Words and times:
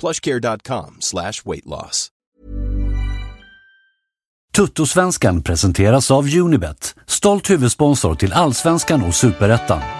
plushcare.com 0.00 0.96
slash 1.00 1.44
weight 1.44 1.66
loss. 1.66 2.08
Tuttosvenskan 4.56 5.42
presenteras 5.42 6.10
av 6.10 6.24
Unibet, 6.34 6.94
stolt 7.06 7.50
huvudsponsor 7.50 8.14
till 8.14 8.32
Allsvenskan 8.32 9.02
och 9.02 9.14
Superettan. 9.14 9.99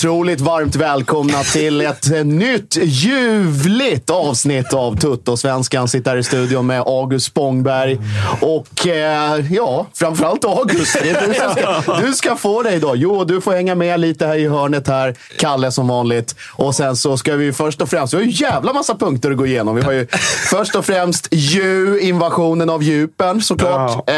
Otroligt 0.00 0.40
varmt 0.40 0.76
välkomna 0.76 1.42
till 1.42 1.80
ett 1.80 2.10
eh, 2.10 2.24
nytt 2.24 2.76
ljuvligt 2.82 4.10
avsnitt 4.10 4.72
av 4.72 4.96
Tuttosvenskan. 4.96 5.88
Sitter 5.88 6.10
här 6.10 6.18
i 6.18 6.22
studion 6.22 6.66
med 6.66 6.80
August 6.80 7.26
Spångberg 7.26 7.98
och 8.40 8.86
eh, 8.86 9.52
ja, 9.54 9.86
framförallt 9.94 10.44
August. 10.44 10.96
Du 11.02 11.34
ska, 11.34 11.96
du 12.00 12.12
ska 12.12 12.36
få 12.36 12.62
dig 12.62 12.76
idag. 12.76 12.96
Jo, 12.96 13.24
du 13.24 13.40
får 13.40 13.52
hänga 13.52 13.74
med 13.74 14.00
lite 14.00 14.26
här 14.26 14.36
i 14.36 14.48
hörnet 14.48 14.88
här. 14.88 15.14
Kalle 15.38 15.72
som 15.72 15.88
vanligt. 15.88 16.34
Och 16.52 16.74
sen 16.74 16.96
så 16.96 17.16
ska 17.16 17.36
vi 17.36 17.52
först 17.52 17.80
och 17.80 17.88
främst, 17.88 18.14
vi 18.14 18.18
har 18.18 18.24
ju 18.24 18.30
jävla 18.30 18.72
massa 18.72 18.94
punkter 18.94 19.30
att 19.30 19.36
gå 19.36 19.46
igenom. 19.46 19.76
Vi 19.76 19.82
har 19.82 19.92
ju 19.92 20.06
först 20.50 20.74
och 20.74 20.84
främst 20.84 21.28
ju 21.30 22.00
invasionen 22.00 22.70
av 22.70 22.82
djupen 22.82 23.42
såklart. 23.42 24.10
Eh, 24.10 24.14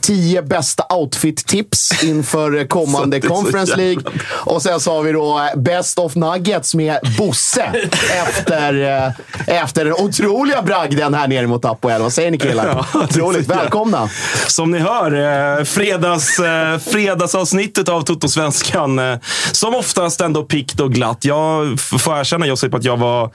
tio 0.00 0.42
bästa 0.42 0.82
outfit-tips 0.90 2.04
inför 2.04 2.66
kommande 2.68 3.20
Conference 3.20 3.76
League. 3.76 4.02
Och 4.28 4.62
sen 4.62 4.80
så 4.80 4.95
har 4.96 5.02
vi 5.02 5.12
då 5.12 5.38
eh, 5.38 5.60
Best 5.60 5.98
of 5.98 6.14
Nuggets 6.14 6.74
med 6.74 6.98
Bosse 7.18 7.62
efter, 8.26 9.02
eh, 9.46 9.60
efter 9.62 9.84
den 9.84 9.94
otroliga 9.94 10.62
bragden 10.62 11.14
här 11.14 11.28
nere 11.28 11.46
mot 11.46 11.64
Apoel. 11.64 12.02
Vad 12.02 12.12
säger 12.12 12.30
ni 12.30 12.38
killar? 12.38 12.66
Ja, 12.94 13.00
Otroligt. 13.04 13.48
Välkomna! 13.48 14.08
Som 14.46 14.70
ni 14.70 14.78
hör, 14.78 15.12
eh, 15.58 15.64
fredags, 15.64 16.40
fredagsavsnittet 16.86 17.88
av 17.88 18.02
Toto-svenskan. 18.02 19.00
Som 19.52 19.74
oftast 19.74 20.20
ändå 20.20 20.42
pikt 20.42 20.80
och 20.80 20.92
glatt. 20.92 21.24
Jag 21.24 21.80
får 21.80 22.18
erkänna 22.18 22.46
Josip 22.46 22.74
att 22.74 22.84
jag 22.84 22.96
var... 22.96 23.30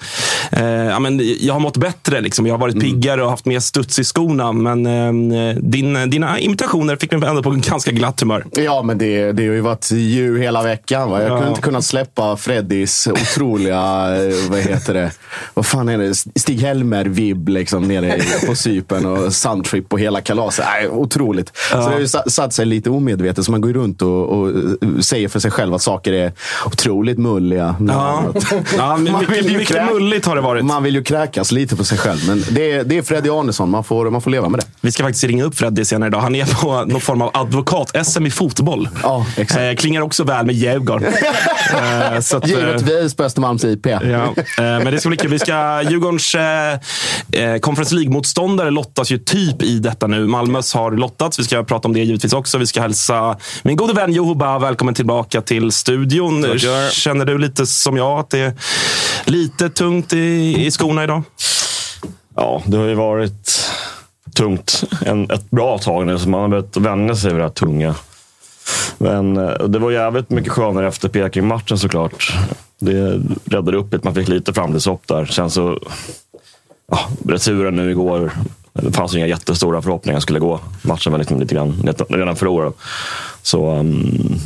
Eh, 0.52 0.66
ja, 0.66 1.00
men 1.00 1.22
jag 1.40 1.54
har 1.54 1.60
mått 1.60 1.78
bättre. 1.78 2.22
Liksom. 2.22 2.48
Jag 2.48 2.54
har 2.54 2.60
varit 2.60 2.82
piggare 2.82 3.24
och 3.24 3.30
haft 3.30 3.46
mer 3.46 3.60
studs 3.60 4.00
i 4.00 4.04
skorna. 4.04 4.52
Men 4.52 4.86
eh, 5.32 5.56
din, 5.56 6.10
dina 6.10 6.40
imitationer 6.40 6.96
fick 6.96 7.12
mig 7.12 7.30
ändå 7.30 7.44
på 7.44 7.50
en 7.50 7.62
ganska 7.62 7.92
glatt 7.92 8.20
humör. 8.20 8.46
Ja, 8.52 8.82
men 8.82 8.98
det, 8.98 9.32
det 9.32 9.48
har 9.48 9.54
ju 9.54 9.62
varit 9.62 9.92
djur 9.92 10.40
hela 10.40 10.64
veckan. 10.64 11.10
Va? 11.10 11.22
Jag 11.22 11.32
Ja. 11.32 11.51
Inte 11.52 11.62
kunnat 11.62 11.86
släppa 11.86 12.38
Freddys 12.38 13.08
otroliga, 13.08 13.78
eh, 14.16 14.34
vad 14.50 14.60
heter 14.60 14.94
det, 14.94 15.12
vad 15.54 15.66
fan 15.66 15.90
är 15.90 15.98
det, 15.98 16.16
Stig-Helmer-vibb 16.36 17.50
liksom 17.50 17.88
nere 17.88 18.20
på 18.48 18.56
Cypern 18.56 19.06
och 19.06 19.34
Suntrip 19.34 19.94
och 19.94 20.00
hela 20.00 20.22
kalaset. 20.22 20.66
Nej, 20.74 20.90
otroligt. 20.90 21.52
Så 21.72 21.76
det 21.78 21.84
har 21.84 22.00
ju 22.00 22.08
satt 22.08 22.54
sig 22.54 22.66
lite 22.66 22.90
omedvetet, 22.90 23.46
så 23.46 23.52
man 23.52 23.62
går 23.62 23.74
runt 23.74 24.02
och, 24.02 24.30
och 24.30 24.50
eh, 24.50 24.56
säger 25.00 25.28
för 25.28 25.40
sig 25.40 25.52
själv 25.52 25.74
att 25.74 25.82
saker 25.82 26.14
är 26.14 26.32
otroligt 26.66 27.18
mulliga. 27.18 27.76
Ja. 27.88 28.24
Ja, 28.78 28.98
men 28.98 29.04
mycket- 29.20 29.46
mycket 29.58 29.68
kräk- 29.78 29.94
mulligt 29.94 30.26
har 30.26 30.36
det 30.36 30.42
varit. 30.42 30.66
Man 30.66 30.84
vill 30.84 30.96
ju 30.96 31.04
kräkas 31.04 31.52
lite 31.52 31.76
på 31.76 31.84
sig 31.84 31.98
själv, 31.98 32.20
men 32.28 32.44
det 32.52 32.72
är, 32.72 32.84
det 32.84 32.98
är 32.98 33.02
Freddy 33.02 33.30
Arnesson. 33.30 33.70
Man 33.70 33.84
får, 33.84 34.10
man 34.10 34.22
får 34.22 34.32
leva 34.32 34.50
med 34.50 34.60
det. 34.60 34.66
Vi 34.82 34.92
ska 34.92 35.04
faktiskt 35.04 35.24
ringa 35.24 35.44
upp 35.44 35.56
Freddy 35.58 35.86
senare 35.86 36.08
idag. 36.08 36.20
Han 36.20 36.36
är 36.36 36.62
på 36.62 36.86
någon 36.86 37.02
form 37.02 37.22
av 37.22 37.32
advokat-SM 37.34 38.26
i 38.28 38.32
fotboll. 38.32 38.90
Ja, 39.04 39.26
exakt. 39.38 39.62
Eh, 39.62 39.76
klingar 39.76 40.02
också 40.02 40.24
väl 40.24 40.46
med 40.46 40.56
Djurgården. 40.56 41.14
eh, 41.74 42.20
så 42.20 42.38
att, 42.38 42.44
eh, 42.44 42.50
Givetvis 42.50 43.16
på 43.16 43.24
Östermalms 43.24 43.64
IP. 43.64 43.86
Ja, 43.86 43.98
eh, 43.98 44.34
men 44.58 44.86
det 44.86 45.00
ska 45.00 45.10
bli 45.10 45.18
kul. 45.18 45.32
Vi 45.32 45.40
ska, 45.40 45.82
Djurgårdens 45.82 46.36
eh, 46.36 46.74
eh, 47.32 47.60
Conference 47.60 47.96
League-motståndare 47.96 48.70
lottas 48.70 49.12
ju 49.12 49.18
typ 49.18 49.64
i 49.64 49.80
detta 49.80 50.08
nu. 50.08 50.28
Malmös 50.28 50.74
har 50.74 50.92
lottats. 50.92 51.40
Vi 51.40 51.44
ska 51.44 51.64
prata 51.64 51.88
om 51.88 51.94
det 51.94 52.00
givetvis 52.00 52.34
också. 52.34 52.58
Vi 52.58 52.68
ska 52.68 52.82
hälsa 52.82 53.38
min 53.64 53.76
gode 53.76 53.94
vän 53.94 54.14
Joho 54.14 54.34
Ba 54.34 54.60
välkommen 54.60 54.94
tillbaka 54.94 55.42
till 55.42 55.72
studion. 55.72 56.44
Tackar. 56.44 56.92
Känner 56.92 57.26
du 57.26 57.38
lite 57.38 57.66
som 57.66 57.98
jag 57.98 58.20
att 58.20 58.30
det 58.30 58.40
är 58.40 58.54
lite 59.26 59.70
tungt 59.70 60.14
i, 60.14 60.56
i 60.66 60.72
skorna 60.72 61.04
idag? 61.04 61.24
Ja, 62.36 62.62
det 62.66 62.78
har 62.78 62.86
ju 62.86 62.96
varit 62.96 63.72
tungt 64.36 64.84
en, 65.06 65.32
ett 65.32 65.52
bra 65.52 65.78
tag 65.78 66.08
nu, 66.08 66.20
så 66.20 66.30
man 66.30 66.42
har 66.42 66.48
behövt 66.48 66.78
vänja 66.78 67.16
sig 67.16 67.32
vid 67.32 67.40
det 67.40 67.44
här 67.44 67.50
tunga. 67.50 67.96
Men 68.98 69.38
eh, 69.38 69.68
det 69.68 69.80
var 69.80 69.92
jävligt 69.92 70.30
mycket 70.30 70.52
skönare 70.52 70.88
efter 70.88 71.10
Peking-matchen 71.10 71.78
såklart. 71.78 72.34
Det 72.80 73.22
räddade 73.46 73.78
upp 73.78 73.94
lite. 73.94 74.08
Man 74.08 74.16
fick 74.16 74.28
lite 74.28 74.54
framtidshopp 74.54 75.08
där. 75.08 75.26
Sen 75.26 75.50
så... 75.50 75.80
Ja, 76.92 77.00
returen 77.26 77.76
nu 77.76 77.92
igår. 77.92 78.32
Det 78.74 78.92
fanns 78.92 79.14
ju 79.14 79.18
inga 79.18 79.28
jättestora 79.28 79.82
förhoppningar 79.82 80.18
att 80.18 80.24
skulle 80.24 80.40
gå. 80.40 80.60
Matchen 80.82 81.12
var 81.12 81.20
liksom 81.20 81.40
lite 81.40 81.56
grann 81.56 81.94
redan 82.10 82.36
förlorad. 82.36 82.74
Så... 83.42 83.72
Um, 83.72 84.40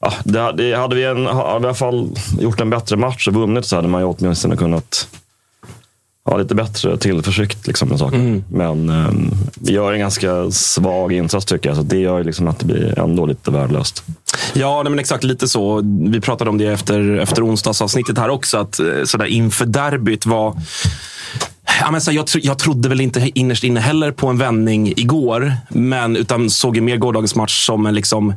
ja, 0.00 0.12
det, 0.24 0.52
det, 0.52 0.74
hade 0.74 0.96
vi 0.96 1.04
en, 1.04 1.26
hade 1.26 1.58
vi 1.58 1.64
i 1.64 1.68
alla 1.68 1.74
fall 1.74 2.10
gjort 2.40 2.60
en 2.60 2.70
bättre 2.70 2.96
match 2.96 3.28
och 3.28 3.34
vunnit 3.34 3.66
så 3.66 3.76
hade 3.76 3.88
man 3.88 4.00
ju 4.00 4.06
åtminstone 4.06 4.56
kunnat 4.56 5.08
ha 6.24 6.36
lite 6.36 6.54
bättre 6.54 6.96
tillförsikt 6.96 7.66
liksom, 7.66 7.88
med 7.88 7.98
saker. 7.98 8.42
Men 8.50 8.90
um, 8.90 9.30
vi 9.60 9.72
gör 9.72 9.92
en 9.92 10.00
ganska 10.00 10.50
svag 10.50 11.12
insats 11.12 11.46
tycker 11.46 11.68
jag. 11.68 11.76
Så 11.76 11.82
det 11.82 11.98
gör 11.98 12.24
liksom 12.24 12.48
att 12.48 12.58
det 12.58 12.66
blir 12.66 12.98
ändå 12.98 13.26
lite 13.26 13.50
värdelöst. 13.50 14.04
Ja, 14.52 14.82
nej, 14.82 14.90
men 14.90 14.98
exakt 14.98 15.24
lite 15.24 15.48
så. 15.48 15.82
Vi 16.10 16.20
pratade 16.20 16.50
om 16.50 16.58
det 16.58 16.66
efter, 16.66 17.18
efter 17.18 17.46
onsdagsavsnittet 17.46 18.18
här 18.18 18.28
också. 18.28 18.58
Att 18.58 18.80
eh, 18.80 18.86
sådär 19.04 19.26
inför 19.26 19.66
derbyt 19.66 20.26
var 20.26 20.56
Ja, 21.80 21.90
men 21.90 22.00
så 22.00 22.12
jag, 22.12 22.26
jag 22.42 22.58
trodde 22.58 22.88
väl 22.88 23.00
inte 23.00 23.30
innerst 23.34 23.64
inne 23.64 23.80
heller 23.80 24.12
på 24.12 24.26
en 24.28 24.38
vändning 24.38 24.88
igår. 24.96 25.52
Men, 25.68 26.16
utan 26.16 26.50
såg 26.50 26.76
ju 26.76 26.82
mer 26.82 26.96
gårdagens 26.96 27.34
match 27.34 27.66
som 27.66 27.86
en 27.86 27.94
liksom, 27.94 28.30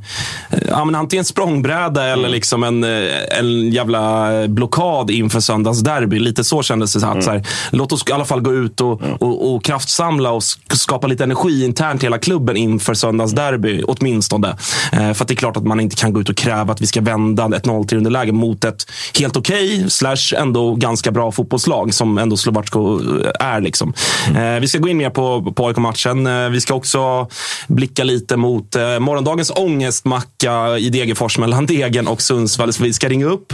eh, 0.50 0.60
ja, 0.70 0.86
men 0.86 0.96
antingen 0.96 1.26
språngbräda 1.26 2.06
eller 2.06 2.30
liksom 2.30 2.64
en, 2.64 2.84
eh, 2.84 3.40
en 3.40 3.72
jävla 3.72 4.30
blockad 4.48 5.12
inför 5.12 5.40
söndagens 5.40 5.82
derby. 5.82 6.20
Lite 6.20 6.44
så 6.44 6.64
kändes 6.64 6.94
det. 6.94 7.00
Så 7.00 7.08
att, 7.08 7.24
så 7.24 7.32
här, 7.32 7.44
låt 7.72 7.92
oss 7.92 8.04
i 8.10 8.12
alla 8.12 8.26
fall 8.26 8.42
gå 8.42 8.54
ut 8.54 8.82
och, 8.82 9.02
och, 9.20 9.56
och 9.56 9.64
kraftsamla 9.64 10.32
och 10.32 10.40
sk- 10.42 10.76
skapa 10.76 11.08
lite 11.08 11.24
energi 11.24 11.66
internt 11.66 12.04
i 12.04 12.06
hela 12.06 12.18
klubben 12.18 12.58
inför 12.58 12.94
söndagens 12.94 13.34
derby. 13.34 13.84
Åtminstone. 13.88 14.48
Eh, 14.92 15.14
för 15.14 15.24
att 15.24 15.28
det 15.28 15.34
är 15.34 15.36
klart 15.36 15.58
att 15.58 15.66
man 15.66 15.80
inte 15.80 15.96
kan 15.96 16.14
gå 16.14 16.22
ut 16.22 16.30
och 16.30 16.38
kräva 16.38 16.74
att 16.74 16.82
vi 16.82 16.88
ska 16.88 17.02
vända 17.02 17.46
ett 17.56 17.66
0-3 17.66 17.96
underläge 17.98 18.32
mot 18.32 18.64
ett 18.66 18.86
helt 19.20 19.38
okej, 19.38 19.86
slash 19.90 20.34
ändå 20.38 20.76
ganska 20.76 21.12
bra 21.12 21.32
fotbollslag 21.32 21.94
som 21.94 22.18
ändå 22.18 22.38
Slovacko 22.38 23.00
är. 23.40 23.62
Liksom. 23.62 23.94
Eh, 24.28 24.60
vi 24.62 24.68
ska 24.68 24.78
gå 24.78 24.90
in 24.90 24.98
mer 24.98 25.10
på, 25.10 25.54
på 25.56 25.68
AIK-matchen. 25.68 26.28
Eh, 26.28 26.50
vi 26.50 26.62
ska 26.62 26.74
också 26.74 27.28
blicka 27.68 28.04
lite 28.04 28.38
mot 28.38 28.76
eh, 28.76 29.00
morgondagens 29.00 29.52
ångestmacka 29.56 30.78
i 30.78 30.90
Degerfors 30.90 31.38
mellan 31.38 31.66
Degen 31.74 32.08
och 32.08 32.22
Sundsvall. 32.22 32.74
Så 32.74 32.84
vi 32.84 32.94
ska 32.94 33.10
ringa 33.10 33.26
upp. 33.26 33.54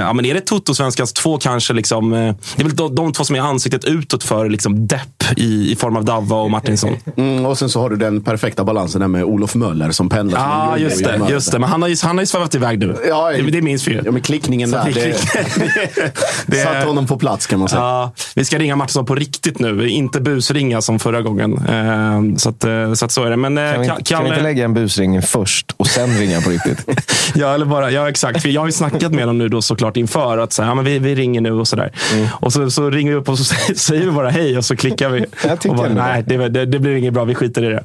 Ja, 0.00 0.12
men 0.12 0.24
är 0.24 0.34
det 0.34 0.40
Toto-svenskans 0.40 1.12
två 1.12 1.38
kanske? 1.38 1.72
Liksom, 1.72 2.10
det 2.10 2.62
är 2.62 2.64
väl 2.64 2.76
de, 2.76 2.94
de 2.94 3.12
två 3.12 3.24
som 3.24 3.36
är 3.36 3.40
ansiktet 3.40 3.84
utåt 3.84 4.24
för 4.24 4.48
liksom, 4.48 4.86
depp 4.86 5.19
i, 5.36 5.72
i 5.72 5.76
form 5.76 5.96
av 5.96 6.04
Davva 6.04 6.36
och 6.36 6.50
Martinsson. 6.50 6.96
Mm, 7.16 7.46
och 7.46 7.58
sen 7.58 7.68
så 7.68 7.80
har 7.80 7.90
du 7.90 7.96
den 7.96 8.20
perfekta 8.22 8.64
balansen 8.64 9.00
där 9.00 9.08
med 9.08 9.24
Olof 9.24 9.54
Möller 9.54 9.90
som 9.90 10.08
pendlar. 10.08 10.40
Ja, 10.40 10.72
jojo 10.76 10.84
just 10.88 11.04
det, 11.04 11.20
just 11.30 11.52
det. 11.52 11.58
Men 11.58 11.68
han 11.68 11.82
har 11.82 11.88
ju, 11.88 11.96
han 12.02 12.16
har 12.16 12.22
ju 12.22 12.26
svävat 12.26 12.54
iväg 12.54 12.78
nu. 12.78 12.96
Ja, 13.08 13.30
det, 13.30 13.42
det 13.42 13.58
är 13.58 13.62
min 13.62 13.78
fel. 13.78 14.02
Ja, 14.04 14.12
men 14.12 14.22
klickningen 14.22 14.70
Så 14.70 14.76
där. 14.76 14.88
att 14.88 14.94
Det, 14.94 15.00
det- 15.04 16.12
det- 16.46 16.62
satte 16.62 16.86
honom 16.86 17.06
på 17.06 17.18
plats 17.18 17.46
kan 17.46 17.58
man 17.58 17.68
säga. 17.68 17.80
Ja, 17.82 18.12
vi 18.34 18.44
ska 18.44 18.58
ringa 18.58 18.76
Martinsson 18.76 19.06
på 19.06 19.14
riktigt 19.14 19.58
nu. 19.58 19.88
Inte 19.88 20.20
busringa 20.20 20.80
som 20.80 20.98
förra 20.98 21.22
gången. 21.22 21.52
Eh, 21.68 22.36
så, 22.36 22.48
att, 22.48 22.64
eh, 22.64 22.92
så 22.92 23.04
att 23.04 23.10
så 23.12 23.24
är 23.24 23.30
det. 23.30 23.36
Men 23.36 23.58
eh, 23.58 23.72
Kan 23.72 23.80
vi, 23.82 23.88
Ka- 23.88 23.90
inte- 23.98 24.10
kan 24.10 24.24
vi 24.24 24.30
inte 24.30 24.42
lägga 24.42 24.64
en 24.64 24.74
busring 24.74 25.22
först 25.22 25.74
och 25.76 25.86
sen 25.86 26.18
ringa 26.18 26.40
på 26.40 26.50
riktigt? 26.50 26.86
Ja, 27.34 27.54
eller 27.54 27.66
bara, 27.66 27.90
ja, 27.90 28.08
exakt. 28.08 28.44
Jag 28.44 28.60
har 28.60 28.66
ju 28.68 28.72
snackat 28.72 29.12
med 29.12 29.26
dem 29.28 29.38
nu 29.38 29.48
då 29.48 29.62
såklart 29.62 29.96
inför. 29.96 30.38
Att 30.38 30.52
så 30.52 30.62
här, 30.62 30.68
ja, 30.70 30.74
men 30.74 30.84
vi, 30.84 30.98
vi 30.98 31.14
ringer 31.14 31.40
nu 31.40 31.52
och 31.52 31.68
sådär. 31.68 31.92
Mm. 32.14 32.26
Och 32.32 32.52
så, 32.52 32.70
så 32.70 32.90
ringer 32.90 33.10
vi 33.12 33.16
upp 33.18 33.28
och 33.28 33.38
så 33.38 33.44
säger, 33.44 33.74
säger 33.78 34.04
vi 34.04 34.10
bara 34.10 34.30
hej 34.30 34.58
och 34.58 34.64
så 34.64 34.76
klickar 34.76 35.08
vi. 35.10 35.19
Jag 35.46 35.60
tycker 35.60 35.76
bara, 35.76 35.88
nej, 35.88 36.24
det, 36.26 36.48
det, 36.48 36.66
det 36.66 36.78
blir 36.78 36.96
inget 36.96 37.12
bra. 37.12 37.24
Vi 37.24 37.34
skiter 37.34 37.62
i 37.62 37.66
det. 37.66 37.84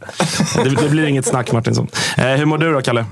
Det, 0.63 0.69
det 0.69 0.89
blir 0.89 1.05
inget 1.07 1.25
snack 1.25 1.51
Martinsson. 1.51 1.87
Eh, 2.17 2.25
hur 2.25 2.45
mår 2.45 2.57
du 2.57 2.73
då, 2.73 2.81
Kalle? 2.81 3.05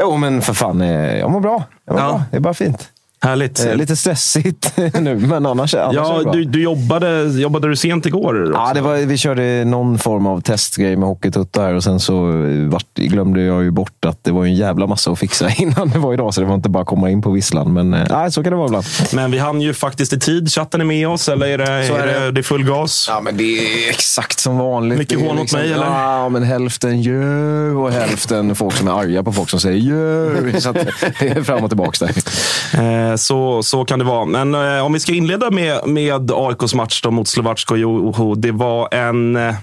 Jo, 0.00 0.16
men 0.16 0.42
för 0.42 0.52
fan. 0.54 0.80
eh, 0.80 1.18
Jag 1.18 1.30
mår 1.30 1.40
bra. 1.40 1.64
Jag 1.84 1.92
mår 1.94 2.02
Ja. 2.02 2.08
bra. 2.08 2.22
Det 2.30 2.36
är 2.36 2.40
bara 2.40 2.54
fint. 2.54 2.88
Härligt. 3.22 3.66
Eh, 3.66 3.74
Lite 3.74 3.96
stressigt 3.96 4.72
nu, 5.00 5.16
men 5.16 5.46
annars, 5.46 5.74
annars 5.74 5.74
är 5.74 5.88
det 5.88 5.94
ja, 5.94 6.22
bra. 6.22 6.32
du, 6.32 6.44
du 6.44 6.62
jobbade, 6.62 7.22
jobbade 7.40 7.68
du 7.68 7.76
sent 7.76 8.06
igår? 8.06 8.50
Ja, 8.54 8.70
det 8.74 8.80
var, 8.80 8.96
vi 8.96 9.16
körde 9.16 9.64
någon 9.64 9.98
form 9.98 10.26
av 10.26 10.40
testgrej 10.40 10.96
med 10.96 11.08
Hockeytutta 11.08 11.62
här 11.62 11.74
och 11.74 11.82
sen 11.84 12.00
så 12.00 12.28
eh, 12.44 12.68
vart, 12.68 12.94
glömde 12.94 13.42
jag 13.42 13.62
ju 13.62 13.70
bort 13.70 14.04
att 14.04 14.24
det 14.24 14.32
var 14.32 14.44
en 14.44 14.54
jävla 14.54 14.86
massa 14.86 15.10
att 15.10 15.18
fixa 15.18 15.50
innan 15.56 15.88
det 15.90 15.98
var 15.98 16.14
idag. 16.14 16.34
Så 16.34 16.40
det 16.40 16.46
var 16.46 16.54
inte 16.54 16.68
bara 16.68 16.80
att 16.80 16.88
komma 16.88 17.10
in 17.10 17.22
på 17.22 17.30
visslan. 17.30 17.72
Men 17.72 17.94
eh, 17.94 18.28
så 18.28 18.42
kan 18.42 18.50
det 18.52 18.56
vara 18.56 18.66
ibland. 18.66 18.84
Men 19.14 19.30
vi 19.30 19.38
hann 19.38 19.60
ju 19.60 19.74
faktiskt 19.74 20.12
i 20.12 20.18
tid. 20.18 20.52
Chatten 20.52 20.80
är 20.80 20.84
med 20.84 21.08
oss, 21.08 21.28
eller 21.28 21.46
är 21.46 21.58
det, 21.58 21.86
Så 21.88 21.94
är 21.94 22.06
det. 22.06 22.30
det, 22.30 22.40
är 22.40 22.42
full 22.42 22.64
gas? 22.64 23.06
Ja, 23.08 23.20
men 23.20 23.36
det 23.36 23.44
är 23.44 23.90
exakt 23.90 24.40
som 24.40 24.58
vanligt. 24.58 24.98
Mycket 24.98 25.20
hån 25.20 25.38
åt 25.38 25.52
mig, 25.52 25.72
eller? 25.72 25.84
Ja, 25.86 26.28
men 26.28 26.42
hälften 26.42 27.02
jö 27.02 27.70
och 27.70 27.92
hälften 27.92 28.54
folk 28.54 28.74
som 28.74 28.88
är 28.88 28.92
arga 28.92 29.22
på 29.22 29.32
folk 29.32 29.50
som 29.50 29.60
säger 29.60 29.78
jö. 29.78 30.60
Så 30.60 30.72
det 30.72 30.80
är 31.20 31.42
fram 31.42 31.64
och 31.64 31.70
tillbaka 31.70 32.06
där. 32.06 33.05
Eh, 33.06 33.16
så, 33.16 33.62
så 33.62 33.84
kan 33.84 33.98
det 33.98 34.04
vara. 34.04 34.24
Men 34.24 34.54
eh, 34.54 34.84
om 34.84 34.92
vi 34.92 35.00
ska 35.00 35.12
inleda 35.12 35.50
med, 35.50 35.86
med 35.86 36.30
AIKs 36.34 36.74
match 36.74 37.02
då 37.02 37.10
mot 37.10 37.28
Slovacko 37.28 37.76
Joho. 37.76 38.34
Det 38.34 38.52
var 38.52 38.94
en... 38.94 39.36
Eh, 39.36 39.54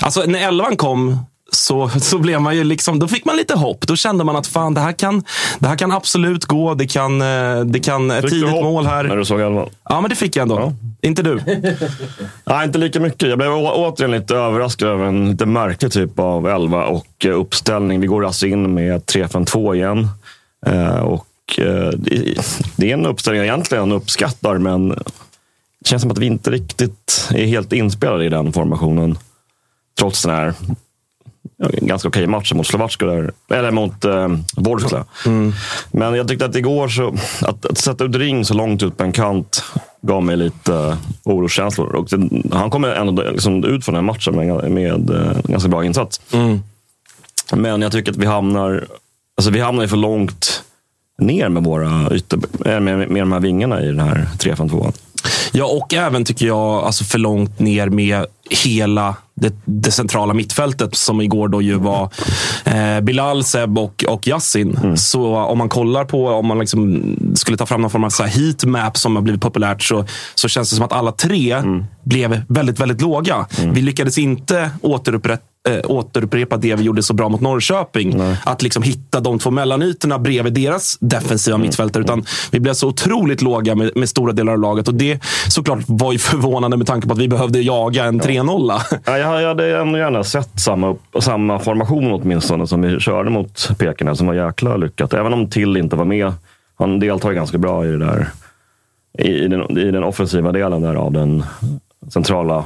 alltså 0.00 0.22
när 0.26 0.48
elvan 0.48 0.76
kom 0.76 1.18
så, 1.52 1.88
så 1.88 2.18
blev 2.18 2.40
man 2.40 2.56
ju 2.56 2.64
liksom, 2.64 2.98
då 2.98 3.08
fick 3.08 3.24
man 3.24 3.36
lite 3.36 3.54
hopp. 3.54 3.86
Då 3.86 3.96
kände 3.96 4.24
man 4.24 4.36
att 4.36 4.46
fan, 4.46 4.74
det 4.74 4.80
här 4.80 4.92
kan, 4.92 5.24
det 5.58 5.68
här 5.68 5.76
kan 5.76 5.92
absolut 5.92 6.44
gå. 6.44 6.74
Det 6.74 6.86
kan, 6.86 7.18
det 7.64 7.80
kan 7.84 8.10
ett 8.10 8.30
tidigt 8.30 8.50
mål 8.50 8.86
här. 8.86 9.04
När 9.04 9.16
du 9.16 9.24
såg 9.24 9.40
elvan? 9.40 9.68
Ja, 9.88 10.00
men 10.00 10.10
det 10.10 10.16
fick 10.16 10.36
jag 10.36 10.42
ändå. 10.42 10.60
Ja. 10.60 10.72
Inte 11.08 11.22
du? 11.22 11.40
Nej, 12.44 12.66
inte 12.66 12.78
lika 12.78 13.00
mycket. 13.00 13.28
Jag 13.28 13.38
blev 13.38 13.52
återigen 13.52 14.10
lite 14.10 14.36
överraskad 14.36 14.88
över 14.88 15.04
en 15.04 15.30
lite 15.30 15.46
märklig 15.46 15.92
typ 15.92 16.18
av 16.18 16.48
elva 16.48 16.84
och 16.84 17.26
uppställning. 17.26 18.00
Vi 18.00 18.06
går 18.06 18.26
alltså 18.26 18.46
in 18.46 18.74
med 18.74 19.00
3-5-2 19.02 19.74
igen. 19.74 20.08
Och 21.02 21.26
det, 21.56 22.34
det 22.76 22.90
är 22.90 22.94
en 22.94 23.06
uppställning 23.06 23.38
jag 23.38 23.46
egentligen 23.46 23.92
uppskattar, 23.92 24.58
men 24.58 24.88
det 24.88 25.88
känns 25.88 26.02
som 26.02 26.10
att 26.10 26.18
vi 26.18 26.26
inte 26.26 26.50
riktigt 26.50 27.28
är 27.34 27.46
helt 27.46 27.72
inspelade 27.72 28.24
i 28.24 28.28
den 28.28 28.52
formationen. 28.52 29.18
Trots 29.98 30.22
den 30.22 30.34
här 30.34 30.54
ganska 31.62 32.08
okej 32.08 32.26
matchen 32.26 32.56
mot 32.56 32.66
Slovacko, 32.66 33.06
där, 33.06 33.32
eller 33.50 33.70
mot 33.70 34.04
eh, 34.04 34.28
Vorskla. 34.56 35.04
Men 35.90 36.14
jag 36.14 36.28
tyckte 36.28 36.44
att 36.44 36.56
igår, 36.56 36.88
så, 36.88 37.14
att, 37.40 37.66
att 37.66 37.78
sätta 37.78 38.04
ut 38.04 38.16
Ring 38.16 38.44
så 38.44 38.54
långt 38.54 38.82
ut 38.82 38.96
på 38.96 39.04
en 39.04 39.12
kant 39.12 39.62
gav 40.02 40.22
mig 40.22 40.36
lite 40.36 40.72
uh, 40.72 40.96
oroskänslor. 41.24 41.94
Och 41.94 42.08
det, 42.08 42.42
han 42.52 42.70
kommer 42.70 42.88
ändå 42.88 43.22
liksom 43.22 43.64
ut 43.64 43.84
från 43.84 43.94
den 43.94 44.04
här 44.04 44.12
matchen 44.12 44.36
med, 44.36 44.70
med 44.70 45.10
eh, 45.10 45.36
en 45.44 45.52
ganska 45.52 45.68
bra 45.68 45.84
insats. 45.84 46.20
Men 47.52 47.82
jag 47.82 47.92
tycker 47.92 48.12
att 48.12 48.18
vi 48.18 48.26
hamnar, 48.26 48.86
alltså 49.36 49.50
vi 49.50 49.60
hamnar 49.60 49.86
för 49.86 49.96
långt 49.96 50.64
ner 51.18 51.48
med 51.48 51.64
våra 51.64 52.14
ytter, 52.14 52.38
äh, 52.66 52.80
med, 52.80 53.10
med 53.10 53.22
de 53.22 53.32
här 53.32 53.40
vingarna 53.40 53.82
i 53.82 53.86
den 53.86 54.00
här 54.00 54.28
3-5-2. 54.38 54.92
Ja, 55.52 55.64
och 55.64 55.94
även 55.94 56.24
tycker 56.24 56.46
jag 56.46 56.84
alltså 56.84 57.04
för 57.04 57.18
långt 57.18 57.58
ner 57.58 57.88
med 57.88 58.26
hela 58.50 59.16
det, 59.34 59.54
det 59.64 59.90
centrala 59.90 60.34
mittfältet 60.34 60.96
som 60.96 61.20
igår 61.20 61.48
då 61.48 61.62
ju 61.62 61.74
var 61.74 62.10
eh, 62.64 63.00
Bilal, 63.00 63.44
Seb 63.44 63.78
och, 63.78 64.04
och 64.08 64.26
Yassin. 64.26 64.96
Så 64.96 65.36
om 65.36 65.58
man 65.58 65.68
kollar 65.68 66.04
på, 66.04 66.28
om 66.28 66.46
man 66.46 66.58
liksom 66.58 67.16
skulle 67.34 67.56
ta 67.56 67.66
fram 67.66 67.80
någon 67.80 67.90
form 67.90 68.04
av 68.04 68.10
så 68.10 68.22
heatmap 68.22 68.96
som 68.96 69.16
har 69.16 69.22
blivit 69.22 69.42
populärt 69.42 69.82
så, 69.82 70.04
så 70.34 70.48
känns 70.48 70.70
det 70.70 70.76
som 70.76 70.84
att 70.84 70.92
alla 70.92 71.12
tre 71.12 71.62
blev 72.04 72.42
väldigt, 72.48 72.80
väldigt 72.80 73.00
låga. 73.00 73.46
Vi 73.72 73.82
lyckades 73.82 74.18
inte 74.18 74.70
återupprätta 74.82 75.44
eh, 75.68 75.80
återupprepa 75.84 76.56
det 76.56 76.74
vi 76.74 76.82
gjorde 76.82 77.02
så 77.02 77.14
bra 77.14 77.28
mot 77.28 77.40
Norrköping. 77.40 78.20
Att 78.44 78.62
liksom 78.62 78.82
hitta 78.82 79.20
de 79.20 79.38
två 79.38 79.50
mellanytorna 79.50 80.18
bredvid 80.18 80.52
deras 80.52 80.98
defensiva 81.00 81.58
mittfältare. 81.58 82.02
Utan 82.02 82.24
vi 82.50 82.60
blev 82.60 82.74
så 82.74 82.88
otroligt 82.88 83.42
låga 83.42 83.74
med, 83.74 83.96
med 83.96 84.08
stora 84.08 84.32
delar 84.32 84.52
av 84.52 84.58
laget. 84.58 84.88
Och 84.88 84.94
det 84.94 85.20
såklart 85.48 85.78
var 85.86 86.12
ju 86.12 86.18
förvånande 86.28 86.76
med 86.76 86.86
tanke 86.86 87.06
på 87.06 87.12
att 87.12 87.18
vi 87.18 87.28
behövde 87.28 87.60
jaga 87.60 88.04
en 88.04 88.20
3-0. 88.20 88.80
Ja, 89.04 89.18
jag 89.18 89.48
hade 89.48 89.78
ändå 89.80 89.98
gärna 89.98 90.24
sett 90.24 90.60
samma, 90.60 90.96
samma 91.20 91.58
formation 91.58 92.12
åtminstone 92.12 92.66
som 92.66 92.82
vi 92.82 93.00
körde 93.00 93.30
mot 93.30 93.68
Peking, 93.78 94.16
som 94.16 94.26
var 94.26 94.34
jäkla 94.34 94.76
lyckat. 94.76 95.14
Även 95.14 95.32
om 95.32 95.50
Till 95.50 95.76
inte 95.76 95.96
var 95.96 96.04
med. 96.04 96.32
Han 96.78 97.00
deltar 97.00 97.32
ganska 97.32 97.58
bra 97.58 97.86
i 97.86 97.88
det 97.88 97.98
där. 97.98 98.28
I, 99.18 99.28
i, 99.28 99.48
den, 99.48 99.78
I 99.78 99.90
den 99.90 100.04
offensiva 100.04 100.52
delen 100.52 100.82
där 100.82 100.94
av 100.94 101.12
den 101.12 101.44
centrala 102.12 102.64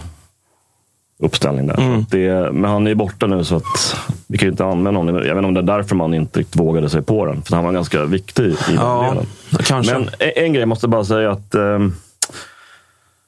uppställningen. 1.19 1.67
Där. 1.67 1.99
Att 1.99 2.11
Det, 2.11 2.53
men 2.53 2.71
han 2.71 2.87
är 2.87 2.95
borta 2.95 3.27
nu 3.27 3.45
så 3.45 3.57
att 3.57 3.97
vi 4.27 4.39
kan 4.39 4.47
ju 4.47 4.51
inte 4.51 4.65
använda 4.65 5.01
honom. 5.01 5.15
Jag 5.15 5.23
vet 5.23 5.31
inte 5.37 5.47
om 5.47 5.55
det 5.55 5.61
är 5.61 5.77
därför 5.77 5.95
man 5.97 6.15
inte 6.15 6.45
vågade 6.55 6.89
sig 6.91 7.03
på 7.03 7.27
den. 7.27 7.43
För 7.43 7.57
han 7.57 7.65
var 7.65 7.73
ganska 7.73 8.05
viktig 8.05 8.45
i 8.45 8.57
den 8.67 8.75
Ja, 8.75 9.09
delen. 9.11 9.27
kanske. 9.65 9.93
Men 9.93 10.09
en, 10.19 10.45
en 10.45 10.53
grej 10.53 10.67
måste 10.67 10.85
jag 10.85 10.91
bara 10.91 11.05
säga 11.05 11.31
att 11.31 11.55
ehm, 11.55 11.93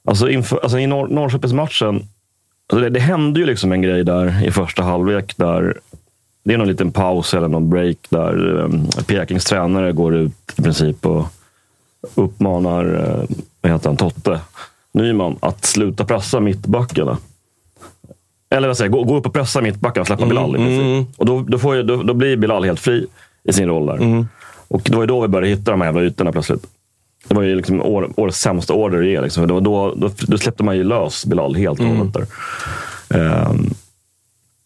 alltså 0.09 0.29
inför, 0.29 0.59
alltså 0.62 0.79
i 0.79 0.87
Nor- 0.87 1.09
Norrköpingsmatchen, 1.09 1.95
alltså 2.73 2.81
det, 2.85 2.91
det 2.91 3.00
hände 3.00 3.41
ju 3.41 3.47
liksom 3.47 3.73
en 3.73 3.83
grej 3.83 4.05
där 4.05 4.45
i 4.47 4.50
första 4.50 4.83
halvlek. 4.83 5.37
där 5.37 5.79
Det 6.45 6.55
är 6.55 6.59
någon 6.59 6.69
liten 6.69 6.93
paus 6.93 7.35
eller 7.35 7.49
någon 7.49 7.71
break 7.71 7.97
där 8.09 8.49
um, 8.59 8.87
Pekings 9.07 9.45
tränare 9.45 9.93
går 9.93 10.14
ut 10.17 10.53
i 10.59 10.62
princip 10.62 11.07
och 11.07 11.26
uppmanar 12.14 12.85
uh, 12.95 13.25
vad 13.61 13.73
heter 13.73 13.88
han, 13.88 13.97
Totte 13.97 14.41
Nyman 14.93 15.37
att 15.41 15.64
sluta 15.64 16.05
pressa 16.05 16.41
mittbackarna. 16.41 17.19
Eller 18.57 18.69
vad 18.69 18.77
säger 18.77 18.91
gå, 18.91 19.05
gå 19.05 19.17
upp 19.17 19.27
och 19.27 19.33
pressa 19.33 19.61
mittbackarna 19.61 20.01
och 20.01 20.07
släppa 20.07 20.27
Bilal 20.27 20.57
i 20.57 20.59
princip. 20.59 21.19
Och 21.21 21.27
då, 21.27 21.41
då, 21.49 21.59
får 21.59 21.83
då, 21.83 22.03
då 22.03 22.15
blir 22.15 22.37
Bilal 22.37 22.65
helt 22.65 22.81
fri 22.81 23.07
i 23.49 23.53
sin 23.53 23.69
roll 23.69 23.87
där. 23.87 24.27
Och 24.69 24.81
det 24.85 24.95
var 24.97 25.03
ju 25.03 25.07
då 25.07 25.21
vi 25.21 25.29
började 25.29 25.49
hitta 25.49 25.71
de 25.71 25.81
här 25.81 25.89
jävla 25.89 26.03
ytorna 26.03 26.33
plötsligt. 26.33 26.67
Det 27.29 27.35
var 27.35 27.43
ju 27.43 27.57
liksom 27.57 27.83
år, 27.83 28.11
årets 28.17 28.39
sämsta 28.41 28.73
order. 28.75 29.23
Liksom. 29.23 29.47
Det 29.47 29.53
var 29.53 29.61
då, 29.61 29.95
då, 29.97 30.11
då 30.29 30.39
släppte 30.39 30.65
man 30.65 30.77
ju 30.77 30.85
lös 30.85 31.27
Bilal 31.27 31.55
helt 31.55 31.81
och 31.81 31.87
hållet 31.87 32.15
där. 32.15 32.27
Ehm, 33.21 33.71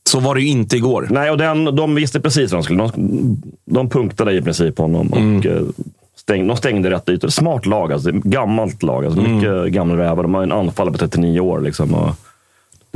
Så 0.08 0.20
var 0.20 0.34
det 0.34 0.40
ju 0.40 0.48
inte 0.48 0.76
igår. 0.76 1.06
nej, 1.10 1.30
och 1.30 1.38
den, 1.38 1.64
de 1.64 1.94
visste 1.94 2.20
precis 2.20 2.52
vad 2.52 2.58
de 2.60 2.64
skulle. 2.64 2.82
De, 2.82 3.42
de 3.64 3.88
punktade 3.90 4.32
i 4.32 4.42
princip 4.42 4.78
honom 4.78 5.08
och 5.12 5.46
eh, 5.46 5.62
stäng, 6.16 6.46
de 6.46 6.56
stängde 6.56 6.90
rätt 6.90 7.08
ytor. 7.08 7.28
Smart 7.28 7.66
lag, 7.66 7.92
alltså. 7.92 8.10
Gammalt 8.12 8.82
lag. 8.82 9.04
Alltså. 9.04 9.20
Mycket 9.20 9.72
gamla 9.72 9.96
rävar. 9.96 10.22
De 10.22 10.34
har 10.34 10.42
en 10.42 10.52
anfallare 10.52 10.92
på 10.92 10.98
39 10.98 11.40
år. 11.40 11.60
Liksom, 11.60 11.94
och 11.94 12.14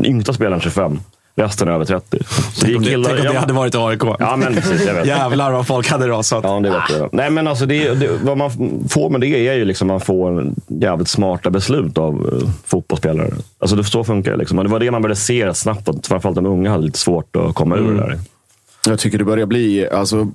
den 0.02 0.10
yngsta 0.10 0.32
spelaren 0.32 0.60
25. 0.60 0.98
Resten 1.34 1.68
är 1.68 1.72
över 1.72 1.84
30. 1.84 2.18
Så 2.24 2.60
Tänk 2.60 2.76
om 2.76 2.82
det, 2.82 2.90
killar- 2.90 3.08
tänk 3.08 3.20
om 3.20 3.26
det 3.26 3.32
ja, 3.34 3.40
hade 3.40 3.52
varit 3.52 3.74
AIK. 3.74 4.02
Ja, 4.18 4.36
men 4.36 4.54
precis. 4.54 4.86
Jag 4.86 4.94
vet. 4.94 5.06
Jävlar 5.06 5.52
vad 5.52 5.66
folk 5.66 5.88
hade 5.90 6.08
rasat. 6.08 6.44
Ja, 6.44 6.60
det 6.60 6.70
vet 6.70 6.98
jag. 6.98 7.08
Nej, 7.12 7.30
men 7.30 7.48
alltså 7.48 7.66
det, 7.66 7.94
det, 7.94 8.08
vad 8.22 8.38
man 8.38 8.50
får 8.88 9.10
med 9.10 9.20
det 9.20 9.48
är 9.48 9.54
ju 9.54 9.64
liksom 9.64 9.88
man 9.88 10.00
får 10.00 10.46
jävligt 10.66 11.08
smarta 11.08 11.50
beslut 11.50 11.98
av 11.98 12.26
uh, 12.26 12.48
fotbollsspelare. 12.64 13.30
Alltså 13.58 13.76
det, 13.76 13.84
så 13.84 14.04
funkar 14.04 14.30
det. 14.30 14.36
Liksom. 14.36 14.58
Och 14.58 14.64
det 14.64 14.70
var 14.70 14.80
det 14.80 14.90
man 14.90 15.02
började 15.02 15.20
se 15.20 15.54
snabbt. 15.54 15.88
Att 15.88 16.06
framförallt 16.06 16.36
de 16.36 16.46
unga 16.46 16.70
hade 16.70 16.84
lite 16.84 16.98
svårt 16.98 17.36
att 17.36 17.54
komma 17.54 17.76
ur 17.76 17.92
det 17.92 18.00
där. 18.00 18.18
Jag 18.88 18.98
tycker 18.98 19.18
det 19.18 19.24
börjar 19.24 19.46
bli, 19.46 19.88
alltså, 19.88 20.28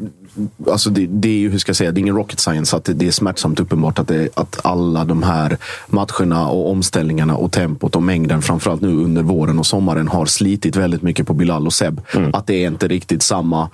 alltså 0.72 0.90
det, 0.90 1.06
det 1.10 1.28
är 1.30 1.38
ju, 1.40 1.50
hur 1.50 1.60
ska 1.60 1.70
jag 1.70 1.76
säga, 1.76 1.92
det 1.92 2.00
är 2.00 2.02
ingen 2.02 2.16
rocket 2.16 2.40
science. 2.40 2.76
Att 2.78 2.84
det, 2.86 2.94
det 2.94 3.08
är 3.08 3.12
smärtsamt 3.12 3.60
uppenbart 3.60 4.00
att, 4.00 4.08
det, 4.08 4.30
att 4.34 4.60
alla 4.66 5.06
de 5.06 5.24
här 5.24 5.58
matcherna 5.88 6.48
och 6.50 6.72
omställningarna 6.72 7.36
och 7.36 7.52
tempot 7.52 7.96
och 7.96 8.04
mängden, 8.04 8.42
framförallt 8.42 8.82
nu 8.82 8.88
under 8.88 9.24
våren 9.24 9.60
och 9.60 9.66
sommaren, 9.66 10.08
har 10.08 10.26
slitit 10.26 10.76
väldigt 10.76 11.02
mycket 11.02 11.28
på 11.28 11.34
Bilal 11.34 11.66
och 11.66 11.74
Seb. 11.74 12.02
Att 12.34 12.48
det 12.48 12.64
är 12.64 12.68
inte 12.68 12.88
riktigt 12.88 13.24
samma... 13.24 13.70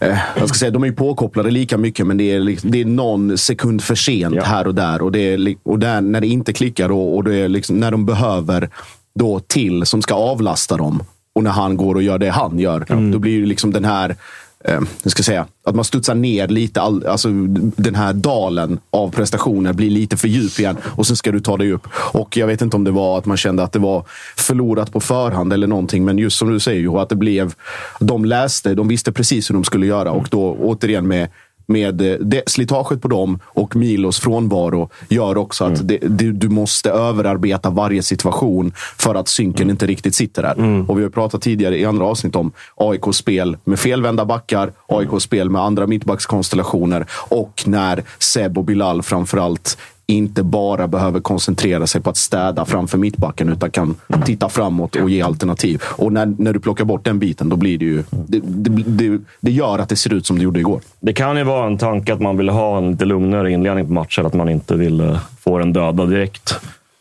Eh, 0.00 0.18
jag 0.36 0.48
ska 0.48 0.58
säga, 0.58 0.70
de 0.70 0.82
är 0.82 0.86
ju 0.86 0.92
påkopplade 0.92 1.50
lika 1.50 1.78
mycket, 1.78 2.06
men 2.06 2.16
det 2.16 2.32
är, 2.32 2.40
liksom- 2.40 2.70
det 2.70 2.80
är 2.80 2.84
någon 2.84 3.38
sekund 3.38 3.82
för 3.82 3.94
sent 3.94 4.34
Ja. 4.34 4.42
här 4.44 4.66
och 4.66 4.74
där. 4.74 5.02
Och, 5.02 5.12
det 5.12 5.20
är, 5.34 5.54
och 5.62 5.78
där, 5.78 6.00
när 6.00 6.20
det 6.20 6.26
inte 6.26 6.52
klickar 6.52 6.90
och, 6.92 7.16
och 7.16 7.24
det 7.24 7.34
är 7.36 7.48
liksom, 7.48 7.76
när 7.80 7.90
de 7.90 8.06
behöver 8.06 8.70
då 9.14 9.40
till 9.40 9.86
som 9.86 10.02
ska 10.02 10.14
avlasta 10.14 10.76
dem 10.76 11.02
och 11.34 11.42
när 11.42 11.50
han 11.50 11.76
går 11.76 11.94
och 11.94 12.02
gör 12.02 12.18
det 12.18 12.30
han 12.30 12.58
gör, 12.58 13.10
då 13.12 13.18
blir 13.18 13.40
det 13.40 13.46
liksom 13.46 13.72
den 13.72 13.84
här 13.84 14.16
eh, 14.64 14.80
jag 15.02 15.12
ska 15.12 15.22
säga, 15.22 15.46
att 15.64 15.74
man 15.74 15.84
studsar 15.84 16.14
ner 16.14 16.48
lite. 16.48 16.80
All, 16.80 17.06
alltså, 17.06 17.28
den 17.76 17.94
här 17.94 18.12
dalen 18.12 18.78
av 18.90 19.10
prestationer 19.10 19.72
blir 19.72 19.90
lite 19.90 20.16
för 20.16 20.28
djup 20.28 20.58
igen 20.58 20.76
och 20.84 21.06
sen 21.06 21.16
ska 21.16 21.32
du 21.32 21.40
ta 21.40 21.56
dig 21.56 21.72
upp. 21.72 21.88
Och 21.94 22.36
Jag 22.36 22.46
vet 22.46 22.62
inte 22.62 22.76
om 22.76 22.84
det 22.84 22.90
var 22.90 23.18
att 23.18 23.26
man 23.26 23.36
kände 23.36 23.62
att 23.62 23.72
det 23.72 23.78
var 23.78 24.04
förlorat 24.36 24.92
på 24.92 25.00
förhand 25.00 25.52
eller 25.52 25.66
någonting. 25.66 26.04
Men 26.04 26.18
just 26.18 26.38
som 26.38 26.52
du 26.52 26.60
säger, 26.60 26.80
Johan, 26.80 27.02
att 27.02 27.08
det 27.08 27.16
blev... 27.16 27.54
De 28.00 28.24
läste, 28.24 28.74
de 28.74 28.88
visste 28.88 29.12
precis 29.12 29.50
hur 29.50 29.54
de 29.54 29.64
skulle 29.64 29.86
göra 29.86 30.10
och 30.10 30.28
då 30.30 30.56
återigen 30.60 31.08
med 31.08 31.28
med 31.70 32.00
eh, 32.00 32.18
det, 32.20 32.42
slitaget 32.46 33.02
på 33.02 33.08
dem 33.08 33.38
och 33.44 33.76
Milos 33.76 34.20
frånvaro 34.20 34.90
gör 35.08 35.36
också 35.36 35.64
att 35.64 35.88
det, 35.88 35.98
det, 36.02 36.32
du 36.32 36.48
måste 36.48 36.90
överarbeta 36.90 37.70
varje 37.70 38.02
situation 38.02 38.72
för 38.98 39.14
att 39.14 39.28
synken 39.28 39.70
inte 39.70 39.86
riktigt 39.86 40.14
sitter 40.14 40.42
där. 40.42 40.90
Och 40.90 40.98
Vi 40.98 41.02
har 41.02 41.10
pratat 41.10 41.42
tidigare 41.42 41.78
i 41.78 41.84
andra 41.84 42.04
avsnitt 42.04 42.36
om 42.36 42.52
AIKs 42.76 43.16
spel 43.16 43.56
med 43.64 43.78
felvända 43.78 44.24
backar, 44.24 44.72
AIKs 44.88 45.22
spel 45.22 45.50
med 45.50 45.62
andra 45.62 45.86
mittbackskonstellationer 45.86 47.06
och 47.12 47.62
när 47.66 48.02
Seb 48.18 48.58
och 48.58 48.64
Bilal 48.64 49.02
framförallt 49.02 49.78
inte 50.10 50.42
bara 50.42 50.88
behöver 50.88 51.20
koncentrera 51.20 51.86
sig 51.86 52.00
på 52.00 52.10
att 52.10 52.16
städa 52.16 52.64
framför 52.64 52.98
mittbacken 52.98 53.48
utan 53.48 53.70
kan 53.70 53.96
titta 54.24 54.48
framåt 54.48 54.96
och 54.96 55.10
ge 55.10 55.22
alternativ. 55.22 55.82
Och 55.84 56.12
när, 56.12 56.34
när 56.38 56.52
du 56.52 56.60
plockar 56.60 56.84
bort 56.84 57.04
den 57.04 57.18
biten, 57.18 57.48
då 57.48 57.56
blir 57.56 57.78
det 57.78 57.84
ju... 57.84 58.02
Det, 58.10 58.40
det, 58.44 58.82
det, 58.86 59.20
det 59.40 59.50
gör 59.50 59.78
att 59.78 59.88
det 59.88 59.96
ser 59.96 60.14
ut 60.14 60.26
som 60.26 60.38
det 60.38 60.44
gjorde 60.44 60.60
igår. 60.60 60.80
Det 61.00 61.12
kan 61.12 61.36
ju 61.36 61.44
vara 61.44 61.66
en 61.66 61.78
tanke 61.78 62.12
att 62.12 62.20
man 62.20 62.36
vill 62.36 62.48
ha 62.48 62.78
en 62.78 62.90
lite 62.90 63.04
lugnare 63.04 63.52
inledning 63.52 63.86
på 63.86 63.92
matchen. 63.92 64.26
Att 64.26 64.34
man 64.34 64.48
inte 64.48 64.74
vill 64.74 65.00
eh, 65.00 65.18
få 65.40 65.58
den 65.58 65.72
döda 65.72 66.06
direkt. 66.06 66.54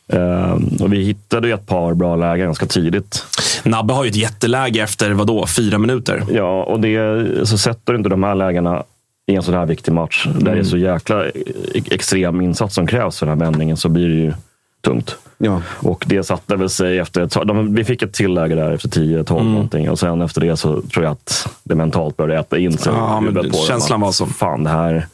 Eh, 0.07 0.53
och 0.81 0.93
vi 0.93 1.03
hittade 1.03 1.47
ju 1.47 1.53
ett 1.53 1.67
par 1.67 1.93
bra 1.93 2.15
lägen 2.15 2.45
ganska 2.45 2.65
tidigt. 2.65 3.25
Nabbe 3.63 3.93
har 3.93 4.03
ju 4.03 4.09
ett 4.09 4.15
jätteläge 4.15 4.83
efter, 4.83 5.11
vadå, 5.11 5.45
fyra 5.47 5.77
minuter? 5.77 6.23
Ja, 6.31 6.63
och 6.63 6.79
det, 6.79 7.47
så 7.47 7.57
sätter 7.57 7.93
du 7.93 7.97
inte 7.97 8.09
de 8.09 8.23
här 8.23 8.35
lägena 8.35 8.83
i 9.29 9.36
en 9.36 9.43
sån 9.43 9.53
här 9.53 9.65
viktig 9.65 9.91
match, 9.91 10.27
där 10.39 10.53
det 10.53 10.59
är 10.59 10.63
så 10.63 10.77
jäkla 10.77 11.27
e- 11.27 11.31
extrem 11.74 12.41
insats 12.41 12.75
som 12.75 12.88
krävs 12.88 13.19
för 13.19 13.25
den 13.25 13.39
här 13.39 13.45
vändningen, 13.45 13.77
så 13.77 13.89
blir 13.89 14.07
det 14.07 14.15
ju 14.15 14.33
tungt. 14.81 15.17
Ja. 15.38 15.62
Och 15.79 16.03
det 16.07 16.24
satte 16.24 16.55
väl 16.55 16.69
sig 16.69 17.00
efter 17.00 17.21
ett. 17.21 17.31
De, 17.31 17.75
vi 17.75 17.83
fick 17.83 18.01
ett 18.01 18.13
tilläge 18.13 18.55
där 18.55 18.71
efter 18.71 18.89
10-12 18.89 19.43
någonting. 19.43 19.89
Och 19.89 20.00
sen 20.00 20.21
efter 20.21 20.41
det 20.41 20.57
så 20.57 20.81
tror 20.81 21.05
jag 21.05 21.12
att 21.12 21.50
det 21.63 21.75
mentalt 21.75 22.17
började 22.17 22.39
äta 22.39 22.57
in 22.57 22.77
sig. 22.77 22.93
Ja, 22.93 23.21
men 23.21 23.51
på 23.51 23.57
känslan 23.57 24.01
var 24.01 24.12
så. 24.12 24.25
Fan, 24.25 24.63
det 24.63 24.69
här... 24.69 25.07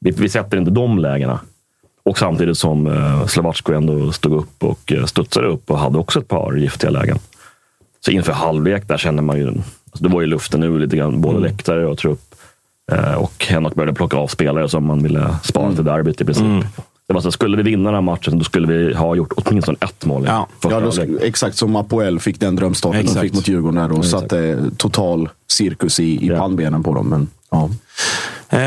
Vi, 0.00 0.10
vi 0.10 0.28
sätter 0.28 0.58
inte 0.58 0.70
de 0.70 0.98
lägena. 0.98 1.40
Och 2.04 2.18
samtidigt 2.18 2.58
som 2.58 2.86
uh, 2.86 3.26
Slavatsko 3.26 3.72
ändå 3.72 4.12
stod 4.12 4.32
upp 4.32 4.64
och 4.64 4.92
uh, 4.92 5.04
studsade 5.04 5.46
upp 5.46 5.70
och 5.70 5.78
hade 5.78 5.98
också 5.98 6.18
ett 6.18 6.28
par 6.28 6.54
giftiga 6.54 6.90
lägen. 6.90 7.18
Så 8.04 8.10
inför 8.10 8.32
halvlek 8.32 8.88
där 8.88 8.98
kände 8.98 9.22
man 9.22 9.38
ju... 9.38 9.46
Alltså 9.48 10.04
det 10.04 10.08
var 10.08 10.20
ju 10.20 10.26
luften 10.26 10.62
ur 10.62 10.78
lite 10.78 10.96
grann, 10.96 11.20
både 11.20 11.38
läktare 11.38 11.86
och 11.86 11.98
trupp. 11.98 12.32
Eh, 12.92 13.14
och 13.14 13.31
Henok 13.52 13.74
började 13.74 13.92
plocka 13.94 14.16
av 14.16 14.26
spelare 14.26 14.68
som 14.68 14.86
man 14.86 15.02
ville 15.02 15.36
spara 15.42 15.72
till 15.72 15.84
derbyt 15.84 16.20
i 16.20 16.24
princip. 16.24 16.44
Det 17.08 17.14
var 17.14 17.20
så, 17.20 17.32
skulle 17.32 17.56
vi 17.56 17.62
vinna 17.62 17.84
den 17.84 17.94
här 17.94 18.00
matchen, 18.00 18.38
då 18.38 18.44
skulle 18.44 18.66
vi 18.66 18.94
ha 18.94 19.14
gjort 19.16 19.32
åtminstone 19.36 19.78
ett 19.80 20.04
mål. 20.04 20.24
Ja. 20.26 20.46
Ja, 20.70 20.80
då, 20.80 20.92
exakt 21.20 21.56
som 21.56 21.76
Apoel 21.76 22.20
fick 22.20 22.40
den 22.40 22.56
drömstarten 22.56 22.98
de 23.00 23.04
Exakt. 23.06 23.20
fick 23.20 23.34
mot 23.34 23.48
Djurgården 23.48 23.74
där 23.88 23.98
och 23.98 24.04
satte 24.04 24.58
total 24.76 25.28
cirkus 25.50 26.00
i, 26.00 26.04
i 26.04 26.26
Ja. 26.26 26.36
pannbenen 26.38 26.82
på 26.82 26.94
dem. 26.94 27.08
Men, 27.08 27.28
ja. 27.50 27.70
Eh, 28.48 28.58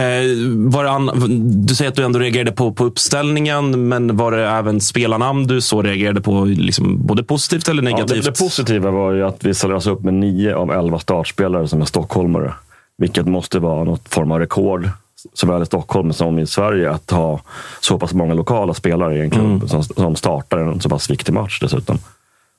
var 0.56 0.86
an- 0.86 1.63
du 1.68 1.75
säger 1.75 1.89
att 1.92 1.96
du 1.96 2.04
ändå 2.04 2.20
reagerade 2.20 2.51
på, 2.51 2.72
på 2.74 2.84
uppställningen, 2.86 3.88
men 3.88 4.18
var 4.18 4.32
det 4.32 4.48
även 4.50 4.82
spelarnamn 4.82 5.48
du 5.48 5.62
så 5.62 5.82
reagerade 5.82 6.22
på, 6.22 6.46
liksom, 6.46 7.06
både 7.06 7.24
positivt 7.24 7.68
eller 7.70 7.84
Ja, 7.84 7.89
det, 7.89 7.96
negativt? 7.96 8.25
det 8.25 8.39
positiva 8.39 8.92
var 8.92 9.12
ju 9.12 9.24
att 9.27 9.44
vi 9.46 9.54
ställde 9.54 9.75
oss 9.75 9.88
upp 9.88 10.04
med 10.04 10.13
nio 10.13 10.56
av 10.56 10.72
elva 10.72 11.00
startspelare 11.00 11.68
som 11.68 11.82
är 11.82 11.86
stockholmare. 11.86 12.54
Vilket 12.98 13.25
måste 13.25 13.60
vara 13.60 13.84
något 13.84 14.10
form 14.10 14.32
av 14.32 14.40
rekord, 14.40 14.90
såväl 15.34 15.62
i 15.62 15.66
Stockholm 15.66 16.14
som 16.14 16.40
i 16.40 16.48
Sverige, 16.48 16.92
att 16.92 17.12
ha 17.12 17.42
så 17.80 18.00
pass 18.00 18.14
många 18.14 18.34
lokala 18.34 18.74
spelare 18.74 19.18
i 19.18 19.22
en 19.22 19.30
klubb 19.30 19.70
som, 19.70 19.84
som 19.84 20.16
startar 20.16 20.58
en 20.58 20.82
så 20.82 20.90
pass 20.90 21.10
viktig 21.10 21.34
match 21.34 21.60
dessutom. 21.60 21.98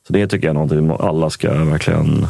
Så 0.07 0.12
det 0.12 0.26
tycker 0.26 0.47
jag 0.47 0.50
är 0.50 0.55
någonting 0.55 1.07
alla 1.07 1.31
ska 1.31 1.52
verkligen 1.52 2.26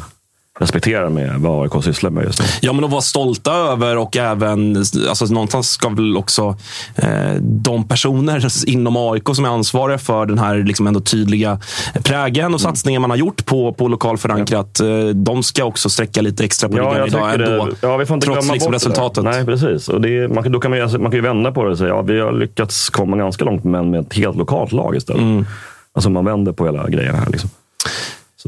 respektera 0.58 1.10
med 1.10 1.40
vad 1.40 1.62
AIK 1.62 1.84
sysslar 1.84 2.10
med 2.10 2.24
just 2.24 2.40
nu. 2.40 2.46
Ja, 2.60 2.72
men 2.72 2.84
att 2.84 2.90
vara 2.90 3.00
stolta 3.00 3.52
över 3.52 3.96
och 3.96 4.16
även, 4.16 4.76
alltså 5.08 5.26
någonstans 5.26 5.70
ska 5.70 5.88
väl 5.88 6.16
också 6.16 6.56
eh, 6.94 7.34
de 7.40 7.88
personer 7.88 8.68
inom 8.68 8.96
AIK 8.96 9.28
som 9.32 9.44
är 9.44 9.48
ansvariga 9.48 9.98
för 9.98 10.26
den 10.26 10.38
här 10.38 10.56
liksom 10.56 10.86
ändå 10.86 11.00
tydliga 11.00 11.60
prägen 12.02 12.54
och 12.54 12.60
satsningen 12.60 13.00
man 13.00 13.10
har 13.10 13.16
gjort 13.16 13.46
på, 13.46 13.72
på 13.72 13.88
lokal 13.88 14.18
förankrat. 14.18 14.80
Eh, 14.80 15.08
de 15.14 15.42
ska 15.42 15.64
också 15.64 15.90
sträcka 15.90 16.22
lite 16.22 16.44
extra 16.44 16.68
på 16.68 16.76
ryggen 16.76 17.06
idag 17.06 17.34
ändå. 17.34 17.64
det, 17.64 17.76
ja, 17.80 17.96
vi 17.96 18.06
får 18.06 18.14
inte 18.14 18.26
trots 18.26 18.52
liksom 18.52 18.72
resultatet. 18.72 19.24
Nej, 19.24 19.44
precis. 19.44 19.88
Och 19.88 20.00
det, 20.00 20.28
man, 20.28 20.52
då 20.52 20.60
kan 20.60 20.70
man, 20.70 20.82
alltså, 20.82 20.98
man 20.98 21.10
kan 21.10 21.18
ju 21.18 21.22
vända 21.22 21.52
på 21.52 21.64
det 21.64 21.70
och 21.70 21.78
säga 21.78 21.88
ja, 21.88 22.02
vi 22.02 22.20
har 22.20 22.32
lyckats 22.32 22.90
komma 22.90 23.16
ganska 23.16 23.44
långt, 23.44 23.64
men 23.64 23.90
med 23.90 24.00
ett 24.00 24.14
helt 24.14 24.36
lokalt 24.36 24.72
lag 24.72 24.96
istället. 24.96 25.22
Mm. 25.22 25.46
Alltså 25.92 26.10
man 26.10 26.24
vänder 26.24 26.52
på 26.52 26.66
hela 26.66 26.88
grejen 26.88 27.14
här. 27.14 27.30
Liksom. 27.30 27.50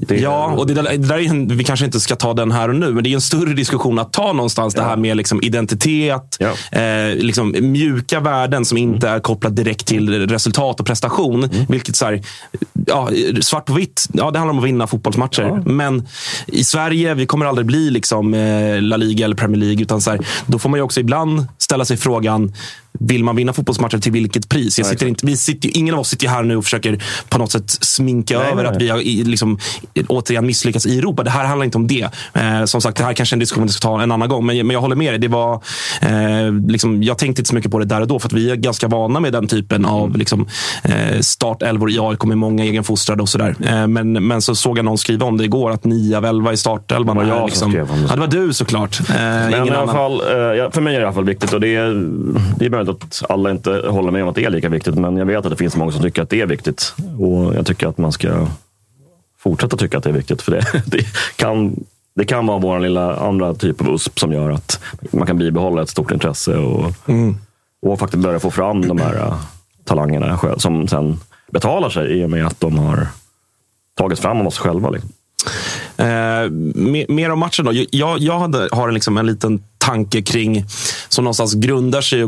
Det, 0.00 0.16
Ja, 0.16 0.46
och 0.46 0.66
det 0.66 0.74
där, 0.74 0.82
det 0.82 0.96
där 0.96 1.18
är 1.18 1.28
en, 1.28 1.48
vi 1.56 1.64
kanske 1.64 1.86
inte 1.86 2.00
ska 2.00 2.16
ta 2.16 2.34
den 2.34 2.52
här 2.52 2.68
och 2.68 2.74
nu, 2.74 2.92
men 2.92 3.04
det 3.04 3.10
är 3.10 3.14
en 3.14 3.20
större 3.20 3.54
diskussion 3.54 3.98
att 3.98 4.12
ta 4.12 4.32
någonstans. 4.32 4.74
Det 4.74 4.82
här 4.82 4.96
med 4.96 5.16
liksom 5.16 5.42
identitet, 5.42 6.36
Ja. 6.38 6.78
eh, 6.80 7.14
liksom 7.16 7.54
mjuka 7.60 8.20
värden 8.20 8.64
som 8.64 8.78
inte 8.78 9.08
är 9.08 9.20
kopplat 9.20 9.56
direkt 9.56 9.86
till 9.86 10.28
resultat 10.28 10.80
och 10.80 10.86
prestation. 10.86 11.44
Mm. 11.44 11.66
Vilket 11.68 11.96
så 11.96 12.04
här, 12.04 12.22
ja, 12.86 13.08
svart 13.40 13.64
på 13.66 13.72
vitt, 13.72 14.06
ja, 14.12 14.30
det 14.30 14.38
handlar 14.38 14.52
om 14.52 14.58
att 14.58 14.64
vinna 14.64 14.86
fotbollsmatcher. 14.86 15.62
Men 15.66 16.06
i 16.46 16.64
Sverige, 16.64 17.14
vi 17.14 17.26
kommer 17.26 17.46
aldrig 17.46 17.66
bli 17.66 17.90
liksom, 17.90 18.34
eh, 18.34 18.82
La 18.82 18.96
Liga 18.96 19.24
eller 19.24 19.36
Premier 19.36 19.60
League. 19.60 19.82
Utan 19.82 20.00
så 20.00 20.10
här, 20.10 20.20
då 20.46 20.58
får 20.58 20.68
man 20.68 20.78
ju 20.78 20.82
också 20.84 21.00
ibland 21.00 21.46
ställa 21.58 21.84
sig 21.84 21.96
frågan, 21.96 22.52
vill 22.98 23.24
man 23.24 23.36
vinna 23.36 23.52
fotbollsmatcher 23.52 23.98
till 23.98 24.12
vilket 24.12 24.48
pris? 24.48 24.78
Jag 24.78 24.86
sitter 24.86 25.06
inte, 25.06 25.26
vi 25.26 25.36
sitter, 25.36 25.76
ingen 25.76 25.94
av 25.94 26.00
oss 26.00 26.08
sitter 26.08 26.28
här 26.28 26.42
nu 26.42 26.56
och 26.56 26.64
försöker 26.64 27.02
på 27.28 27.38
något 27.38 27.52
sätt 27.52 27.70
sminka 27.70 28.38
Nej, 28.38 28.52
över 28.52 28.62
nej. 28.62 28.72
att 28.72 28.82
vi 28.82 28.88
har 28.88 28.98
liksom, 29.24 29.58
återigen 30.08 30.46
misslyckats 30.46 30.86
i 30.86 30.98
Europa. 30.98 31.22
Det 31.22 31.30
här 31.30 31.44
handlar 31.44 31.64
inte 31.64 31.78
om 31.78 31.86
det. 31.86 32.08
Eh, 32.34 32.64
som 32.64 32.80
sagt, 32.80 32.98
det 32.98 33.04
här 33.04 33.12
kanske 33.12 33.32
är 33.32 33.36
en 33.36 33.40
diskussion 33.40 33.66
vi 33.66 33.72
ska 33.72 33.88
ta 33.88 34.02
en 34.02 34.12
annan 34.12 34.28
gång. 34.28 34.46
Men, 34.46 34.56
men 34.56 34.74
jag 34.74 34.80
håller 34.80 34.96
med 34.96 35.12
dig. 35.12 35.18
Det 35.18 35.28
var, 35.28 35.54
eh, 36.00 36.52
liksom, 36.68 37.02
jag 37.02 37.18
tänkte 37.18 37.40
inte 37.40 37.48
så 37.48 37.54
mycket 37.54 37.70
på 37.70 37.78
det 37.78 37.84
där 37.84 38.00
och 38.00 38.06
då, 38.08 38.18
för 38.18 38.28
att 38.28 38.32
vi 38.32 38.50
är 38.50 38.56
ganska 38.56 38.88
vana 38.88 39.20
med 39.20 39.32
den 39.32 39.46
typen 39.46 39.84
av 39.84 40.16
liksom, 40.16 40.48
eh, 40.82 41.20
startelvor 41.20 41.90
i 41.90 41.98
AIK 42.00 42.24
med 42.24 42.38
många 42.38 42.64
egenfostrade 42.64 43.22
och 43.22 43.28
sådär. 43.28 43.56
Eh, 43.60 43.86
men, 43.86 44.26
men 44.26 44.42
så 44.42 44.54
såg 44.54 44.78
jag 44.78 44.84
någon 44.84 44.98
skriva 44.98 45.26
om 45.26 45.36
det 45.36 45.44
igår, 45.44 45.70
att 45.70 45.84
nio 45.84 46.16
av 46.16 46.24
elva 46.24 46.52
i 46.52 46.56
startelvan 46.56 47.16
Det 47.16 47.24
var 47.24 47.30
är 47.30 47.36
jag 47.36 47.38
som 47.38 47.46
liksom, 47.46 47.70
skrev 47.70 47.90
om 47.90 48.02
det. 48.02 48.06
Ja, 48.08 48.14
det 48.14 48.20
var 48.20 48.46
du 48.46 48.52
såklart. 48.52 49.00
Eh, 49.00 49.16
Men 49.16 49.54
ingen 49.54 49.66
i 49.66 49.70
alla 49.70 49.92
fall, 49.92 50.12
eh, 50.12 50.70
för 50.70 50.80
mig 50.80 50.94
är 50.94 50.98
det 50.98 51.02
i 51.02 51.06
alla 51.06 51.14
fall 51.14 51.24
viktigt 51.24 51.52
och 51.52 51.60
det 51.60 51.74
är, 51.74 51.90
det 52.58 52.64
är 52.66 52.70
möjligt 52.88 53.04
att 53.04 53.30
alla 53.30 53.50
inte 53.50 53.70
håller 53.70 54.10
med 54.10 54.22
om 54.22 54.28
att 54.28 54.34
det 54.34 54.44
är 54.44 54.50
lika 54.50 54.68
viktigt. 54.68 54.94
Men 54.94 55.16
jag 55.16 55.26
vet 55.26 55.44
att 55.44 55.50
det 55.50 55.56
finns 55.56 55.76
många 55.76 55.92
som 55.92 56.02
tycker 56.02 56.22
att 56.22 56.30
det 56.30 56.40
är 56.40 56.46
viktigt. 56.46 56.94
Och 57.18 57.54
jag 57.54 57.66
tycker 57.66 57.88
att 57.88 57.98
man 57.98 58.12
ska 58.12 58.46
fortsätta 59.38 59.76
tycka 59.76 59.98
att 59.98 60.04
det 60.04 60.10
är 60.10 60.14
viktigt. 60.14 60.42
För 60.42 60.52
det, 60.52 60.64
det, 60.86 61.04
kan, 61.36 61.84
det 62.14 62.24
kan 62.24 62.46
vara 62.46 62.58
vår 62.58 62.80
lilla 62.80 63.16
andra 63.16 63.54
typ 63.54 63.80
av 63.80 63.88
USP 63.88 64.18
som 64.18 64.32
gör 64.32 64.50
att 64.50 64.80
man 65.10 65.26
kan 65.26 65.38
bibehålla 65.38 65.82
ett 65.82 65.88
stort 65.88 66.10
intresse 66.10 66.56
och, 66.56 66.92
och 67.82 67.98
faktiskt 67.98 68.22
börja 68.22 68.40
få 68.40 68.50
fram 68.50 68.88
de 68.88 68.98
här 68.98 69.16
eh, 69.16 69.34
talangerna 69.84 70.38
som 70.56 70.88
sen 70.88 71.20
betalar 71.52 71.90
sig 71.90 72.20
i 72.20 72.24
och 72.24 72.30
med 72.30 72.46
att 72.46 72.60
de 72.60 72.78
har 72.78 73.06
tagits 73.96 74.20
fram 74.20 74.40
av 74.40 74.46
oss 74.46 74.58
själva. 74.58 74.90
Liksom. 74.90 75.10
Eh, 75.96 76.50
mer, 76.74 77.12
mer 77.12 77.30
om 77.30 77.38
matchen 77.38 77.64
då. 77.64 77.72
Jag, 77.90 78.18
jag 78.18 78.38
hade, 78.38 78.68
har 78.72 78.92
liksom 78.92 79.18
en 79.18 79.26
liten 79.26 79.62
tanke 79.88 80.22
kring 80.22 80.64
som 81.08 81.24
någonstans 81.24 81.54
grundar 81.54 82.00
sig 82.00 82.24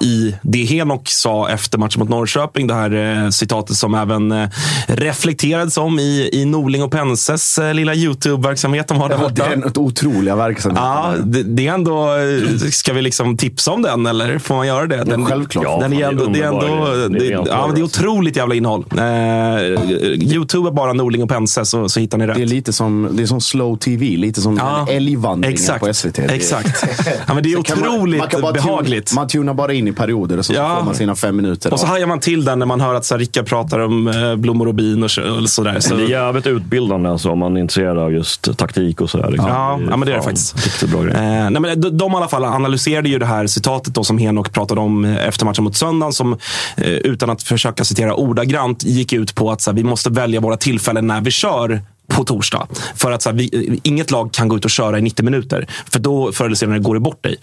i 0.00 0.34
det 0.42 0.64
Henok 0.64 1.08
sa 1.08 1.48
efter 1.48 1.78
matchen 1.78 2.00
mot 2.00 2.08
Norrköping. 2.08 2.66
Det 2.66 2.74
här 2.74 3.24
eh, 3.24 3.30
citatet 3.30 3.76
som 3.76 3.94
även 3.94 4.32
eh, 4.32 4.48
reflekterades 4.86 5.76
om 5.76 5.98
i, 5.98 6.28
i 6.32 6.44
Norling 6.44 6.82
och 6.82 6.90
Penses 6.92 7.58
eh, 7.58 7.74
lilla 7.74 7.94
YouTube-verksamhet 7.94 8.88
de 8.88 8.98
har 8.98 9.08
där 9.08 9.16
Ja, 9.16 9.28
borta. 9.28 9.48
den 9.48 9.72
otroliga 9.76 10.36
verksamheten. 10.36 10.84
Ja, 10.84 11.14
det, 11.24 11.42
det 11.42 11.66
är 11.68 11.72
ändå... 11.74 12.08
Ska 12.72 12.92
vi 12.92 13.02
liksom 13.02 13.36
tipsa 13.36 13.70
om 13.72 13.82
den 13.82 14.06
eller 14.06 14.38
får 14.38 14.54
man 14.54 14.66
göra 14.66 14.86
det? 14.86 15.04
Den, 15.04 15.26
självklart. 15.26 15.64
Ja, 15.64 15.78
Den 15.80 15.92
är 15.92 16.08
ändå, 16.08 16.26
det 16.26 16.40
är 16.40 16.46
ändå, 16.46 17.08
det, 17.18 17.24
ja, 17.26 17.70
det 17.74 17.80
är 17.80 17.84
otroligt 17.84 18.36
jävla 18.36 18.54
innehåll. 18.54 18.84
Eh, 18.92 19.02
Youtube 20.32 20.68
är 20.68 20.72
bara 20.72 20.92
Norling 20.92 21.22
och 21.22 21.28
Pense 21.28 21.64
så, 21.64 21.88
så 21.88 22.00
hittar 22.00 22.18
ni 22.18 22.26
rätt. 22.26 22.36
Det 22.36 22.42
är 22.42 22.46
lite 22.46 22.72
som, 22.72 23.08
det 23.12 23.22
är 23.22 23.26
som 23.26 23.40
slow 23.40 23.76
tv, 23.76 24.16
lite 24.16 24.40
som 24.40 24.56
Ja, 24.56 24.86
älgvandringen 24.90 25.78
på 25.80 25.94
SVT. 25.94 26.18
Exakt. 26.18 26.84
Ja, 27.26 27.34
men 27.34 27.42
det 27.42 27.52
är 27.52 27.56
Så 27.56 27.62
kan 27.62 27.80
man- 27.80 27.88
otroligt 27.88 28.18
man 28.18 28.28
kan 28.28 28.40
bara 28.40 28.52
tuna- 28.52 28.66
behagligt. 28.66 29.12
man 29.14 29.28
tunar 29.28 29.54
bara 29.54 29.72
in 29.72 29.88
i 29.88 29.92
perioder 29.92 30.38
och 30.38 30.46
så 30.46 30.52
Ja. 30.52 30.76
får 30.78 30.84
man 30.84 30.94
sina 30.94 31.14
fem 31.14 31.36
minuter. 31.36 31.72
och 31.72 31.80
så 31.80 31.86
hajar 31.86 32.06
man 32.06 32.20
till 32.20 32.44
den 32.44 32.58
när 32.58 32.66
man 32.66 32.80
hör 32.80 32.94
att 32.94 33.04
så 33.04 33.14
här, 33.14 33.18
Rickard 33.18 33.46
pratar 33.46 33.78
om 33.78 34.08
eh, 34.08 34.36
blommor 34.36 34.68
och 34.68 34.74
bin 34.74 35.02
och 35.02 35.10
så- 35.10 35.22
och 35.42 35.48
sådär. 35.48 35.80
Så, 35.80 35.94
Det 35.94 36.02
är 36.04 36.08
jävligt 36.08 36.46
utbildande 36.46 37.08
alltså, 37.08 37.30
om 37.30 37.38
man 37.38 37.56
är 37.56 37.60
intresserad 37.60 37.98
av 37.98 38.12
just 38.12 38.56
taktik 38.58 39.00
och 39.00 39.10
sådär. 39.10 39.30
Liksom. 39.30 39.48
Ja, 39.50 39.78
ja, 39.90 39.96
men 39.96 40.00
det 40.06 40.12
är 40.12 40.16
det 40.16 40.22
faktiskt. 40.22 40.82
Bra 40.92 41.02
grej. 41.02 41.12
Eh, 41.14 41.20
nej, 41.50 41.60
men 41.60 41.80
de, 41.80 41.90
de 41.98 42.12
i 42.12 42.16
alla 42.16 42.28
fall 42.28 42.44
analyserade 42.44 43.08
ju 43.08 43.18
det 43.18 43.26
här 43.26 43.46
citatet 43.46 43.94
då, 43.94 44.04
som 44.04 44.18
Henok 44.18 44.52
pratade 44.52 44.80
om 44.80 45.04
eh, 45.04 45.28
efter 45.28 45.44
matchen 45.44 45.64
mot 45.64 45.76
söndagen. 45.76 46.12
Som, 46.12 46.32
eh, 46.76 46.84
utan 46.88 47.30
att 47.30 47.42
försöka 47.42 47.84
citera 47.84 48.14
ordagrant, 48.14 48.84
gick 48.84 49.12
ut 49.12 49.34
på 49.34 49.50
att 49.50 49.60
så 49.60 49.70
här, 49.70 49.76
vi 49.76 49.84
måste 49.84 50.10
välja 50.10 50.40
våra 50.40 50.56
tillfällen 50.56 51.06
när 51.06 51.20
vi 51.20 51.30
kör 51.30 51.80
på 52.16 52.24
torsdag. 52.24 52.66
För 52.94 53.12
att 53.12 53.22
så 53.22 53.30
här, 53.30 53.36
vi, 53.36 53.80
inget 53.82 54.10
lag 54.10 54.32
kan 54.32 54.48
gå 54.48 54.56
ut 54.56 54.64
och 54.64 54.70
köra 54.70 54.98
i 54.98 55.02
90 55.02 55.24
minuter. 55.24 55.66
För 55.92 55.98
då 55.98 56.32
förr 56.32 56.44
eller 56.44 56.56
senare 56.56 56.78
går 56.78 56.94
det 56.94 57.00
bort 57.00 57.22
dig. 57.22 57.36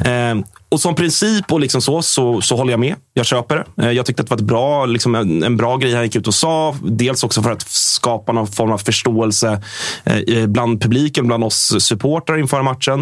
Eh, 0.00 0.34
och 0.68 0.80
som 0.80 0.94
princip 0.94 1.52
och 1.52 1.60
liksom 1.60 1.82
så, 1.82 2.02
så, 2.02 2.40
så 2.40 2.56
håller 2.56 2.70
jag 2.70 2.80
med. 2.80 2.94
Jag 3.14 3.26
köper 3.26 3.56
det. 3.56 3.86
Eh, 3.86 3.92
jag 3.92 4.06
tyckte 4.06 4.22
att 4.22 4.28
det 4.28 4.30
var 4.30 4.38
ett 4.38 4.44
bra, 4.44 4.86
liksom 4.86 5.14
en, 5.14 5.42
en 5.42 5.56
bra 5.56 5.76
grej 5.76 5.94
han 5.94 6.02
gick 6.02 6.16
ut 6.16 6.26
och 6.26 6.34
sa. 6.34 6.76
Dels 6.82 7.24
också 7.24 7.42
för 7.42 7.50
att 7.50 7.68
skapa 7.68 8.32
någon 8.32 8.46
form 8.46 8.72
av 8.72 8.78
förståelse 8.78 9.62
eh, 10.04 10.46
bland 10.46 10.82
publiken, 10.82 11.26
bland 11.26 11.44
oss 11.44 11.76
supportrar 11.78 12.38
inför 12.38 12.62
matchen. 12.62 13.00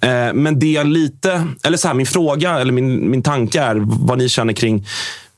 Eh, 0.00 0.32
men 0.34 0.58
det 0.58 0.70
jag 0.72 0.86
lite, 0.86 1.46
eller 1.64 1.76
så 1.76 1.88
här, 1.88 1.94
min 1.94 2.06
fråga 2.06 2.60
eller 2.60 2.72
min, 2.72 3.10
min 3.10 3.22
tanke 3.22 3.60
är 3.60 3.76
vad 3.80 4.18
ni 4.18 4.28
känner 4.28 4.52
kring, 4.52 4.86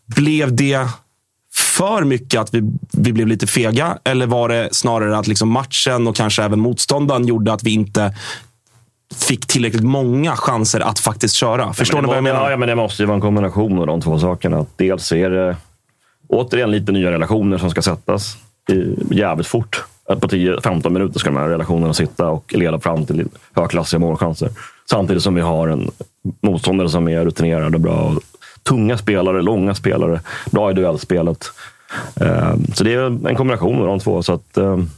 blev 0.07 0.57
det 0.57 0.89
för 1.55 2.05
mycket 2.05 2.41
att 2.41 2.55
vi, 2.55 2.63
vi 2.93 3.13
blev 3.13 3.27
lite 3.27 3.47
fega? 3.47 3.99
Eller 4.05 4.27
var 4.27 4.49
det 4.49 4.69
snarare 4.73 5.19
att 5.19 5.27
liksom 5.27 5.49
matchen 5.49 6.07
och 6.07 6.17
kanske 6.17 6.43
även 6.43 6.61
motståndaren 6.61 7.27
gjorde 7.27 7.53
att 7.53 7.63
vi 7.63 7.71
inte 7.71 8.15
fick 9.15 9.47
tillräckligt 9.47 9.85
många 9.85 10.37
chanser 10.37 10.81
att 10.81 10.99
faktiskt 10.99 11.35
köra? 11.35 11.73
Förstår 11.73 11.97
Men 11.97 12.05
ni 12.05 12.09
vad 12.09 12.17
jag 12.17 12.25
menar? 12.25 12.51
Ja, 12.51 12.57
men 12.57 12.69
det 12.69 12.75
måste 12.75 13.03
ju 13.03 13.07
vara 13.07 13.15
en 13.15 13.21
kombination 13.21 13.79
av 13.79 13.87
de 13.87 14.01
två 14.01 14.19
sakerna. 14.19 14.67
Dels 14.77 15.13
är 15.13 15.31
det 15.31 15.57
återigen 16.29 16.71
lite 16.71 16.93
nya 16.93 17.11
relationer 17.11 17.59
som 17.59 17.71
ska 17.71 17.83
sättas 17.83 18.37
jävligt 19.11 19.47
fort. 19.47 19.85
På 20.07 20.15
10-15 20.29 20.91
minuter 20.91 21.19
ska 21.19 21.31
de 21.31 21.37
här 21.37 21.49
relationerna 21.49 21.95
sitta 21.95 22.29
och 22.29 22.55
leda 22.55 22.81
fram 22.81 23.07
till 23.07 23.29
högklassiga 23.53 24.01
målchanser. 24.01 24.51
Samtidigt 24.91 25.23
som 25.23 25.35
vi 25.35 25.41
har 25.41 25.69
en 25.69 25.91
motståndare 26.43 26.89
som 26.89 27.09
är 27.09 27.25
rutinerad 27.25 27.75
och 27.75 27.81
bra. 27.81 28.15
Tunga 28.63 28.99
spelare, 28.99 29.43
långa 29.43 29.75
spelare, 29.75 30.21
bra 30.51 30.71
i 30.71 30.75
duellspelet. 30.75 31.45
Ehm, 32.21 32.67
så 32.75 32.85
det 32.85 32.95
är 32.95 33.29
en 33.29 33.37
kombination 33.37 33.81
av 33.81 33.87
de 33.87 34.01
två. 34.01 34.23
Så 34.23 34.33
att, 34.33 34.57
ehm, 34.57 34.91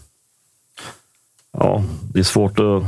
ja, 1.59 1.85
det 2.13 2.19
är 2.19 2.25
svårt 2.25 2.59
att 2.59 2.83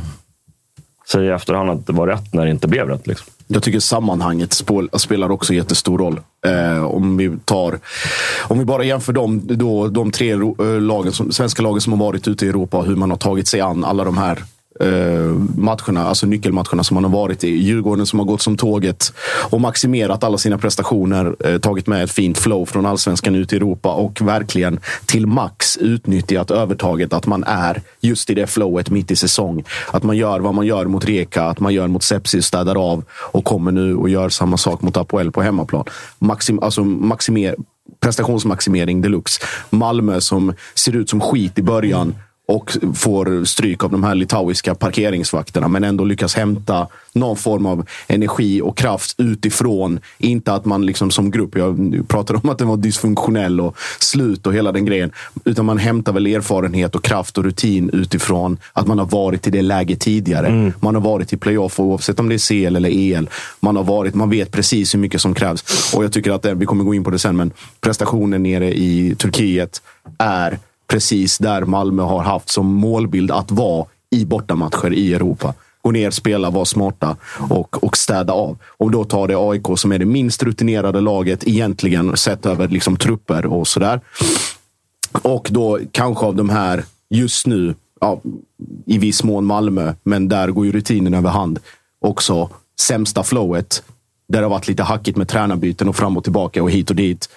säga 1.09 1.33
i 1.33 1.35
efterhand 1.35 1.71
att 1.71 1.87
det 1.87 1.93
var 1.93 2.07
rätt 2.07 2.35
när 2.35 2.45
det 2.45 2.51
inte 2.51 2.69
blev 2.69 2.89
rätt. 2.89 3.07
Liksom. 3.07 3.27
Jag 3.47 3.63
tycker 3.63 3.81
sammanhanget 3.81 4.63
spelar 4.97 5.31
också 5.31 5.55
jättestor 5.55 5.99
roll. 5.99 6.21
Eh, 6.47 6.85
om, 6.85 7.17
vi 7.17 7.39
tar, 7.45 7.79
om 8.43 8.59
vi 8.59 8.65
bara 8.65 8.85
jämför 8.85 9.13
de, 9.13 9.41
då, 9.57 9.89
de 9.89 10.11
tre 10.11 10.33
eh, 10.33 10.81
lagen 10.81 11.13
som, 11.13 11.33
svenska 11.33 11.63
lagen 11.63 11.81
som 11.81 11.93
har 11.93 12.07
varit 12.07 12.29
ute 12.29 12.47
i 12.47 12.49
Europa, 12.49 12.81
hur 12.81 12.97
man 12.97 13.11
har 13.11 13.17
tagit 13.17 13.49
sig 13.49 13.61
an 13.61 13.85
alla 13.85 14.05
de 14.05 14.19
här 14.19 14.45
eh, 14.81 15.35
matcherna, 15.57 16.09
alltså 16.09 16.27
nyckelmatcherna 16.27 16.85
som 16.85 16.95
man 16.95 17.05
har 17.05 17.11
varit 17.11 17.45
i. 17.45 17.49
Djurgården 17.49 18.07
som 18.07 18.19
har 18.19 18.27
gått 18.27 18.43
som 18.43 18.57
tåget 18.57 19.13
och 19.51 19.61
maximerat 19.61 20.25
alla 20.25 20.39
sina 20.39 20.59
prestationer. 20.59 21.37
Eh, 21.45 21.59
tagit 21.59 21.87
med 21.87 22.05
ett 22.05 22.11
fint 22.11 22.39
flow 22.39 22.65
från 22.67 22.87
allsvenskan 22.87 23.35
ut 23.35 23.53
i 23.53 23.57
Europa 23.57 23.93
och 23.93 24.21
verkligen 24.21 24.81
till 25.07 25.27
max 25.27 25.77
utnyttjat 25.77 26.51
övertaget 26.51 27.13
att 27.13 27.27
man 27.27 27.45
är 27.45 27.83
just 28.01 28.31
i 28.31 28.35
det 28.35 28.47
flowet 28.47 28.91
mitt 28.91 29.11
i 29.11 29.17
säsong. 29.17 29.65
Att 29.91 30.03
man 30.03 30.17
gör 30.17 30.41
vad 30.41 30.55
man 30.55 30.67
gör 30.67 30.85
mot 30.85 31.05
Reka, 31.05 31.45
att 31.45 31.61
man 31.61 31.75
gör 31.75 31.89
mot 31.89 32.03
Sepsis, 32.03 32.47
städar 32.47 32.93
av 32.93 33.05
och 33.11 33.45
kommer 33.45 33.73
nu 33.73 33.97
och 33.97 34.09
gör 34.09 34.29
samma 34.29 34.57
sak 34.57 34.83
mot 34.83 34.97
Apoel 34.97 35.33
på 35.33 35.43
hemmaplan. 35.43 35.85
Maxim, 36.19 36.59
alltså 36.63 36.85
maximer, 36.85 37.55
prestationsmaximering 38.01 39.03
deluxe. 39.03 39.41
Malmö 39.71 40.21
som 40.21 40.55
ser 40.75 40.97
ut 40.97 41.11
som 41.11 41.21
skit 41.21 41.59
i 41.59 41.63
början 41.63 42.15
och 42.47 42.77
får 42.95 43.45
stryk 43.45 43.85
av 43.85 43.91
de 43.91 44.05
här 44.05 44.15
litauiska 44.15 44.75
parkeringsvakterna 44.75 45.69
men 45.69 45.85
ändå 45.85 46.05
lyckas 46.05 46.35
hämta 46.35 46.87
någon 47.13 47.37
form 47.37 47.67
av 47.67 47.87
energi 48.07 48.61
och 48.61 48.77
kraft 48.77 49.15
utifrån. 49.19 50.01
Inte 50.19 50.53
att 50.53 50.65
man 50.65 50.87
liksom 50.87 51.11
som 51.11 51.31
grupp, 51.31 51.57
jag 51.57 52.05
pratade 52.09 52.39
om 52.43 52.51
att 52.51 52.59
den 52.59 52.69
var 52.69 52.77
dysfunktionell 52.77 53.61
och 53.61 53.77
slut 53.99 54.47
och 54.47 54.55
hela 54.55 54.73
den 54.73 54.85
grejen. 54.85 55.13
Utan 55.45 55.65
man 55.65 55.79
hämtar 55.79 56.13
väl 56.13 56.27
erfarenhet 56.27 56.95
och 56.95 57.05
kraft 57.05 57.39
och 57.39 57.45
rutin 57.45 57.91
utifrån 57.93 58.59
att 58.73 58.87
man 58.87 58.99
har 58.99 59.07
varit 59.07 59.47
i 59.47 59.51
det 59.51 59.63
läget 59.63 60.01
tidigare. 60.01 60.73
Man 60.81 60.95
har 60.95 61.03
varit 61.03 61.33
i 61.33 61.37
playoff 61.37 61.81
oavsett 61.81 62.21
om 62.21 62.29
det 62.29 62.35
är 62.35 62.69
CL 62.69 62.77
eller 62.77 62.91
EL. 62.91 63.31
Man 63.61 63.77
har 63.77 63.85
varit, 63.85 64.15
man 64.15 64.31
vet 64.31 64.53
precis 64.53 64.95
hur 64.95 64.99
mycket 64.99 65.21
som 65.21 65.35
krävs. 65.35 65.95
Och 65.95 66.05
jag 66.05 66.13
tycker 66.13 66.31
att, 66.31 66.43
det, 66.43 66.55
vi 66.55 66.67
kommer 66.67 66.85
gå 66.85 66.95
in 66.95 67.05
på 67.05 67.11
det 67.11 67.19
sen, 67.19 67.37
men 67.37 67.51
prestationen 67.81 68.43
nere 68.43 68.75
i 68.75 69.15
Turkiet 69.19 69.83
är 70.19 70.59
precis 70.87 71.39
där 71.39 71.63
Malmö 71.63 72.03
har 72.03 72.23
haft 72.23 72.49
som 72.49 72.67
målbild 72.67 73.31
att 73.31 73.51
vara 73.51 73.87
i 74.11 74.25
bortamatcher 74.25 74.93
i 74.93 75.15
Europa. 75.15 75.55
Gå 75.83 75.91
ner, 75.91 76.11
spela, 76.11 76.51
vara 76.51 76.65
smarta 76.65 77.17
och, 77.51 77.85
och 77.85 77.97
städa 77.97 78.33
av. 78.33 78.59
Och 78.63 78.91
då 78.91 79.05
tar 79.05 79.29
det 79.29 79.37
AIK 79.37 79.79
som 79.79 79.93
är 79.93 79.99
det 79.99 80.05
minst 80.05 80.43
rutinerade 80.43 81.01
laget 81.01 81.49
egentligen 81.49 82.17
sett 82.17 82.47
över 82.47 82.69
liksom, 82.69 82.97
trupper 82.97 83.47
och 83.47 83.69
sådär. 83.69 84.01
Och 85.23 85.49
då 85.51 85.79
kanske 85.93 86.27
av 86.27 86.37
de 86.37 86.51
här 86.51 86.85
just 87.11 87.47
nu, 87.47 87.75
ja, 88.01 88.21
i 88.87 88.99
viss 88.99 89.25
mån 89.25 89.45
Malmö, 89.45 89.95
men 90.03 90.29
där 90.29 90.49
går 90.49 90.67
ju 90.67 90.73
rutinen 90.73 91.15
över 91.15 91.31
hand. 91.31 91.59
Också 92.01 92.51
sämsta 92.81 93.23
flowet. 93.23 93.83
Där 94.29 94.39
det 94.39 94.45
har 94.45 94.51
varit 94.51 94.69
lite 94.69 94.83
hackigt 94.83 95.17
med 95.17 95.29
tränarbyten 95.29 95.89
och 95.89 95.97
fram 95.97 96.17
och 96.17 96.25
tillbaka 96.25 96.63
och 96.63 96.71
hit 96.71 96.91
och 96.91 96.97
dit. 96.97 97.29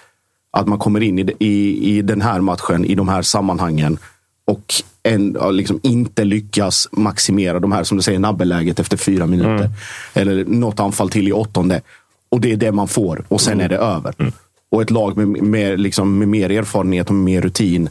Att 0.50 0.68
man 0.68 0.78
kommer 0.78 1.00
in 1.00 1.18
i, 1.18 1.32
i, 1.38 1.96
i 1.96 2.02
den 2.02 2.20
här 2.20 2.40
matchen, 2.40 2.84
i 2.84 2.94
de 2.94 3.08
här 3.08 3.22
sammanhangen 3.22 3.98
och 4.44 4.74
en, 5.02 5.36
liksom 5.52 5.80
inte 5.82 6.24
lyckas 6.24 6.88
maximera 6.92 7.60
de 7.60 7.72
här, 7.72 7.84
som 7.84 7.96
du 7.96 8.02
säger, 8.02 8.18
nabbeläget 8.18 8.80
efter 8.80 8.96
fyra 8.96 9.26
minuter. 9.26 9.70
Eller 10.14 10.44
något 10.44 10.80
anfall 10.80 11.10
till 11.10 11.28
i 11.28 11.32
åttonde. 11.32 11.80
Och 12.28 12.40
det 12.40 12.52
är 12.52 12.56
det 12.56 12.72
man 12.72 12.88
får 12.88 13.24
och 13.28 13.40
sen 13.40 13.60
är 13.60 13.68
det 13.68 13.76
över. 13.76 14.14
Och 14.70 14.82
ett 14.82 14.90
lag 14.90 15.16
med, 15.16 15.42
med, 15.42 15.80
liksom, 15.80 16.18
med 16.18 16.28
mer 16.28 16.50
erfarenhet 16.50 17.08
och 17.08 17.14
mer 17.14 17.40
rutin 17.40 17.88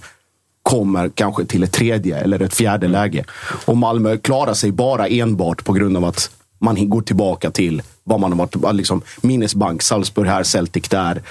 kommer 0.64 1.10
kanske 1.10 1.46
till 1.46 1.64
ett 1.64 1.72
tredje 1.72 2.18
eller 2.18 2.42
ett 2.42 2.54
fjärde 2.54 2.88
läge. 2.88 3.26
Och 3.66 3.78
Malmö 3.78 4.18
klarar 4.18 4.54
sig 4.54 4.72
bara 4.72 5.08
enbart 5.08 5.64
på 5.66 5.74
grund 5.74 5.98
av 5.98 6.06
att 6.06 6.32
man 6.60 6.90
går 6.90 7.02
tillbaka 7.02 7.52
till 7.52 7.82
vad 8.10 8.20
man 8.20 8.32
har 8.32 8.38
varit. 8.62 8.76
Liksom, 8.76 9.02
minnesbank, 9.22 9.82
Salzburg 9.82 10.28
här, 10.28 10.44
Celtic 10.44 10.90
där, 10.90 11.22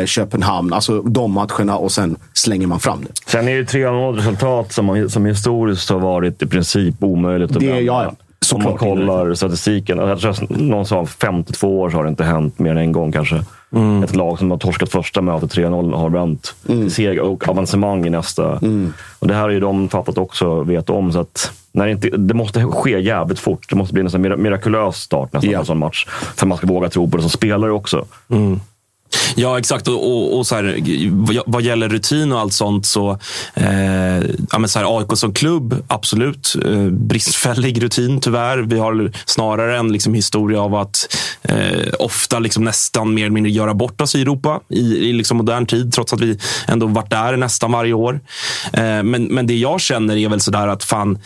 eh, 0.00 0.06
Köpenhamn. 0.06 0.72
Alltså 0.72 1.02
de 1.02 1.32
matcherna 1.32 1.76
och 1.76 1.92
sen 1.92 2.16
slänger 2.32 2.66
man 2.66 2.80
fram 2.80 3.04
det. 3.04 3.30
Sen 3.30 3.48
är 3.48 3.56
det 3.56 3.64
3-0 3.64 4.16
resultat 4.16 4.72
som, 4.72 5.08
som 5.10 5.26
historiskt 5.26 5.90
har 5.90 5.98
varit 5.98 6.42
i 6.42 6.46
princip 6.46 6.94
omöjligt 7.02 7.50
att 7.50 7.60
Det- 7.60 7.66
vända. 7.66 7.80
ja, 7.80 8.12
ja. 8.50 8.56
Om 8.56 8.62
man 8.62 8.72
Såklart. 8.72 8.90
kollar 8.90 9.34
statistiken. 9.34 10.00
Att 10.00 10.50
någon 10.50 10.86
sa 10.86 11.06
52 11.06 11.80
år 11.80 11.90
så 11.90 11.96
har 11.96 12.04
det 12.04 12.10
inte 12.10 12.24
hänt 12.24 12.58
mer 12.58 12.70
än 12.70 12.78
en 12.78 12.92
gång 12.92 13.12
kanske. 13.12 13.44
Mm. 13.72 14.02
Ett 14.02 14.16
lag 14.16 14.38
som 14.38 14.50
har 14.50 14.58
torskat 14.58 14.88
första 14.90 15.20
mötet 15.20 15.54
3-0 15.54 15.94
har 15.96 16.10
vänt 16.10 16.54
till 16.66 16.90
seger 16.90 17.20
och 17.20 17.48
avancemang 17.48 18.06
i 18.06 18.10
nästa. 18.10 18.50
Mm. 18.58 18.92
Och 19.18 19.26
det 19.28 19.34
här 19.34 19.40
har 19.42 19.50
ju 19.50 19.60
de 19.60 19.88
fattat 19.88 20.18
också, 20.18 20.62
vet 20.62 20.90
om. 20.90 21.12
Så 21.12 21.20
att 21.20 21.52
när 21.72 21.84
det, 21.86 21.90
inte, 21.92 22.08
det 22.08 22.34
måste 22.34 22.64
ske 22.64 23.00
jävligt 23.00 23.38
fort. 23.38 23.66
Det 23.68 23.76
måste 23.76 23.94
bli 23.94 24.02
en 24.14 24.42
mirakulös 24.42 24.96
start 24.96 25.32
nästan 25.32 25.50
Ja. 25.50 25.58
på 25.58 25.62
en 25.62 25.66
sån 25.66 25.78
match. 25.78 26.06
För 26.36 26.46
man 26.46 26.58
ska 26.58 26.66
våga 26.66 26.88
tro 26.88 27.10
på 27.10 27.16
det 27.16 27.22
som 27.22 27.30
spelare 27.30 27.72
också. 27.72 28.04
Ja, 29.34 29.58
exakt. 29.58 29.88
Och, 29.88 30.12
och, 30.12 30.38
och 30.38 30.46
så 30.46 30.54
här, 30.54 30.78
vad, 31.46 31.62
gäller 31.62 31.88
rutin 31.88 32.32
och 32.32 32.40
allt 32.40 32.52
sånt 32.52 32.86
så, 32.86 33.18
eh, 33.54 34.18
ja, 34.50 34.58
men 34.58 34.68
så 34.68 34.78
här, 34.78 34.98
AIK 34.98 35.08
som 35.14 35.34
klubb, 35.34 35.84
absolut. 35.86 36.56
Eh, 36.64 36.86
bristfällig 36.90 37.82
rutin 37.82 38.20
tyvärr. 38.20 38.58
Vi 38.58 38.78
har 38.78 39.10
snarare 39.24 39.78
en 39.78 39.92
liksom, 39.92 40.14
historia 40.14 40.60
av 40.60 40.74
att 40.74 41.16
eh, 41.42 41.92
ofta 41.98 42.38
liksom, 42.38 42.64
nästan 42.64 43.14
mer 43.14 43.22
eller 43.22 43.34
mindre 43.34 43.52
göra 43.52 43.74
bort 43.74 44.00
oss 44.00 44.14
i 44.14 44.22
Europa 44.22 44.60
i, 44.68 45.08
i 45.08 45.12
liksom, 45.12 45.36
modern 45.36 45.66
tid, 45.66 45.92
trots 45.92 46.12
att 46.12 46.20
vi 46.20 46.38
ändå 46.66 46.86
varit 46.86 47.10
där 47.10 47.36
nästan 47.36 47.72
varje 47.72 47.92
år. 47.92 48.20
Eh, 48.72 49.02
men, 49.02 49.24
men 49.24 49.46
det 49.46 49.54
jag 49.54 49.80
känner 49.80 50.16
är 50.16 50.28
väl 50.28 50.40
sådär 50.40 50.68
att 50.68 50.84
fan, 50.84 51.18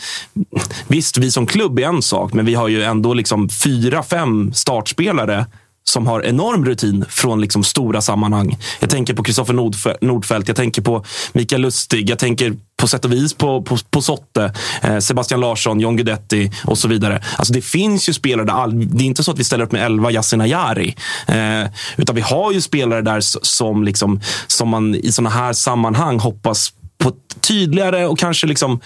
visst, 0.87 1.17
vi 1.17 1.31
som 1.31 1.47
klubb 1.47 1.79
är 1.79 1.83
en 1.83 2.01
sak, 2.01 2.33
men 2.33 2.45
vi 2.45 2.53
har 2.53 2.67
ju 2.67 2.83
ändå 2.83 3.13
liksom 3.13 3.49
fyra, 3.49 4.03
fem 4.03 4.53
startspelare 4.53 5.45
som 5.89 6.07
har 6.07 6.25
enorm 6.25 6.65
rutin 6.65 7.05
från 7.09 7.41
liksom 7.41 7.63
stora 7.63 8.01
sammanhang. 8.01 8.57
Jag 8.79 8.89
tänker 8.89 9.13
på 9.13 9.23
Kristoffer 9.23 9.53
Nordfeldt, 10.01 10.47
jag 10.47 10.57
tänker 10.57 10.81
på 10.81 11.05
Mikael 11.33 11.61
Lustig, 11.61 12.09
jag 12.09 12.19
tänker 12.19 12.53
på 12.77 12.87
sätt 12.87 13.05
och 13.05 13.11
vis 13.11 13.33
på, 13.33 13.61
på, 13.61 13.77
på 13.89 14.01
Sotte, 14.01 14.53
eh, 14.81 14.97
Sebastian 14.97 15.39
Larsson, 15.39 15.79
John 15.79 15.95
Guidetti 15.95 16.51
och 16.65 16.77
så 16.77 16.87
vidare. 16.87 17.23
Alltså 17.37 17.53
det 17.53 17.61
finns 17.61 18.09
ju 18.09 18.13
spelare 18.13 18.45
där, 18.45 18.53
all, 18.53 18.87
det 18.97 19.03
är 19.03 19.05
inte 19.05 19.23
så 19.23 19.31
att 19.31 19.39
vi 19.39 19.43
ställer 19.43 19.63
upp 19.63 19.71
med 19.71 19.85
11 19.85 20.11
Yasin 20.11 20.41
Ayari. 20.41 20.95
Eh, 21.27 21.69
utan 21.97 22.15
vi 22.15 22.21
har 22.21 22.51
ju 22.51 22.61
spelare 22.61 23.01
där 23.01 23.19
som, 23.21 23.83
liksom, 23.83 24.21
som 24.47 24.69
man 24.69 24.95
i 24.95 25.11
sådana 25.11 25.29
här 25.29 25.53
sammanhang 25.53 26.19
hoppas 26.19 26.73
på 26.97 27.09
ett 27.09 27.41
tydligare 27.41 28.05
och 28.05 28.19
kanske 28.19 28.47
liksom, 28.47 28.79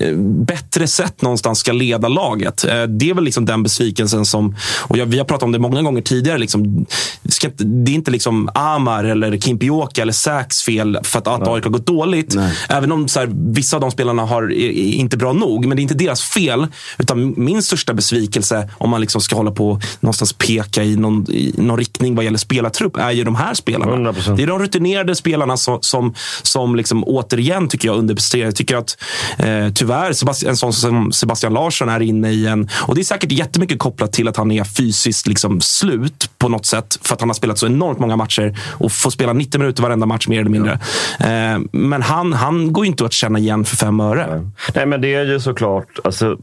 eh, 0.00 0.16
bättre 0.46 0.86
sätt 0.86 1.22
någonstans 1.22 1.58
ska 1.58 1.72
leda 1.72 2.08
laget. 2.08 2.64
Eh, 2.64 2.82
det 2.82 3.10
är 3.10 3.14
väl 3.14 3.24
liksom 3.24 3.44
den 3.44 3.62
besvikelsen 3.62 4.24
som... 4.24 4.56
Och 4.78 4.96
jag, 4.98 5.06
vi 5.06 5.18
har 5.18 5.24
pratat 5.24 5.42
om 5.42 5.52
det 5.52 5.58
många 5.58 5.82
gånger 5.82 6.02
tidigare. 6.02 6.38
Liksom, 6.38 6.86
ska, 7.28 7.48
det 7.56 7.92
är 7.92 7.94
inte 7.94 8.10
liksom 8.10 8.48
Amar, 8.54 9.04
eller 9.04 9.38
Kimpioka 9.38 10.02
eller 10.02 10.12
Saks 10.12 10.62
fel 10.62 10.98
för 11.02 11.18
att, 11.18 11.28
att 11.28 11.48
AIK 11.48 11.64
har 11.64 11.70
gått 11.70 11.86
dåligt. 11.86 12.34
Nej. 12.34 12.54
Även 12.68 12.92
om 12.92 13.08
så 13.08 13.20
här, 13.20 13.30
vissa 13.32 13.76
av 13.76 13.80
de 13.80 13.90
spelarna 13.90 14.24
har, 14.24 14.52
är, 14.52 14.70
inte 14.72 15.16
bra 15.16 15.32
nog. 15.32 15.66
Men 15.66 15.76
det 15.76 15.80
är 15.80 15.82
inte 15.82 15.94
deras 15.94 16.22
fel. 16.22 16.66
Utan 16.98 17.34
min 17.36 17.62
största 17.62 17.94
besvikelse, 17.94 18.70
om 18.78 18.90
man 18.90 19.00
liksom 19.00 19.20
ska 19.20 19.36
hålla 19.36 19.50
på 19.50 19.80
någonstans 20.00 20.32
peka 20.32 20.82
i 20.84 20.96
någon, 20.96 21.30
i 21.30 21.54
någon 21.56 21.78
riktning 21.78 22.14
vad 22.14 22.24
gäller 22.24 22.38
spelartrupp, 22.38 22.96
är 22.96 23.10
ju 23.10 23.24
de 23.24 23.34
här 23.34 23.54
spelarna. 23.54 24.10
100%. 24.10 24.36
Det 24.36 24.42
är 24.42 24.46
de 24.46 24.58
rutinerade 24.58 25.14
spelarna 25.14 25.56
som, 25.56 25.78
som, 25.82 26.14
som 26.42 26.76
liksom 26.76 27.04
återigen 27.04 27.47
tycker 27.68 27.88
jag 27.88 27.98
underpresterar. 27.98 28.44
Jag 28.44 28.56
tycker 28.56 28.76
att 28.76 28.98
eh, 29.38 29.68
tyvärr 29.74 30.12
Sebastian, 30.12 30.50
en 30.50 30.56
sån 30.56 30.72
som 30.72 31.12
Sebastian 31.12 31.54
Larsson 31.54 31.88
är 31.88 32.00
inne 32.00 32.30
i 32.30 32.46
en... 32.46 32.68
Och 32.86 32.94
det 32.94 33.00
är 33.00 33.04
säkert 33.04 33.32
jättemycket 33.32 33.78
kopplat 33.78 34.12
till 34.12 34.28
att 34.28 34.36
han 34.36 34.50
är 34.50 34.64
fysiskt 34.64 35.26
liksom 35.26 35.60
slut 35.60 36.30
på 36.38 36.48
något 36.48 36.66
sätt. 36.66 36.98
För 37.02 37.14
att 37.14 37.20
han 37.20 37.28
har 37.28 37.34
spelat 37.34 37.58
så 37.58 37.66
enormt 37.66 37.98
många 37.98 38.16
matcher 38.16 38.58
och 38.70 38.92
får 38.92 39.10
spela 39.10 39.32
90 39.32 39.60
minuter 39.60 39.82
varenda 39.82 40.06
match 40.06 40.28
mer 40.28 40.40
eller 40.40 40.50
mindre. 40.50 40.78
Ja. 41.18 41.26
Eh, 41.26 41.60
men 41.72 42.02
han, 42.02 42.32
han 42.32 42.72
går 42.72 42.86
inte 42.86 43.04
att 43.04 43.12
känna 43.12 43.38
igen 43.38 43.64
för 43.64 43.76
fem 43.76 44.00
öre. 44.00 44.50
Nej, 44.74 44.86
men 44.86 45.00
det 45.00 45.14
är 45.14 45.24
ju 45.24 45.40
såklart... 45.40 45.98
Alltså, 46.04 46.36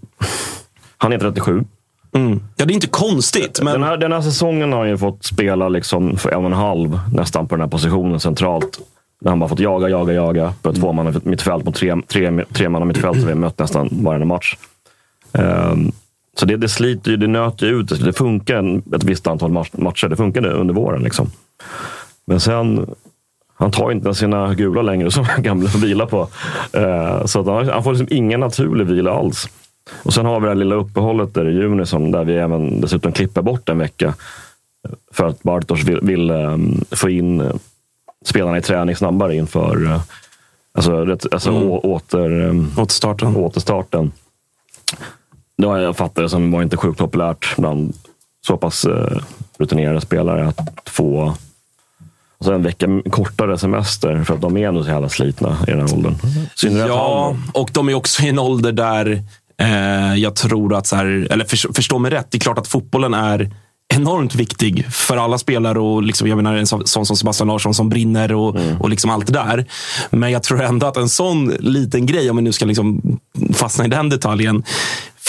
han 0.97 1.13
är 1.13 1.19
37. 1.19 1.63
Mm. 2.15 2.41
Ja, 2.55 2.65
det 2.65 2.71
är 2.71 2.75
inte 2.75 2.87
konstigt. 2.87 3.59
Men... 3.63 3.73
Den, 3.73 3.83
här, 3.83 3.97
den 3.97 4.11
här 4.11 4.21
säsongen 4.21 4.71
har 4.71 4.79
han 4.79 4.89
ju 4.89 4.97
fått 4.97 5.25
spela 5.25 5.69
liksom 5.69 6.17
för 6.17 6.29
en 6.29 6.39
och 6.39 6.45
en 6.45 6.53
halv 6.53 6.99
nästan 7.13 7.47
på 7.47 7.55
den 7.55 7.61
här 7.61 7.69
positionen 7.69 8.19
centralt. 8.19 8.79
När 9.21 9.31
han 9.31 9.39
bara 9.39 9.49
fått 9.49 9.59
jaga, 9.59 9.89
jaga, 9.89 10.13
jaga 10.13 10.53
på 10.61 10.69
ett 10.69 10.75
mm. 10.75 10.81
tvåmanna 10.81 11.13
mittfält 11.23 11.65
mot 11.65 11.75
tre, 11.75 11.95
tre, 12.07 12.45
tre 12.53 12.69
manna 12.69 12.85
mittfält 12.85 13.19
som 13.19 13.27
vi 13.27 13.35
mött 13.35 13.59
nästan 13.59 13.89
varje 13.91 14.25
match. 14.25 14.55
Um, 15.31 15.91
så 16.37 16.45
det, 16.45 16.57
det 16.57 16.69
sliter 16.69 17.11
ju, 17.11 17.17
det 17.17 17.27
nöter 17.27 17.67
ut. 17.67 18.03
Det 18.05 18.13
funkar 18.13 18.81
ett 18.95 19.03
visst 19.03 19.27
antal 19.27 19.51
matcher. 19.71 20.07
Det 20.07 20.15
funkade 20.15 20.51
under 20.51 20.73
våren. 20.73 21.03
Liksom. 21.03 21.31
Men 22.27 22.39
sen, 22.39 22.95
han 23.55 23.71
tar 23.71 23.91
inte 23.91 24.13
sina 24.13 24.53
gula 24.53 24.81
längre 24.81 25.11
som 25.11 25.25
gamla 25.37 25.69
får 25.69 25.79
vila 25.79 26.05
på. 26.05 26.27
Uh, 26.77 27.25
så 27.25 27.39
att 27.39 27.47
han, 27.47 27.69
han 27.69 27.83
får 27.83 27.91
liksom 27.91 28.07
ingen 28.11 28.39
naturlig 28.39 28.85
vila 28.85 29.11
alls. 29.11 29.49
Och 30.03 30.13
sen 30.13 30.25
har 30.25 30.39
vi 30.39 30.43
det 30.43 30.49
här 30.49 30.55
lilla 30.55 30.75
uppehållet 30.75 31.33
där 31.33 31.49
i 31.49 31.53
juni 31.53 31.85
som, 31.85 32.11
där 32.11 32.23
vi 32.23 32.35
även 32.35 32.81
dessutom 32.81 33.11
klipper 33.11 33.41
bort 33.41 33.69
en 33.69 33.77
vecka. 33.77 34.13
För 35.11 35.27
att 35.27 35.43
Bartosz 35.43 35.83
vill, 35.83 35.99
vill 36.01 36.31
um, 36.31 36.83
få 36.91 37.09
in 37.09 37.59
spelarna 38.27 38.57
i 38.57 38.61
träning 38.61 38.95
snabbare 38.95 39.35
inför 39.35 39.85
eh, 39.85 40.01
alltså, 40.73 41.17
alltså 41.31 41.49
mm. 41.49 41.69
åter, 41.69 42.45
eh, 42.45 42.79
återstarten. 42.79 43.35
återstarten. 43.35 44.11
Det 45.57 45.67
har 45.67 45.77
jag 45.77 45.97
fattat 45.97 46.15
det 46.15 46.29
som 46.29 46.51
var 46.51 46.63
inte 46.63 46.77
sjukt 46.77 46.99
populärt 46.99 47.55
bland 47.57 47.93
så 48.47 48.57
pass 48.57 48.85
eh, 48.85 49.21
rutinerade 49.57 50.01
spelare 50.01 50.47
att 50.47 50.89
få 50.89 51.35
alltså 52.37 52.53
en 52.53 52.63
vecka 52.63 52.87
kortare 53.09 53.57
semester 53.57 54.23
för 54.23 54.33
att 54.33 54.41
de 54.41 54.57
är 54.57 54.67
ändå 54.67 54.83
så 54.83 54.89
jävla 54.89 55.09
slitna 55.09 55.57
i 55.67 55.71
den 55.71 55.79
här 55.79 55.93
åldern. 55.93 56.15
Synnerhet 56.55 56.87
ja, 56.87 57.35
och 57.53 57.69
de 57.73 57.89
är 57.89 57.93
också 57.93 58.23
i 58.23 58.29
en 58.29 58.39
ålder 58.39 58.71
där 58.71 59.23
eh, 59.57 60.15
jag 60.15 60.35
tror 60.35 60.75
att, 60.75 60.87
så 60.87 60.95
här, 60.95 61.27
eller 61.31 61.45
för, 61.45 61.73
förstå 61.73 61.99
mig 61.99 62.11
rätt, 62.11 62.27
det 62.31 62.37
är 62.37 62.39
klart 62.39 62.57
att 62.57 62.67
fotbollen 62.67 63.13
är 63.13 63.51
enormt 63.95 64.35
viktig 64.35 64.85
för 64.91 65.17
alla 65.17 65.37
spelare. 65.37 65.79
och 65.79 66.03
liksom, 66.03 66.27
Jag 66.27 66.35
menar 66.35 66.55
en 66.55 66.67
sån 66.67 67.05
som 67.05 67.05
Sebastian 67.05 67.47
Larsson 67.47 67.73
som 67.73 67.89
brinner 67.89 68.33
och, 68.33 68.55
mm. 68.55 68.81
och 68.81 68.89
liksom 68.89 69.09
allt 69.09 69.27
det 69.27 69.33
där. 69.33 69.65
Men 70.09 70.31
jag 70.31 70.43
tror 70.43 70.61
ändå 70.61 70.87
att 70.87 70.97
en 70.97 71.09
sån 71.09 71.47
liten 71.59 72.05
grej, 72.05 72.29
om 72.29 72.35
vi 72.35 72.41
nu 72.41 72.51
ska 72.51 72.65
liksom 72.65 73.19
fastna 73.53 73.85
i 73.85 73.87
den 73.87 74.09
detaljen, 74.09 74.63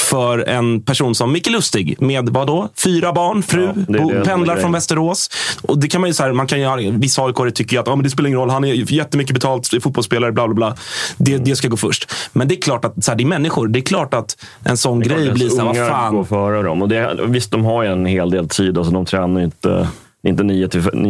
för 0.07 0.49
en 0.49 0.83
person 0.83 1.15
som 1.15 1.33
Micke 1.33 1.51
Lustig 1.51 1.97
med 2.01 2.29
vad 2.29 2.47
då? 2.47 2.69
fyra 2.85 3.13
barn, 3.13 3.43
fru, 3.43 3.65
ja, 3.65 3.73
det 3.89 4.15
det 4.15 4.25
pendlar 4.25 4.57
från 4.57 4.73
Västerås. 4.73 5.31
Och 5.63 5.79
det 5.79 5.89
kan 5.89 6.01
man 6.01 6.11
ju, 6.11 6.15
så 6.15 6.23
här, 6.23 6.33
man 6.33 6.47
kan 6.47 6.61
ju, 6.61 6.91
vissa 6.91 7.23
AIK 7.23 7.55
tycker 7.55 7.79
att 7.79 7.89
ah, 7.89 7.97
men 7.97 8.03
det 8.03 8.11
spelar 8.11 8.29
ingen 8.29 8.41
roll, 8.41 8.51
han 8.51 8.65
är 8.65 8.93
jättemycket 8.93 9.35
betalt, 9.35 9.69
fotbollsspelare, 9.83 10.33
bla 10.33 10.49
bla 10.49 10.55
bla. 10.55 10.77
Det, 11.17 11.33
mm. 11.33 11.45
det 11.45 11.57
ska 11.57 11.69
gå 11.69 11.77
först. 11.77 12.13
Men 12.33 12.49
det 12.49 12.55
är 12.55 12.61
klart 12.61 12.85
att 12.85 13.05
så 13.05 13.11
här, 13.11 13.19
det 13.19 13.25
är 13.25 13.27
människor. 13.27 13.69
Det 13.69 13.79
är 13.79 13.83
klart 13.83 14.15
att 14.15 14.37
en 14.65 14.77
sån 14.77 15.01
grej 15.01 15.31
blir 15.31 15.49
så 15.49 15.57
här, 15.57 15.65
vad 15.65 15.77
fan. 15.77 16.15
går 16.15 16.25
före 16.25 16.63
dem. 16.63 16.83
Och 16.83 16.89
det, 16.89 17.17
visst, 17.27 17.51
de 17.51 17.65
har 17.65 17.83
ju 17.83 17.93
en 17.93 18.07
hel 18.07 18.31
del 18.31 18.49
tid. 18.49 18.79
Alltså, 18.79 18.93
de 18.93 19.05
tränar 19.05 19.41
ju 19.41 19.45
inte 19.45 19.89
inte 20.27 20.43
9 20.43 20.69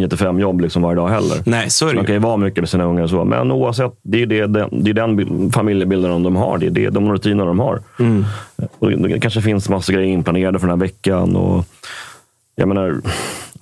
till 0.08 0.18
5 0.18 0.40
jobb 0.40 0.60
liksom 0.60 0.82
varje 0.82 0.96
dag 0.96 1.08
heller. 1.08 1.42
Nej, 1.46 1.70
så 1.70 1.88
är 1.88 1.94
det 1.94 2.00
De 2.00 2.06
kan 2.06 2.14
ju 2.14 2.20
vara 2.20 2.36
mycket 2.36 2.60
med 2.60 2.68
sina 2.68 2.84
ungar 2.84 3.02
och 3.02 3.10
så. 3.10 3.24
Men 3.24 3.52
oavsett, 3.52 3.92
det 4.02 4.22
är, 4.22 4.26
det, 4.26 4.68
det 4.72 4.90
är 4.90 4.94
den 4.94 5.52
familjebilden 5.52 6.22
de 6.22 6.36
har. 6.36 6.58
Det 6.58 6.66
är 6.66 6.70
det, 6.70 6.90
de 6.90 7.12
rutinerna 7.12 7.44
de 7.44 7.60
har. 7.60 7.80
Mm. 7.98 8.24
Och 8.78 8.90
det 8.90 9.20
kanske 9.20 9.40
finns 9.42 9.68
massa 9.68 9.92
grejer 9.92 10.08
inplanerade 10.08 10.58
för 10.58 10.66
den 10.66 10.80
här 10.80 10.86
veckan. 10.86 11.36
Och, 11.36 11.64
jag 12.56 12.68
menar, 12.68 13.00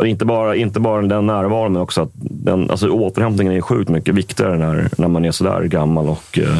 inte 0.04 0.24
bara, 0.24 0.56
inte 0.56 0.80
bara 0.80 1.02
den 1.02 1.26
närvaron, 1.26 1.72
men 1.72 1.82
också 1.82 2.02
att 2.02 2.10
den, 2.14 2.70
alltså, 2.70 2.88
återhämtningen 2.88 3.52
är 3.52 3.60
sjukt 3.60 3.90
mycket 3.90 4.14
viktigare 4.14 4.58
när, 4.58 4.88
när 4.98 5.08
man 5.08 5.24
är 5.24 5.30
sådär 5.30 5.62
gammal 5.62 6.08
och 6.08 6.38
eh, 6.38 6.58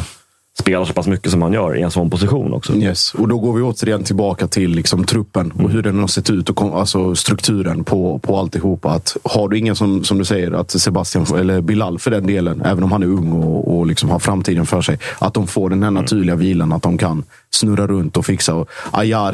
spelar 0.58 0.84
så 0.84 0.92
pass 0.92 1.06
mycket 1.06 1.30
som 1.32 1.42
han 1.42 1.52
gör 1.52 1.76
i 1.76 1.82
en 1.82 1.90
sån 1.90 2.10
position 2.10 2.52
också. 2.52 2.74
Yes. 2.74 3.14
Och 3.14 3.28
då 3.28 3.38
går 3.38 3.52
vi 3.52 3.62
återigen 3.62 4.04
tillbaka 4.04 4.46
till 4.46 4.70
liksom 4.70 5.04
truppen 5.04 5.50
och 5.50 5.70
hur 5.70 5.82
den 5.82 5.98
har 5.98 6.06
sett 6.06 6.30
ut 6.30 6.50
och 6.50 6.78
alltså 6.78 7.14
strukturen 7.14 7.84
på, 7.84 8.18
på 8.18 8.38
alltihopa. 8.38 8.90
Att 8.90 9.16
har 9.24 9.48
du 9.48 9.58
ingen 9.58 9.76
som, 9.76 10.04
som 10.04 10.18
du 10.18 10.24
säger, 10.24 10.52
att 10.52 10.70
Sebastian 10.70 11.26
eller 11.38 11.60
Bilal 11.60 11.98
för 11.98 12.10
den 12.10 12.26
delen, 12.26 12.62
även 12.62 12.84
om 12.84 12.92
han 12.92 13.02
är 13.02 13.06
ung 13.06 13.32
och, 13.32 13.78
och 13.78 13.86
liksom 13.86 14.10
har 14.10 14.18
framtiden 14.18 14.66
för 14.66 14.82
sig, 14.82 14.98
att 15.18 15.34
de 15.34 15.46
får 15.46 15.70
den 15.70 15.82
här 15.82 15.90
naturliga 15.90 16.36
vilan, 16.36 16.72
att 16.72 16.82
de 16.82 16.98
kan 16.98 17.24
snurra 17.54 17.86
runt 17.86 18.16
och 18.16 18.26
fixa. 18.26 18.54
Och 18.54 18.68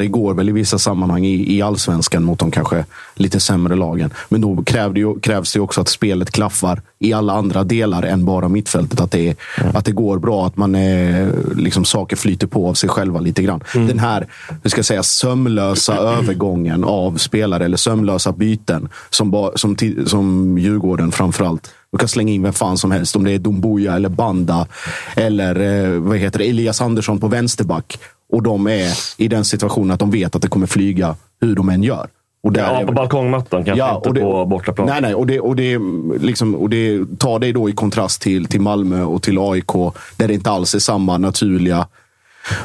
går 0.07 0.33
väl 0.33 0.49
i 0.49 0.51
vissa 0.51 0.79
sammanhang 0.79 1.25
i, 1.25 1.57
i 1.57 1.61
allsvenskan 1.61 2.23
mot 2.23 2.39
de 2.39 2.51
kanske 2.51 2.85
lite 3.15 3.39
sämre 3.39 3.75
lagen. 3.75 4.13
Men 4.29 4.41
då 4.41 4.63
ju, 4.99 5.19
krävs 5.19 5.53
det 5.53 5.59
också 5.59 5.81
att 5.81 5.89
spelet 5.89 6.31
klaffar 6.31 6.81
i 6.99 7.13
alla 7.13 7.33
andra 7.33 7.63
delar 7.63 8.03
än 8.03 8.25
bara 8.25 8.47
mittfältet. 8.47 9.01
Att 9.01 9.11
det, 9.11 9.37
mm. 9.61 9.75
att 9.75 9.85
det 9.85 9.91
går 9.91 10.19
bra, 10.19 10.47
att 10.47 10.57
man 10.57 10.75
är, 10.75 11.33
liksom, 11.55 11.85
saker 11.85 12.15
flyter 12.15 12.47
på 12.47 12.69
av 12.69 12.73
sig 12.73 12.89
själva 12.89 13.19
lite 13.19 13.43
grann. 13.43 13.63
Mm. 13.75 13.87
Den 13.87 13.99
här 13.99 14.27
hur 14.63 14.69
ska 14.69 14.79
jag 14.79 14.85
säga, 14.85 15.03
sömlösa 15.03 15.97
övergången 16.17 16.83
av 16.83 17.17
spelare, 17.17 17.65
eller 17.65 17.77
sömlösa 17.77 18.31
byten, 18.31 18.89
som, 19.09 19.51
som, 19.55 19.75
som 20.05 20.57
Djurgården 20.57 21.11
framförallt 21.11 21.71
du 21.91 21.97
kan 21.97 22.07
slänga 22.07 22.33
in 22.33 22.43
vem 22.43 22.53
fan 22.53 22.77
som 22.77 22.91
helst. 22.91 23.15
Om 23.15 23.23
det 23.23 23.31
är 23.31 23.39
Domboja 23.39 23.95
eller 23.95 24.09
Banda 24.09 24.67
eller 25.15 25.83
eh, 25.85 25.99
vad 25.99 26.17
heter 26.17 26.39
det, 26.39 26.49
Elias 26.49 26.81
Andersson 26.81 27.19
på 27.19 27.27
vänsterback. 27.27 27.99
Och 28.33 28.43
de 28.43 28.67
är 28.67 28.91
i 29.17 29.27
den 29.27 29.45
situationen 29.45 29.91
att 29.91 29.99
de 29.99 30.11
vet 30.11 30.35
att 30.35 30.41
det 30.41 30.47
kommer 30.47 30.67
flyga 30.67 31.15
hur 31.41 31.55
de 31.55 31.69
än 31.69 31.83
gör. 31.83 32.07
Och 32.43 32.51
där 32.51 32.79
ja, 32.79 32.85
på 32.85 32.93
balkongmattan 32.93 33.63
kanske 33.63 33.79
ja, 33.79 33.95
inte 33.95 34.09
det, 34.09 34.21
på 34.21 34.45
bortaplan. 34.45 34.87
Nej, 34.87 35.01
nej. 35.01 35.15
Och 35.15 35.27
det, 35.27 35.39
och 35.39 35.55
det, 35.55 35.79
liksom, 36.19 36.55
och 36.55 36.69
det 36.69 37.05
tar 37.19 37.39
dig 37.39 37.53
då 37.53 37.69
i 37.69 37.73
kontrast 37.73 38.21
till, 38.21 38.45
till 38.45 38.61
Malmö 38.61 39.03
och 39.03 39.23
till 39.23 39.37
AIK. 39.39 39.71
Där 40.17 40.27
det 40.27 40.33
inte 40.33 40.51
alls 40.51 40.75
är 40.75 40.79
samma 40.79 41.17
naturliga 41.17 41.87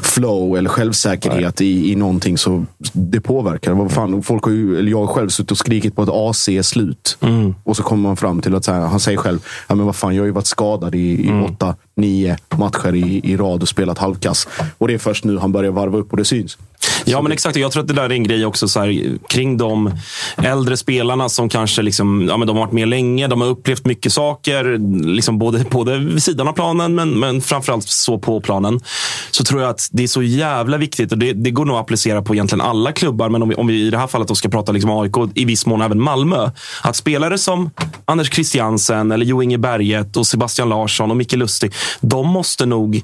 flow 0.03 0.57
eller 0.59 0.71
självsäkerhet 0.71 1.61
i, 1.61 1.93
i 1.93 1.97
någonting 1.97 2.39
så 2.39 2.65
det 2.93 3.21
påverkar. 3.21 3.73
Vad 3.73 3.93
fan, 3.93 4.23
folk 4.23 4.45
har 4.45 4.53
ju, 4.53 4.79
eller 4.79 4.91
jag 4.91 4.99
har 4.99 5.15
själv 5.15 5.29
suttit 5.29 5.51
och 5.51 5.59
skrikit 5.59 5.97
på 5.97 6.03
att 6.03 6.09
AC 6.09 6.49
är 6.49 6.63
slut. 6.63 7.19
Mm. 7.21 7.55
Och 7.65 7.77
så 7.77 7.83
kommer 7.83 8.03
man 8.03 8.17
fram 8.17 8.41
till 8.41 8.55
att 8.55 8.67
här, 8.67 8.81
han 8.81 9.01
säger 9.01 9.19
själv, 9.19 9.39
ja, 9.69 9.75
men 9.75 9.87
vad 9.87 9.97
fan, 9.97 10.15
jag 10.15 10.23
har 10.23 10.27
ju 10.27 10.33
varit 10.33 10.47
skadad 10.47 10.95
i, 10.95 10.99
i 10.99 11.29
mm. 11.29 11.45
åtta, 11.45 11.75
nio 11.97 12.37
matcher 12.57 12.95
i, 12.95 13.21
i 13.25 13.37
rad 13.37 13.63
och 13.63 13.69
spelat 13.69 13.99
halvkass. 13.99 14.49
Och 14.79 14.89
det 14.89 14.95
är 14.95 14.99
först 14.99 15.25
nu 15.25 15.39
han 15.39 15.53
börjar 15.53 15.71
varva 15.71 15.99
upp 15.99 16.11
och 16.11 16.17
det 16.17 16.25
syns. 16.25 16.59
Ja, 17.05 17.23
men 17.23 17.33
exakt. 17.33 17.57
Jag 17.57 17.73
tror 17.73 17.83
att 17.83 17.89
det 17.89 17.95
där 17.95 18.03
är 18.03 18.11
en 18.11 18.25
grej 18.25 18.47
också 18.47 18.69
så 18.69 18.81
här, 18.81 19.19
kring 19.29 19.57
de 19.57 19.91
äldre 20.37 20.77
spelarna 20.77 21.29
som 21.29 21.49
kanske 21.49 21.83
liksom, 21.83 22.27
ja, 22.29 22.37
men 22.37 22.49
de 22.49 22.57
har 22.57 22.65
varit 22.65 22.73
med 22.73 22.89
länge. 22.89 23.27
De 23.27 23.41
har 23.41 23.49
upplevt 23.49 23.87
mycket 23.87 24.13
saker, 24.13 24.79
liksom 25.07 25.39
både, 25.39 25.65
både 25.71 25.99
vid 25.99 26.23
sidan 26.23 26.49
av 26.49 26.53
planen 26.53 26.95
men, 26.95 27.21
men 27.21 27.41
framförallt 27.41 27.89
så 27.89 28.19
på 28.19 28.41
planen. 28.41 28.81
Så 29.31 29.45
tror 29.45 29.61
jag 29.61 29.71
att 29.71 29.89
det 29.93 30.03
är 30.03 30.09
så 30.09 30.23
jävla 30.23 30.77
viktigt 30.77 31.13
och 31.13 31.19
det, 31.19 31.33
det 31.33 31.51
går 31.51 31.65
nog 31.65 31.77
att 31.77 31.83
applicera 31.83 32.23
på 32.23 32.35
egentligen 32.35 32.61
alla 32.61 32.93
klubbar. 32.93 33.29
Men 33.29 33.43
om 33.43 33.49
vi, 33.49 33.55
om 33.55 33.67
vi 33.67 33.87
i 33.87 33.91
det 33.91 33.99
här 33.99 34.07
fallet 34.07 34.29
då 34.29 34.35
ska 34.35 34.49
prata 34.49 34.73
liksom 34.73 34.91
AIK, 34.91 35.17
i 35.35 35.45
viss 35.45 35.67
mån 35.67 35.83
även 35.83 36.01
Malmö. 36.01 36.51
Att 36.83 36.97
spelare 36.97 37.39
som 37.39 37.71
Anders 38.05 38.35
Christiansen, 38.35 39.13
eller 39.13 39.27
Jo 39.27 39.43
Inge 39.43 39.59
Berget 39.59 40.17
och 40.17 40.27
Sebastian 40.27 40.69
Larsson 40.69 41.11
och 41.11 41.17
Micke 41.17 41.33
Lustig, 41.33 41.73
de 42.01 42.27
måste 42.29 42.67
nog 42.67 43.03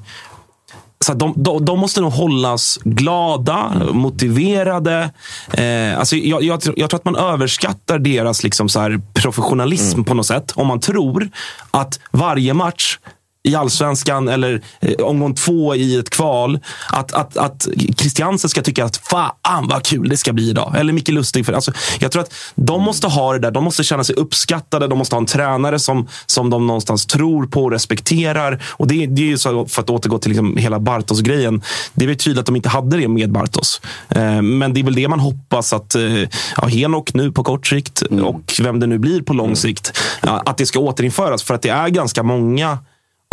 så 0.99 1.13
de, 1.13 1.33
de, 1.35 1.65
de 1.65 1.79
måste 1.79 2.01
nog 2.01 2.11
hållas 2.11 2.79
glada, 2.83 3.71
motiverade. 3.91 5.11
Eh, 5.53 5.99
alltså 5.99 6.15
jag, 6.15 6.43
jag, 6.43 6.61
tror- 6.61 6.79
jag 6.79 6.89
tror 6.89 6.97
att 6.99 7.05
man 7.05 7.15
överskattar 7.15 7.99
deras 7.99 8.43
liksom 8.43 8.69
så 8.69 8.99
professionalism 9.13 10.03
på 10.03 10.13
något 10.13 10.25
sätt. 10.25 10.51
Om 10.55 10.67
man 10.67 10.79
tror 10.79 11.29
att 11.71 11.99
varje 12.11 12.53
match 12.53 12.97
i 13.43 13.55
allsvenskan 13.55 14.27
eller 14.27 14.61
eh, 14.79 15.05
omgång 15.05 15.35
två 15.35 15.75
i 15.75 15.99
ett 15.99 16.09
kval. 16.09 16.59
Att, 16.89 17.13
att, 17.13 17.37
att 17.37 17.67
Christiansen 17.97 18.49
ska 18.49 18.61
tycka 18.61 18.85
att 18.85 18.97
fan 18.97 19.67
vad 19.67 19.83
kul 19.83 20.09
det 20.09 20.17
ska 20.17 20.33
bli 20.33 20.49
idag. 20.49 20.73
Eller 20.77 20.93
Micke 20.93 21.09
Lustig. 21.09 21.45
För, 21.45 21.53
alltså, 21.53 21.71
jag 21.99 22.11
tror 22.11 22.21
att 22.21 22.33
de 22.55 22.81
måste 22.81 23.07
ha 23.07 23.33
det 23.33 23.39
där. 23.39 23.51
De 23.51 23.63
måste 23.63 23.83
känna 23.83 24.03
sig 24.03 24.15
uppskattade. 24.15 24.87
De 24.87 24.97
måste 24.97 25.15
ha 25.15 25.19
en 25.19 25.25
tränare 25.25 25.79
som, 25.79 26.07
som 26.25 26.49
de 26.49 26.67
någonstans 26.67 27.05
tror 27.05 27.45
på 27.45 27.63
och 27.63 27.71
respekterar. 27.71 28.63
Och 28.69 28.87
det, 28.87 29.05
det 29.05 29.21
är 29.21 29.25
ju 29.25 29.37
så, 29.37 29.65
för 29.65 29.81
att 29.81 29.89
återgå 29.89 30.17
till 30.17 30.29
liksom 30.29 30.57
hela 30.57 30.79
Bartos-grejen. 30.79 31.61
Det 31.93 32.05
är 32.05 32.07
väl 32.07 32.17
tydligt 32.17 32.39
att 32.39 32.45
de 32.45 32.55
inte 32.55 32.69
hade 32.69 32.97
det 32.97 33.07
med 33.07 33.31
Bartos. 33.31 33.81
Eh, 34.09 34.41
men 34.41 34.73
det 34.73 34.79
är 34.79 34.83
väl 34.83 34.95
det 34.95 35.07
man 35.07 35.19
hoppas 35.19 35.73
att 35.73 35.95
eh, 35.95 36.19
ja, 36.61 36.67
Henok 36.67 37.13
nu 37.13 37.31
på 37.31 37.43
kort 37.43 37.67
sikt 37.67 38.01
och 38.01 38.53
vem 38.61 38.79
det 38.79 38.87
nu 38.87 38.97
blir 38.97 39.21
på 39.21 39.33
lång 39.33 39.55
sikt. 39.55 39.99
Ja, 40.21 40.41
att 40.45 40.57
det 40.57 40.65
ska 40.65 40.79
återinföras. 40.79 41.43
För 41.43 41.53
att 41.53 41.61
det 41.61 41.69
är 41.69 41.89
ganska 41.89 42.23
många 42.23 42.77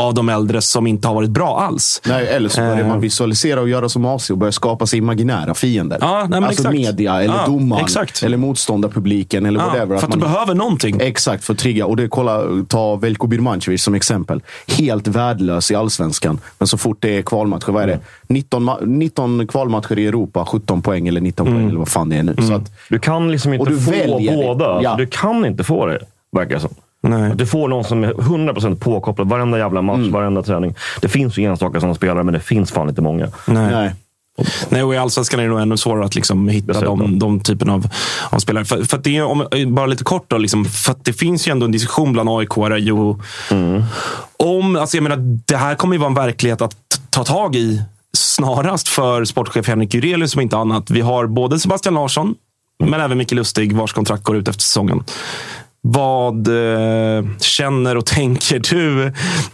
av 0.00 0.14
de 0.14 0.28
äldre 0.28 0.60
som 0.62 0.86
inte 0.86 1.08
har 1.08 1.14
varit 1.14 1.30
bra 1.30 1.60
alls. 1.60 2.02
Nej, 2.06 2.26
eller 2.28 2.48
så 2.48 2.60
börjar 2.60 2.78
Eh. 2.80 2.86
man 2.88 3.00
visualisera 3.00 3.60
och 3.60 3.68
göra 3.68 3.88
som 3.88 4.04
AC 4.04 4.30
och 4.30 4.38
börja 4.38 4.52
skapa 4.52 4.86
sig 4.86 4.98
imaginära 4.98 5.54
fiender. 5.54 5.98
Ja, 6.00 6.18
nej, 6.20 6.28
men 6.30 6.44
alltså 6.44 6.62
exakt. 6.62 6.74
media, 6.78 7.22
eller 7.22 7.34
Ja, 7.34 7.46
domaren, 7.46 7.84
exakt. 7.84 8.22
eller 8.22 8.36
motståndarpubliken, 8.36 9.46
eller 9.46 9.60
Ja, 9.60 9.66
whatever. 9.66 9.98
för 9.98 10.06
att 10.06 10.12
du 10.12 10.18
behöver 10.18 10.54
någonting. 10.54 11.00
Exakt, 11.00 11.44
för 11.44 11.52
att 11.52 11.58
trigga. 11.58 11.86
Och 11.86 11.96
det, 11.96 12.08
kolla, 12.08 12.42
ta 12.68 12.96
Veljko 12.96 13.26
Birmancevic 13.26 13.82
som 13.82 13.94
exempel. 13.94 14.42
Helt 14.78 15.08
värdelös 15.08 15.70
i 15.70 15.74
allsvenskan. 15.74 16.38
Men 16.58 16.68
så 16.68 16.78
fort 16.78 16.96
det 17.00 17.18
är 17.18 17.22
kvalmatcher, 17.22 17.72
vad 17.72 17.82
är 17.82 17.86
det? 17.86 17.98
19, 18.28 18.68
ma- 18.68 18.86
19 18.86 19.46
kvalmatcher 19.46 19.98
i 19.98 20.06
Europa, 20.06 20.44
17 20.46 20.82
poäng 20.82 21.08
eller 21.08 21.20
19 21.20 21.46
Mm. 21.46 21.58
poäng 21.58 21.68
eller 21.68 21.78
vad 21.78 21.88
fan 21.88 22.08
det 22.08 22.16
är 22.16 22.22
nu. 22.22 22.34
Så 22.48 22.54
att, 22.54 22.72
Du 22.88 22.98
kan 22.98 23.30
liksom 23.32 23.54
inte 23.54 23.72
få 23.76 24.20
båda. 24.36 24.82
Ja. 24.82 24.94
Du 24.98 25.06
kan 25.06 25.44
inte 25.46 25.64
få 25.64 25.86
det, 25.86 25.98
verkar 26.36 26.54
det 26.54 26.60
som. 26.60 26.74
Nej. 27.02 27.30
Att 27.32 27.38
Du 27.38 27.46
får 27.46 27.68
någon 27.68 27.84
som 27.84 28.04
är 28.04 28.12
100% 28.12 28.76
påkopplad 28.76 29.28
varenda 29.28 29.58
jävla 29.58 29.82
match, 29.82 29.98
Mm. 29.98 30.12
varenda 30.12 30.42
träning. 30.42 30.74
Det 31.00 31.08
finns 31.08 31.38
ju 31.38 31.44
enstaka 31.44 31.80
sådana 31.80 31.94
spelare, 31.94 32.24
men 32.24 32.34
det 32.34 32.40
finns 32.40 32.72
fan 32.72 32.88
inte 32.88 33.02
många. 33.02 33.28
Nej. 33.46 33.72
nej. 33.72 33.94
Nej, 34.68 34.82
och 34.82 34.94
i 34.94 34.96
allsvenskan 34.96 35.40
är 35.40 35.44
det 35.44 35.50
nog 35.50 35.60
ännu 35.60 35.76
svårare 35.76 36.04
att 36.04 36.14
liksom 36.14 36.48
hitta 36.48 36.80
de, 36.80 37.18
de 37.18 37.40
typen 37.40 37.70
av, 37.70 37.86
av 38.30 38.38
spelare. 38.38 38.64
För, 38.64 38.84
för 38.84 38.96
att 38.96 39.04
det 39.04 39.16
är, 39.16 39.24
om, 39.24 39.46
bara 39.66 39.86
lite 39.86 40.04
kort 40.04 40.24
då, 40.28 40.38
liksom, 40.38 40.64
för 40.64 40.92
att 40.92 41.04
det 41.04 41.12
finns 41.12 41.48
ju 41.48 41.52
ändå 41.52 41.66
en 41.66 41.72
diskussion 41.72 42.12
bland 42.12 42.28
aik 42.28 42.48
ju 42.78 42.92
om, 44.36 44.76
alltså 44.76 44.96
jag 44.96 45.02
menar, 45.02 45.16
det 45.46 45.56
här 45.56 45.74
kommer 45.74 45.94
ju 45.94 45.98
vara 45.98 46.08
en 46.08 46.14
verklighet 46.14 46.60
att 46.62 46.76
ta 47.10 47.24
tag 47.24 47.56
i 47.56 47.82
snarast 48.16 48.88
för 48.88 49.24
sportchef 49.24 49.68
Henrik 49.68 49.94
Jurelius 49.94 50.32
som 50.32 50.40
inte 50.40 50.56
annat. 50.56 50.90
Vi 50.90 51.00
har 51.00 51.26
både 51.26 51.58
Sebastian 51.58 51.94
Larsson, 51.94 52.34
men 52.84 53.00
även 53.00 53.18
Micke 53.18 53.32
Lustig 53.32 53.72
vars 53.76 53.92
kontrakt 53.92 54.22
går 54.22 54.36
ut 54.36 54.48
efter 54.48 54.62
säsongen. 54.62 55.04
Vad 55.92 56.48
eh, 56.48 57.24
känner 57.40 57.96
och 57.96 58.07
tänker 58.20 58.59
du 58.59 59.07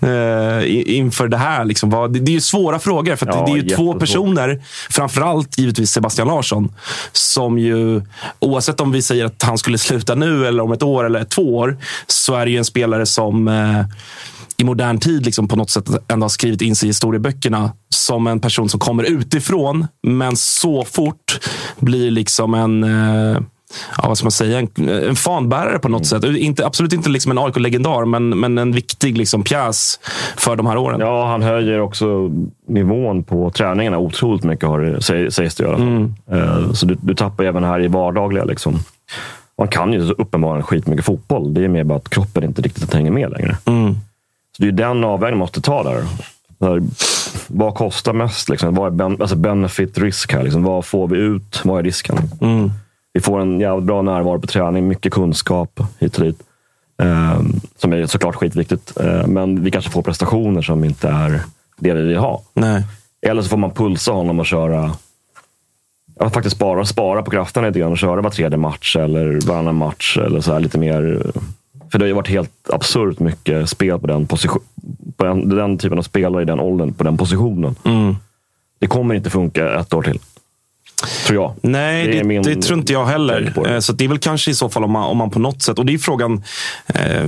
eh, 0.09 0.97
inför 0.97 1.29
det 1.29 1.37
här? 1.37 1.65
Liksom? 1.65 1.91
Vad, 1.91 2.13
det, 2.13 2.19
det 2.19 2.31
är 2.31 2.35
ju 2.35 2.41
svåra 2.41 2.79
frågor, 2.79 3.17
för 3.17 3.27
Ja, 3.27 3.45
det 3.47 3.53
är 3.53 3.63
ju 3.63 3.69
två 3.69 3.95
personer, 3.95 4.63
framförallt 4.91 5.59
givetvis 5.59 5.91
Sebastian 5.91 6.29
Larsson, 6.29 6.73
som 7.13 7.59
ju, 7.59 8.03
oavsett 8.39 8.81
om 8.81 8.93
vi 8.93 9.03
säger 9.03 9.25
att 9.25 9.43
han 9.43 9.59
skulle 9.59 9.79
sluta 9.79 10.15
nu 10.15 10.47
eller 10.47 10.63
om 10.63 10.73
ett 10.73 10.83
år 10.83 11.05
eller 11.05 11.25
två 11.25 11.57
år, 11.57 11.77
så 12.07 12.35
är 12.35 12.45
det 12.45 12.51
ju 12.51 12.59
en 12.59 12.65
spelare 12.65 13.07
som 13.07 13.49
eh, 13.49 13.85
i 14.57 14.65
modern 14.65 15.01
tid 15.01 15.25
liksom 15.25 15.49
på 15.49 15.57
något 15.57 15.71
sätt 15.71 15.89
ändå 16.09 16.25
har 16.25 16.29
skrivit 16.29 16.63
in 16.63 16.77
sig 16.77 16.87
i 16.87 16.91
historieböckerna 16.91 17.73
som 17.89 18.27
en 18.27 18.41
person 18.41 18.69
som 18.69 18.81
kommer 18.81 19.05
utifrån, 19.05 19.87
men 20.03 20.37
så 20.37 20.85
fort 20.85 21.39
blir 21.81 22.11
liksom 22.11 22.55
en 22.55 22.85
Ja, 23.99 24.09
vad 24.09 24.19
ska 24.19 24.25
man 24.25 24.31
säga? 24.31 24.59
En, 24.59 24.89
en 24.89 25.17
fanbärare 25.17 25.79
på 25.79 25.89
något 25.89 26.07
sätt. 26.07 26.25
Inte, 26.25 26.67
absolut 26.67 26.93
inte 26.93 27.09
liksom 27.11 27.31
en 27.33 27.39
AIK-legendar, 27.39 28.05
men, 28.05 28.29
men 28.41 28.59
en 28.59 28.73
viktig 28.73 29.19
liksom 29.19 29.43
pjäs 29.43 30.01
för 30.37 30.57
de 30.57 30.67
här 30.67 30.77
åren. 30.77 31.01
Ja, 31.01 31.27
han 31.27 31.43
höjer 31.43 31.81
också 31.81 32.31
nivån 32.69 33.23
på 33.25 33.51
träningarna 33.51 33.99
otroligt 33.99 34.45
mycket, 34.45 34.69
har 34.69 34.81
det, 34.81 35.03
säg- 35.03 35.31
sägs 35.31 35.55
det 35.55 35.65
i 35.65 35.67
alla 35.67 35.77
fall. 35.77 35.87
Mm. 35.87 36.15
Eh, 36.33 36.73
Så 36.73 36.87
du, 36.87 36.97
du 37.01 37.15
tappar 37.15 37.45
även 37.45 37.65
här 37.65 37.81
i 37.85 37.89
vardagliga. 37.89 38.45
Liksom. 38.45 38.79
Man 39.59 39.69
kan 39.69 39.93
ju 39.93 40.07
så 40.07 40.13
uppenbarligen 40.13 40.63
skitmycket 40.63 41.05
fotboll. 41.05 41.55
Det 41.55 41.65
är 41.65 41.69
mer 41.69 41.85
bara 41.85 41.99
att 41.99 42.09
kroppen 42.11 42.45
inte 42.45 42.63
riktigt 42.63 42.95
hänger 42.95 43.11
med 43.11 43.31
längre. 43.31 43.57
Mm. 43.65 43.95
Så 44.57 44.63
det 44.63 44.69
är 44.69 44.73
den 44.73 45.05
avvägningen 45.05 45.39
man 45.39 45.45
måste 45.45 45.61
ta 45.61 45.83
där. 45.83 46.03
där 46.59 46.83
vad 47.49 47.75
kostar 47.75 48.13
mest? 48.13 48.49
Liksom? 48.49 48.75
Vad 48.75 48.87
är 48.87 48.91
ben, 48.91 49.17
alltså 49.21 49.37
benefit 49.37 49.99
risk 49.99 50.33
här? 50.33 50.43
Liksom? 50.43 50.63
Vad 50.63 50.85
får 50.85 51.09
vi 51.09 51.19
ut? 51.19 51.61
Vad 51.65 51.79
är 51.79 51.83
risken? 51.83 52.19
Mm. 52.41 52.71
Vi 53.17 53.21
får 53.21 53.41
en 53.41 53.61
jävligt 53.61 53.87
bra 53.87 54.03
närvaro 54.03 54.41
på 54.41 54.47
träning, 54.47 54.89
mycket 54.89 55.13
kunskap 55.13 55.81
hit 55.99 56.19
och 56.19 56.25
dit. 56.25 56.43
Eh, 57.03 57.41
som 57.77 57.93
är 57.93 58.07
såklart 58.07 58.35
skitviktigt. 58.35 59.01
Eh, 59.01 59.27
men 59.27 59.63
vi 59.63 59.71
kanske 59.71 59.91
får 59.91 60.03
prestationer 60.03 60.63
som 60.63 60.85
inte 60.85 61.09
är 61.09 61.41
det 61.79 61.95
vi 61.95 62.03
vill 62.03 62.17
ha. 62.17 62.43
Nej. 62.55 62.85
Eller 63.27 63.43
så 63.43 63.49
får 63.49 63.57
man 63.57 63.71
pulsa 63.71 64.13
honom 64.13 64.41
och 64.41 64.47
köra 64.47 64.91
Ja, 66.19 66.31
faktiskt 66.31 66.57
spara, 66.57 66.85
spara 66.85 67.23
på 67.23 67.31
krafterna 67.31 67.67
lite 67.67 67.79
grann 67.79 67.93
och 67.93 67.99
köra 67.99 68.21
var 68.21 68.31
tredje 68.31 68.59
match 68.59 68.97
eller 68.97 69.47
varannan 69.47 69.77
match. 69.77 70.19
Eller 70.19 70.41
så 70.41 70.53
här 70.53 70.61
lite 70.61 70.79
mer. 70.79 71.23
För 71.93 71.99
det 71.99 72.05
har 72.05 72.09
ju 72.09 72.15
varit 72.15 72.29
helt 72.29 72.71
absurt 72.73 73.19
mycket 73.19 73.69
spel 73.69 73.99
på 73.99 74.07
den, 74.07 74.27
position, 74.27 74.63
på 75.17 75.25
den, 75.25 75.49
den 75.49 75.79
typen 75.79 75.99
av 75.99 76.03
spelare 76.03 76.43
i 76.43 76.47
den 76.47 76.61
åldern, 76.61 76.93
på 76.93 77.05
den 77.05 77.17
positionen. 77.17 77.75
Mm. 77.85 78.17
Det 78.79 78.87
kommer 78.87 79.15
inte 79.15 79.31
funka 79.31 79.81
ett 79.81 79.95
år 79.95 80.03
till. 80.03 80.19
Tror 81.27 81.43
jag. 81.43 81.55
Nej, 81.71 82.07
Det 82.07 82.23
det, 82.23 82.55
det 82.55 82.63
tror 82.63 82.79
inte 82.79 82.93
jag 82.93 83.07
heller. 83.07 83.53
Eh, 83.69 83.79
Så 83.79 83.93
det 83.93 84.05
är 84.05 84.09
väl 84.09 84.19
kanske 84.19 84.51
i 84.51 84.55
så 84.55 84.69
fall 84.69 84.85
om 84.85 84.91
man, 84.93 85.05
om 85.05 85.17
man 85.17 85.31
på 85.31 85.39
något 85.39 85.63
sätt, 85.63 85.79
och 85.79 85.87
det 85.87 85.95
är 85.95 85.99
frågan. 85.99 86.43
Eh, 86.87 87.27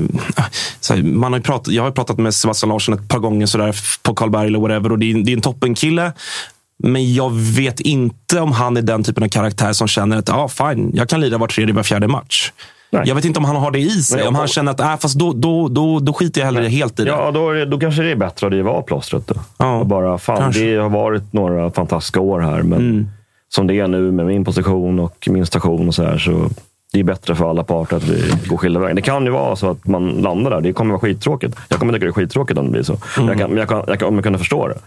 så 0.80 0.94
här, 0.94 1.02
man 1.02 1.32
har 1.32 1.40
pratat, 1.40 1.72
jag 1.74 1.82
har 1.82 1.88
ju 1.88 1.94
pratat 1.94 2.18
med 2.18 2.34
Sebastian 2.34 2.68
Larsson 2.68 2.94
ett 2.94 3.08
par 3.08 3.18
gånger 3.18 3.46
sådär, 3.46 3.76
på 4.02 4.14
Karlberg 4.14 4.46
eller 4.46 4.58
whatever 4.58 4.92
och 4.92 4.98
det 4.98 5.10
är, 5.10 5.14
det 5.24 5.32
är 5.32 5.36
en 5.36 5.40
toppenkille. 5.40 6.12
Men 6.82 7.14
jag 7.14 7.32
vet 7.34 7.80
inte 7.80 8.40
om 8.40 8.52
han 8.52 8.76
är 8.76 8.82
den 8.82 9.04
typen 9.04 9.22
av 9.22 9.28
karaktär 9.28 9.72
som 9.72 9.88
känner 9.88 10.16
att 10.18 10.30
ah, 10.30 10.48
fine, 10.48 10.90
jag 10.94 11.08
kan 11.08 11.20
lira 11.20 11.38
var 11.38 11.46
tredje, 11.46 11.74
var 11.74 11.82
fjärde 11.82 12.08
match. 12.08 12.52
Nej. 12.90 13.02
Jag 13.06 13.14
vet 13.14 13.24
inte 13.24 13.38
om 13.38 13.44
han 13.44 13.56
har 13.56 13.70
det 13.70 13.78
i 13.78 13.90
sig. 13.90 14.18
Nej, 14.18 14.28
om 14.28 14.34
han 14.34 14.48
känner 14.48 14.72
att 14.72 14.80
äh, 14.80 14.96
fast 14.96 15.18
då, 15.18 15.32
då, 15.32 15.68
då, 15.68 15.98
då 15.98 16.12
skiter 16.12 16.40
jag 16.40 16.46
hellre 16.46 16.68
helt 16.68 17.00
i 17.00 17.04
det. 17.04 17.10
Ja, 17.10 17.30
då, 17.30 17.50
det, 17.52 17.64
då 17.66 17.78
kanske 17.78 18.02
det 18.02 18.10
är 18.10 18.16
bättre 18.16 18.46
att 18.46 18.52
riva 18.52 18.70
av 18.70 18.82
plåstret. 18.82 19.26
Då. 19.26 19.34
Ja, 19.58 19.76
och 19.78 19.86
bara, 19.86 20.18
fan, 20.18 20.36
kanske. 20.36 20.64
det 20.64 20.76
har 20.76 20.88
varit 20.88 21.32
några 21.32 21.70
fantastiska 21.70 22.20
år 22.20 22.40
här, 22.40 22.62
men 22.62 22.78
Mm 22.78 23.08
som 23.54 23.66
det 23.66 23.74
är 23.74 23.88
nu 23.88 24.12
med 24.12 24.26
min 24.26 24.44
position 24.44 24.98
och 24.98 25.28
min 25.30 25.46
station 25.46 25.88
och 25.88 25.94
så 25.94 26.02
här, 26.02 26.18
så 26.18 26.50
det 26.92 27.00
är 27.00 27.04
bättre 27.04 27.34
för 27.34 27.50
alla 27.50 27.64
parter 27.64 27.96
att 27.96 28.02
vi 28.04 28.32
går 28.46 28.56
skilda 28.56 28.80
vägar. 28.80 28.94
Det 28.94 29.02
kan 29.02 29.24
ju 29.24 29.30
vara 29.30 29.56
så 29.56 29.70
att 29.70 29.86
man 29.86 30.08
landar 30.08 30.50
där. 30.50 30.60
Det 30.60 30.72
kommer 30.72 30.90
vara 30.90 31.00
skittråkigt. 31.00 31.56
Jag 31.68 31.78
kommer 31.78 31.92
tycka 31.92 32.04
det 32.06 32.10
är 32.10 32.12
skittråkigt 32.12 32.58
om 32.58 32.64
det 32.66 32.70
blir 32.72 32.82
så. 32.82 32.98
Men 33.16 33.24
Mm. 33.24 33.28
jag 33.28 33.38
kan, 33.38 33.50
men 33.50 33.58
jag 33.58 33.68
kan, 33.68 33.84
jag 33.86 33.98
kan, 33.98 34.08
om 34.08 34.14
jag 34.14 34.24
kunde 34.24 34.38
förstå 34.38 34.68
det. 34.68 34.78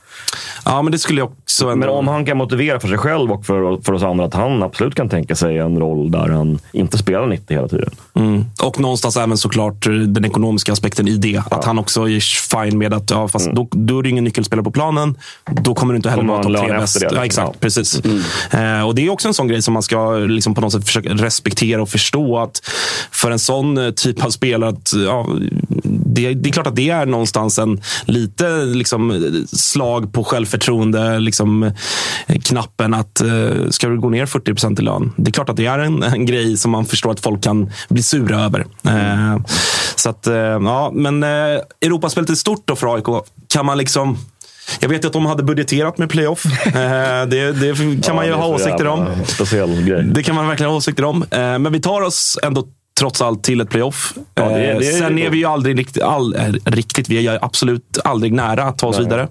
Ja, 0.65 0.81
men 0.81 0.91
det 0.91 0.99
skulle 0.99 1.21
jag 1.21 1.29
också 1.43 1.65
ändå... 1.65 1.75
Men 1.87 1.89
om 1.89 2.07
han 2.07 2.25
kan 2.25 2.37
motivera 2.37 2.79
för 2.79 2.87
sig 2.87 2.97
själv 2.97 3.31
och 3.31 3.45
för, 3.45 3.81
för 3.83 3.93
oss 3.93 4.03
andra 4.03 4.25
att 4.25 4.33
han 4.33 4.63
absolut 4.63 4.95
kan 4.95 5.09
tänka 5.09 5.35
sig 5.35 5.57
en 5.57 5.79
roll 5.79 6.11
där 6.11 6.29
han 6.29 6.59
inte 6.71 6.97
spelar 6.97 7.27
90 7.27 7.55
hela 7.55 7.67
tiden. 7.67 7.89
Mm. 8.13 8.45
Och 8.63 8.79
någonstans 8.79 9.17
även 9.17 9.37
såklart 9.37 9.85
den 10.07 10.25
ekonomiska 10.25 10.71
aspekten 10.73 11.07
i 11.07 11.17
det. 11.17 11.41
Att 11.51 11.65
han 11.65 11.79
också 11.79 12.09
är 12.09 12.19
fine 12.51 12.77
med 12.77 12.93
att 12.93 13.09
ja, 13.11 13.27
fast 13.27 13.51
då, 13.51 13.67
då 13.71 13.99
är 13.99 14.03
det 14.03 14.09
ingen 14.09 14.23
nyckelspelare 14.23 14.63
på 14.63 14.71
planen. 14.71 15.17
Då 15.51 15.73
kommer 15.75 15.93
du 15.93 15.97
inte 15.97 16.09
heller 16.09 16.23
vara 16.23 16.43
topp 16.43 16.57
tre 16.57 16.77
bäst. 16.77 17.03
Ja, 17.11 17.25
exakt, 17.25 17.59
precis. 17.59 18.01
Eh, 18.51 18.87
och 18.87 18.95
Det 18.95 19.05
är 19.05 19.09
också 19.09 19.27
en 19.27 19.33
sån 19.33 19.47
grej 19.47 19.61
som 19.61 19.73
man 19.73 19.83
ska 19.83 20.11
liksom 20.13 20.55
på 20.55 20.61
något 20.61 20.71
sätt 20.71 20.85
försöka 20.85 21.09
respektera 21.09 21.81
och 21.81 21.89
förstå. 21.91 22.39
att 22.39 22.61
För 23.11 23.31
en 23.31 23.39
sån 23.39 23.77
eh, 23.77 23.91
typ 23.91 24.25
av 24.25 24.29
spelare, 24.29 24.69
att, 24.69 24.93
ja, 24.93 25.27
det, 25.83 26.33
det 26.33 26.49
är 26.49 26.53
klart 26.53 26.67
att 26.67 26.75
det 26.75 26.89
är 26.89 27.05
någonstans 27.05 27.59
en 27.59 27.81
lite 28.05 28.65
liksom, 28.65 29.33
slag 29.53 30.13
på 30.13 30.23
självförtroende. 30.23 31.19
Liksom, 31.19 31.71
knappen 32.43 32.93
att 32.93 33.21
eh, 33.21 33.69
ska 33.69 33.87
du 33.87 33.99
gå 33.99 34.09
ner 34.09 34.25
40 34.25 34.45
procent 34.53 34.79
i 34.79 34.81
lön. 34.81 35.13
Det 35.17 35.29
är 35.29 35.31
klart 35.31 35.49
att 35.49 35.57
det 35.57 35.65
är 35.65 35.79
en, 35.79 36.03
en 36.03 36.25
grej 36.25 36.57
som 36.57 36.71
man 36.71 36.85
förstår 36.85 37.11
att 37.11 37.19
folk 37.19 37.43
kan 37.43 37.71
bli 37.89 38.03
sura 38.03 38.39
över. 38.39 38.65
Eh, 38.83 39.37
så 39.95 40.09
att, 40.09 40.27
eh, 40.27 40.35
ja, 40.35 40.91
men 40.93 41.23
eh, 41.23 41.61
Europaspelet 41.81 42.29
är 42.29 42.35
stort 42.35 42.63
då 42.65 42.75
för 42.75 42.95
AIK. 42.95 43.25
Kan 43.47 43.65
man 43.65 43.77
liksom... 43.77 44.17
Jag 44.79 44.89
vet 44.89 45.05
att 45.05 45.13
de 45.13 45.25
hade 45.25 45.43
budgeterat 45.43 45.97
med 45.97 46.09
playoff. 46.09 46.43
Eh, 46.65 46.71
det, 47.27 47.51
det 47.51 48.03
kan 48.03 48.15
man 48.15 48.25
ju 48.25 48.31
Ja, 48.31 48.37
ha 48.37 48.47
åsikter 48.47 48.87
om. 48.87 49.07
Speciell 49.27 49.81
grej. 49.83 50.03
Det 50.03 50.23
kan 50.23 50.35
man 50.35 50.47
verkligen 50.47 50.69
ha 50.69 50.77
åsikter 50.77 51.03
om. 51.05 51.23
Eh, 51.31 51.39
Men 51.39 51.71
vi 51.71 51.79
tar 51.79 52.01
oss 52.01 52.37
ändå 52.43 52.63
trots 53.01 53.21
allt 53.21 53.43
till 53.43 53.61
ett 53.61 53.69
playoff. 53.69 54.13
Ja, 54.35 54.43
det- 54.49 54.49
Eh, 54.71 54.77
det 54.79 54.87
är- 54.87 54.99
Sen 54.99 55.19
är 55.19 55.29
vi 55.29 55.37
ju 55.37 55.45
aldrig 55.45 55.79
riktigt, 55.79 56.03
all, 56.03 56.35
eh, 56.35 56.41
riktigt 56.65 57.09
vi 57.09 57.27
är 57.27 57.39
absolut 57.45 57.97
aldrig 58.03 58.33
nära 58.33 58.63
att 58.63 58.77
ta 58.77 58.87
oss 58.87 58.95
Nej. 58.97 59.05
vidare. 59.05 59.27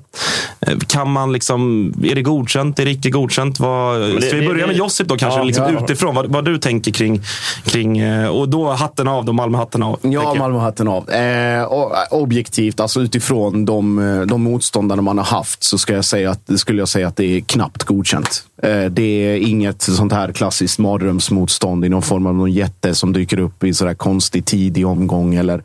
Eh, 0.60 0.78
Kan 0.88 1.10
man 1.12 1.32
liksom, 1.32 1.92
är 2.04 2.14
det 2.14 2.22
godkänt? 2.22 2.78
Är 2.78 2.84
det 2.84 2.90
icke 2.90 3.10
godkänt? 3.10 3.60
Vad, 3.60 4.00
det- 4.00 4.22
ska 4.22 4.36
vi 4.36 4.46
börja 4.48 4.66
med 4.66 4.76
Josip 4.76 5.08
då 5.08 5.16
kanske? 5.16 5.40
Ja, 5.40 5.44
liksom 5.44 5.74
ja. 5.74 5.84
Utifrån, 5.84 6.14
vad, 6.14 6.26
vad 6.26 6.44
du 6.44 6.58
tänker 6.58 6.92
kring, 6.92 7.20
kring 7.64 8.02
och 8.28 8.48
då 8.48 8.70
hatten 8.72 9.08
av 9.08 9.24
då, 9.24 9.32
Malmö-hatten 9.32 9.82
av. 9.82 9.98
Ja. 10.02 10.34
Malmö-hatten 10.34 10.88
av. 10.88 11.10
Eh, 11.10 11.66
objektivt, 12.10 12.80
alltså 12.80 13.00
utifrån 13.00 13.64
de, 13.64 14.24
de 14.28 14.42
motståndare 14.42 15.00
man 15.00 15.18
har 15.18 15.24
haft, 15.24 15.62
så 15.62 15.78
ska 15.78 15.92
jag 15.94 16.04
säga 16.04 16.30
att, 16.30 16.40
skulle 16.60 16.78
jag 16.78 16.88
säga 16.88 17.08
att 17.08 17.16
det 17.16 17.36
är 17.36 17.40
knappt 17.40 17.82
godkänt. 17.84 18.44
Eh, 18.62 18.84
det 18.84 19.02
är 19.02 19.36
inget 19.36 19.82
sånt 19.82 20.12
här 20.12 20.32
klassiskt 20.32 20.78
mardrömsmotstånd 20.78 21.84
i 21.84 21.88
någon 21.88 22.02
form 22.02 22.26
av 22.26 22.34
någon 22.34 22.52
jätte 22.52 22.94
som 22.94 23.12
dyker 23.12 23.38
upp 23.40 23.64
i 23.64 23.74
sådär 23.74 23.94
konstig 23.94 24.44
tidig 24.44 24.86
omgång 24.86 25.34
eller 25.34 25.62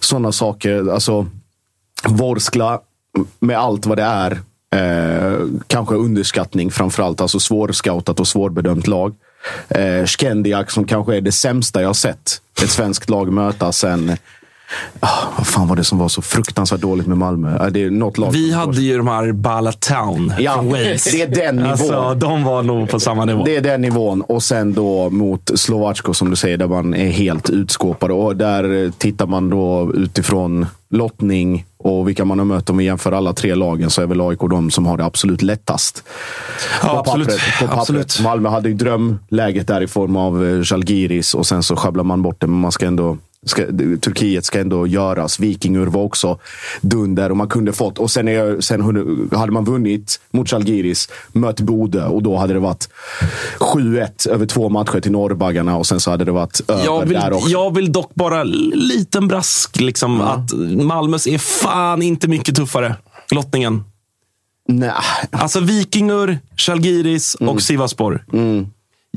sådana 0.00 0.32
saker. 0.32 0.90
Alltså, 0.92 1.26
Vorskla, 2.04 2.80
med 3.38 3.58
allt 3.58 3.86
vad 3.86 3.98
det 3.98 4.02
är, 4.02 4.32
eh, 4.70 5.40
kanske 5.66 5.94
underskattning 5.94 6.70
framförallt. 6.70 7.20
Alltså 7.20 7.40
svårscoutat 7.40 8.20
och 8.20 8.28
svårbedömt 8.28 8.86
lag. 8.86 9.14
Eh, 9.68 10.06
Skendiak 10.06 10.70
som 10.70 10.84
kanske 10.84 11.16
är 11.16 11.20
det 11.20 11.32
sämsta 11.32 11.82
jag 11.82 11.96
sett 11.96 12.40
ett 12.62 12.70
svenskt 12.70 13.10
lag 13.10 13.32
möta 13.32 13.72
sen... 13.72 14.16
Ah, 15.00 15.08
vad 15.36 15.46
fan 15.46 15.68
var 15.68 15.76
det 15.76 15.84
som 15.84 15.98
var 15.98 16.08
så 16.08 16.22
fruktansvärt 16.22 16.80
dåligt 16.80 17.06
med 17.06 17.18
Malmö? 17.18 17.58
Ah, 17.60 17.70
det 17.70 17.82
är 17.82 17.90
något 17.90 18.18
lag 18.18 18.30
Vi 18.32 18.52
hade 18.52 18.80
ju 18.80 18.96
de 18.96 19.08
här 19.08 19.32
Bala 19.32 19.72
Town 19.72 20.32
Ja, 20.38 20.54
från 20.54 20.68
Wales. 20.70 21.04
det 21.04 21.22
är 21.22 21.28
den 21.28 21.56
nivån. 21.56 21.70
Alltså, 21.70 22.14
de 22.14 22.44
var 22.44 22.62
nog 22.62 22.88
på 22.88 23.00
samma 23.00 23.24
nivå. 23.24 23.44
Det 23.44 23.56
är 23.56 23.60
den 23.60 23.80
nivån. 23.80 24.22
Och 24.22 24.42
sen 24.42 24.74
då 24.74 25.10
mot 25.10 25.50
Slovacko 25.54 26.14
som 26.14 26.30
du 26.30 26.36
säger, 26.36 26.56
där 26.56 26.66
man 26.68 26.94
är 26.94 27.10
helt 27.10 27.50
utskåpade. 27.50 28.14
Och 28.14 28.36
där 28.36 28.84
eh, 28.84 28.90
tittar 28.90 29.26
man 29.26 29.50
då 29.50 29.92
utifrån 29.94 30.66
lottning 30.90 31.64
och 31.78 32.08
vilka 32.08 32.24
man 32.24 32.38
har 32.38 32.46
mött. 32.46 32.70
Om 32.70 32.76
vi 32.76 32.84
jämför 32.84 33.12
alla 33.12 33.32
tre 33.32 33.54
lagen 33.54 33.90
så 33.90 34.02
är 34.02 34.06
väl 34.06 34.20
AIK 34.20 34.40
de 34.50 34.70
som 34.70 34.86
har 34.86 34.96
det 34.96 35.04
absolut 35.04 35.42
lättast. 35.42 36.04
Ja, 36.82 36.88
på 36.88 36.98
absolut. 36.98 37.28
Pappret, 37.28 37.40
på 37.60 37.64
pappret. 37.66 37.78
Absolut. 37.80 38.20
Malmö 38.22 38.48
hade 38.48 38.68
ju 38.68 38.74
drömläget 38.74 39.66
där 39.66 39.80
i 39.80 39.86
form 39.86 40.16
av 40.16 40.46
eh, 40.46 40.60
Žalgiris 40.62 41.34
och 41.34 41.46
sen 41.46 41.62
så 41.62 41.76
sjabblar 41.76 42.04
man 42.04 42.22
bort 42.22 42.40
det. 42.40 42.46
Men 42.46 42.60
man 42.60 42.72
ska 42.72 42.86
ändå 42.86 43.18
Ska, 43.46 43.66
Turkiet 44.00 44.44
ska 44.44 44.60
ändå 44.60 44.86
göras. 44.86 45.40
Vikingur 45.40 45.86
var 45.86 46.02
också 46.02 46.38
dunder 46.80 47.30
och 47.30 47.36
man 47.36 47.48
kunde 47.48 47.72
fått. 47.72 47.98
Och 47.98 48.10
sen, 48.10 48.28
är, 48.28 48.60
sen 48.60 48.82
hade 49.32 49.52
man 49.52 49.64
vunnit 49.64 50.20
mot 50.30 50.48
Žalgiris, 50.48 51.08
mött 51.32 51.60
Bode 51.60 52.04
och 52.04 52.22
då 52.22 52.36
hade 52.36 52.52
det 52.52 52.60
varit 52.60 52.88
7-1 53.58 54.28
över 54.28 54.46
två 54.46 54.68
matcher 54.68 55.00
till 55.00 55.12
Norrbaggarna 55.12 55.76
och 55.76 55.86
sen 55.86 56.00
så 56.00 56.10
hade 56.10 56.24
det 56.24 56.32
varit 56.32 56.60
över 56.68 56.84
Jag 56.84 57.06
vill, 57.06 57.18
där 57.18 57.32
också. 57.32 57.48
jag 57.48 57.74
vill 57.74 57.92
dock 57.92 58.14
bara 58.14 58.42
liten 58.74 59.28
brask. 59.28 59.80
Liksom, 59.80 60.20
Att 60.20 60.52
Malmös 60.82 61.26
är 61.26 61.38
fan 61.38 62.02
inte 62.02 62.28
mycket 62.28 62.56
tuffare. 62.56 62.96
Lottningen. 63.30 63.84
Nej. 64.68 64.92
Alltså 65.30 65.60
Vikingur, 65.60 66.38
Žalgiris 66.56 67.34
och 67.34 67.62
Sivaspor. 67.62 68.24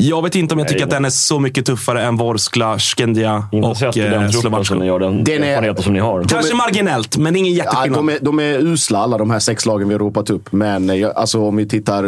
Jag 0.02 0.22
vet 0.24 0.36
inte 0.36 0.54
om 0.56 0.60
jag 0.60 0.68
tycker 0.68 0.84
att 0.84 0.90
den 0.90 1.06
är 1.06 1.10
så 1.10 1.40
mycket 1.40 1.66
tuffare 1.66 2.04
än 2.04 2.18
Vorskla, 2.18 2.80
Skendia 2.80 3.44
och 3.52 3.76
den 3.94 4.14
eh, 4.24 4.30
truppen 4.30 4.66
som 4.66 4.80
ni 4.80 4.88
Slovacko. 4.88 4.98
den 5.00 5.24
Den 5.24 5.44
är- 5.44 5.82
som 5.82 5.94
ni 5.94 6.00
har. 6.00 6.24
Kanske 6.24 6.56
marginellt, 6.56 7.18
men 7.18 7.36
ingen 7.36 7.54
Ja, 7.54 7.64
jätteskillnad. 7.64 8.00
de, 8.00 8.10
är, 8.10 8.18
de 8.22 8.40
är 8.40 8.60
usla 8.60 9.00
alla 9.00 9.18
de 9.18 9.30
här 9.30 9.40
sex 9.40 9.66
lagen 9.66 9.88
vi 9.88 9.94
har 9.94 10.00
ropat 10.00 10.30
upp. 10.30 10.52
Men 10.52 10.90
eh, 10.90 11.10
alltså, 11.16 11.42
om 11.42 11.56
vi 11.56 11.68
tittar 11.68 12.04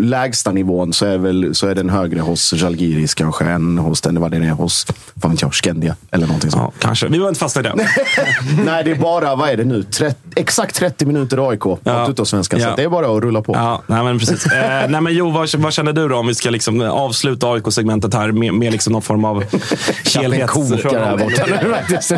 lägsta 0.00 0.52
nivån 0.52 0.92
så 0.92 1.06
är, 1.06 1.18
väl, 1.18 1.54
så 1.54 1.66
är 1.68 1.74
den 1.74 1.90
högre 1.90 2.20
hos 2.20 2.50
Žalgiris 2.54 3.14
kanske 3.14 3.44
än 3.44 3.78
hos 3.78 4.00
den, 4.00 4.20
vad 4.20 4.30
den 4.30 4.42
är 4.42 4.50
hos 4.50 4.86
fan 5.22 5.30
vet 5.30 5.42
jag, 5.42 5.54
Skendia 5.54 5.96
eller 6.10 6.26
någonting 6.26 6.50
sånt. 6.50 6.62
Ja, 6.64 6.72
kanske. 6.86 7.06
Vi 7.06 7.10
behöver 7.10 7.28
inte 7.28 7.40
fastna 7.40 7.60
i 7.60 7.64
det. 7.64 7.74
Nej, 8.64 8.84
det 8.84 8.90
är 8.90 8.94
bara, 8.94 9.36
vad 9.36 9.48
är 9.50 9.56
det 9.56 9.64
nu? 9.64 9.82
30, 9.82 10.16
exakt 10.36 10.74
30 10.76 11.06
minuter 11.06 11.50
AIK 11.50 11.60
Ja. 11.66 11.78
ja. 11.84 12.06
Tuttosvenskan. 12.06 12.60
Så 12.60 12.66
Ja. 12.66 12.70
att 12.70 12.76
det 12.76 12.82
är 12.82 12.88
bara 12.88 13.16
att 13.16 13.22
rulla 13.22 13.42
på. 13.42 13.52
Ja, 13.54 13.82
nej 13.86 14.04
men 14.04 14.18
precis. 14.18 14.46
Eh, 14.46 14.88
nej 14.88 15.00
men 15.00 15.14
Jo, 15.14 15.30
vad, 15.30 15.54
vad 15.54 15.72
känner 15.72 15.92
du 15.92 16.08
då 16.08 16.16
om 16.16 16.26
vi 16.26 16.34
ska 16.34 16.50
liksom 16.50 16.80
avsluta 17.14 17.46
AIK-segmentet 17.52 18.14
här 18.14 18.32
med, 18.32 18.54
med 18.54 18.72
liksom 18.72 18.92
någon 18.92 19.02
form 19.02 19.24
av 19.24 19.44
helhet? 20.14 20.50
kokar 20.50 21.04
här 21.04 21.16
borta 21.16 21.42
nu 21.46 21.70
faktiskt. 21.70 22.12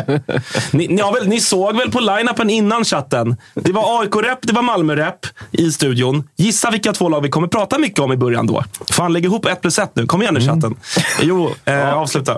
Ni, 0.71 0.87
ni, 0.87 1.01
har 1.01 1.13
väl, 1.13 1.27
ni 1.27 1.39
såg 1.39 1.77
väl 1.77 1.91
på 1.91 1.99
line-upen 1.99 2.49
innan 2.49 2.83
chatten? 2.83 3.35
Det 3.53 3.71
var 3.71 4.01
AIK-rep, 4.01 4.39
det 4.41 4.53
var 4.53 4.61
Malmö-rep 4.61 5.25
i 5.51 5.71
studion. 5.71 6.23
Gissa 6.37 6.71
vilka 6.71 6.93
två 6.93 7.09
lag 7.09 7.21
vi 7.21 7.29
kommer 7.29 7.47
prata 7.47 7.79
mycket 7.79 7.99
om 7.99 8.11
i 8.11 8.17
början 8.17 8.47
då. 8.47 8.63
Fan, 8.89 9.13
lägg 9.13 9.25
ihop 9.25 9.45
ett 9.45 9.61
plus 9.61 9.79
ett 9.79 9.91
nu. 9.95 10.05
Kom 10.05 10.21
igen 10.21 10.33
nu 10.33 10.41
chatten. 10.41 10.75
Jo, 11.21 11.49
eh, 11.65 11.93
avsluta. 11.93 12.37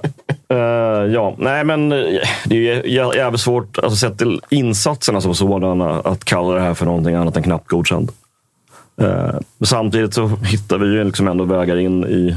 Eh, 0.49 0.57
ja, 1.13 1.35
nej 1.37 1.63
men 1.63 1.91
eh, 1.91 1.99
det 2.45 2.69
är 2.69 2.85
jävligt 3.15 3.41
svårt, 3.41 3.77
alltså 3.77 3.95
sett 3.95 4.17
till 4.17 4.41
insatserna 4.49 5.21
som 5.21 5.35
sådana, 5.35 5.99
att 5.99 6.25
kalla 6.25 6.53
det 6.53 6.61
här 6.61 6.73
för 6.73 6.85
någonting 6.85 7.15
annat 7.15 7.37
än 7.37 7.43
knappt 7.43 7.67
godkänd. 7.67 8.11
Eh, 8.99 9.39
samtidigt 9.63 10.13
så 10.13 10.27
hittar 10.27 10.77
vi 10.77 10.87
ju 10.87 11.03
liksom 11.03 11.27
ändå 11.27 11.43
vägar 11.43 11.77
in 11.77 12.05
i 12.05 12.35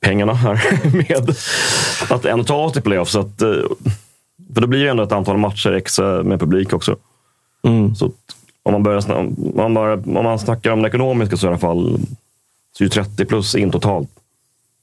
pengarna 0.00 0.34
här 0.34 0.60
med 0.92 1.34
att 2.10 2.24
ändå 2.24 2.44
ta 2.44 2.64
oss 2.64 2.72
till 2.72 2.82
playoff. 2.82 3.08
Så 3.08 3.20
att, 3.20 3.42
eh, 3.42 3.48
för 4.54 4.60
det 4.60 4.66
blir 4.66 4.80
ju 4.80 4.88
ändå 4.88 5.02
ett 5.02 5.12
antal 5.12 5.36
matcher 5.36 5.72
extra 5.72 6.22
med 6.22 6.40
publik 6.40 6.72
också. 6.72 6.96
Så 7.96 8.06
att 8.06 8.12
om 8.62 8.72
man, 8.72 8.82
börjar, 8.82 9.12
om, 9.12 9.52
man 9.54 9.74
bara, 9.74 9.92
om 9.92 10.24
man 10.24 10.38
snackar 10.38 10.70
om 10.70 10.82
det 10.82 10.88
ekonomiska 10.88 11.36
så 11.36 11.46
i 11.46 11.48
alla 11.48 11.58
fall 11.58 12.00
så 12.72 12.84
är 12.84 12.86
ju 12.86 12.88
30 12.88 13.24
plus 13.24 13.54
in 13.54 13.70
totalt 13.70 14.08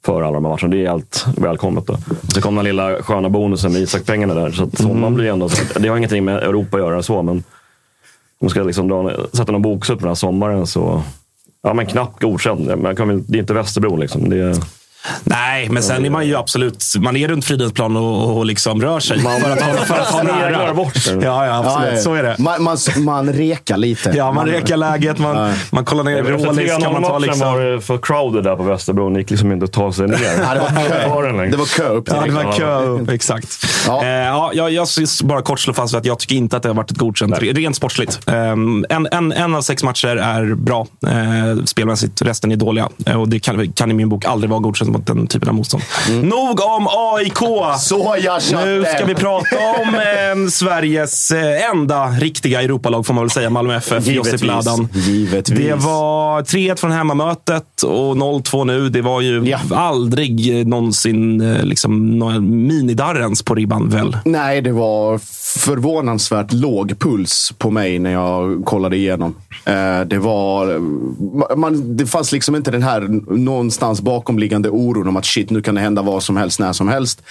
för 0.06 0.22
alla 0.22 0.34
de 0.34 0.46
här 0.46 0.52
matcherna. 0.52 0.68
Det 0.68 0.86
är 0.86 0.90
allt 0.90 1.26
välkommet. 1.38 1.88
Då. 1.88 1.98
Så 2.28 2.42
kom 2.42 2.56
den 2.56 2.66
lilla 2.66 3.04
sköna 3.04 3.30
bonusen 3.30 3.74
med 3.74 3.82
Isak-pengarna 3.82 4.34
där. 4.34 4.52
Så 4.52 4.64
att 4.64 4.78
sommaren 4.78 5.16
blir 5.16 5.32
ändå, 5.32 5.50
det 5.80 5.88
har 5.88 5.98
ingenting 5.98 6.26
med 6.26 6.38
Europa 6.38 6.78
att 6.78 6.84
göra 6.84 7.04
så, 7.04 7.22
men 7.22 7.44
om 8.40 8.46
man 8.46 8.50
ska 8.50 8.64
liksom 8.64 8.88
dra, 8.88 9.12
sätta 9.34 9.52
någon 9.52 9.62
bokslut 9.62 10.00
på 10.00 10.02
den 10.02 10.10
här 10.10 10.16
sommaren 10.16 10.68
så 10.68 11.04
Ja, 11.62 11.74
men 11.74 11.86
knappt 11.86 12.22
godkänd. 12.22 12.78
Man 12.78 12.96
kan 12.96 13.26
det 13.28 13.38
är 13.38 13.40
inte 13.40 13.54
Västerbro 13.54 13.96
liksom. 13.96 14.30
Det 14.30 14.38
är, 14.38 14.56
Nej, 15.24 15.70
men 15.70 15.84
sen 15.84 16.06
är 16.06 16.10
man 16.10 16.28
ju 16.28 16.36
absolut... 16.36 16.86
Man 17.00 17.16
är 17.18 17.28
runt 17.28 17.46
Fridhemsplan 17.46 17.98
och, 17.98 18.38
och 18.38 18.46
liksom 18.46 18.82
rör 18.82 19.00
sig. 19.00 19.24
Man- 19.24 19.42
för 19.42 19.50
att 19.52 19.62
ha, 19.62 19.74
för 19.74 19.96
att 19.96 20.08
ha 20.08 20.22
Sneglar 20.22 20.52
nära. 20.52 20.74
bort. 20.74 21.08
Ja, 21.08 21.46
ja, 21.46 21.58
absolut. 21.58 21.90
Ja, 21.90 21.96
ja. 21.96 22.02
Så 22.02 22.14
är 22.14 22.24
det. 22.24 22.36
Man, 22.40 22.64
man, 22.64 22.78
man 22.98 23.34
rekar 23.34 23.78
lite. 23.78 24.14
Ja, 24.16 24.32
man 24.32 24.48
rekar 24.48 24.78
läget, 24.78 25.20
man, 25.20 25.54
man 25.70 25.86
kollar 25.86 26.04
ner 26.04 26.20
Efter 26.20 26.34
Rolex. 26.34 26.78
Kan 26.84 26.94
man 26.94 27.04
ta 27.04 27.10
3-0-matchen 27.10 27.22
liksom... 27.22 27.54
var 27.54 27.60
det 27.60 27.82
för 27.82 27.98
crowded 27.98 28.44
där 28.44 28.56
på 28.56 28.64
Västerbro. 28.64 29.10
Det 29.10 29.20
gick 29.20 29.30
liksom 29.30 29.52
inte 29.52 29.66
att 29.66 29.74
ta 29.74 29.94
sig 29.94 30.08
ner. 30.08 30.18
Ja, 30.38 30.54
det 30.54 30.60
var 30.60 30.68
kö. 30.68 31.46
Det 31.52 31.58
var 31.58 31.66
kö 31.66 31.90
upp 31.90 32.08
Ja, 32.08 32.22
det 32.26 32.32
var 32.32 32.52
kö 32.52 32.80
upp. 32.80 33.10
Exakt. 33.10 33.66
Ja. 33.88 34.06
Ja. 34.06 34.52
ja, 34.54 34.70
jag, 34.72 34.72
jag 34.72 34.88
bara 35.24 35.42
kort 35.42 35.60
slå 35.60 35.74
fast 35.74 35.96
att 35.96 36.06
jag 36.06 36.20
tycker 36.20 36.36
inte 36.36 36.58
att 36.58 36.64
det 36.64 36.70
har 36.70 36.74
varit 36.74 36.92
ett 36.92 36.98
godkänt, 36.98 37.40
rent 37.40 37.76
sportsligt. 37.76 38.20
Um, 38.28 38.86
en, 38.90 39.08
en, 39.12 39.32
en 39.32 39.56
av 39.56 39.62
sex 39.62 39.84
matcher 39.84 40.08
är 40.08 40.56
bra 40.56 40.88
uh, 41.08 41.64
spelmässigt, 41.66 42.22
resten 42.22 42.52
är 42.52 42.56
dåliga. 42.56 42.90
Eh, 43.06 43.22
och 43.22 43.30
det 43.30 43.40
kan, 43.40 43.72
kan 43.72 43.92
i 43.92 43.94
min 43.94 44.10
bok 44.10 44.26
aldrig 44.26 44.50
vara 44.50 44.60
godkänt 44.60 44.87
mot 44.92 45.06
den 45.08 45.28
typen 45.28 45.50
av 45.50 45.56
motstånd. 45.56 45.84
Nog 46.24 46.60
om 46.62 46.88
AIK! 46.90 47.42
Nu 48.54 48.86
ska 48.96 49.06
vi 49.06 49.16
prata 49.16 49.56
om 49.82 49.96
eh, 49.96 50.50
Sveriges 50.52 51.32
eh, 51.32 51.70
enda 51.72 52.06
riktiga 52.08 52.62
Europalag, 52.62 53.06
får 53.06 53.14
man 53.14 53.24
väl 53.24 53.30
säga. 53.32 53.50
Malmö 53.50 53.76
FF, 53.78 54.06
Givetvis. 54.08 54.44
Ladan. 54.44 54.88
Givetvis. 54.94 55.60
Det 55.60 55.76
var 55.76 56.42
3-1 56.42 56.76
från 56.80 56.92
hemmamötet 56.92 57.84
och 57.84 58.16
0-2 58.16 58.66
nu. 58.66 58.90
Det 58.90 59.02
var 59.02 59.22
ju 59.22 59.44
Ja. 59.50 59.60
aldrig 59.76 60.60
eh, 60.60 60.68
någonsin 60.68 61.42
eh, 61.42 61.64
liksom, 61.64 62.18
minidarrens 62.68 63.44
på 63.44 63.56
ribban, 63.56 63.90
väl? 63.90 64.18
Nej, 64.26 64.62
det 64.62 64.72
var 64.72 65.20
förvånansvärt 65.60 66.54
låg 66.54 67.00
puls 67.00 67.54
på 67.58 67.72
mig 67.72 68.00
när 68.00 68.12
jag 68.12 68.66
kollade 68.66 68.96
igenom. 68.98 69.36
Det 70.06 70.18
var... 70.18 70.80
Man, 71.56 71.98
det 71.98 72.06
fanns 72.06 72.32
liksom 72.32 72.56
inte 72.56 72.72
den 72.72 72.84
här 72.84 73.08
någonstans 73.38 74.02
bakomliggande 74.02 74.70
oron 74.78 75.08
om 75.08 75.18
att 75.18 75.26
shit, 75.26 75.50
nu 75.50 75.62
kan 75.62 75.76
det 75.76 75.82
hända 75.82 76.02
vad 76.02 76.24
som 76.24 76.38
helst, 76.38 76.60
när 76.60 76.74
som 76.74 76.88
helst. 76.88 77.22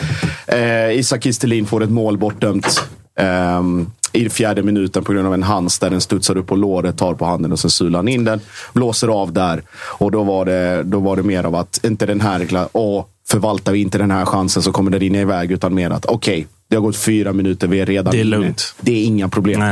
Eh, 0.46 0.98
Isak 0.98 1.22
Kistelin 1.22 1.66
får 1.66 1.82
ett 1.82 1.90
mål 1.90 2.18
bortdömt. 2.18 2.84
ehm, 3.20 3.90
i 4.12 4.28
fjärde 4.28 4.62
minuten 4.62 5.04
på 5.04 5.12
grund 5.12 5.26
av 5.26 5.34
en 5.34 5.42
hands 5.42 5.78
där 5.78 5.90
den 5.90 6.00
studsar 6.00 6.36
upp 6.36 6.46
på 6.46 6.56
låret, 6.56 6.98
tar 6.98 7.14
på 7.14 7.24
handen 7.24 7.52
och 7.52 7.58
sen 7.58 7.70
sular 7.70 7.98
han 7.98 8.08
in 8.08 8.24
den. 8.24 8.40
Blåser 8.72 9.08
av 9.08 9.32
där. 9.32 9.62
Och 9.98 10.10
då 10.10 10.24
var 10.24 10.44
det, 10.44 10.82
då 10.82 10.98
var 10.98 11.16
det 11.16 11.22
mer 11.22 11.44
av 11.44 11.54
att 11.54 11.84
inte 11.84 12.06
den 12.06 12.20
här, 12.20 12.68
åh, 12.72 13.04
förvaltar 13.28 13.72
vi 13.72 13.80
inte 13.80 13.98
den 13.98 14.10
här 14.10 14.24
chansen 14.24 14.62
så 14.62 14.72
kommer 14.72 14.90
det 14.90 14.98
rinna 14.98 15.18
iväg. 15.18 15.52
Utan 15.52 15.74
mer 15.74 15.90
att 15.90 16.06
okej, 16.06 16.40
det 16.40 16.46
Det 16.68 16.76
har 16.76 16.82
gått 16.82 16.96
fyra 16.96 17.32
minuter, 17.32 17.68
vi 17.68 17.80
är 17.80 17.86
redan 17.86 18.12
Det 18.12 18.20
är 18.20 18.24
lugnt. 18.24 18.74
Det 18.80 18.92
är 18.92 19.04
inga 19.04 19.28
problem. 19.28 19.62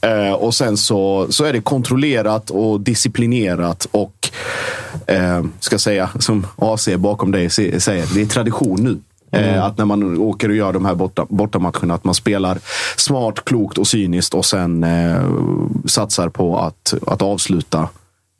Eh, 0.00 0.32
och 0.32 0.54
sen 0.54 0.76
så, 0.76 1.26
så 1.30 1.44
är 1.44 1.52
det 1.52 1.60
kontrollerat 1.60 2.50
och 2.50 2.80
disciplinerat 2.80 3.86
och, 3.90 4.30
eh, 5.06 5.44
ska 5.60 5.78
säga, 5.78 6.10
som 6.18 6.46
AC 6.56 6.88
bakom 6.96 7.32
dig 7.32 7.50
säger, 7.50 8.14
det 8.14 8.22
är 8.22 8.26
tradition 8.26 8.82
nu. 8.82 8.98
Eh, 9.32 9.64
att 9.64 9.78
när 9.78 9.84
man 9.84 10.18
åker 10.18 10.48
och 10.48 10.54
gör 10.54 10.72
de 10.72 10.84
här 10.84 10.94
borta, 10.94 11.26
bortamatcherna, 11.28 11.94
att 11.94 12.04
man 12.04 12.14
spelar 12.14 12.58
smart, 12.96 13.44
klokt 13.44 13.78
och 13.78 13.86
cyniskt 13.86 14.34
och 14.34 14.44
sen 14.44 14.84
eh, 14.84 15.22
satsar 15.84 16.28
på 16.28 16.58
att, 16.58 16.94
att 17.06 17.22
avsluta 17.22 17.88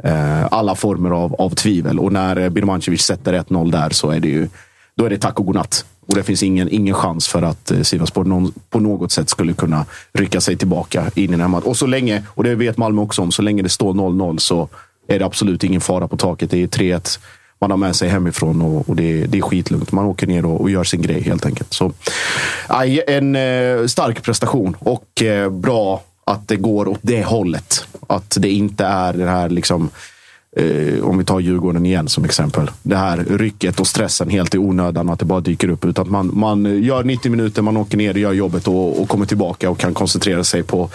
eh, 0.05 0.47
alla 0.51 0.75
former 0.75 1.11
av, 1.11 1.35
av 1.35 1.51
tvivel. 1.51 1.99
Och 1.99 2.13
när 2.13 2.37
eh, 2.37 2.49
Birmancevic 2.49 3.03
sätter 3.03 3.33
1-0 3.33 3.73
där 3.73 3.91
så 3.91 4.11
är 4.11 4.21
det 4.21 4.29
ju 4.29 4.49
då 4.95 5.05
är 5.05 5.11
det 5.11 5.19
tack 5.19 5.41
och 5.41 5.47
godnatt. 5.47 5.85
Och 6.07 6.15
det 6.15 6.23
finns 6.23 6.43
ingen, 6.43 6.69
ingen 6.69 6.95
chans 6.95 7.29
för 7.29 7.43
att 7.43 7.71
eh, 7.71 7.83
Sivasspor 7.83 8.25
någon, 8.25 8.53
på 8.71 8.81
något 8.81 9.13
sätt 9.13 9.31
skulle 9.31 9.53
kunna 9.53 9.85
rycka 10.13 10.41
sig 10.41 10.57
tillbaka 10.57 11.11
in 11.15 11.25
i 11.25 11.27
den 11.27 11.41
här 11.41 11.49
matchen. 11.49 11.69
Och 11.69 11.77
så 11.77 11.87
länge, 11.87 12.23
och 12.29 12.45
det 12.45 12.55
vet 12.55 12.77
Malmö 12.77 13.03
också 13.03 13.23
om, 13.23 13.33
så 13.33 13.43
länge 13.43 13.63
det 13.63 13.69
står 13.69 13.95
0-0 13.95 14.39
så 14.39 14.69
är 15.09 15.19
det 15.19 15.25
absolut 15.27 15.65
ingen 15.65 15.81
fara 15.81 16.09
på 16.09 16.17
taket. 16.17 16.51
Det 16.51 16.63
är 16.63 16.67
3-1 16.67 17.19
man 17.59 17.71
har 17.71 17.79
med 17.79 17.97
sig 17.97 18.09
hemifrån 18.09 18.63
och, 18.63 18.89
och 18.89 18.97
det, 18.97 19.23
är- 19.23 19.27
det 19.27 19.39
är 19.39 19.43
skitlugnt. 19.43 19.93
Man 19.93 20.05
åker 20.05 20.27
ner 20.27 20.47
och, 20.47 20.61
och 20.61 20.71
gör 20.71 20.85
sin 20.85 21.03
grej 21.03 21.21
helt 21.23 21.47
enkelt. 21.47 21.73
Så, 21.73 21.93
aj, 22.67 23.03
en 23.07 23.37
eh, 23.37 23.87
stark 23.87 24.23
prestation 24.23 24.77
och 24.81 25.23
eh, 25.23 25.51
bra 25.51 26.03
att 26.25 26.49
det 26.49 26.57
går 26.57 26.89
åt 26.89 26.99
det 27.03 27.25
hållet. 27.25 27.85
Att 28.07 28.37
det 28.41 28.51
inte 28.51 28.85
är 28.85 29.13
det 29.13 29.27
här 29.31 29.49
liksom 29.49 29.91
eh, 30.57 31.05
om 31.05 31.19
vi 31.19 31.25
tar 31.25 31.41
Djurgården 31.41 31.87
igen 31.87 32.09
som 32.09 32.25
exempel. 32.25 32.71
Det 32.83 32.97
här 32.97 33.17
rycket 33.31 33.81
och 33.81 33.87
stressen 33.87 34.31
helt 34.31 34.55
i 34.55 34.59
onödan 34.59 35.09
och 35.09 35.13
att 35.13 35.19
det 35.19 35.25
bara 35.25 35.41
dyker 35.41 35.69
upp. 35.69 35.85
Utan 35.85 36.11
man, 36.11 36.31
man 36.35 36.83
gör 36.83 37.05
90 37.05 37.31
minuter, 37.31 37.63
man 37.63 37.77
åker 37.77 37.97
ner, 37.97 38.13
och 38.15 38.19
gör 38.21 38.33
jobbet 38.33 38.69
och, 38.69 39.03
och 39.03 39.09
kommer 39.09 39.27
tillbaka 39.27 39.71
och 39.71 39.79
kan 39.79 39.95
koncentrera 39.95 40.45
sig 40.45 40.63
på 40.63 40.91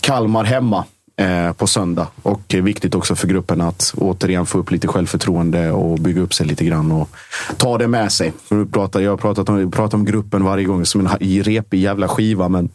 Kalmar 0.00 0.44
hemma 0.44 0.84
Eh, 1.18 1.52
på 1.52 1.66
söndag. 1.66 2.06
Och 2.22 2.54
viktigt 2.54 2.94
också 2.94 3.14
för 3.14 3.28
gruppen 3.28 3.60
att 3.60 3.94
återigen 3.96 4.46
få 4.46 4.58
upp 4.58 4.70
lite 4.70 4.88
självförtroende 4.88 5.70
och 5.70 5.98
bygga 5.98 6.20
upp 6.20 6.34
sig 6.34 6.46
lite 6.46 6.64
grann 6.64 6.92
och 6.92 7.10
ta 7.56 7.78
det 7.78 7.88
med 7.88 8.12
sig. 8.12 8.32
Jag 8.48 8.72
pratar, 8.72 9.00
jag 9.00 9.10
har 9.10 9.16
pratat 9.16 9.48
om, 9.48 9.70
pratat 9.70 9.94
om 9.94 10.04
gruppen 10.04 10.44
varje 10.44 10.64
gång 10.64 10.86
som 10.86 11.00
en 11.00 11.42
repig 11.42 11.80
jävla 11.80 12.08
skiva, 12.08 12.48
men 12.48 12.68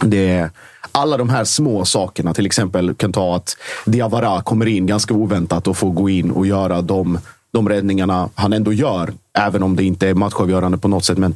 det 0.00 0.28
är 0.28 0.50
alla 0.92 1.16
de 1.16 1.28
här 1.28 1.44
små 1.44 1.84
sakerna. 1.84 2.34
Till 2.34 2.46
exempel 2.46 2.94
kan 2.94 3.12
ta 3.12 3.36
att 3.36 3.56
Diawara 3.84 4.42
kommer 4.42 4.66
in 4.66 4.86
ganska 4.86 5.14
oväntat 5.14 5.68
och 5.68 5.76
får 5.76 5.90
gå 5.90 6.08
in 6.08 6.30
och 6.30 6.46
göra 6.46 6.82
de, 6.82 7.18
de 7.52 7.68
räddningarna 7.68 8.28
han 8.34 8.52
ändå 8.52 8.72
gör. 8.72 9.12
Även 9.38 9.62
om 9.62 9.76
det 9.76 9.84
inte 9.84 10.08
är 10.08 10.14
matchavgörande 10.14 10.78
på 10.78 10.88
något 10.88 11.04
sätt. 11.04 11.18
Men 11.18 11.34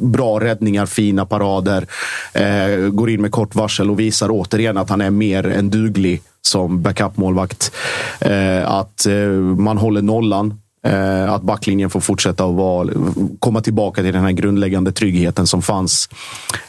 bra 0.00 0.40
räddningar, 0.40 0.86
fina 0.86 1.26
parader. 1.26 1.86
Eh, 2.32 2.88
går 2.88 3.10
in 3.10 3.22
med 3.22 3.32
kort 3.32 3.54
varsel 3.54 3.90
och 3.90 4.00
visar 4.00 4.28
återigen 4.30 4.76
att 4.76 4.90
han 4.90 5.00
är 5.00 5.10
mer 5.10 5.46
än 5.46 5.70
duglig 5.70 6.22
som 6.42 6.82
backup-målvakt. 6.82 7.72
Eh, 8.20 8.70
att 8.70 9.06
eh, 9.06 9.28
man 9.38 9.78
håller 9.78 10.02
nollan. 10.02 10.60
Eh, 10.86 11.32
att 11.32 11.42
backlinjen 11.42 11.90
får 11.90 12.00
fortsätta 12.00 12.44
att 12.44 12.54
vara, 12.54 12.88
komma 13.38 13.60
tillbaka 13.60 14.02
till 14.02 14.12
den 14.12 14.22
här 14.22 14.32
grundläggande 14.32 14.92
tryggheten 14.92 15.46
som 15.46 15.62
fanns 15.62 16.08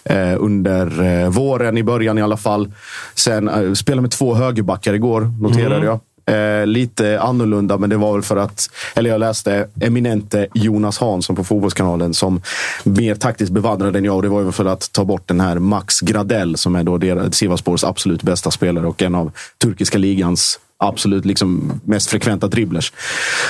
eh, 0.03 0.35
under 0.37 1.03
eh, 1.03 1.29
våren, 1.29 1.77
i 1.77 1.83
början 1.83 2.17
i 2.17 2.21
alla 2.21 2.37
fall. 2.37 2.71
Sen 3.15 3.49
eh, 3.49 3.73
spelade 3.73 4.01
med 4.01 4.11
två 4.11 4.33
högerbackar 4.33 4.93
igår, 4.93 5.21
noterade 5.41 5.85
jag. 5.85 5.99
Eh, 6.27 6.65
lite 6.67 7.19
annorlunda, 7.21 7.77
men 7.77 7.89
det 7.89 7.97
var 7.97 8.13
väl 8.13 8.21
för 8.21 8.37
att, 8.37 8.69
eller 8.95 9.09
jag 9.09 9.19
läste 9.19 9.67
eminente 9.81 10.47
Jonas 10.53 10.97
Hansson 10.97 11.35
på 11.35 11.43
Fotbollskanalen 11.43 12.13
som 12.13 12.41
mer 12.83 13.15
taktiskt 13.15 13.51
bevandrad 13.51 13.95
än 13.95 14.05
jag. 14.05 14.15
Och 14.15 14.21
det 14.21 14.29
var 14.29 14.41
ju 14.41 14.51
för 14.51 14.65
att 14.65 14.91
ta 14.91 15.05
bort 15.05 15.27
den 15.27 15.39
här 15.39 15.59
Max 15.59 15.99
Gradell 15.99 16.57
som 16.57 16.75
är 16.75 16.83
då 16.83 16.97
deras- 16.97 17.35
Sivasspors 17.35 17.83
absolut 17.83 18.23
bästa 18.23 18.51
spelare 18.51 18.87
och 18.87 19.01
en 19.01 19.15
av 19.15 19.31
turkiska 19.63 19.97
ligans 19.97 20.59
absolut 20.77 21.25
liksom 21.25 21.79
mest 21.85 22.09
frekventa 22.09 22.47
dribblers. 22.47 22.93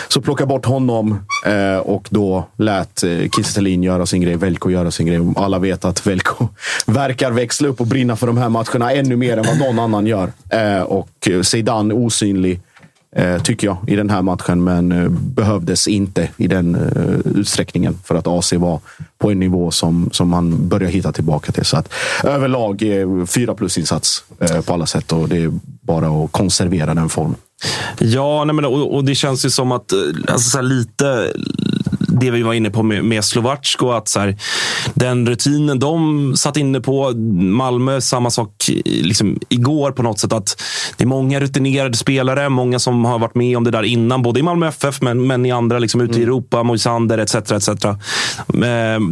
Så 0.08 0.22
plocka 0.22 0.46
bort 0.46 0.66
honom 0.66 1.26
eh, 1.46 1.78
och 1.78 2.08
då 2.10 2.48
lät 2.58 3.04
eh, 3.04 3.10
Kiese 3.36 3.54
Thelin 3.56 3.84
göra 3.84 4.06
sin 4.06 4.22
grej, 4.22 4.36
Velko 4.36 4.70
göra 4.70 4.92
sin 4.92 5.06
grej. 5.08 5.20
Alla 5.36 5.60
vet 5.60 5.86
att 5.86 6.08
Velko 6.08 6.48
verkar 6.86 7.32
växla 7.32 7.68
upp 7.68 7.82
och 7.82 7.88
brinna 7.88 8.16
för 8.16 8.28
de 8.28 8.38
här 8.38 8.50
matcherna 8.50 8.92
ännu 8.92 9.16
mer 9.16 9.38
än 9.38 9.46
vad 9.48 9.58
någon 9.58 9.80
annan 9.80 10.08
gör. 10.08 10.32
Eh, 10.50 10.82
och 10.82 11.10
Zeidan 11.44 11.92
osynlig, 11.92 12.62
Eh, 13.18 13.42
tycker 13.42 13.68
jag, 13.68 13.78
i 13.88 13.96
den 13.96 14.10
här 14.10 14.22
matchen. 14.22 14.64
Men 14.64 14.92
eh, 14.92 15.10
behövdes 15.10 15.88
inte 15.88 16.30
i 16.38 16.48
den 16.48 16.76
eh, 16.76 17.40
utsträckningen 17.40 18.00
för 18.04 18.16
att 18.16 18.28
AC 18.28 18.54
var 18.54 18.80
på 19.18 19.32
en 19.32 19.40
nivå 19.40 19.72
som, 19.72 20.10
som 20.12 20.30
man 20.30 20.68
börjar 20.68 20.90
hitta 20.90 21.12
tillbaka 21.12 21.52
till. 21.52 21.66
Så 21.66 21.78
att 21.78 21.94
överlag 22.24 22.84
fyra 23.28 23.56
plus-insats 23.56 24.24
på 24.66 24.74
alla 24.74 24.86
sätt 24.86 25.12
och 25.12 25.30
det 25.30 25.44
är 25.44 25.52
bara 25.82 26.08
att 26.08 26.32
konservera 26.32 26.94
den 26.94 27.10
formen. 27.10 27.36
Ja, 28.00 28.44
nej 28.44 28.56
men, 28.56 28.66
och, 28.66 28.96
och 28.96 29.06
det 29.06 29.16
känns 29.16 29.46
ju 29.46 29.50
som 29.50 29.72
att 29.72 29.94
alltså, 30.28 30.50
så 30.50 30.58
här, 30.58 30.64
lite 30.64 31.34
det 32.20 32.32
vi 32.32 32.42
var 32.42 32.54
inne 32.54 32.70
på 32.70 32.84
med, 32.84 33.06
med 33.06 33.26
Slovacko, 33.26 33.92
att 33.92 34.08
så 34.08 34.20
här, 34.20 34.38
den 34.94 35.30
rutinen 35.30 35.80
de 35.80 36.34
satt 36.38 36.58
inne 36.58 36.80
på, 36.80 37.12
Malmö, 37.36 38.02
samma 38.02 38.30
sak 38.30 38.70
liksom, 38.86 39.40
igår 39.50 39.92
på 39.92 40.04
något 40.04 40.20
sätt. 40.20 40.34
att 40.34 40.62
Det 40.98 41.04
är 41.04 41.08
många 41.08 41.40
rutinerade 41.40 41.98
spelare, 41.98 42.50
många 42.50 42.80
som 42.80 43.06
har 43.06 43.20
varit 43.20 43.36
med 43.36 43.58
om 43.58 43.64
det 43.64 43.72
där 43.72 43.84
innan, 43.84 44.22
både 44.22 44.40
i 44.40 44.44
Malmö 44.44 44.68
FF 44.68 45.02
men, 45.02 45.28
men 45.28 45.46
i 45.46 45.52
andra, 45.52 45.80
liksom, 45.80 46.02
ute 46.02 46.20
i 46.20 46.24
Europa, 46.24 46.64
Moisander 46.64 47.18
etc. 47.18 47.36
etc. 47.36 47.70
Eh, 47.86 47.96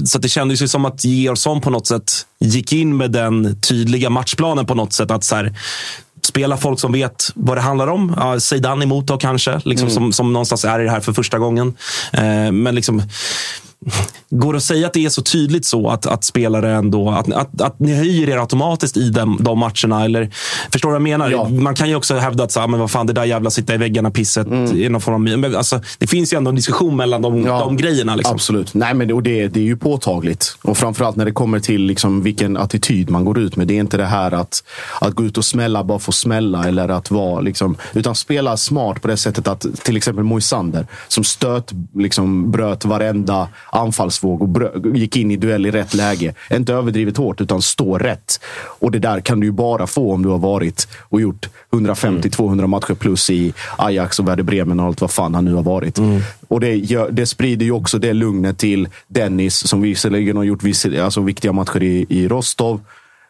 Så 0.06 0.20
det 0.20 0.30
kändes 0.30 0.62
ju 0.62 0.68
som 0.68 0.86
att 0.86 1.06
Georgsson 1.06 1.62
på 1.62 1.70
något 1.70 1.88
sätt 1.88 2.12
gick 2.40 2.74
in 2.74 2.98
med 2.98 3.12
den 3.12 3.62
tydliga 3.62 4.10
matchplanen 4.10 4.66
på 4.66 4.76
något 4.76 4.94
sätt. 4.94 5.12
att 5.12 5.24
så 5.24 5.36
här, 5.36 5.54
spela 6.26 6.58
folk 6.58 6.80
som 6.80 6.92
vet 6.92 7.32
vad 7.36 7.58
det 7.58 7.62
handlar 7.62 7.88
om. 7.88 8.14
Ja, 8.18 8.40
Zeidan 8.40 8.82
emot 8.82 9.08
då 9.08 9.18
kanske, 9.18 9.62
liksom, 9.66 9.90
som, 9.90 10.14
som 10.14 10.34
någonstans 10.34 10.66
är 10.66 10.80
i 10.80 10.84
det 10.84 10.92
här 10.92 11.00
för 11.00 11.14
första 11.14 11.40
gången. 11.40 11.74
Eh, 12.14 12.52
men 12.52 12.76
liksom, 12.76 13.02
Går 14.30 14.54
det 14.54 14.58
att 14.58 14.64
säga 14.64 14.88
att 14.88 14.94
det 14.94 15.06
är 15.06 15.10
så 15.10 15.22
tydligt 15.22 15.66
så 15.66 15.90
att, 15.90 16.06
att 16.06 16.24
spelare 16.24 16.76
ändå, 16.76 17.10
att, 17.10 17.34
att, 17.34 17.62
att 17.62 17.80
ni 17.80 17.96
höjer 17.96 18.30
er 18.30 18.38
automatiskt 18.38 18.98
i 18.98 19.10
de, 19.10 19.38
de 19.42 19.60
matcherna? 19.60 20.06
Eller, 20.06 20.30
förstår 20.72 20.90
du 20.90 20.92
vad 20.92 20.96
jag 20.96 21.20
menar? 21.20 21.30
Ja. 21.30 21.50
Man 21.50 21.76
kan 21.76 21.90
ju 21.90 21.96
också 21.96 22.16
hävda 22.16 22.44
att 22.44 22.52
så, 22.52 22.68
men 22.68 22.80
vad 22.80 22.92
fan, 22.92 23.08
det 23.08 23.14
där 23.14 23.26
jävla 23.26 23.50
sitta 23.50 23.74
i 23.74 23.78
väggarna 23.78 24.12
pisset 24.12 24.48
är 24.48 24.90
någon 24.90 25.02
form 25.02 25.14
av... 25.14 25.40
Men, 25.40 25.56
alltså, 25.56 25.82
det 25.98 26.08
finns 26.08 26.34
ju 26.34 26.38
ändå 26.38 26.50
en 26.50 26.56
diskussion 26.56 26.96
mellan 26.96 27.22
de, 27.22 27.44
Ja, 27.44 27.60
de 27.60 27.78
grejerna. 27.78 28.16
Liksom. 28.16 28.34
Absolut. 28.34 28.74
Nej, 28.74 28.94
men 28.94 29.08
det, 29.08 29.14
och 29.14 29.24
det, 29.24 29.48
det 29.48 29.60
är 29.60 29.64
ju 29.64 29.78
påtagligt. 29.78 30.58
Och 30.62 30.78
framförallt 30.78 31.16
när 31.16 31.26
det 31.26 31.32
kommer 31.32 31.60
till 31.60 31.82
liksom 31.82 32.24
vilken 32.24 32.58
attityd 32.58 33.10
man 33.10 33.26
går 33.26 33.40
ut 33.40 33.56
med. 33.56 33.68
Det 33.68 33.74
är 33.74 33.80
inte 33.80 33.98
det 33.98 34.06
här 34.06 34.32
att, 34.32 34.64
att 35.02 35.14
gå 35.14 35.24
ut 35.24 35.38
och 35.38 35.46
smälla 35.46 35.84
bara 35.84 36.00
för 36.00 36.12
att 36.12 36.16
smälla. 36.16 36.68
Eller 36.68 36.90
att 36.90 37.12
vara, 37.12 37.42
liksom, 37.42 37.76
utan 37.94 38.16
spela 38.16 38.58
smart 38.58 39.02
på 39.02 39.08
det 39.08 39.18
sättet 39.18 39.48
att 39.48 39.66
till 39.84 39.98
exempel 39.98 40.24
Moisander 40.24 40.88
som 41.08 41.24
stöt, 41.24 41.72
liksom, 41.96 42.52
bröt 42.52 42.86
varenda 42.86 43.48
anfallsvåg 43.74 44.42
och 44.42 44.98
gick 44.98 45.18
in 45.18 45.32
i 45.32 45.36
duell 45.36 45.66
i 45.66 45.72
rätt 45.72 45.94
läge. 45.94 46.34
Inte 46.52 46.74
överdrivet 46.74 47.18
hårt, 47.18 47.42
utan 47.42 47.62
stå 47.62 47.98
rätt. 47.98 48.40
Och 48.80 48.92
det 48.92 49.00
där 49.00 49.20
kan 49.20 49.40
du 49.40 49.46
ju 49.48 49.52
bara 49.52 49.88
få 49.88 50.14
om 50.14 50.24
du 50.24 50.30
har 50.30 50.38
varit 50.38 50.88
och 51.10 51.22
gjort 51.22 51.50
150-200 51.72 52.68
matcher 52.68 52.94
plus 52.94 53.30
i 53.30 53.54
Ajax 53.78 54.20
och 54.20 54.28
Werder 54.28 54.44
Bremen 54.44 54.80
och 54.80 54.86
allt 54.86 55.02
vad 55.02 55.12
fan 55.12 55.36
han 55.36 55.46
nu 55.46 55.54
har 55.54 55.64
varit. 55.64 56.00
Och 56.48 56.60
det, 56.60 56.76
gör, 56.76 57.12
det 57.12 57.26
sprider 57.26 57.66
ju 57.66 57.72
också 57.72 58.00
det 58.00 58.14
lugnet 58.14 58.58
till 58.58 58.88
Dennis 59.08 59.68
som 59.68 59.82
visserligen 59.82 60.38
har 60.38 60.44
gjort 60.44 60.64
alltså, 61.02 61.22
viktiga 61.22 61.52
matcher 61.52 61.84
i, 61.84 62.06
i 62.10 62.28
Rostov. 62.28 62.82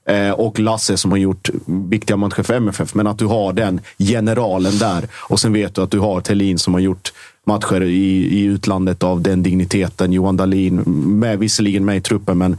Eh, 0.05 0.31
och 0.31 0.59
Lasse 0.59 0.97
som 0.97 1.11
har 1.11 1.17
gjort 1.17 1.49
viktiga 1.65 2.17
matcher 2.17 2.43
för 2.43 2.53
MFF. 2.53 2.93
Men 2.93 3.07
att 3.07 3.17
du 3.17 3.25
har 3.25 3.53
den 3.53 3.81
generalen 3.97 4.77
där. 4.77 5.07
Och 5.13 5.39
sen 5.39 5.53
vet 5.53 5.75
du 5.75 5.81
att 5.81 5.91
du 5.91 5.99
har 5.99 6.21
Thelin 6.21 6.59
som 6.59 6.73
har 6.73 6.81
gjort 6.81 7.13
matcher 7.45 7.83
i, 7.83 8.39
i 8.39 8.43
utlandet 8.43 9.03
av 9.03 9.21
den 9.21 9.43
digniteten. 9.43 10.13
Johan 10.13 10.37
Dahlin, 10.37 10.75
med, 11.19 11.39
visserligen 11.39 11.85
med 11.85 11.97
i 11.97 12.01
truppen, 12.01 12.37
men 12.37 12.57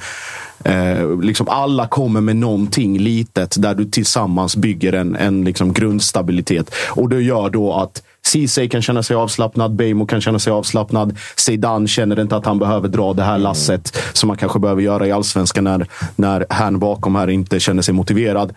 eh, 0.65 1.21
liksom 1.21 1.49
alla 1.49 1.87
kommer 1.89 2.21
med 2.21 2.37
någonting 2.37 2.99
litet 2.99 3.63
där 3.63 3.75
du 3.75 3.85
tillsammans 3.85 4.57
bygger 4.57 4.93
en, 4.93 5.17
en 5.17 5.45
liksom 5.45 5.73
grundstabilitet. 5.73 6.75
Och 6.91 7.09
det 7.09 7.23
gör 7.23 7.51
då 7.51 7.73
att 7.73 8.03
Ceesay 8.27 8.69
kan 8.69 8.83
känna 8.83 9.03
sig 9.03 9.17
avslappnad, 9.17 9.75
Beijmo 9.75 10.07
kan 10.07 10.21
känna 10.21 10.39
sig 10.39 10.53
avslappnad. 10.53 11.19
Zeidan 11.37 11.89
känner 11.89 12.21
inte 12.21 12.37
att 12.37 12.47
han 12.47 12.59
behöver 12.59 12.89
dra 12.89 13.13
det 13.13 13.23
här 13.23 13.39
lasset 13.39 13.97
som 14.13 14.29
man 14.29 14.37
kanske 14.37 14.59
behöver 14.59 14.83
göra 14.83 15.07
i 15.07 15.13
allsvenskan 15.13 15.65
när, 15.65 15.87
när 16.17 16.47
han 16.51 16.79
bakom 16.79 17.15
här 17.15 17.31
inte 17.31 17.61
känner 17.61 17.83
sig 17.83 17.95
motiverad. 17.95 18.55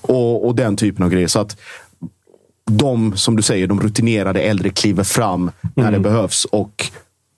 Och, 0.00 0.46
och 0.46 0.54
den 0.54 0.76
typen 0.76 1.04
av 1.04 1.10
grejer. 1.10 1.28
Så 1.28 1.40
att 1.40 1.56
de, 2.70 3.16
som 3.16 3.36
du 3.36 3.42
säger, 3.42 3.66
de 3.66 3.80
rutinerade 3.80 4.40
äldre 4.40 4.70
kliver 4.70 5.04
fram 5.04 5.50
när 5.74 5.92
det 5.92 5.98
behövs. 5.98 6.44
Och 6.44 6.90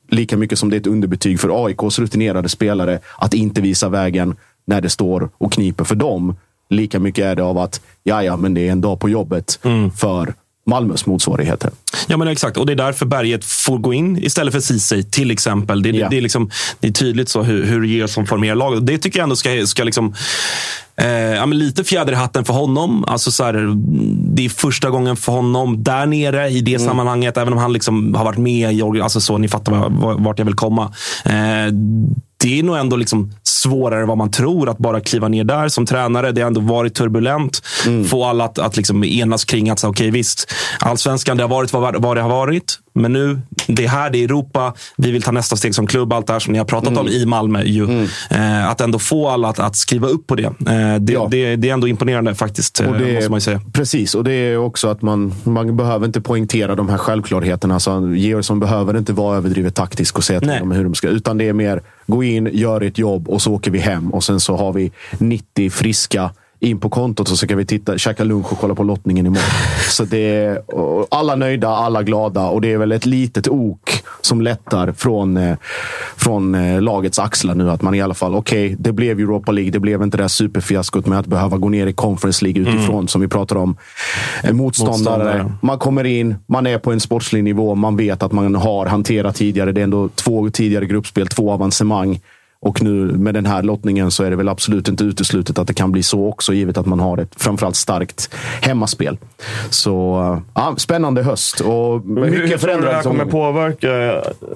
lika 0.09 0.37
mycket 0.37 0.59
som 0.59 0.71
det 0.71 0.77
är 0.77 0.81
ett 0.81 0.87
underbetyg 0.87 1.41
för 1.41 1.67
AIKs 1.67 1.99
rutinerade 1.99 2.49
spelare 2.49 3.01
att 3.19 3.35
inte 3.35 3.61
visa 3.61 3.89
vägen 3.89 4.37
när 4.65 4.81
det 4.81 4.91
står 4.91 5.31
och 5.39 5.53
kniper 5.53 5.85
för 5.85 5.95
dem. 5.95 6.37
Lika 6.69 7.01
mycket 7.01 7.25
är 7.25 7.37
det 7.37 7.43
av 7.43 7.59
att, 7.59 7.81
ja 8.03 8.23
ja, 8.23 8.37
men 8.37 8.55
det 8.55 8.69
är 8.69 8.73
en 8.73 8.81
dag 8.81 9.01
på 9.01 9.09
jobbet 9.09 9.59
för 9.97 10.35
Malmös 10.67 11.07
motsvarigheter. 11.07 11.71
Ja, 12.07 12.17
men 12.17 12.29
exakt. 12.29 12.57
Och 12.57 12.67
det 12.67 12.73
är 12.73 12.77
därför 12.77 13.07
Berget 13.07 13.45
får 13.45 13.79
gå 13.79 13.95
in 13.95 14.17
istället 14.25 14.55
för 14.55 14.61
Ceesay, 14.61 15.03
till 15.03 15.31
exempel. 15.31 15.83
Det, 15.83 15.89
Ja. 15.89 15.95
det, 16.05 16.11
det, 16.11 16.17
är, 16.17 16.23
liksom, 16.23 16.51
det 16.81 16.89
är 16.89 16.93
tydligt 16.93 17.29
så 17.29 17.43
hur, 17.43 17.65
hur 17.65 17.85
Gerson 17.85 18.27
formerar 18.27 18.55
laget. 18.55 18.87
Det 18.87 18.99
tycker 18.99 19.19
jag 19.19 19.23
ändå 19.23 19.37
ska, 19.37 19.67
ska 19.67 19.85
liksom, 19.85 20.15
eh, 20.97 21.07
ja, 21.11 21.45
lite 21.45 21.85
fjäder 21.85 22.13
i 22.13 22.17
hatten 22.17 22.45
för 22.45 22.55
honom. 22.55 23.05
Alltså, 23.05 23.31
så 23.33 23.45
här, 23.45 23.73
det 24.35 24.45
är 24.45 24.49
första 24.49 24.91
gången 24.91 25.17
för 25.17 25.33
honom 25.33 25.83
där 25.83 26.07
nere 26.07 26.49
i 26.49 26.61
det 26.61 26.75
Mm. 26.75 26.87
sammanhanget. 26.89 27.37
Även 27.37 27.53
om 27.53 27.59
han 27.59 27.73
liksom 27.73 28.15
har 28.15 28.25
varit 28.25 28.39
med 28.39 28.73
i 28.75 28.83
alltså 28.83 29.21
så, 29.21 29.39
Ni 29.39 29.49
fattar 29.49 29.73
var- 29.73 29.91
var- 29.91 30.15
vart 30.15 30.39
jag 30.39 30.47
vill 30.47 30.55
komma. 30.55 30.93
Eh, 31.25 31.33
det 32.37 32.59
är 32.59 32.63
nog 32.63 32.77
ändå 32.77 32.97
liksom 32.97 33.33
svårare 33.43 34.01
än 34.03 34.09
vad 34.09 34.19
man 34.19 34.31
tror 34.31 34.69
att 34.69 34.79
bara 34.79 35.01
kliva 35.01 35.29
ner 35.29 35.45
där 35.45 35.69
som 35.69 35.87
tränare. 35.87 36.33
Det 36.33 36.41
har 36.41 36.47
ändå 36.47 36.61
varit 36.61 36.95
turbulent. 36.95 37.63
Mm. 37.87 38.05
Få 38.05 38.25
alla 38.25 38.45
att, 38.45 38.59
att 38.59 38.77
liksom 38.77 39.05
enas 39.05 39.45
kring 39.45 39.71
att, 39.71 39.85
okej 39.85 40.11
visst, 40.11 40.53
allsvenskan, 40.81 41.37
det 41.37 41.43
har 41.43 41.49
varit 41.49 41.73
vad, 41.73 42.03
vad 42.03 42.17
det 42.17 42.21
har 42.21 42.29
varit. 42.31 42.79
Men 42.95 43.13
nu, 43.13 43.41
det 43.67 43.85
är 43.85 43.89
här, 43.89 44.11
det 44.11 44.19
är 44.19 44.25
Europa. 44.25 44.75
Vi 44.97 45.11
vill 45.11 45.23
ta 45.23 45.31
nästa 45.31 45.57
steg 45.57 45.75
som 45.75 45.87
klubb. 45.87 46.13
Allt 46.13 46.27
det 46.27 46.33
här 46.33 46.41
som 46.41 46.53
ni 46.53 46.59
har 46.59 46.67
pratat 46.67 46.89
Mm. 46.89 47.01
om 47.01 47.09
i 47.09 47.27
Malmö. 47.27 47.63
Ju. 47.65 48.03
Eh, 48.31 48.69
att 48.69 48.81
ändå 48.81 48.99
få 48.99 49.29
alla 49.29 49.49
att, 49.49 49.59
att 49.59 49.77
skriva 49.77 50.09
upp 50.09 50.27
på 50.27 50.35
det. 50.35 50.45
Eh, 50.45 50.97
det, 51.01 51.13
Ja. 51.13 51.29
det. 51.31 51.57
Det 51.57 51.69
är 51.69 51.73
ändå 51.73 51.89
imponerande 51.89 52.35
faktiskt, 52.35 52.81
eh, 52.81 52.87
Och 52.89 52.99
det, 52.99 53.15
måste 53.15 53.31
man 53.31 53.37
ju 53.37 53.41
säga. 53.41 53.61
Precis, 53.73 54.15
och 54.15 54.25
det 54.25 54.33
är 54.33 54.57
också 54.57 54.89
att 54.89 55.03
man, 55.03 55.35
man 55.45 55.77
behöver 55.77 56.07
inte 56.07 56.21
poängtera 56.21 56.75
de 56.75 56.89
här 56.89 56.99
självklarheterna. 56.99 57.75
Alltså, 57.75 58.09
Georgsson 58.15 58.61
behöver 58.61 58.99
inte 58.99 59.13
vara 59.13 59.37
överdrivet 59.37 59.75
taktisk 59.75 60.19
och 60.19 60.25
säga 60.25 60.41
till 60.41 60.49
Nej. 60.49 60.59
dem 60.59 60.71
hur 60.71 60.85
de 60.85 60.95
ska. 60.95 61.09
Utan 61.09 61.39
det 61.39 61.49
är 61.49 61.53
mer, 61.53 61.83
gå 62.07 62.25
in, 62.25 62.49
gör 62.53 62.81
ett 62.81 62.99
jobb 62.99 63.29
och 63.29 63.43
så 63.43 63.55
åker 63.55 63.71
vi 63.71 63.79
hem. 63.79 64.15
Och 64.15 64.25
sen 64.25 64.41
så 64.41 64.57
har 64.57 64.73
vi 64.73 64.93
90 65.19 65.71
friska 65.71 66.31
in 66.67 66.81
på 66.81 66.91
kontot 66.91 67.31
och 67.31 67.39
så 67.39 67.47
kan 67.47 67.59
vi 67.59 67.67
titta, 67.67 67.99
käka 67.99 68.25
lunch 68.25 68.53
och 68.53 68.59
kolla 68.59 68.75
på 68.75 68.83
lottningen 68.83 69.27
imorgon. 69.27 69.45
Så 69.91 70.05
det 70.05 70.35
är 70.35 70.63
alla 71.11 71.37
nöjda, 71.37 71.69
alla 71.69 72.03
glada 72.03 72.47
och 72.47 72.61
det 72.61 72.73
är 72.73 72.79
väl 72.79 72.93
ett 72.93 73.07
litet 73.07 73.49
ok 73.49 74.03
som 74.21 74.41
lättar 74.41 74.93
från, 74.93 75.37
eh, 75.37 75.57
från 76.17 76.55
eh, 76.55 76.83
lagets 76.83 77.19
axlar 77.19 77.55
nu. 77.55 77.71
Att 77.71 77.83
man 77.83 77.95
i 77.95 78.01
alla 78.01 78.15
fall, 78.15 78.35
okej, 78.35 78.77
det 78.79 78.93
blev 78.93 79.19
Europa 79.19 79.53
League. 79.53 79.71
Det 79.71 79.81
blev 79.81 80.03
inte 80.03 80.17
det 80.17 80.23
här 80.23 80.29
superfiaskot 80.29 81.07
med 81.07 81.19
att 81.19 81.27
behöva 81.27 81.57
gå 81.57 81.69
ner 81.69 81.87
i 81.87 81.93
Conference 81.93 82.45
League 82.45 82.63
utifrån, 82.63 83.09
som 83.09 83.21
vi 83.21 83.29
pratar 83.29 83.57
om. 83.57 83.77
En 84.43 84.57
motståndare. 84.57 84.97
Motståndare. 84.97 85.53
Man 85.63 85.79
kommer 85.79 86.05
in, 86.05 86.35
man 86.47 86.67
är 86.67 86.79
på 86.79 86.93
en 86.93 87.01
sportslig 87.01 87.45
nivå, 87.45 87.75
man 87.75 87.97
vet 87.97 88.23
att 88.23 88.33
man 88.33 88.55
har 88.55 88.87
hanterat 88.87 89.37
tidigare. 89.37 89.73
Det 89.73 89.81
är 89.81 89.85
ändå 89.85 90.09
två 90.09 90.51
tidigare 90.51 90.87
gruppspel, 90.87 91.27
två 91.27 91.53
avancemang. 91.53 92.21
Och 92.61 92.83
nu 92.83 92.91
med 93.13 93.35
den 93.35 93.47
här 93.47 93.63
lottningen 93.63 94.11
så 94.11 94.25
är 94.25 94.31
det 94.31 94.37
väl 94.37 94.49
absolut 94.49 94.89
inte 94.89 95.05
uteslutet 95.05 95.59
att 95.59 95.67
det 95.67 95.75
kan 95.75 95.93
bli 95.93 96.03
så 96.03 96.27
också, 96.29 96.53
givet 96.55 96.77
att 96.79 96.87
man 96.87 97.01
har 97.01 97.19
ett 97.19 97.33
framförallt 97.37 97.77
starkt 97.77 98.35
hemmaspel. 98.63 99.19
Så 99.71 100.41
ja, 100.55 100.75
spännande 100.77 101.23
höst 101.23 101.61
och 101.61 102.07
Men 102.07 102.25
hur, 102.25 102.43
mycket 102.43 102.61
tror 102.61 102.75
du 102.75 102.81
det 102.87 102.93
här 102.93 103.03
kommer 103.03 103.25
påverka 103.25 103.89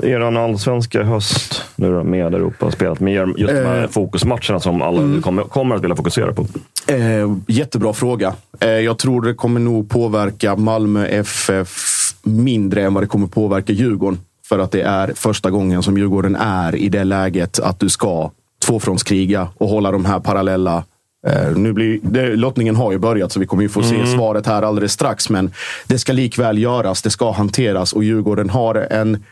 er 0.03 0.21
allsvenska 0.21 1.03
höst 1.03 1.63
nu 1.77 1.93
då, 1.93 2.05
med 2.05 2.35
Europaspelet? 2.35 3.01
Med 3.01 3.13
just 3.37 3.55
de 3.55 3.61
här 3.65 3.83
Eh. 3.83 3.89
fokusmatcherna 3.89 4.61
som 4.61 4.83
alla 4.83 5.01
Mm. 5.03 5.23
kommer, 5.23 5.43
kommer 5.43 5.75
att 5.77 5.83
vilja 5.85 5.97
fokusera 5.97 6.33
på. 6.33 6.47
Eh, 6.87 7.35
jättebra 7.47 7.93
fråga. 7.93 8.35
Eh, 8.61 8.69
jag 8.69 8.99
tror 8.99 9.23
det 9.23 9.35
kommer 9.35 9.61
nog 9.61 9.89
påverka 9.89 10.57
Malmö 10.57 11.07
FF 11.07 11.69
mindre 12.23 12.83
än 12.83 12.95
vad 12.95 13.03
det 13.03 13.07
kommer 13.07 13.27
påverka 13.27 13.73
Djurgården. 13.73 14.19
För 14.51 14.59
att 14.59 14.73
det 14.73 14.83
är 14.83 15.13
första 15.15 15.51
gången 15.51 15.83
som 15.83 15.99
Djurgården 15.99 16.37
är 16.37 16.75
i 16.75 16.89
det 16.89 17.05
läget 17.05 17.61
att 17.61 17.81
du 17.81 17.89
ska 17.89 18.31
tvåfrontskriga 18.67 19.49
och 19.59 19.69
hålla 19.69 19.91
de 19.91 20.05
här 20.05 20.21
parallella 20.21 20.85
Eh, 21.27 21.57
nu 21.57 21.73
blir, 21.73 22.01
det, 22.03 22.37
lottningen 22.37 22.77
har 22.77 22.93
ju 22.93 22.99
börjat, 22.99 23.33
så 23.33 23.41
vi 23.41 23.47
kommer 23.47 23.63
ju 23.63 23.69
få 23.69 23.83
se 23.83 24.07
svaret 24.07 24.47
här 24.47 24.63
alldeles 24.63 24.93
strax. 24.93 25.31
Men 25.31 25.53
det 25.87 25.99
ska 25.99 26.13
likväl 26.13 26.59
göras, 26.59 27.03
det 27.03 27.11
ska 27.11 27.31
hanteras 27.31 27.93
och 27.93 28.05
Djurgården 28.05 28.51
har 28.51 28.75
en, 28.75 29.25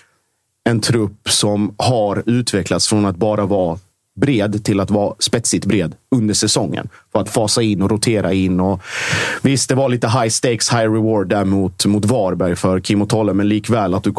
en 0.65 0.81
trupp 0.81 1.29
som 1.29 1.75
har 1.79 2.23
utvecklats 2.27 2.89
från 2.89 3.07
att 3.07 3.17
bara 3.17 3.47
vara 3.47 3.79
bred 4.19 4.65
till 4.65 4.81
att 4.81 4.91
vara 4.91 5.15
spetsigt 5.19 5.67
bred 5.67 5.95
under 6.17 6.35
säsongen. 6.35 6.89
För 7.13 7.21
att 7.21 7.29
fasa 7.29 7.63
in 7.63 7.83
och 7.83 7.91
rotera 7.91 8.33
in. 8.33 8.61
Och 8.61 8.81
visst, 9.43 9.69
det 9.69 9.75
var 9.75 9.89
lite 9.89 10.09
high 10.09 10.29
stakes, 10.29 10.73
high 10.73 10.93
reward 10.93 11.29
där 11.29 11.45
mot, 11.45 11.87
mot 11.87 12.05
Varberg 12.05 12.57
för 12.57 12.81
Kim 12.81 13.03
och 13.03 13.09
Tolle, 13.09 13.33
men 13.33 13.49
likväl, 13.49 13.95
att 13.95 14.03
du, 14.03 14.13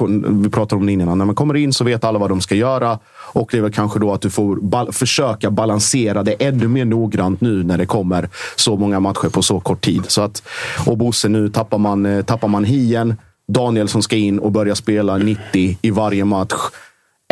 vi 0.44 0.50
pratade 0.50 0.80
om 0.80 0.86
det 0.86 0.92
innan, 0.92 1.18
när 1.18 1.26
man 1.26 1.36
kommer 1.36 1.56
in 1.56 1.74
så 1.74 1.84
vet 1.84 2.04
alla 2.04 2.20
vad 2.20 2.30
de 2.30 2.42
ska 2.42 2.56
göra. 2.56 3.00
Och 3.34 3.50
det 3.52 3.58
är 3.58 3.62
väl 3.62 3.72
kanske 3.72 4.00
då 4.00 4.14
att 4.14 4.22
du 4.22 4.30
får 4.30 4.56
bal- 4.56 4.92
försöka 4.92 5.52
balansera 5.52 6.24
det 6.24 6.32
ännu 6.34 6.68
mer 6.68 6.86
noggrant 6.86 7.42
nu 7.42 7.64
när 7.64 7.78
det 7.78 7.86
kommer 7.86 8.30
så 8.56 8.76
många 8.76 9.00
matcher 9.00 9.30
på 9.30 9.42
så 9.42 9.60
kort 9.60 9.82
tid. 9.82 10.04
Så 10.08 10.22
att, 10.22 10.44
och 10.86 10.98
Bosse, 10.98 11.30
nu 11.30 11.50
tappar 11.50 11.78
man, 11.78 12.06
eh, 12.06 12.22
tappar 12.22 12.48
man 12.48 12.64
hien. 12.64 13.16
Daniel 13.48 13.88
som 13.88 14.02
ska 14.02 14.16
in 14.16 14.40
och 14.40 14.52
börja 14.52 14.76
spela 14.76 15.18
90 15.18 15.78
i 15.82 15.92
varje 15.92 16.26
match 16.26 16.54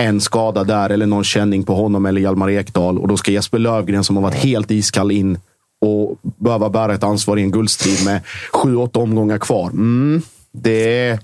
en 0.02 0.22
skada 0.22 0.64
där 0.64 0.90
eller 0.90 1.06
någon 1.06 1.24
känning 1.24 1.64
på 1.64 1.76
honom 1.76 2.06
eller 2.06 2.22
Hjalmar 2.22 2.50
Ekdal. 2.50 2.98
Och 2.98 3.08
då 3.08 3.18
ska 3.18 3.32
Jesper 3.32 3.60
Lövgren 3.60 4.04
som 4.04 4.16
har 4.16 4.24
varit 4.24 4.36
helt 4.36 4.72
iskall 4.72 5.12
in 5.12 5.40
och 5.82 6.20
behöva 6.22 6.70
bära 6.70 6.94
ett 6.94 7.04
ansvar 7.04 7.38
i 7.38 7.42
en 7.42 7.52
guldstrid 7.52 8.06
med 8.06 8.22
sju, 8.52 8.76
åtta 8.76 9.00
omgångar 9.00 9.38
kvar. 9.38 9.70
Mm, 9.70 10.22
det 10.52 11.08
är 11.08 11.20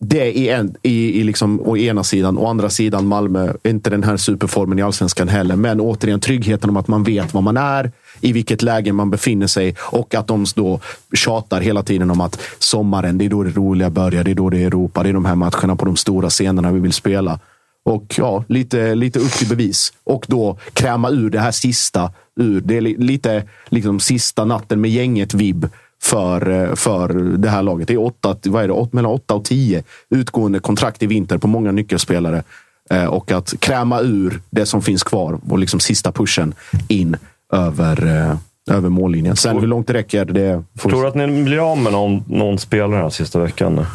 det 0.00 0.38
är 0.38 0.56
en, 0.56 0.74
i, 0.82 1.20
i 1.20 1.24
liksom, 1.24 1.60
å 1.60 1.76
ena 1.76 2.04
sidan. 2.04 2.38
Å 2.38 2.46
andra 2.46 2.70
sidan 2.70 3.06
Malmö, 3.06 3.52
inte 3.62 3.90
den 3.90 4.02
här 4.02 4.16
superformen 4.16 4.78
i 4.78 4.82
allsvenskan 4.82 5.28
heller. 5.28 5.56
Men 5.56 5.80
återigen 5.80 6.20
tryggheten 6.20 6.70
om 6.70 6.76
att 6.76 6.88
man 6.88 7.04
vet 7.04 7.34
vad 7.34 7.42
man 7.42 7.56
är, 7.56 7.92
i 8.20 8.32
vilket 8.32 8.62
läge 8.62 8.92
man 8.92 9.10
befinner 9.10 9.46
sig 9.46 9.74
och 9.78 10.14
att 10.14 10.26
de 10.26 10.46
då 10.54 10.80
tjatar 11.14 11.60
hela 11.60 11.82
tiden 11.82 12.10
om 12.10 12.20
att 12.20 12.40
sommaren, 12.58 13.18
det 13.18 13.24
är 13.24 13.28
då 13.28 13.42
det 13.42 13.50
roliga 13.50 13.90
börjar. 13.90 14.24
Det 14.24 14.30
är 14.30 14.34
då 14.34 14.50
det 14.50 14.58
är 14.58 14.66
Europa. 14.66 15.02
Det 15.02 15.08
är 15.08 15.12
de 15.12 15.24
här 15.24 15.34
matcherna 15.34 15.76
på 15.76 15.84
de 15.84 15.96
stora 15.96 16.30
scenerna 16.30 16.72
vi 16.72 16.80
vill 16.80 16.92
spela. 16.92 17.38
Och 17.84 18.14
ja, 18.18 18.44
lite, 18.48 18.94
lite 18.94 19.18
upp 19.18 19.32
till 19.32 19.48
bevis. 19.48 19.92
Och 20.04 20.26
då 20.28 20.58
kräma 20.72 21.10
ur 21.10 21.30
det 21.30 21.40
här 21.40 21.50
sista. 21.50 22.12
Ur. 22.40 22.60
Det 22.60 22.76
är 22.76 22.80
lite 22.80 23.44
liksom 23.68 24.00
sista 24.00 24.44
natten 24.44 24.80
med 24.80 24.90
gänget-vibb 24.90 25.68
för, 26.02 26.74
för 26.76 27.08
det 27.14 27.48
här 27.48 27.62
laget. 27.62 27.88
Det 27.88 27.94
är, 27.94 28.04
åtta, 28.04 28.36
vad 28.44 28.64
är 28.64 28.68
det, 28.68 28.74
åt, 28.74 28.92
mellan 28.92 29.12
8 29.12 29.34
och 29.34 29.44
10 29.44 29.84
utgående 30.10 30.58
kontrakt 30.58 31.02
i 31.02 31.06
vinter 31.06 31.38
på 31.38 31.48
många 31.48 31.72
nyckelspelare. 31.72 32.42
Eh, 32.90 33.04
och 33.04 33.32
att 33.32 33.60
kräma 33.60 34.00
ur 34.00 34.40
det 34.50 34.66
som 34.66 34.82
finns 34.82 35.04
kvar 35.04 35.40
och 35.48 35.58
liksom 35.58 35.80
sista 35.80 36.12
pushen 36.12 36.54
in 36.88 37.16
över, 37.56 38.06
eh, 38.06 38.76
över 38.76 38.88
mållinjen. 38.88 39.36
Sen 39.36 39.58
hur 39.58 39.66
långt 39.66 39.86
det 39.86 39.92
räcker, 39.92 40.24
det 40.24 40.62
får 40.78 40.90
Tror 40.90 41.02
du 41.02 41.08
att 41.08 41.14
ni 41.14 41.42
blir 41.42 41.72
av 41.72 41.78
med 41.78 41.92
någon, 41.92 42.24
någon 42.26 42.58
spelare 42.58 43.02
här 43.02 43.10
sista 43.10 43.38
veckan? 43.38 43.86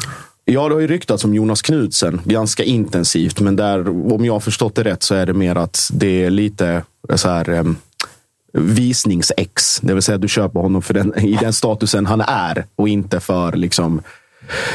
Ja, 0.44 0.68
det 0.68 0.74
har 0.74 0.80
ju 0.80 0.86
ryktats 0.86 1.24
om 1.24 1.34
Jonas 1.34 1.62
Knudsen 1.62 2.20
ganska 2.24 2.64
intensivt. 2.64 3.40
Men 3.40 3.56
där, 3.56 3.88
om 4.12 4.24
jag 4.24 4.32
har 4.32 4.40
förstått 4.40 4.74
det 4.74 4.82
rätt 4.82 5.02
så 5.02 5.14
är 5.14 5.26
det 5.26 5.32
mer 5.32 5.56
att 5.56 5.90
det 5.92 6.24
är 6.24 6.30
lite 6.30 6.82
så 7.14 7.28
här, 7.28 7.74
visningsex. 8.52 9.80
Det 9.80 9.94
vill 9.94 10.02
säga 10.02 10.16
att 10.16 10.22
du 10.22 10.28
köper 10.28 10.60
honom 10.60 10.82
för 10.82 10.94
den, 10.94 11.18
i 11.18 11.38
den 11.40 11.52
statusen 11.52 12.06
han 12.06 12.20
är 12.20 12.64
och 12.76 12.88
inte 12.88 13.20
för 13.20 13.52
liksom 13.52 14.02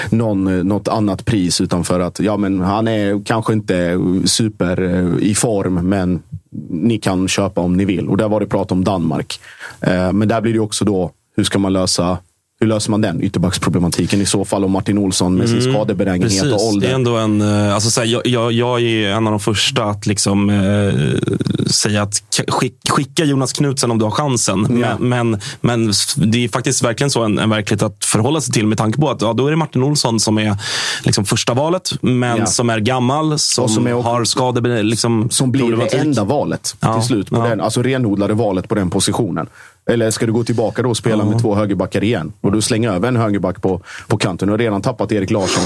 någon, 0.10 0.48
eh, 0.48 0.64
något 0.64 0.88
annat 0.88 1.26
pris. 1.26 1.62
Utan 1.62 1.84
för 1.84 2.00
att 2.00 2.20
ja, 2.20 2.38
men 2.38 2.62
han 2.62 2.88
är 2.88 3.26
kanske 3.26 3.54
inte 3.54 4.00
super 4.26 4.82
eh, 4.82 5.30
i 5.30 5.36
form, 5.36 5.90
men 5.90 6.22
ni 6.70 6.98
kan 6.98 7.28
köpa 7.28 7.62
om 7.62 7.78
ni 7.78 7.86
vill. 7.86 8.08
Och 8.08 8.18
där 8.18 8.30
var 8.30 8.40
det 8.40 8.48
prat 8.48 8.72
om 8.72 8.84
Danmark. 8.84 9.40
Eh, 9.82 10.12
men 10.12 10.28
där 10.28 10.42
blir 10.42 10.54
det 10.54 10.60
också 10.60 10.86
då, 10.86 11.12
hur 11.36 11.44
ska 11.44 11.60
man 11.60 11.74
lösa 11.74 12.18
hur 12.60 12.68
löser 12.68 12.92
man 12.92 13.02
den 13.02 13.22
ytterbacksproblematiken 13.24 14.22
i 14.22 14.26
så 14.26 14.46
fall 14.46 14.64
om 14.64 14.72
Martin 14.72 14.98
Olsson 14.98 15.36
med 15.36 15.50
sin 15.50 15.62
skadebenägenhet 15.62 16.42
och 16.42 16.48
Mm. 16.48 16.52
Precis. 16.58 16.70
ålder? 16.74 16.88
Det 16.88 16.92
är 16.92 16.96
ändå 16.96 17.16
en, 17.18 17.42
eh, 17.42 17.74
alltså, 17.74 17.90
så 17.90 18.02
här, 18.02 18.08
jag, 18.08 18.28
jag, 18.28 18.52
jag 18.52 18.82
är 18.82 19.10
en 19.10 19.28
av 19.28 19.32
de 19.32 19.40
första 19.40 19.84
att 19.84 20.06
liksom, 20.06 20.50
eh, 20.50 21.68
säga 21.70 22.02
att 22.02 22.22
skick, 22.48 22.74
skicka 22.90 23.24
Jonas 23.26 23.54
Knutsen 23.54 23.92
om 23.92 23.98
du 24.00 24.06
har 24.06 24.12
chansen. 24.12 24.80
Ja. 24.82 24.98
Men, 25.00 25.30
men, 25.30 25.40
men 25.62 25.92
det 26.32 26.44
är 26.44 26.50
faktiskt 26.50 26.84
verkligen 26.84 27.10
så 27.12 27.24
en, 27.24 27.40
en 27.40 27.50
verklighet 27.50 27.84
att 27.84 28.06
förhålla 28.06 28.42
sig 28.42 28.54
till 28.54 28.68
med 28.68 28.78
tanke 28.78 29.00
på 29.00 29.10
att 29.10 29.22
ja, 29.22 29.34
då 29.34 29.48
är 29.48 29.52
det 29.52 29.58
Martin 29.58 29.84
Olsson 29.84 30.20
som 30.20 30.38
är 30.38 30.56
liksom, 31.04 31.26
första 31.26 31.54
valet, 31.54 31.90
men 32.02 32.38
Ja. 32.38 32.46
som 32.46 32.70
är 32.70 32.80
gammal, 32.80 33.40
som, 33.40 33.64
Och 33.64 33.72
som 33.72 33.88
är- 33.88 33.94
har 33.94 34.24
skade, 34.26 34.84
liksom, 34.84 35.30
som 35.30 35.52
blir 35.52 35.76
det 35.78 35.98
enda 35.98 36.24
valet 36.24 36.76
Ja, 36.80 36.94
till 36.94 37.08
slut. 37.08 37.30
På 37.30 37.36
ja. 37.38 37.44
den, 37.50 37.62
alltså 37.62 37.82
renodlade 37.82 38.34
valet 38.34 38.68
på 38.70 38.76
den 38.76 38.90
positionen. 38.90 39.48
Eller 39.88 40.12
ska 40.12 40.26
du 40.26 40.32
gå 40.34 40.44
tillbaka 40.44 40.82
då 40.82 40.90
och 40.90 40.98
spela 40.98 41.26
med 41.26 41.42
två 41.42 41.56
högerbackar 41.56 42.04
igen? 42.04 42.34
Och 42.42 42.52
du 42.52 42.62
slänger 42.62 42.92
över 42.92 43.08
en 43.08 43.16
högerback 43.16 43.62
på, 43.62 43.82
på 44.08 44.18
kanten. 44.18 44.48
Du 44.48 44.54
har 44.54 44.58
redan 44.58 44.82
tappat 44.82 45.12
Erik 45.12 45.32
Larsson. 45.32 45.64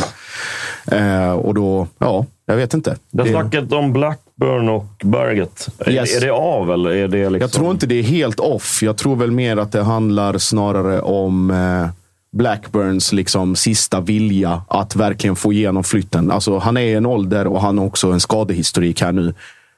Eh, 0.92 1.32
och 1.32 1.54
då, 1.54 1.88
ja, 1.98 2.26
jag 2.46 2.56
vet 2.56 2.74
inte. 2.74 2.98
Det 3.12 3.30
snacket 3.30 3.72
om 3.72 3.94
Blackburn 3.94 4.70
och 4.70 4.86
Berget. 5.04 5.68
Yes. 5.88 6.16
Är, 6.16 6.18
är 6.18 6.26
det 6.26 6.32
av 6.32 6.72
eller 6.72 6.90
är 6.90 7.08
det 7.08 7.30
liksom... 7.30 7.40
Jag 7.42 7.52
tror 7.52 7.72
inte 7.72 7.86
det 7.86 7.96
är 7.96 8.04
helt 8.04 8.40
off. 8.40 8.84
Jag 8.84 8.98
tror 8.98 9.16
väl 9.16 9.32
mer 9.32 9.58
att 9.58 9.72
det 9.72 9.84
handlar 9.84 10.38
snarare 10.38 11.02
om 11.02 11.52
eh, 11.52 11.90
Blackburns 12.38 13.14
liksom 13.14 13.56
sista 13.56 14.02
vilja 14.02 14.62
att 14.68 14.96
verkligen 14.96 15.36
få 15.36 15.54
igenom 15.54 15.84
flytten. 15.84 16.32
Alltså, 16.32 16.58
han 16.58 16.78
är 16.78 16.82
i 16.82 16.94
en 16.94 17.06
ålder 17.06 17.48
och 17.48 17.62
han 17.62 17.78
har 17.78 17.86
också 17.86 18.12
en 18.12 18.20
skadehistorik 18.20 19.02
här 19.02 19.12
nu 19.12 19.34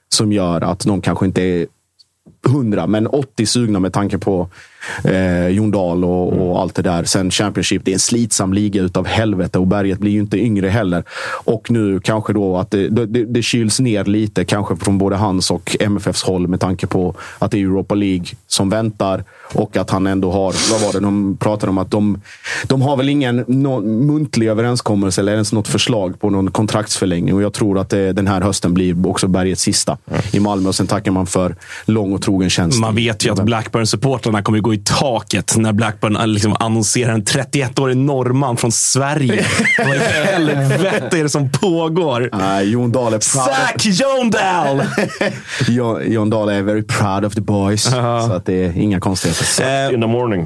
som 0.09 0.31
gör 0.31 0.61
att 0.61 0.79
de 0.79 1.01
kanske 1.01 1.25
inte 1.25 1.41
är 1.41 1.67
100, 2.45 2.87
men 2.87 3.07
80 3.07 3.45
sugna 3.45 3.79
med 3.79 3.93
tanke 3.93 4.17
på 4.17 4.47
eh, 5.03 5.47
Jon 5.47 5.71
Dahl 5.71 6.03
och, 6.03 6.33
och, 6.33 6.61
allt 6.61 6.75
det 6.75 6.81
där. 6.81 7.03
Sen 7.03 7.31
Championship, 7.31 7.85
det 7.85 7.91
är 7.91 7.93
en 7.93 7.99
slitsam 7.99 8.53
liga 8.53 8.81
utav 8.81 9.05
helvete 9.05 9.59
och 9.59 9.67
berget 9.67 9.99
blir 9.99 10.11
ju 10.11 10.19
inte 10.19 10.37
yngre 10.37 10.69
heller. 10.69 11.03
Och 11.43 11.71
nu 11.71 11.99
kanske 11.99 12.33
då 12.33 12.57
att 12.57 12.71
det, 12.71 12.89
det, 12.89 13.25
det 13.25 13.41
kyls 13.41 13.79
ner 13.79 14.05
lite, 14.05 14.45
kanske 14.45 14.75
från 14.75 14.97
både 14.97 15.15
hans 15.15 15.51
och 15.51 15.77
MFFs 15.79 16.23
håll 16.23 16.47
med 16.47 16.59
tanke 16.59 16.87
på 16.87 17.15
att 17.39 17.51
det 17.51 17.57
är 17.57 17.61
Europa 17.61 17.95
League 17.95 18.25
som 18.47 18.69
väntar 18.69 19.23
och 19.53 19.77
att 19.77 19.89
han 19.89 20.07
ändå 20.07 20.31
har, 20.31 20.71
vad 20.71 20.81
var 20.81 20.93
det 20.93 20.99
de 20.99 21.37
pratade 21.37 21.69
om, 21.69 21.77
att 21.77 21.91
de, 21.91 22.21
de 22.67 22.81
har 22.81 22.97
väl 22.97 23.09
ingen 23.09 23.45
no, 23.47 23.81
muntlig 23.81 24.47
överenskommelse 24.47 25.21
eller 25.21 25.33
ens 25.33 25.53
något 25.53 25.67
förslag 25.67 26.19
på 26.19 26.29
någon 26.29 26.51
kontraktsförlängning. 26.51 27.33
Och 27.33 27.41
jag 27.41 27.53
tror 27.53 27.79
att 27.79 27.89
det, 27.89 28.13
den 28.13 28.27
här 28.27 28.41
hösten 28.41 28.73
blir 28.73 29.07
också 29.07 29.27
bergets 29.27 29.61
sista 29.61 29.97
i 30.31 30.39
Malmö. 30.39 30.69
Och 30.69 30.75
sen 30.75 30.87
tackar 30.87 31.11
man 31.11 31.25
för 31.25 31.55
lång 31.85 32.13
och 32.13 32.21
trogen 32.33 32.49
tjänst. 32.49 32.79
Man 32.79 32.95
vet 32.95 33.25
ju 33.25 33.31
att 33.31 33.43
Blackburn-supportrarna 33.43 34.41
kommer 34.41 34.59
gå 34.59 34.73
i 34.73 34.77
taket 34.77 35.57
när 35.57 35.73
Blackburn 35.73 36.15
äh, 36.15 36.27
liksom 36.27 36.55
annonserar 36.59 37.13
en 37.13 37.23
31-årig 37.23 37.97
norrman 37.97 38.57
från 38.57 38.71
Sverige. 38.71 39.45
Vad 39.77 39.95
i 39.95 39.99
helvete 39.99 41.19
är 41.19 41.23
det 41.23 41.29
som 41.29 41.49
pågår? 41.49 42.29
Nej, 42.33 42.69
Jon 42.69 42.91
Dahl 42.91 43.13
är 43.13 43.33
proud. 43.33 43.55
Zack 43.55 43.85
Jon 43.85 44.29
Dahl! 44.29 44.83
Jon, 46.07 46.29
Dahl 46.29 46.49
är 46.49 46.61
very 46.61 46.83
proud 46.83 47.25
of 47.25 47.33
the 47.33 47.41
boys. 47.41 47.83
Så 47.83 48.33
att 48.33 48.45
det 48.45 48.65
är 48.65 48.77
inga 48.77 48.99
konstigheter. 48.99 49.93
In 49.93 50.01
the 50.01 50.07
morning. 50.07 50.45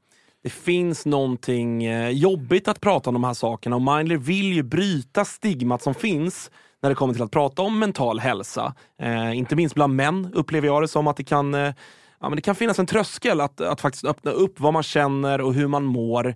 det 0.43 0.49
finns 0.49 1.05
någonting 1.05 1.83
eh, 1.83 2.09
jobbigt 2.09 2.67
att 2.67 2.81
prata 2.81 3.09
om 3.09 3.13
de 3.13 3.23
här 3.23 3.33
sakerna 3.33 3.75
och 3.75 3.81
Mindler 3.81 4.17
vill 4.17 4.53
ju 4.53 4.63
bryta 4.63 5.25
stigmat 5.25 5.81
som 5.81 5.93
finns 5.93 6.51
när 6.81 6.89
det 6.89 6.95
kommer 6.95 7.13
till 7.13 7.23
att 7.23 7.31
prata 7.31 7.61
om 7.61 7.79
mental 7.79 8.19
hälsa. 8.19 8.73
Eh, 9.01 9.37
inte 9.37 9.55
minst 9.55 9.75
bland 9.75 9.95
män 9.95 10.31
upplever 10.33 10.67
jag 10.67 10.83
det 10.83 10.87
som 10.87 11.07
att 11.07 11.17
det 11.17 11.23
kan, 11.23 11.53
eh, 11.53 11.73
ja, 12.19 12.29
men 12.29 12.35
det 12.35 12.41
kan 12.41 12.55
finnas 12.55 12.79
en 12.79 12.85
tröskel 12.85 13.41
att, 13.41 13.61
att 13.61 13.81
faktiskt 13.81 14.05
öppna 14.05 14.31
upp 14.31 14.59
vad 14.59 14.73
man 14.73 14.83
känner 14.83 15.41
och 15.41 15.53
hur 15.53 15.67
man 15.67 15.83
mår. 15.83 16.35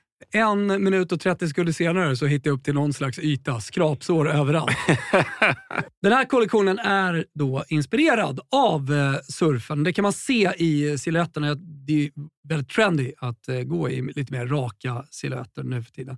En 0.31 0.83
minut 0.83 1.11
och 1.11 1.19
30 1.19 1.47
sekunder 1.47 1.73
senare 1.73 2.15
så 2.15 2.25
hittade 2.25 2.49
jag 2.49 2.57
upp 2.57 2.63
till 2.63 2.73
någon 2.73 2.93
slags 2.93 3.19
yta, 3.19 3.59
skrapsår 3.59 4.29
överallt. 4.29 4.77
Den 6.01 6.11
här 6.11 6.25
kollektionen 6.25 6.79
är 6.79 7.25
då 7.33 7.63
inspirerad 7.67 8.39
av 8.51 8.93
eh, 8.93 9.15
surfen. 9.29 9.83
Det 9.83 9.93
kan 9.93 10.03
man 10.03 10.13
se 10.13 10.51
i 10.57 10.97
silhuetterna. 10.97 11.55
Det 11.55 12.05
är 12.05 12.11
väldigt 12.47 12.69
trendy 12.69 13.13
att 13.17 13.47
eh, 13.47 13.59
gå 13.59 13.89
i 13.89 14.01
lite 14.01 14.33
mer 14.33 14.47
raka 14.47 15.05
silhuetter 15.11 15.63
nu 15.63 15.83
för 15.83 15.91
tiden. 15.91 16.17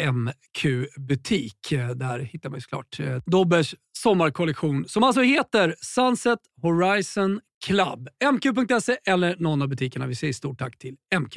MQ-butik. 0.00 1.72
Eh, 1.72 1.88
Där 1.88 2.18
hittar 2.18 2.50
man 2.50 2.56
ju 2.56 2.60
såklart 2.60 3.00
eh, 3.00 3.16
Dobbers 3.26 3.74
sommarkollektion 3.98 4.84
som 4.88 5.02
alltså 5.02 5.22
heter 5.22 5.74
Sunset 5.80 6.38
Horizon 6.62 7.40
Club. 7.64 8.08
mq.se 8.32 8.96
eller 9.06 9.36
någon 9.38 9.62
av 9.62 9.68
butikerna. 9.68 10.06
Vi 10.06 10.14
säger 10.14 10.32
stort 10.32 10.58
tack 10.58 10.78
till 10.78 10.94
MQ. 11.20 11.36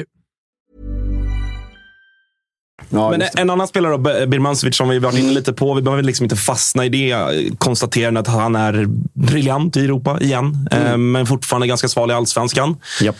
Ja, 2.90 3.10
Men 3.12 3.22
en 3.38 3.50
annan 3.50 3.68
spelare, 3.68 3.92
då, 3.98 4.28
Birmancevic, 4.28 4.76
som 4.78 4.90
vi 4.90 5.00
varit 5.00 5.20
inne 5.20 5.32
lite 5.32 5.54
på. 5.54 5.74
Vi 5.74 5.82
behöver 5.82 6.04
liksom 6.04 6.24
inte 6.24 6.36
fastna 6.36 6.86
i 6.86 6.90
det 6.90 7.16
konstaterandet 7.58 8.28
att 8.28 8.34
han 8.34 8.56
är 8.56 8.86
briljant 9.14 9.78
i 9.78 9.80
Europa 9.86 10.20
igen, 10.22 10.68
eh, 10.72 10.98
men 10.98 11.26
fortfarande 11.26 11.68
ganska 11.68 11.88
sval 11.88 12.12
i 12.12 12.14
allsvenskan. 12.14 12.78
Japp. 13.02 13.16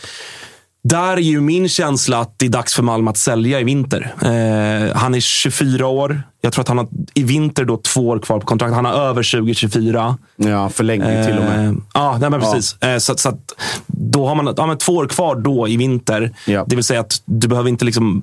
Där 0.82 1.12
är 1.12 1.20
ju 1.20 1.40
min 1.40 1.68
känsla 1.68 2.18
att 2.18 2.34
det 2.36 2.46
är 2.46 2.50
dags 2.50 2.74
för 2.74 2.82
Malmö 2.82 3.10
att 3.10 3.16
sälja 3.16 3.60
i 3.60 3.64
vinter. 3.64 4.14
Eh, 4.22 4.96
han 4.96 5.14
är 5.14 5.20
24 5.20 5.86
år. 5.86 6.22
Jag 6.40 6.52
tror 6.52 6.62
att 6.62 6.68
han 6.68 6.78
har 6.78 6.88
i 7.14 7.22
vinter 7.22 7.64
då 7.64 7.76
två 7.76 8.08
år 8.08 8.18
kvar 8.18 8.38
på 8.38 8.46
kontrakt. 8.46 8.74
Han 8.74 8.84
har 8.84 8.92
över 8.92 9.22
2024. 9.40 10.18
Ja, 10.36 10.68
förlängning 10.68 11.24
till 11.24 11.38
och 11.38 11.44
med. 11.44 11.68
Eh, 11.68 11.74
ja, 11.94 12.18
nej, 12.20 12.30
men 12.30 12.40
precis. 12.40 12.82
Eh, 12.82 12.98
så, 12.98 13.16
så 13.16 13.28
att, 13.28 13.54
då 13.86 14.26
har 14.26 14.34
man 14.34 14.54
ja, 14.56 14.66
men 14.66 14.78
två 14.78 14.92
år 14.92 15.06
kvar 15.06 15.36
då 15.36 15.68
i 15.68 15.76
vinter. 15.76 16.32
Ja. 16.46 16.64
Det 16.66 16.76
vill 16.76 16.84
säga 16.84 17.00
att 17.00 17.22
du 17.24 17.48
behöver 17.48 17.68
inte 17.68 17.84
liksom 17.84 18.22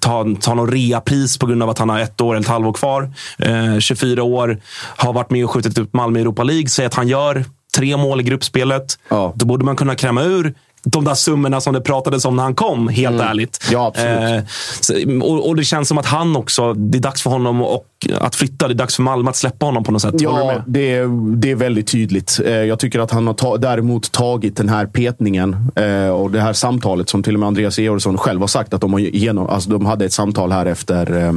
ta, 0.00 0.26
ta 0.40 0.54
någon 0.54 0.70
reapris 0.70 1.38
på 1.38 1.46
grund 1.46 1.62
av 1.62 1.70
att 1.70 1.78
han 1.78 1.88
har 1.88 2.00
ett 2.00 2.20
år 2.20 2.34
eller 2.34 2.40
ett 2.42 2.48
halvår 2.48 2.72
kvar. 2.72 3.10
Eh, 3.38 3.78
24 3.78 4.22
år, 4.22 4.58
har 4.96 5.12
varit 5.12 5.30
med 5.30 5.44
och 5.44 5.50
skjutit 5.50 5.78
upp 5.78 5.94
Malmö 5.94 6.18
i 6.18 6.22
Europa 6.22 6.42
League. 6.42 6.68
Säg 6.68 6.86
att 6.86 6.94
han 6.94 7.08
gör 7.08 7.44
tre 7.76 7.96
mål 7.96 8.20
i 8.20 8.22
gruppspelet. 8.22 8.98
Ja. 9.08 9.32
Då 9.36 9.46
borde 9.46 9.64
man 9.64 9.76
kunna 9.76 9.94
kräma 9.94 10.22
ur 10.22 10.54
de 10.84 11.04
där 11.04 11.14
summorna 11.14 11.60
som 11.60 11.74
det 11.74 11.80
pratades 11.80 12.24
om 12.24 12.36
när 12.36 12.42
han 12.42 12.54
kom, 12.54 12.88
helt 12.88 13.20
ärligt. 13.20 13.58
Mm. 13.68 13.80
Ja, 13.80 13.86
absolut. 13.86 14.44
Eh, 14.44 14.44
så, 14.80 15.22
och, 15.26 15.48
och 15.48 15.56
Det 15.56 15.64
känns 15.64 15.88
som 15.88 15.98
att 15.98 16.06
han 16.06 16.36
också, 16.36 16.74
det 16.74 16.98
är 16.98 17.02
dags 17.02 17.22
för 17.22 17.30
honom 17.30 17.62
och, 17.62 17.84
att 18.20 18.34
flytta. 18.34 18.68
Det 18.68 18.74
är 18.74 18.76
dags 18.76 18.96
för 18.96 19.02
Malmö 19.02 19.30
att 19.30 19.36
släppa 19.36 19.66
honom 19.66 19.84
på 19.84 19.92
något 19.92 20.02
sätt. 20.02 20.14
Ja, 20.18 20.62
det 20.66 20.94
är, 20.94 21.36
det 21.36 21.50
är 21.50 21.54
väldigt 21.54 21.86
tydligt. 21.88 22.40
Eh, 22.44 22.52
Jag 22.52 22.78
tycker 22.78 23.00
att 23.00 23.10
han 23.10 23.26
har 23.26 23.34
ta, 23.34 23.56
däremot 23.56 24.12
tagit 24.12 24.56
den 24.56 24.68
här 24.68 24.86
petningen 24.86 25.70
eh, 25.76 26.08
och 26.08 26.30
det 26.30 26.40
här 26.40 26.52
samtalet 26.52 27.08
som 27.08 27.22
till 27.22 27.34
och 27.34 27.40
med 27.40 27.46
Andreas 27.46 27.78
Georgsson 27.78 28.18
själv 28.18 28.40
har 28.40 28.48
sagt 28.48 28.74
att 28.74 28.80
de, 28.80 28.92
har 28.92 29.00
genom, 29.00 29.46
alltså 29.46 29.70
de 29.70 29.86
hade 29.86 30.04
ett 30.04 30.12
samtal 30.12 30.52
här 30.52 30.66
efter 30.66 31.34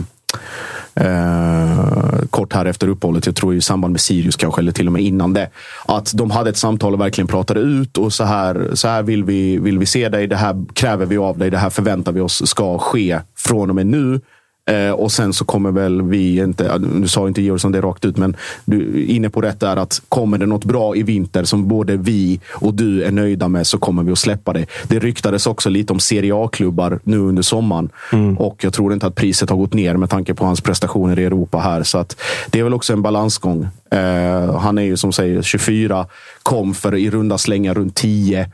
eh, 0.95 2.27
kort 2.29 2.53
här 2.53 2.65
efter 2.65 2.87
uppehållet, 2.87 3.25
jag 3.25 3.35
tror 3.35 3.55
i 3.55 3.61
samband 3.61 3.91
med 3.91 4.01
Sirius 4.01 4.35
kanske, 4.35 4.61
eller 4.61 4.71
till 4.71 4.87
och 4.87 4.93
med 4.93 5.01
innan 5.01 5.33
det. 5.33 5.49
Att 5.85 6.11
de 6.13 6.31
hade 6.31 6.49
ett 6.49 6.57
samtal 6.57 6.93
och 6.93 7.01
verkligen 7.01 7.27
pratade 7.27 7.59
ut 7.59 7.97
och 7.97 8.13
så 8.13 8.23
här, 8.23 8.69
så 8.73 8.87
här 8.87 9.03
vill, 9.03 9.23
vi, 9.23 9.57
vill 9.57 9.79
vi 9.79 9.85
se 9.85 10.09
dig, 10.09 10.27
det 10.27 10.35
här 10.35 10.65
kräver 10.73 11.05
vi 11.05 11.17
av 11.17 11.37
dig, 11.37 11.49
det 11.49 11.57
här 11.57 11.69
förväntar 11.69 12.11
vi 12.11 12.21
oss 12.21 12.47
ska 12.47 12.77
ske 12.77 13.19
från 13.37 13.69
och 13.69 13.75
med 13.75 13.85
nu. 13.85 14.21
Eh, 14.65 14.91
och 14.91 15.11
sen 15.11 15.33
så 15.33 15.45
kommer 15.45 15.71
väl 15.71 16.01
vi, 16.01 16.37
inte, 16.37 16.77
nu 16.79 17.07
sa 17.07 17.27
inte 17.27 17.41
Georgsson 17.41 17.71
det 17.71 17.81
rakt 17.81 18.05
ut, 18.05 18.17
men 18.17 18.35
du 18.65 19.01
är 19.01 19.05
inne 19.05 19.29
på 19.29 19.41
rätt 19.41 19.59
där 19.59 19.77
att 19.77 20.01
kommer 20.09 20.37
det 20.37 20.45
något 20.45 20.65
bra 20.65 20.95
i 20.95 21.03
vinter 21.03 21.43
som 21.43 21.67
både 21.67 21.97
vi 21.97 22.39
och 22.49 22.73
du 22.73 23.03
är 23.03 23.11
nöjda 23.11 23.47
med 23.47 23.67
så 23.67 23.77
kommer 23.77 24.03
vi 24.03 24.11
att 24.11 24.19
släppa 24.19 24.53
det. 24.53 24.65
Det 24.87 24.99
ryktades 24.99 25.47
också 25.47 25.69
lite 25.69 25.93
om 25.93 25.99
Serie 25.99 26.35
A-klubbar 26.35 26.99
nu 27.03 27.17
under 27.17 27.41
sommaren 27.41 27.89
och 28.37 28.63
jag 28.63 28.73
tror 28.73 28.93
inte 28.93 29.07
att 29.07 29.15
priset 29.15 29.49
har 29.49 29.57
gått 29.57 29.73
ner 29.73 29.97
med 29.97 30.09
tanke 30.09 30.33
på 30.33 30.45
hans 30.45 30.61
prestationer 30.61 31.19
i 31.19 31.25
Europa 31.25 31.57
här. 31.57 31.83
Så 31.83 31.97
att 31.97 32.21
det 32.49 32.59
är 32.59 32.63
väl 32.63 32.73
också 32.73 32.93
en 32.93 33.01
balansgång. 33.01 33.67
Eh, 33.91 34.55
han 34.59 34.77
är 34.77 34.81
ju 34.81 34.97
som 34.97 35.13
säger 35.13 35.41
24, 35.41 36.05
kom 36.43 36.73
för 36.73 36.95
i 36.95 37.09
runda 37.09 37.37
slängar 37.37 37.73
runt 37.73 37.95
10. 37.95 38.49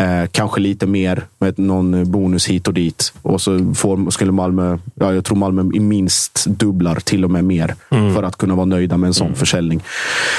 Eh, 0.00 0.28
kanske 0.30 0.60
lite 0.60 0.86
mer 0.86 1.26
med 1.38 1.58
någon 1.58 2.10
bonus 2.10 2.46
hit 2.48 2.68
och 2.68 2.74
dit. 2.74 3.12
Och 3.22 3.40
så 3.40 3.74
får, 3.74 4.10
skulle 4.10 4.32
Malmö, 4.32 4.78
ja, 4.94 5.14
jag 5.14 5.24
tror 5.24 5.36
Malmö 5.36 5.70
i 5.74 5.80
minst 5.80 6.46
dubblar, 6.46 6.94
till 6.94 7.24
och 7.24 7.30
med 7.30 7.44
mer, 7.44 7.74
för 7.88 8.22
att 8.22 8.36
kunna 8.36 8.54
vara 8.54 8.66
nöjda 8.66 8.96
med 8.96 9.08
en 9.08 9.14
sån 9.14 9.34
försäljning. 9.34 9.82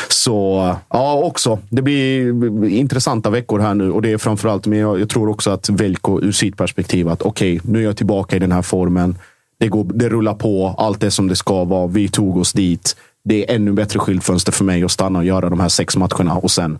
Så 0.10 0.76
ja, 0.90 1.14
också. 1.14 1.60
Det 1.70 1.82
blir 1.82 2.66
intressanta 2.66 3.30
veckor 3.30 3.60
här 3.60 3.74
nu 3.74 3.92
och 3.92 4.02
det 4.02 4.12
är 4.12 4.18
framförallt, 4.18 4.68
men 4.68 4.80
jag, 4.80 5.00
jag 5.00 5.10
tror 5.10 5.30
också 5.30 5.52
att 5.52 5.70
Velko 5.70 6.22
ur 6.22 6.32
sitt 6.32 6.58
perspektiv 6.58 7.10
att 7.10 7.22
okej, 7.22 7.60
nu 7.64 7.80
är 7.80 7.84
jag 7.84 7.98
tillbaka 7.98 8.36
i 8.36 8.40
den 8.40 8.52
här 8.52 8.62
formen. 8.62 9.18
Det, 9.60 9.68
går, 9.68 9.84
det 9.94 10.10
rullar 10.10 10.34
på, 10.34 10.76
allt 10.78 11.04
är 11.04 11.10
som 11.10 11.28
det 11.28 11.36
ska 11.36 11.64
vara. 11.64 11.88
Vi 11.88 12.08
tog 12.08 12.38
oss 12.38 12.54
dit. 12.54 12.96
Det 13.24 13.50
är 13.50 13.56
ännu 13.56 13.72
bättre 13.72 14.00
skyltfönster 14.00 14.52
för 14.52 14.64
mig 14.64 14.84
att 14.84 14.92
stanna 14.92 15.20
och 15.20 15.26
göra 15.26 15.50
de 15.50 15.60
här 15.60 15.70
sex 15.70 15.98
matcherna 15.98 16.36
och 16.36 16.52
sen 16.52 16.80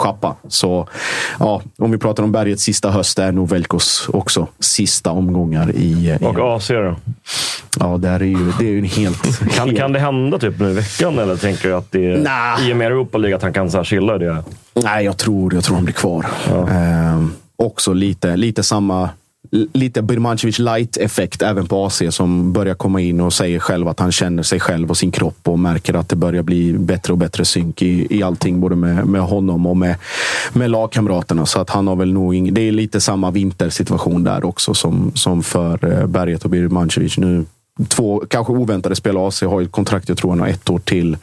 schappa. 0.00 0.36
Så 0.48 0.88
ja, 1.38 1.62
om 1.78 1.90
vi 1.90 1.98
pratar 1.98 2.22
om 2.22 2.32
bergets 2.32 2.62
sista 2.62 2.90
höst, 2.90 3.18
är 3.18 3.32
nog 3.32 3.48
Velkos 3.48 4.08
också 4.12 4.46
sista 4.60 5.10
omgångar 5.10 5.70
i... 5.76 6.16
i 6.20 6.24
Och 6.24 6.56
AC 6.56 6.68
då? 6.68 6.96
ja, 7.78 7.96
där 7.96 8.20
är 8.20 8.24
ju, 8.24 8.52
det 8.58 8.64
är 8.64 8.70
ju 8.70 8.78
en 8.78 8.84
helt... 8.84 9.38
Kan, 9.38 9.66
helt 9.68 9.78
kan 9.78 9.92
det 9.92 9.98
hända 9.98 10.38
typ 10.38 10.58
nu 10.58 10.70
i 10.70 10.74
veckan? 10.74 11.18
Eller 11.18 11.36
tänker 11.36 11.68
du 11.68 11.74
att 11.74 11.92
det 11.92 12.06
är 12.06 12.18
Nah. 12.18 12.68
i 12.68 12.72
och 12.72 12.76
med 12.76 12.86
Europa 12.86 13.18
League 13.18 13.36
att 13.36 13.42
han 13.42 13.52
kan 13.52 13.70
så 13.70 13.76
här 13.76 13.84
chilla 13.84 14.18
det? 14.18 14.44
Nej, 14.74 15.04
jag 15.04 15.16
tror, 15.18 15.54
jag 15.54 15.64
tror 15.64 15.74
han 15.76 15.84
blir 15.84 15.94
kvar. 15.94 16.26
Ehm, 16.70 17.32
också 17.56 17.92
lite, 17.92 18.36
lite 18.36 18.62
samma... 18.62 19.10
Lite 19.72 20.02
Birmancevic 20.02 20.58
light-effekt 20.58 21.42
även 21.42 21.66
på 21.66 21.86
AC 21.86 22.02
som 22.10 22.52
börjar 22.52 22.74
komma 22.74 23.00
in 23.00 23.20
och 23.20 23.32
säger 23.32 23.58
själv 23.58 23.88
att 23.88 24.00
han 24.00 24.12
känner 24.12 24.42
sig 24.42 24.60
själv 24.60 24.90
och 24.90 24.96
sin 24.96 25.10
kropp 25.10 25.48
och 25.48 25.58
märker 25.58 25.94
att 25.94 26.08
det 26.08 26.16
börjar 26.16 26.42
bli 26.42 26.72
bättre 26.72 27.12
och 27.12 27.18
bättre 27.18 27.44
synk 27.44 27.82
i, 27.82 28.18
i 28.18 28.22
allting. 28.22 28.60
Både 28.60 28.76
med, 28.76 29.06
med 29.06 29.20
honom 29.20 29.66
och 29.66 29.76
med, 29.76 29.96
med 30.52 30.70
lagkamraterna. 30.70 31.46
Så 31.46 31.60
att 31.60 31.70
han 31.70 31.86
har 31.86 31.96
väl 31.96 32.12
nog 32.12 32.34
ing, 32.34 32.54
Det 32.54 32.60
är 32.60 32.72
lite 32.72 33.00
samma 33.00 33.30
vintersituation 33.30 34.24
där 34.24 34.44
också 34.44 34.74
som, 34.74 35.12
som 35.14 35.42
för 35.42 35.92
eh, 35.92 36.06
Berget 36.06 36.44
och 36.44 36.50
Birmancevic. 36.50 37.18
Nu 37.18 37.44
två 37.88 38.22
kanske 38.28 38.52
oväntade 38.52 38.96
spel. 38.96 39.16
AC 39.16 39.42
har 39.42 39.60
ju 39.60 39.66
ett 39.66 39.72
kontrakt, 39.72 40.08
jag 40.08 40.18
tror 40.18 40.30
han 40.30 40.40
har 40.40 40.48
ett 40.48 40.70
år 40.70 40.78
till. 40.78 41.16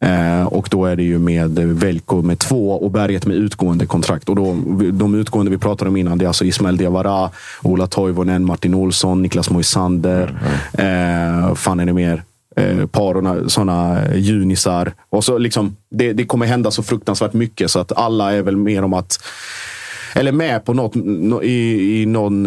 Eh, 0.00 0.42
och 0.46 0.68
då 0.70 0.84
är 0.86 0.96
det 0.96 1.02
ju 1.02 1.18
med 1.18 1.58
Velko 1.58 2.22
med 2.22 2.38
två 2.38 2.70
och 2.72 2.90
Berget 2.90 3.26
med 3.26 3.36
utgående 3.36 3.86
kontrakt. 3.86 4.28
Och 4.28 4.36
då, 4.36 4.56
de 4.92 5.14
utgående 5.14 5.50
vi 5.50 5.58
pratade 5.58 5.88
om 5.88 5.96
innan, 5.96 6.18
det 6.18 6.24
är 6.24 6.26
alltså 6.26 6.44
Ismail 6.44 6.76
Diawara, 6.76 7.30
Ola 7.62 7.86
Toivonen, 7.86 8.44
Martin 8.44 8.74
Olsson, 8.74 9.22
Niklas 9.22 9.50
Moisander. 9.50 10.38
Eh, 10.72 11.54
fan 11.54 11.80
är 11.80 11.86
det 11.86 11.92
mer? 11.92 12.22
Eh, 12.56 12.86
par 12.86 13.48
sådana 13.48 14.00
junisar. 14.14 14.92
Och 15.10 15.24
så 15.24 15.38
liksom, 15.38 15.76
det, 15.90 16.12
det 16.12 16.24
kommer 16.24 16.46
hända 16.46 16.70
så 16.70 16.82
fruktansvärt 16.82 17.32
mycket 17.32 17.70
så 17.70 17.78
att 17.78 17.92
alla 17.92 18.32
är 18.32 18.42
väl 18.42 18.56
mer 18.56 18.84
om 18.84 18.92
att 18.94 19.18
eller 20.14 20.32
med 20.32 20.64
på 20.64 20.74
något, 20.74 20.94
nå- 20.94 21.42
i, 21.42 22.00
i 22.02 22.06
någon, 22.06 22.46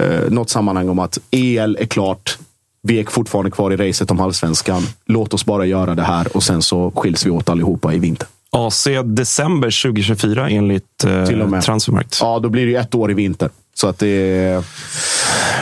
eh, 0.00 0.30
något 0.30 0.50
sammanhang 0.50 0.88
om 0.88 0.98
att 0.98 1.18
EL 1.30 1.76
är 1.80 1.86
klart. 1.86 2.38
Vi 2.82 3.00
är 3.00 3.04
fortfarande 3.04 3.50
kvar 3.50 3.72
i 3.72 3.76
racet 3.76 4.10
om 4.10 4.20
allsvenskan. 4.20 4.82
Låt 5.06 5.34
oss 5.34 5.44
bara 5.44 5.66
göra 5.66 5.94
det 5.94 6.02
här 6.02 6.36
och 6.36 6.42
sen 6.42 6.62
så 6.62 6.92
skiljs 6.96 7.26
vi 7.26 7.30
åt 7.30 7.48
allihopa 7.48 7.94
i 7.94 7.98
vinter. 7.98 8.28
AC 8.50 8.88
december 9.04 9.82
2024 9.82 10.48
enligt 10.48 11.04
eh, 11.04 11.24
Till 11.24 11.42
och 11.42 11.50
med. 11.50 11.62
Transfermarkt. 11.62 12.18
Ja, 12.20 12.38
då 12.38 12.48
blir 12.48 12.66
det 12.66 12.74
ett 12.74 12.94
år 12.94 13.10
i 13.10 13.14
vinter. 13.14 13.50
Så 13.74 13.88
att 13.88 13.98
det 13.98 14.08
är... 14.08 14.64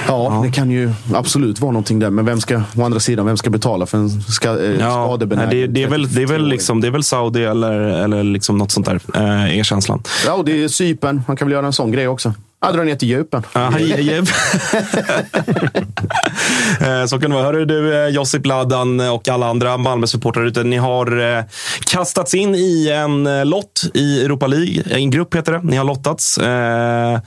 Ja, 0.08 0.40
det 0.44 0.50
kan 0.50 0.70
ju 0.70 0.92
absolut 1.14 1.60
vara 1.60 1.72
någonting 1.72 1.98
där. 1.98 2.10
Men 2.10 2.24
vem 2.24 2.40
ska, 2.40 2.62
å 2.76 2.82
andra 2.84 3.00
sidan, 3.00 3.26
vem 3.26 3.36
ska 3.36 3.50
betala 3.50 3.86
för 3.86 3.98
en 3.98 4.22
ska, 4.22 4.48
eh, 4.48 4.80
Ja, 4.80 5.06
skadebenägen 5.06 5.50
det, 5.50 5.66
det, 5.66 5.82
är 5.82 5.88
väl, 5.88 6.14
det, 6.14 6.22
är 6.22 6.26
väl 6.26 6.36
33-åring? 6.36 6.48
liksom, 6.48 6.80
det 6.80 6.86
är 6.86 6.90
väl 6.90 7.04
Saudi 7.04 7.44
eller, 7.44 7.72
eller 7.72 8.22
liksom 8.22 8.58
något 8.58 8.70
sånt 8.70 8.86
där, 8.86 9.00
eh, 9.14 9.58
är 9.58 9.62
känslan. 9.62 10.02
Ja, 10.26 10.32
och 10.32 10.44
det 10.44 10.64
är 10.64 10.68
Cypern. 10.68 11.22
Man 11.26 11.36
kan 11.36 11.48
väl 11.48 11.52
göra 11.52 11.66
en 11.66 11.72
sån 11.72 11.92
grej 11.92 12.08
också. 12.08 12.34
Jag 12.60 12.74
drar 12.74 12.84
ner 12.84 12.94
till 12.96 13.08
djupen. 13.08 13.42
Eh, 16.80 17.06
Så 17.06 17.18
kan 17.20 17.30
det 17.30 17.36
vara. 17.36 17.46
Hörru 17.46 17.64
du, 17.64 17.94
eh, 18.04 18.08
Josip 18.08 18.46
Ladan 18.46 19.00
och 19.00 19.28
alla 19.28 19.46
andra 19.48 19.76
Malmö-supportrar 19.76 20.44
ute. 20.44 20.62
Ni 20.64 20.76
har 20.76 21.36
eh, 21.38 21.44
kastats 21.90 22.34
in 22.34 22.54
i 22.54 22.88
en 22.88 23.26
eh, 23.26 23.44
lott 23.44 23.82
i 23.94 24.24
Europa 24.24 24.46
League. 24.46 24.82
En 24.90 25.10
grupp 25.10 25.34
heter 25.34 25.52
det. 25.52 25.60
Ni 25.62 25.76
har 25.76 25.84
lottats. 25.84 26.38
Eh, 26.38 27.18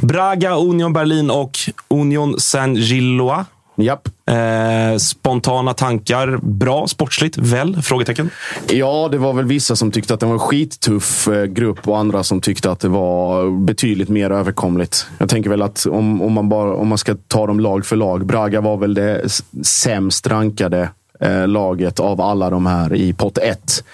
Braga, 0.00 0.54
Union 0.56 0.92
Berlin 0.92 1.30
och 1.30 1.58
Union 1.88 2.40
Saint-Gillois. 2.40 3.44
Japp. 3.76 4.08
Eh, 4.26 4.96
spontana 4.98 5.74
tankar. 5.74 6.38
Bra 6.42 6.86
sportsligt, 6.86 7.36
väl? 7.36 7.82
Frågetecken. 7.82 8.30
Ja, 8.70 9.08
det 9.12 9.18
var 9.18 9.32
väl 9.32 9.44
vissa 9.44 9.76
som 9.76 9.90
tyckte 9.90 10.14
att 10.14 10.20
det 10.20 10.26
var 10.26 10.32
en 10.32 10.38
skittuff 10.38 11.28
eh, 11.28 11.44
grupp 11.44 11.88
och 11.88 11.98
andra 11.98 12.22
som 12.22 12.40
tyckte 12.40 12.70
att 12.70 12.80
det 12.80 12.88
var 12.88 13.50
betydligt 13.64 14.08
mer 14.08 14.30
överkomligt. 14.30 15.06
Jag 15.18 15.28
tänker 15.28 15.50
väl 15.50 15.62
att 15.62 15.86
om, 15.86 16.22
om, 16.22 16.32
man, 16.32 16.48
bara, 16.48 16.74
om 16.74 16.88
man 16.88 16.98
ska 16.98 17.16
ta 17.28 17.46
dem 17.46 17.60
lag 17.60 17.86
för 17.86 17.96
lag. 17.96 18.26
Braga 18.26 18.60
var 18.60 18.76
väl 18.76 18.94
det 18.94 19.42
sämst 19.62 20.26
rankade 20.26 20.90
eh, 21.20 21.48
laget 21.48 22.00
av 22.00 22.20
alla 22.20 22.50
de 22.50 22.66
här 22.66 22.94
i 22.94 23.12
pott 23.12 23.38
1. 23.38 23.84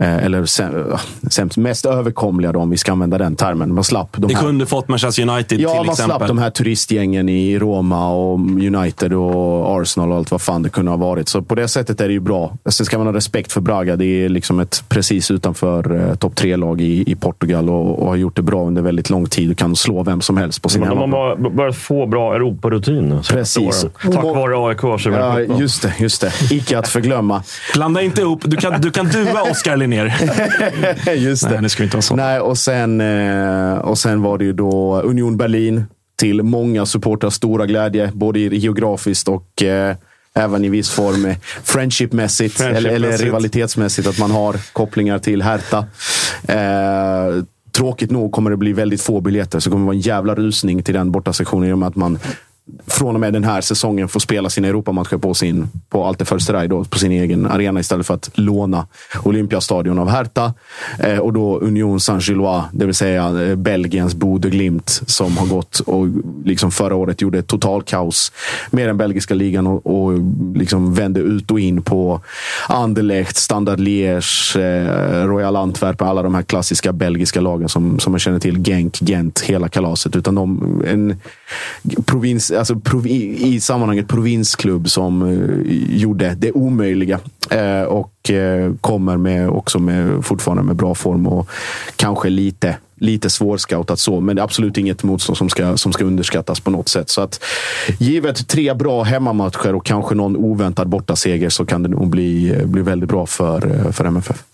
Eh, 0.00 0.24
eller 0.24 0.42
säm- 0.42 0.98
sämst, 1.30 1.56
mest 1.56 1.86
överkomliga 1.86 2.52
då, 2.52 2.60
om 2.60 2.70
vi 2.70 2.76
ska 2.76 2.92
använda 2.92 3.18
den 3.18 3.36
termen. 3.36 3.74
Man 3.74 3.84
slapp 3.84 4.08
de 4.16 4.26
Ni 4.26 4.34
här 4.34 4.42
kunde 4.42 4.66
fått 4.66 4.88
Manchester 4.88 5.28
United 5.28 5.60
Ja, 5.60 5.68
till 5.68 5.76
man 5.76 5.92
exempel. 5.92 6.16
slapp 6.16 6.28
de 6.28 6.38
här 6.38 6.50
turistgängen 6.50 7.28
i 7.28 7.58
Roma 7.58 8.10
och 8.10 8.34
United 8.38 9.12
och 9.12 9.80
Arsenal 9.80 10.10
och 10.12 10.16
allt 10.18 10.30
vad 10.30 10.42
fan 10.42 10.62
det 10.62 10.68
kunde 10.68 10.90
ha 10.90 10.96
varit. 10.96 11.28
Så 11.28 11.42
på 11.42 11.54
det 11.54 11.68
sättet 11.68 12.00
är 12.00 12.06
det 12.06 12.12
ju 12.12 12.20
bra. 12.20 12.52
Sen 12.68 12.86
ska 12.86 12.98
man 12.98 13.06
ha 13.06 13.14
respekt 13.14 13.52
för 13.52 13.60
Braga. 13.60 13.96
Det 13.96 14.04
är 14.04 14.28
liksom 14.28 14.60
ett 14.60 14.84
precis 14.88 15.30
utanför 15.30 16.08
eh, 16.08 16.14
topp 16.14 16.34
tre-lag 16.36 16.80
i, 16.80 17.10
i 17.10 17.14
Portugal 17.14 17.68
och, 17.70 17.98
och 18.02 18.06
har 18.08 18.16
gjort 18.16 18.36
det 18.36 18.42
bra 18.42 18.66
under 18.66 18.82
väldigt 18.82 19.10
lång 19.10 19.26
tid 19.26 19.50
och 19.50 19.56
kan 19.56 19.76
slå 19.76 20.02
vem 20.02 20.20
som 20.20 20.36
helst 20.36 20.62
på 20.62 20.68
sin 20.68 20.80
Men 20.80 20.90
de 20.90 20.96
har 20.98 21.02
hemmaplan. 21.06 21.42
bara 21.42 21.50
börjat 21.50 21.76
få 21.76 22.06
bra 22.06 22.34
Europarutin. 22.34 23.08
nu, 23.08 23.20
Precis. 23.30 23.86
Tack 24.02 24.14
vare 24.24 24.68
AIK 24.68 24.80
2017. 24.80 25.12
Ja, 25.20 25.40
just 25.60 25.82
det, 25.82 25.94
just 25.98 26.20
det. 26.20 26.32
Icke 26.50 26.78
att 26.78 26.88
förglömma. 26.88 27.42
Blanda 27.74 28.02
inte 28.02 28.20
ihop. 28.20 28.42
Du 28.44 28.56
kan, 28.56 28.80
du 28.80 28.90
kan 28.90 29.06
dua 29.08 29.42
Oskar 29.42 29.76
Linnér. 29.88 31.14
Just 31.14 31.42
det. 31.42 31.50
Nej, 31.50 31.62
det 31.62 31.68
ska 31.68 31.82
inte 31.82 31.96
vara 31.96 32.02
så. 32.02 32.16
Nej, 32.16 32.40
och 32.40 32.58
sen, 32.58 33.00
eh, 33.00 33.78
och 33.78 33.98
sen 33.98 34.22
var 34.22 34.38
det 34.38 34.44
ju 34.44 34.52
då 34.52 35.00
Union 35.00 35.36
Berlin 35.36 35.84
till 36.16 36.42
många 36.42 36.86
supportrar 36.86 37.30
stora 37.30 37.66
glädje, 37.66 38.10
både 38.14 38.38
geografiskt 38.40 39.28
och 39.28 39.62
eh, 39.62 39.96
även 40.34 40.64
i 40.64 40.68
viss 40.68 40.90
form 40.90 41.24
eh, 41.24 41.36
friendshipmässigt, 41.64 42.60
eller, 42.60 42.70
eller 42.70 42.88
Friendshipmässigt. 42.88 43.24
rivalitetsmässigt, 43.24 44.08
att 44.08 44.18
man 44.18 44.30
har 44.30 44.56
kopplingar 44.72 45.18
till 45.18 45.42
Hertha. 45.42 45.86
Eh, 46.48 47.44
tråkigt 47.72 48.10
nog 48.10 48.32
kommer 48.32 48.50
det 48.50 48.56
bli 48.56 48.72
väldigt 48.72 49.02
få 49.02 49.20
biljetter, 49.20 49.60
så 49.60 49.70
det 49.70 49.72
kommer 49.72 49.86
vara 49.86 49.94
en 49.94 50.00
jävla 50.00 50.34
rusning 50.34 50.82
till 50.82 50.94
den 50.94 51.12
bortasektionen 51.12 51.68
i 51.68 51.72
och 51.72 51.78
med 51.78 51.88
att 51.88 51.96
man 51.96 52.18
från 52.86 53.14
och 53.14 53.20
med 53.20 53.32
den 53.32 53.44
här 53.44 53.60
säsongen 53.60 54.08
får 54.08 54.20
spela 54.20 54.50
sina 54.50 54.68
Europamatcher 54.68 55.16
på, 55.16 55.34
sin, 55.34 55.68
på 55.88 56.04
Alte 56.04 56.24
Försteraj, 56.24 56.68
då, 56.68 56.84
på 56.84 56.98
sin 56.98 57.12
egen 57.12 57.46
arena 57.46 57.80
istället 57.80 58.06
för 58.06 58.14
att 58.14 58.30
låna 58.34 58.86
Olympiastadion 59.22 59.98
av 59.98 60.08
Hertha. 60.08 60.54
Eh, 60.98 61.18
och 61.18 61.32
då 61.32 61.58
Union 61.58 62.00
Saint-Gillois, 62.00 62.64
det 62.72 62.86
vill 62.86 62.94
säga 62.94 63.42
eh, 63.42 63.56
Belgiens 63.56 64.14
Bode 64.14 64.50
Glimt 64.50 65.02
som 65.06 65.36
har 65.36 65.46
gått 65.46 65.80
och 65.80 66.06
liksom 66.44 66.70
förra 66.70 66.94
året 66.94 67.20
gjorde 67.22 67.42
total 67.42 67.82
kaos 67.82 68.32
med 68.70 68.88
den 68.88 68.96
belgiska 68.96 69.34
ligan 69.34 69.66
och, 69.66 69.86
och 69.86 70.18
liksom 70.54 70.94
vände 70.94 71.20
ut 71.20 71.50
och 71.50 71.60
in 71.60 71.82
på 71.82 72.20
Anderlecht, 72.68 73.36
Standard 73.36 73.80
Liège, 73.80 74.56
eh, 74.56 75.26
Royal 75.26 75.56
Antwerpen, 75.56 76.08
alla 76.08 76.22
de 76.22 76.34
här 76.34 76.42
klassiska 76.42 76.92
belgiska 76.92 77.40
lagen 77.40 77.68
som, 77.68 77.98
som 77.98 78.12
man 78.12 78.18
känner 78.20 78.38
till. 78.38 78.58
Genk, 78.58 78.98
Gent, 79.00 79.40
hela 79.40 79.68
kalaset. 79.68 80.16
Utan 80.16 80.34
de, 80.34 80.82
en 80.86 81.16
provins, 82.04 82.50
alltså 82.58 82.80
provi, 82.80 83.38
i, 83.40 83.60
sammanhanget 83.60 84.08
provinsklubb 84.08 84.90
som 84.90 85.22
eh, 85.22 85.98
gjorde 86.00 86.34
det 86.38 86.52
omöjliga. 86.52 87.20
Eh, 87.50 87.82
och 87.82 88.30
eh, 88.30 88.72
kommer 88.80 89.16
med, 89.16 89.48
också 89.48 89.78
med, 89.78 90.24
fortfarande 90.24 90.62
med 90.62 90.76
bra 90.76 90.94
form 90.94 91.26
och 91.26 91.50
kanske 91.96 92.28
lite, 92.28 92.76
lite 92.96 93.30
svårscoutat 93.30 93.98
så. 93.98 94.20
Men 94.20 94.36
det 94.36 94.42
är 94.42 94.44
absolut 94.44 94.78
inget 94.78 95.02
motstånd 95.02 95.36
som 95.36 95.48
ska, 95.48 95.76
som 95.76 95.92
ska 95.92 96.04
underskattas 96.04 96.60
på 96.60 96.70
något 96.70 96.88
sätt. 96.88 97.10
Så 97.10 97.20
att 97.20 97.44
givet 97.98 98.48
tre 98.48 98.74
bra 98.74 99.02
hemmamatcher 99.02 99.74
och 99.74 99.86
kanske 99.86 100.14
någon 100.14 100.36
oväntad 100.36 100.88
bortaseger 100.88 101.48
så 101.48 101.66
kan 101.66 101.82
det 101.82 101.88
nog 101.88 102.08
bli, 102.08 102.62
bli 102.64 102.82
väldigt 102.82 103.08
bra 103.08 103.26
för, 103.26 103.92
för 103.92 104.04
MFF. 104.04 104.44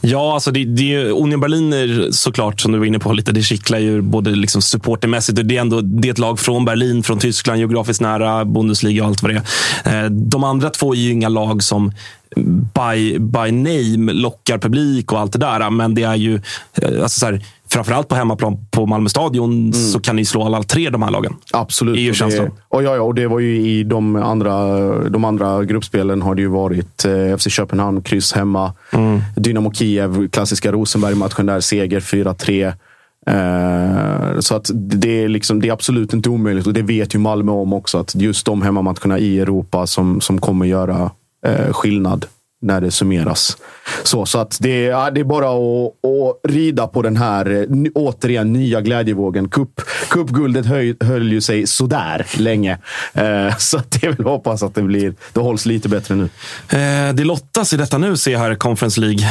Ja, 0.00 0.34
alltså 0.34 0.50
det, 0.50 0.64
det, 0.64 1.04
Union 1.10 1.40
Berlin 1.40 1.72
är 1.72 2.08
såklart, 2.10 2.60
som 2.60 2.72
du 2.72 2.78
var 2.78 2.86
inne 2.86 2.98
på, 2.98 3.12
lite, 3.12 3.32
det 3.32 3.42
kittlar 3.42 3.78
ju 3.78 4.00
både 4.02 4.30
liksom 4.30 4.62
supportermässigt 4.62 5.38
och 5.38 5.44
det 5.44 5.56
är 5.56 5.60
ändå 5.60 5.80
det 5.80 6.08
är 6.08 6.12
ett 6.12 6.18
lag 6.18 6.38
från 6.38 6.64
Berlin, 6.64 7.02
från 7.02 7.18
Tyskland, 7.18 7.58
geografiskt 7.58 8.00
nära, 8.00 8.44
Bundesliga 8.44 9.02
och 9.02 9.08
allt 9.08 9.22
vad 9.22 9.32
det 9.34 9.42
är. 9.84 10.04
Eh, 10.04 10.10
De 10.10 10.44
andra 10.44 10.70
två 10.70 10.94
är 10.94 10.98
ju 10.98 11.10
inga 11.10 11.28
lag 11.28 11.62
som 11.62 11.92
by, 12.74 13.18
by 13.18 13.52
name 13.52 14.12
lockar 14.12 14.58
publik 14.58 15.12
och 15.12 15.20
allt 15.20 15.32
det 15.32 15.38
där, 15.38 15.70
men 15.70 15.94
det 15.94 16.02
är 16.02 16.14
ju 16.14 16.34
eh, 16.82 17.02
alltså 17.02 17.20
så 17.20 17.26
här, 17.26 17.44
framförallt 17.68 18.08
på 18.08 18.14
hemmaplan 18.14 18.66
på 18.70 18.86
Malmö 18.86 19.08
stadion 19.08 19.72
så 19.72 20.00
kan 20.00 20.16
ni 20.16 20.24
slå 20.24 20.44
alla 20.44 20.62
tre 20.62 20.90
de 20.90 21.02
här 21.02 21.10
lagen. 21.10 21.34
Absolut. 21.52 21.94
Det 21.94 22.00
är 22.00 22.02
ju 22.02 22.10
och 22.10 22.16
känslan. 22.16 22.44
det, 22.44 22.52
och 22.68 22.82
ja, 22.82 22.96
ja, 22.96 23.02
och 23.02 23.14
det 23.14 23.26
var 23.26 23.38
ju 23.38 23.60
i 23.60 23.84
de 23.84 24.16
andra, 24.16 24.58
de 25.08 25.24
andra 25.24 25.64
gruppspelen 25.64 26.22
har 26.22 26.34
det 26.34 26.42
ju 26.42 26.48
varit 26.48 27.04
eh, 27.04 27.36
FC 27.36 27.50
Köpenhamn, 27.50 28.02
kryss 28.02 28.32
hemma. 28.32 28.72
Dynamo 29.50 29.72
Kiev, 29.72 30.28
klassiska 30.28 30.72
Rosenberg-matchen 30.72 31.46
där, 31.46 31.60
seger 31.60 32.00
4-3. 32.00 32.72
Eh, 33.26 34.40
så 34.40 34.56
att 34.56 34.70
det 34.74 35.24
är, 35.24 35.28
liksom, 35.28 35.60
det 35.60 35.68
är 35.68 35.72
absolut 35.72 36.12
inte 36.12 36.28
omöjligt 36.28 36.66
och 36.66 36.72
det 36.72 36.82
vet 36.82 37.14
ju 37.14 37.18
Malmö 37.18 37.52
om 37.52 37.72
också. 37.72 37.98
Att 37.98 38.14
just 38.14 38.46
de 38.46 38.62
hemmamatcherna 38.62 39.18
i 39.18 39.40
Europa 39.40 39.86
som, 39.86 40.20
som 40.20 40.40
kommer 40.40 40.66
göra 40.66 41.10
eh, 41.46 41.72
skillnad 41.72 42.26
när 42.62 42.80
det 42.80 42.90
summeras. 42.90 43.56
Så, 44.02 44.26
så 44.26 44.38
att 44.38 44.56
det, 44.60 44.86
är- 44.86 44.90
ja, 44.90 45.10
det 45.10 45.20
är 45.20 45.24
bara 45.24 45.48
att, 45.48 45.86
att 46.04 46.50
rida 46.52 46.86
på 46.86 47.02
den 47.02 47.16
här 47.16 47.66
återigen 47.94 48.52
nya 48.52 48.80
glädjevågen. 48.80 49.48
Cup, 49.48 49.80
cupguldet 50.10 50.66
höj, 50.66 50.96
höll 51.00 51.32
ju 51.32 51.40
sig 51.40 51.66
sådär 51.66 52.26
länge. 52.38 52.78
Eh, 53.14 53.56
så 53.58 53.78
att 53.78 53.90
det 53.90 54.06
är 54.06 54.10
väl 54.10 54.20
att 54.20 54.32
hoppas 54.32 54.62
att 54.62 54.74
det, 54.74 54.82
blir, 54.82 55.14
det 55.32 55.40
hålls 55.40 55.66
lite 55.66 55.88
bättre 55.88 56.14
nu. 56.14 56.24
Eh, 56.68 57.14
det 57.14 57.24
lottas 57.24 57.72
i 57.72 57.76
detta 57.76 57.98
nu, 57.98 58.16
ser 58.16 58.32
jag 58.32 58.38
här, 58.38 58.54
Conference 58.54 59.00
League. 59.00 59.24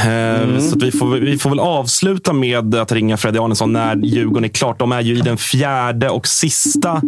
Eh, 0.56 0.60
Så 0.60 0.76
att 0.76 0.84
vi, 0.84 0.92
får, 0.92 1.08
vi 1.16 1.38
får 1.38 1.50
väl 1.50 1.60
avsluta 1.60 2.34
med 2.34 2.76
att 2.76 2.92
ringa 2.92 3.18
Freddy 3.18 3.40
Arnesson 3.40 3.74
när 3.74 3.96
Djurgården 3.96 4.44
är 4.44 4.48
klart. 4.48 4.80
De 4.80 4.92
är 4.92 5.02
ju 5.02 5.18
i 5.18 5.22
den 5.22 5.38
fjärde 5.38 6.10
och 6.10 6.28
sista 6.28 7.02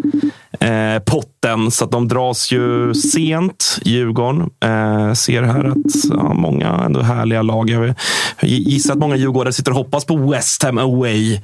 eh, 0.62 0.99
potten. 1.05 1.72
Så 1.72 1.86
att 1.86 1.91
de 1.91 2.07
dras 2.07 2.51
ju 2.51 2.93
sent, 2.93 3.80
Djurgården. 3.86 4.41
Eh, 4.41 5.14
ser 5.14 5.43
här 5.43 5.64
att 5.66 6.05
ja, 6.09 6.34
många 6.34 6.70
ändå 6.86 7.01
härliga 7.01 7.41
lag. 7.41 7.70
Jag 7.70 7.95
gissar 8.49 8.93
att 8.93 8.99
många 8.99 9.16
djurgårdare 9.16 9.53
sitter 9.53 9.72
och 9.72 9.78
hoppas 9.78 10.05
på 10.05 10.16
West 10.16 10.64
Ham 10.64 10.78
away. 10.78 11.39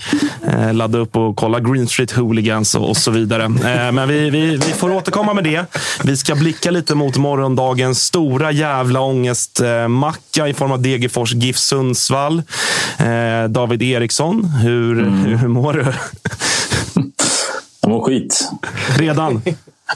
Eh, 0.47 0.73
ladda 0.73 0.97
upp 0.97 1.15
och 1.15 1.35
kolla 1.35 1.59
Green 1.59 1.87
Street 1.87 2.11
Hooligans 2.11 2.75
och, 2.75 2.89
och 2.89 2.97
så 2.97 3.11
vidare. 3.11 3.43
Eh, 3.43 3.91
men 3.91 4.07
vi, 4.07 4.29
vi, 4.29 4.55
vi 4.55 4.73
får 4.73 4.91
återkomma 4.91 5.33
med 5.33 5.43
det. 5.43 5.65
Vi 6.03 6.17
ska 6.17 6.35
blicka 6.35 6.71
lite 6.71 6.95
mot 6.95 7.17
morgondagens 7.17 8.03
stora 8.03 8.51
jävla 8.51 8.99
ångestmacka 8.99 10.47
i 10.47 10.53
form 10.53 10.71
av 10.71 10.81
Degerfors 10.81 11.33
GIF 11.33 11.57
Sundsvall. 11.57 12.41
Eh, 12.97 13.49
David 13.49 13.83
Eriksson, 13.83 14.45
hur, 14.45 14.99
mm. 14.99 15.37
hur 15.37 15.47
mår 15.47 15.73
du? 15.73 15.85
Jag 17.87 17.91
mår 17.93 18.01
skit. 18.01 18.51
Redan? 18.97 19.41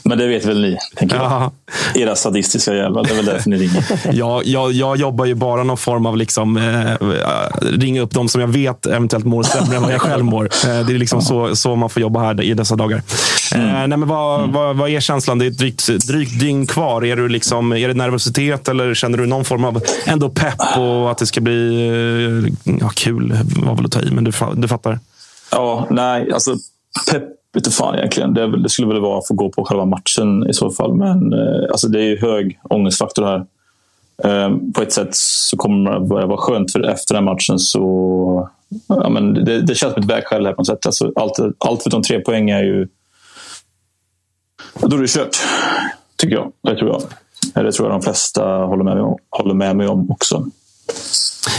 Men 0.03 0.17
det 0.17 0.27
vet 0.27 0.45
väl 0.45 0.61
ni, 0.61 0.77
tänker 0.95 1.15
jag. 1.15 1.51
Era 1.95 2.15
sadistiska 2.15 2.73
jävlar, 2.73 3.03
det 3.03 3.11
är 3.11 3.15
väl 3.15 3.25
därför 3.25 3.49
ni 3.49 3.57
ringer. 3.57 3.83
ja, 4.13 4.41
jag, 4.45 4.71
jag 4.71 4.97
jobbar 4.97 5.25
ju 5.25 5.35
bara 5.35 5.63
någon 5.63 5.77
form 5.77 6.05
av 6.05 6.17
liksom, 6.17 6.57
eh, 6.57 7.07
ringa 7.61 8.01
upp 8.01 8.11
dem 8.11 8.29
som 8.29 8.41
jag 8.41 8.47
vet 8.47 8.85
eventuellt 8.85 9.25
mår 9.25 9.43
sämre 9.43 9.75
än 9.75 9.81
vad 9.81 9.93
jag 9.93 10.01
själv 10.01 10.25
mår. 10.25 10.43
Eh, 10.43 10.85
det 10.85 10.93
är 10.93 10.97
liksom 10.97 11.21
så, 11.21 11.55
så 11.55 11.75
man 11.75 11.89
får 11.89 12.01
jobba 12.01 12.19
här 12.19 12.41
i 12.41 12.53
dessa 12.53 12.75
dagar. 12.75 13.01
Mm. 13.55 13.67
Eh, 13.67 13.87
nej, 13.87 13.97
men 13.97 14.07
vad, 14.07 14.39
mm. 14.39 14.51
vad, 14.51 14.75
vad, 14.75 14.89
är 14.89 14.99
känslan? 14.99 15.39
Det 15.39 15.45
är 15.45 15.51
ett 15.51 15.57
drygt, 15.57 15.87
drygt 16.07 16.39
dygn 16.39 16.67
kvar. 16.67 17.05
Är, 17.05 17.15
du 17.15 17.29
liksom, 17.29 17.73
är 17.73 17.87
det 17.87 17.93
nervositet 17.93 18.67
eller 18.67 18.93
känner 18.93 19.17
du 19.17 19.25
någon 19.25 19.45
form 19.45 19.65
av 19.65 19.83
ändå 20.05 20.29
pepp 20.29 20.77
och 20.77 21.11
att 21.11 21.17
det 21.17 21.25
ska 21.25 21.41
bli 21.41 21.87
eh, 21.87 22.73
ja, 22.79 22.89
kul? 22.95 23.37
var 23.55 23.75
väl 23.75 23.85
att 23.85 23.91
ta 23.91 24.01
i, 24.01 24.11
men 24.11 24.23
du, 24.23 24.31
du 24.55 24.67
fattar? 24.67 24.99
Ja, 25.51 25.87
nej, 25.89 26.31
alltså 26.31 26.55
pepp 27.11 27.23
Vet 27.53 27.73
fan 27.73 27.95
egentligen. 27.95 28.33
Det, 28.33 28.63
det, 28.63 28.69
skulle 28.69 28.87
väl 28.87 29.01
vara 29.01 29.17
att 29.17 29.27
få 29.27 29.33
gå 29.33 29.49
på 29.49 29.65
själva 29.65 29.85
matchen 29.85 30.49
i 30.49 30.53
så 30.53 30.69
fall. 30.69 30.93
Men 30.93 31.33
eh, 31.33 31.69
alltså 31.71 31.87
det 31.87 31.99
är 31.99 32.03
ju 32.03 32.19
hög 32.19 32.59
ångestfaktor 32.63 33.25
här. 33.25 33.45
Eh, 34.23 34.55
på 34.75 34.81
ett 34.81 34.93
sätt 34.93 35.15
så 35.15 35.57
kommer 35.57 35.91
det 35.91 35.99
börja 35.99 36.25
vara 36.25 36.37
skönt 36.37 36.71
för 36.71 36.89
efter 36.89 37.15
den 37.15 37.23
matchen 37.23 37.59
så... 37.59 38.49
Ja, 38.87 39.09
men 39.09 39.33
det, 39.33 39.61
det 39.61 39.75
känns 39.75 39.93
som 39.93 40.03
ett 40.03 40.09
vägskäl 40.09 40.45
här 40.45 40.53
på 40.53 40.59
något 40.61 40.67
sätt. 40.67 40.85
Alltså 40.85 41.11
allt, 41.15 41.39
allt 41.57 41.83
förutom 41.83 42.03
tre 42.03 42.19
poäng 42.19 42.49
är 42.49 42.63
ju... 42.63 42.87
Då 44.81 44.97
är 44.97 45.01
det 45.01 45.07
kört. 45.07 45.37
Tycker 46.17 46.35
jag. 46.35 46.51
Det 46.61 46.75
tror 46.75 46.89
jag. 46.89 47.01
Det 47.65 47.71
tror 47.71 47.89
jag 47.89 47.95
de 47.95 48.01
flesta 48.01 48.43
håller 48.45 48.83
med 48.83 48.95
mig 48.95 49.03
om, 49.03 49.17
håller 49.29 49.53
med 49.53 49.75
mig 49.75 49.87
om 49.87 50.11
också. 50.11 50.45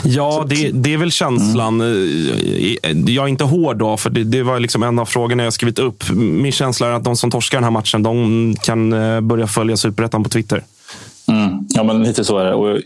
Ja, 0.05 0.45
det, 0.49 0.70
det 0.70 0.95
är 0.95 0.99
väl 0.99 1.12
känslan. 1.12 1.80
Mm. 1.80 3.09
Jag 3.09 3.24
är 3.24 3.28
inte 3.28 3.45
hård 3.45 3.76
då, 3.76 3.97
för 3.97 4.11
det, 4.11 4.24
det, 4.24 4.43
var 4.43 4.61
liksom 4.61 4.83
en 4.83 4.99
av 4.99 5.05
frågorna 5.07 5.45
jag 5.45 5.53
skrivit 5.53 5.78
upp. 5.78 6.11
Min 6.14 6.53
känsla 6.53 6.87
är 6.87 6.93
att 6.93 7.05
de 7.05 7.16
som 7.16 7.30
torskar 7.30 7.59
den 7.59 7.64
här 7.64 7.70
matchen, 7.70 8.03
de 8.03 8.57
kan 8.62 8.93
eh, 8.93 9.20
börja 9.20 9.47
följa 9.47 9.76
Superettan 9.76 10.22
på 10.22 10.28
Twitter. 10.28 10.64
Mm. 11.28 11.66
Ja, 11.68 11.83
men 11.83 12.03
lite 12.03 12.24
så 12.24 12.39
är 12.39 12.45
det. 12.45 12.55
Och 12.55 12.80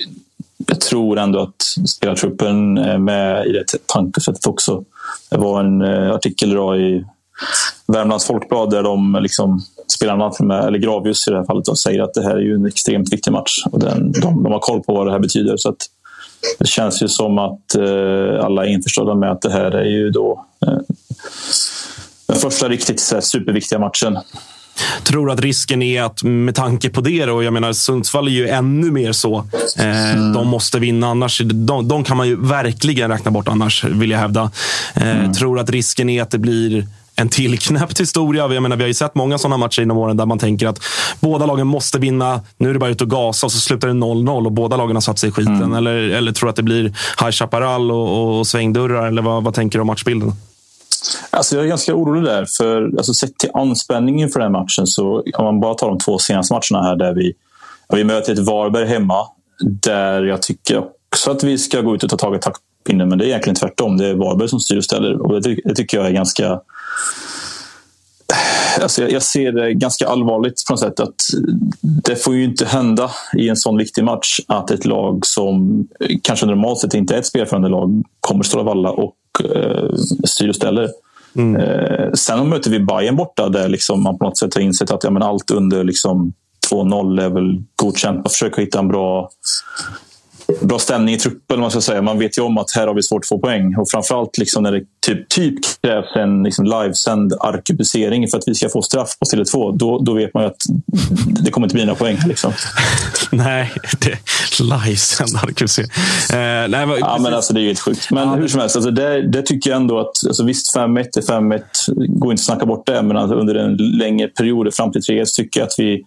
jag 0.66 0.80
tror 0.80 1.18
ändå 1.18 1.40
att 1.40 1.88
spelartruppen 1.88 2.78
är 2.78 2.98
med 2.98 3.46
i 3.46 3.52
det 3.52 3.64
tankesättet 3.86 4.46
också. 4.46 4.84
Det 5.30 5.36
var 5.36 5.60
en 5.60 5.82
eh, 5.82 6.14
artikel 6.14 6.52
idag 6.52 6.80
i 6.80 7.04
Värmlands 7.86 8.24
Folkblad 8.24 8.70
där 8.70 8.82
de 8.82 9.18
liksom, 9.22 9.62
spelarna, 9.96 10.32
med, 10.40 10.64
eller 10.64 10.78
Gravjus 10.78 11.28
i 11.28 11.30
det 11.30 11.36
här 11.36 11.44
fallet, 11.44 11.64
då, 11.64 11.74
säger 11.74 12.02
att 12.02 12.14
det 12.14 12.22
här 12.22 12.36
är 12.36 12.40
ju 12.40 12.54
en 12.54 12.66
extremt 12.66 13.12
viktig 13.12 13.32
match. 13.32 13.62
Och 13.70 13.80
den, 13.80 14.12
de, 14.12 14.42
de 14.42 14.52
har 14.52 14.58
koll 14.58 14.80
på 14.80 14.94
vad 14.94 15.06
det 15.06 15.12
här 15.12 15.18
betyder. 15.18 15.56
Så 15.56 15.68
att 15.68 15.86
det 16.58 16.66
känns 16.66 17.02
ju 17.02 17.08
som 17.08 17.38
att 17.38 17.74
eh, 17.74 18.44
alla 18.44 18.66
är 18.66 18.68
införstådda 18.68 19.14
med 19.14 19.30
att 19.30 19.42
det 19.42 19.52
här 19.52 19.70
är 19.70 19.84
ju 19.84 20.10
då 20.10 20.44
eh, 20.66 20.78
den 22.26 22.36
första 22.36 22.68
riktigt 22.68 23.00
superviktiga 23.20 23.78
matchen. 23.78 24.18
Tror 25.02 25.30
att 25.30 25.40
risken 25.40 25.82
är 25.82 26.02
att 26.02 26.22
med 26.22 26.54
tanke 26.54 26.90
på 26.90 27.00
det, 27.00 27.30
och 27.30 27.44
jag 27.44 27.52
menar 27.52 27.72
Sundsvall 27.72 28.26
är 28.26 28.32
ju 28.32 28.48
ännu 28.48 28.90
mer 28.90 29.12
så. 29.12 29.46
Eh, 29.78 30.12
mm. 30.12 30.32
De 30.32 30.48
måste 30.48 30.78
vinna 30.78 31.06
annars. 31.06 31.40
De, 31.44 31.88
de, 31.88 32.04
kan 32.04 32.16
man 32.16 32.28
ju 32.28 32.46
verkligen 32.46 33.10
räkna 33.10 33.30
bort 33.30 33.48
annars, 33.48 33.84
vill 33.84 34.10
jag 34.10 34.18
hävda. 34.18 34.50
Eh, 34.94 35.18
mm. 35.18 35.32
Tror 35.32 35.58
att 35.58 35.70
risken 35.70 36.10
är 36.10 36.22
att 36.22 36.30
det 36.30 36.38
blir 36.38 36.86
en 37.16 37.28
tillknäppt 37.28 38.00
historia. 38.00 38.48
Jag 38.52 38.62
menar, 38.62 38.76
vi 38.76 38.82
har 38.82 38.88
ju 38.88 38.94
sett 38.94 39.14
många 39.14 39.38
sådana 39.38 39.56
matcher 39.56 39.82
inom 39.82 39.98
åren 39.98 40.16
där 40.16 40.26
man 40.26 40.38
tänker 40.38 40.66
att 40.66 40.78
båda 41.20 41.46
lagen 41.46 41.66
måste 41.66 41.98
vinna. 41.98 42.40
Nu 42.56 42.68
är 42.68 42.72
det 42.72 42.78
bara 42.78 42.90
ut 42.90 43.00
och 43.00 43.10
gasa 43.10 43.46
och 43.46 43.52
så 43.52 43.58
slutar 43.58 43.88
det 43.88 43.94
0-0 43.94 44.46
och 44.46 44.52
båda 44.52 44.76
lagen 44.76 44.96
har 44.96 45.00
satt 45.00 45.18
sig 45.18 45.28
i 45.28 45.32
skiten. 45.32 45.56
Mm. 45.56 45.74
Eller, 45.74 45.94
eller 45.94 46.32
tror 46.32 46.50
att 46.50 46.56
det 46.56 46.62
blir 46.62 46.82
High 47.20 47.30
Chaparral 47.30 47.90
och, 47.90 48.38
och 48.38 48.46
svängdörrar? 48.46 49.06
Eller 49.06 49.22
vad, 49.22 49.44
vad 49.44 49.54
tänker 49.54 49.78
du 49.78 49.80
om 49.80 49.86
matchbilden? 49.86 50.32
Alltså 51.30 51.56
jag 51.56 51.64
är 51.64 51.68
ganska 51.68 51.94
orolig 51.94 52.24
där. 52.24 52.46
För 52.56 52.90
alltså 52.96 53.14
sett 53.14 53.38
till 53.38 53.50
anspänningen 53.54 54.28
för 54.28 54.40
den 54.40 54.52
matchen 54.52 54.86
så 54.86 55.22
om 55.34 55.44
man 55.44 55.60
bara 55.60 55.74
tar 55.74 55.88
de 55.88 55.98
två 55.98 56.18
senaste 56.18 56.54
matcherna 56.54 56.88
här 56.88 56.96
där 56.96 57.14
vi, 57.14 57.32
vi 57.92 58.04
möter 58.04 58.32
ett 58.32 58.38
Varberg 58.38 58.86
hemma. 58.86 59.26
Där 59.60 60.22
jag 60.22 60.42
tycker 60.42 60.78
också 60.78 61.30
att 61.30 61.44
vi 61.44 61.58
ska 61.58 61.80
gå 61.80 61.94
ut 61.94 62.04
och 62.04 62.10
ta 62.10 62.16
tag 62.16 62.36
i 62.36 62.38
taktpinnen. 62.38 63.08
Men 63.08 63.18
det 63.18 63.24
är 63.24 63.28
egentligen 63.28 63.56
tvärtom. 63.56 63.96
Det 63.96 64.06
är 64.06 64.14
Varberg 64.14 64.48
som 64.48 64.60
styr 64.60 64.76
och 64.76 64.84
ställer. 64.84 65.22
Och 65.22 65.42
det, 65.42 65.56
det 65.64 65.74
tycker 65.74 65.98
jag 65.98 66.06
är 66.06 66.12
ganska 66.12 66.60
Alltså 68.82 69.08
jag, 69.08 69.22
ser 69.22 69.52
det 69.52 69.74
ganska 69.74 70.08
allvarligt 70.08 70.64
på 70.66 70.72
något 70.72 70.80
sätt. 70.80 71.00
att 71.00 71.14
Det 71.82 72.16
får 72.16 72.34
ju 72.34 72.44
inte 72.44 72.66
hända 72.66 73.10
i 73.36 73.48
en 73.48 73.56
sån 73.56 73.76
viktig 73.76 74.04
match 74.04 74.40
att 74.48 74.70
ett 74.70 74.84
lag 74.84 75.26
som 75.26 75.84
kanske 76.22 76.46
normalt 76.46 76.78
sett 76.78 76.94
inte 76.94 77.14
är 77.14 77.18
ett 77.18 77.26
spelförande 77.26 77.68
lag 77.68 78.02
kommer 78.20 78.44
stå 78.44 78.62
valla 78.62 78.90
och 78.90 79.16
eh, 79.44 79.94
styr 80.24 80.48
och 80.48 80.56
ställer. 80.56 80.88
Mm. 81.36 81.56
Eh, 81.56 82.12
sen 82.12 82.48
möter 82.48 82.70
vi 82.70 82.80
Bayern 82.80 83.16
borta 83.16 83.48
där 83.48 83.68
liksom 83.68 84.02
man 84.02 84.18
på 84.18 84.24
något 84.24 84.38
sätt 84.38 84.54
har 84.54 84.60
insett 84.60 84.90
att 84.90 85.04
ja, 85.04 85.10
men 85.10 85.22
allt 85.22 85.50
under 85.50 85.84
liksom 85.84 86.32
2-0 86.70 87.22
är 87.22 87.30
väl 87.30 87.62
godkänt. 87.76 88.16
Man 88.16 88.30
försöker 88.30 88.62
hitta 88.62 88.78
en 88.78 88.88
bra 88.88 89.30
bra 90.60 90.78
stämning 90.78 91.14
i 91.14 91.18
truppen. 91.18 91.60
Man, 91.60 91.70
ska 91.70 91.80
säga. 91.80 92.02
man 92.02 92.18
vet 92.18 92.38
ju 92.38 92.42
om 92.42 92.58
att 92.58 92.70
här 92.70 92.86
har 92.86 92.94
vi 92.94 93.02
svårt 93.02 93.24
att 93.24 93.28
få 93.28 93.38
poäng. 93.38 93.76
Och 93.76 93.90
framförallt 93.90 94.38
liksom 94.38 94.62
när 94.62 94.72
det 94.72 94.80
typ, 95.06 95.28
typ 95.28 95.54
krävs 95.82 96.16
en 96.16 96.42
liksom 96.42 96.64
livesänd 96.64 97.32
arkebusering 97.40 98.28
för 98.28 98.38
att 98.38 98.44
vi 98.46 98.54
ska 98.54 98.68
få 98.68 98.82
straff 98.82 99.18
på 99.18 99.24
Tele2. 99.24 99.76
Då, 99.78 99.98
då 99.98 100.14
vet 100.14 100.34
man 100.34 100.42
ju 100.42 100.48
att 100.48 100.62
det 101.44 101.50
kommer 101.50 101.66
inte 101.66 101.74
bli 101.74 101.84
några 101.84 101.98
poäng. 101.98 102.18
Liksom. 102.26 102.52
nej, 103.30 103.72
det, 103.98 104.18
livesänd 104.60 105.36
arkebusering. 105.36 105.90
Eh, 106.32 106.68
nej, 106.68 106.86
men, 106.86 106.98
ja, 106.98 107.18
men 107.20 107.34
alltså, 107.34 107.52
det 107.52 107.60
är 107.60 107.62
ju 107.62 107.68
helt 107.68 107.80
sjukt. 107.80 108.10
Men 108.10 108.28
ja, 108.28 108.34
hur 108.34 108.48
som 108.48 108.60
helst, 108.60 108.76
alltså, 108.76 108.90
det, 108.90 109.28
det, 109.28 109.42
tycker 109.42 109.70
jag 109.70 109.76
ändå 109.76 110.00
att... 110.00 110.26
Alltså, 110.26 110.44
visst, 110.44 110.76
5-1 110.76 110.98
är 110.98 111.20
5-1. 111.20 111.62
går 112.08 112.32
inte 112.32 112.40
att 112.40 112.44
snacka 112.44 112.66
bort 112.66 112.86
det. 112.86 113.02
Men 113.02 113.16
alltså, 113.16 113.36
under 113.36 113.54
en 113.54 113.76
längre 113.76 114.28
period 114.28 114.74
fram 114.74 114.92
till 114.92 115.02
3 115.02 115.24
tycker 115.36 115.60
jag 115.60 115.66
att 115.66 115.74
vi 115.78 116.04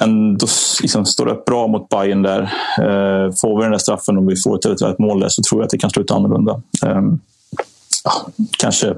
ändå 0.00 0.46
liksom 0.82 1.06
står 1.06 1.28
upp 1.28 1.44
bra 1.44 1.66
mot 1.66 1.88
Bayern 1.88 2.22
där. 2.22 2.42
Eh, 2.78 3.32
får 3.40 3.56
vi 3.56 3.62
den 3.62 3.70
där 3.70 3.78
straffen 3.78 4.18
och 4.18 4.30
vi 4.30 4.36
får 4.36 4.56
ett 4.56 4.64
eventuellt 4.64 4.98
mål 4.98 5.20
där 5.20 5.28
så 5.28 5.42
tror 5.42 5.60
jag 5.60 5.64
att 5.64 5.70
det 5.70 5.78
kan 5.78 5.90
sluta 5.90 6.14
annorlunda. 6.14 6.62
Eh, 6.86 7.02
ja, 8.04 8.12
kanske, 8.58 8.94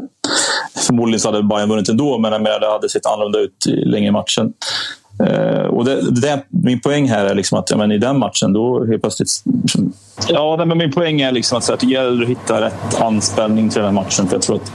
förmodligen 0.87 1.21
så 1.21 1.29
hade 1.29 1.43
Bayern 1.43 1.69
vunnit 1.69 1.89
ändå, 1.89 2.19
men 2.19 2.33
jag 2.33 2.43
menar, 2.43 2.61
det 2.61 2.71
hade 2.71 2.89
sett 2.89 3.07
annorlunda 3.07 3.39
ut 3.39 3.67
längre 3.67 4.09
i 4.09 4.11
matchen. 4.11 4.53
Eh, 5.27 5.67
och 5.67 5.85
det, 5.85 6.11
det, 6.21 6.43
min 6.49 6.81
poäng 6.81 7.09
här 7.09 7.25
är 7.25 7.35
liksom 7.35 7.59
att 7.59 7.71
ja, 7.71 7.77
men 7.77 7.93
i 7.93 7.99
den 7.99 8.19
matchen, 8.19 8.53
då 8.53 8.85
helt 8.85 9.03
plötsligt... 9.03 9.29
Liksom- 9.63 9.93
ja, 10.29 10.65
men 10.65 10.79
min 10.79 10.93
poäng 10.93 11.21
är 11.21 11.33
liksom 11.33 11.59
att, 11.59 11.65
så 11.65 11.73
att 11.73 11.81
det 11.81 11.87
gäller 11.87 12.23
att 12.23 12.29
hitta 12.29 12.61
rätt 12.61 13.01
anspänning 13.01 13.71
till 13.71 13.83
den 13.83 13.95
matchen. 13.95 14.27
För 14.27 14.35
jag 14.35 14.43
tror 14.43 14.57
att 14.57 14.73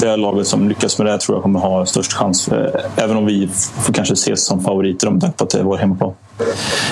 det 0.00 0.16
laget 0.16 0.46
som 0.46 0.68
lyckas 0.68 0.98
med 0.98 1.06
det 1.06 1.18
tror 1.18 1.36
jag 1.36 1.42
kommer 1.42 1.60
ha 1.60 1.86
störst 1.86 2.12
chans. 2.12 2.44
För, 2.44 2.80
även 2.96 3.16
om 3.16 3.26
vi 3.26 3.48
får 3.80 3.92
kanske 3.92 4.14
ses 4.14 4.46
som 4.46 4.60
favoriter 4.60 5.08
om 5.08 5.20
tanke 5.20 5.38
på 5.38 5.44
att 5.44 5.50
det 5.50 5.58
är 5.58 5.62
vår 5.62 5.76
hemmaplan. 5.76 6.12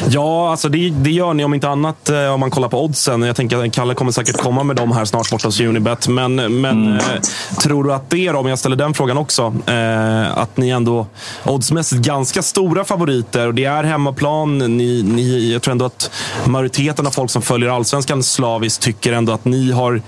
Ja, 0.08 0.50
alltså 0.50 0.68
det, 0.68 0.90
det, 0.90 1.10
gör 1.10 1.34
ni 1.34 1.44
om 1.44 1.54
inte 1.54 1.68
annat 1.68 2.08
eh, 2.08 2.26
om 2.34 2.40
man 2.40 2.50
kollar 2.50 2.68
på 2.68 2.84
oddsen. 2.84 3.22
Jag 3.22 3.36
tänker 3.36 3.66
att 3.66 3.72
Kalle 3.72 3.94
kommer 3.94 4.12
säkert 4.12 4.36
komma 4.36 4.62
med 4.62 4.76
dem 4.76 4.92
här 4.92 5.04
snart 5.04 5.30
borta 5.30 5.48
hos 5.48 5.60
Unibet. 5.60 6.08
Men, 6.08 6.34
men 6.34 6.86
mm. 6.86 6.96
eh, 6.96 7.20
tror 7.62 7.84
du 7.84 7.92
att 7.92 8.10
det 8.10 8.26
är, 8.26 8.34
om 8.34 8.46
jag 8.46 8.58
ställer 8.58 8.76
den 8.76 8.94
frågan 8.94 9.18
också, 9.18 9.54
eh, 9.66 10.38
att 10.38 10.56
ni 10.56 10.68
ändå 10.68 11.06
oddsmässigt 11.44 12.02
ganska 12.02 12.42
stora 12.42 12.84
favoriter 12.84 13.46
och 13.46 13.54
det 13.54 13.64
är 13.64 13.84
hemmaplan. 13.84 14.58
Ni, 14.58 15.02
ni, 15.02 15.52
jag 15.52 15.62
tror 15.62 15.72
ändå 15.72 15.84
att 15.84 16.10
majoriteten 16.46 17.06
av 17.06 17.10
folk 17.10 17.30
som 17.30 17.42
följer 17.42 17.70
allsvenskan 17.70 18.22
slaviskt 18.22 18.82
tycker 18.82 19.12
ändå 19.12 19.32
att 19.32 19.44
ni 19.44 19.72
har 19.72 20.02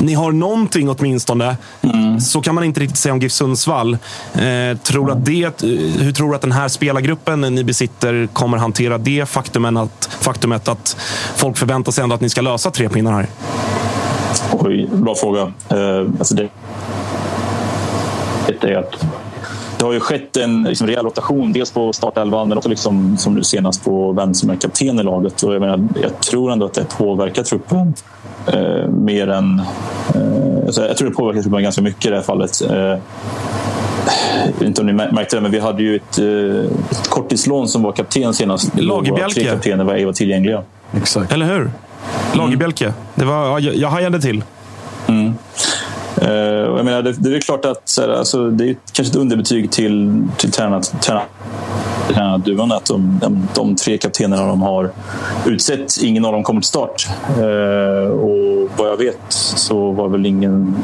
ni 0.00 0.14
har 0.14 0.32
någonting 0.32 0.88
åtminstone. 0.88 1.56
Mm. 1.82 2.20
Så 2.20 2.40
kan 2.40 2.54
man 2.54 2.64
inte 2.64 2.80
riktigt 2.80 2.98
säga 2.98 3.12
om 3.12 3.20
GIF 3.20 3.32
Sundsvall. 3.32 3.98
Eh, 4.34 4.78
tror 4.82 5.10
att 5.10 5.24
det, 5.24 5.62
eh, 5.62 5.68
hur 5.98 6.12
tror 6.12 6.28
du 6.28 6.34
att 6.34 6.40
den 6.40 6.52
här 6.52 6.68
spelargruppen 6.68 7.40
ni 7.40 7.64
besitter 7.64 8.28
kommer 8.32 8.58
hantera 8.58 8.98
det 8.98 9.28
faktumet 9.28 9.76
att, 9.76 10.08
faktumet 10.20 10.68
att 10.68 10.96
folk 11.36 11.56
förväntar 11.56 11.92
sig 11.92 12.02
ändå 12.02 12.14
att 12.14 12.20
ni 12.20 12.28
ska 12.28 12.40
lösa 12.40 12.70
tre 12.70 12.88
pinnar 12.88 13.12
här? 13.12 13.26
Oj, 14.52 14.88
bra 14.92 15.14
fråga. 15.14 15.52
Eh, 15.68 16.06
alltså 16.18 16.34
det, 16.34 16.48
det, 18.46 18.68
är 18.68 18.78
att 18.78 19.04
det 19.82 19.86
har 19.86 19.92
ju 19.92 20.00
skett 20.00 20.36
en 20.36 20.62
liksom, 20.62 20.86
rejäl 20.86 21.04
rotation. 21.04 21.52
Dels 21.52 21.70
på 21.70 21.92
startelvan 21.92 22.48
men 22.48 22.58
också 22.58 22.70
liksom, 22.70 23.16
som 23.16 23.34
nu 23.34 23.42
senast 23.42 23.84
på 23.84 24.12
vem 24.12 24.34
som 24.34 24.50
är 24.50 24.56
kapten 24.56 24.98
i 25.00 25.02
laget. 25.02 25.42
Och 25.42 25.54
jag, 25.54 25.60
menar, 25.60 25.88
jag 26.02 26.20
tror 26.20 26.52
ändå 26.52 26.66
att 26.66 26.74
det 26.74 26.84
påverkar 26.98 27.42
truppen 27.42 27.94
eh, 28.46 28.88
mer 28.88 29.28
än... 29.28 29.58
Eh, 30.14 30.66
alltså 30.66 30.86
jag 30.86 30.96
tror 30.96 31.08
det 31.08 31.14
påverkar 31.14 31.42
truppen 31.42 31.62
ganska 31.62 31.82
mycket 31.82 32.06
i 32.06 32.10
det 32.10 32.16
här 32.16 32.22
fallet. 32.22 32.62
Eh, 32.70 32.76
jag 32.76 32.98
vet 34.58 34.62
inte 34.62 34.80
om 34.80 34.86
ni 34.86 34.92
mär- 34.92 35.12
märkte 35.12 35.36
det, 35.36 35.42
men 35.42 35.50
vi 35.50 35.58
hade 35.58 35.82
ju 35.82 35.96
ett, 35.96 36.18
eh, 36.18 36.90
ett 36.90 37.08
korttidslån 37.08 37.68
som 37.68 37.82
var 37.82 37.92
kapten 37.92 38.34
senast. 38.34 38.70
Lagerbjälke. 38.78 39.34
Tre 39.40 39.44
kaptener 39.44 39.84
var 39.84 40.04
var 40.04 40.12
tillgängliga. 40.12 40.62
Exakt. 40.96 41.32
Eller 41.32 41.46
hur? 41.46 41.70
Lagerbjälke. 42.34 42.92
Det 43.14 43.24
var, 43.24 43.46
ja, 43.46 43.60
jag, 43.60 43.74
jag 43.74 43.88
hajade 43.88 44.20
till. 44.20 44.44
Mm. 45.06 45.34
Uh, 46.22 46.70
och 46.70 46.78
jag 46.78 46.84
menar, 46.84 47.02
det, 47.02 47.12
det 47.12 47.36
är 47.36 47.40
klart 47.40 47.64
att 47.64 47.88
så 47.88 48.02
här, 48.02 48.08
alltså, 48.08 48.50
det 48.50 48.70
är 48.70 48.76
kanske 48.92 49.12
ett 49.12 49.20
underbetyg 49.20 49.70
till, 49.70 50.24
till 50.36 50.52
tränarna, 50.52 50.82
tränarna, 50.82 51.26
tränarduon 52.08 52.72
att 52.72 52.86
de, 52.86 53.18
de, 53.22 53.48
de 53.54 53.76
tre 53.76 53.98
kaptenerna 53.98 54.46
de 54.46 54.62
har 54.62 54.90
utsett, 55.46 55.96
ingen 56.02 56.24
av 56.24 56.32
dem 56.32 56.42
kommer 56.42 56.60
till 56.60 56.68
start. 56.68 57.08
Eh, 57.38 58.10
och 58.10 58.68
vad 58.76 58.88
jag 58.88 58.96
vet 58.96 59.20
så 59.28 59.90
var 59.90 60.08
väl 60.08 60.26
ingen... 60.26 60.76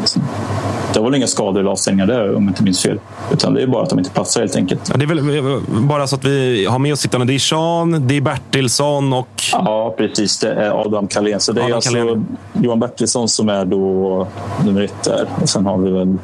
Det 0.93 1.01
var 1.01 1.11
väl 1.11 1.14
inga 1.14 1.27
skador 1.27 1.61
eller 1.61 1.71
avstängningar 1.71 2.07
där 2.07 2.35
om 2.35 2.43
jag 2.43 2.51
inte 2.51 2.62
minns 2.62 2.83
fel. 2.83 3.01
Utan 3.33 3.55
det 3.55 3.62
är 3.62 3.66
bara 3.66 3.83
att 3.83 3.91
de 3.91 3.99
inte 3.99 4.11
platsar 4.11 4.41
helt 4.41 4.57
enkelt. 4.57 4.81
Ja, 4.91 4.97
det 4.97 5.05
är 5.05 5.07
väl 5.07 5.61
bara 5.69 6.07
så 6.07 6.16
att 6.16 6.25
vi 6.25 6.66
har 6.66 6.79
med 6.79 6.93
oss 6.93 7.01
sittande. 7.01 7.27
Det 7.27 7.35
är 7.35 7.39
Sean, 7.39 8.09
det 8.09 8.16
är 8.16 8.21
Bertilsson 8.21 9.12
och... 9.12 9.29
Ja, 9.53 9.95
precis. 9.99 10.39
Det 10.39 10.53
är 10.53 10.81
Adam 10.81 11.09
Carlén. 11.09 11.41
Så 11.41 11.53
det 11.53 11.61
är 11.62 11.75
alltså. 11.75 12.23
Johan 12.53 12.81
Bertilsson 12.81 13.29
som 13.29 13.49
är 13.49 13.64
då 13.64 14.27
nummer 14.64 14.83
ett 14.83 15.05
där. 15.05 15.27
Och 15.43 15.49
sen 15.49 15.66
har, 15.66 15.79
vi 15.79 15.91
väl, 15.91 16.16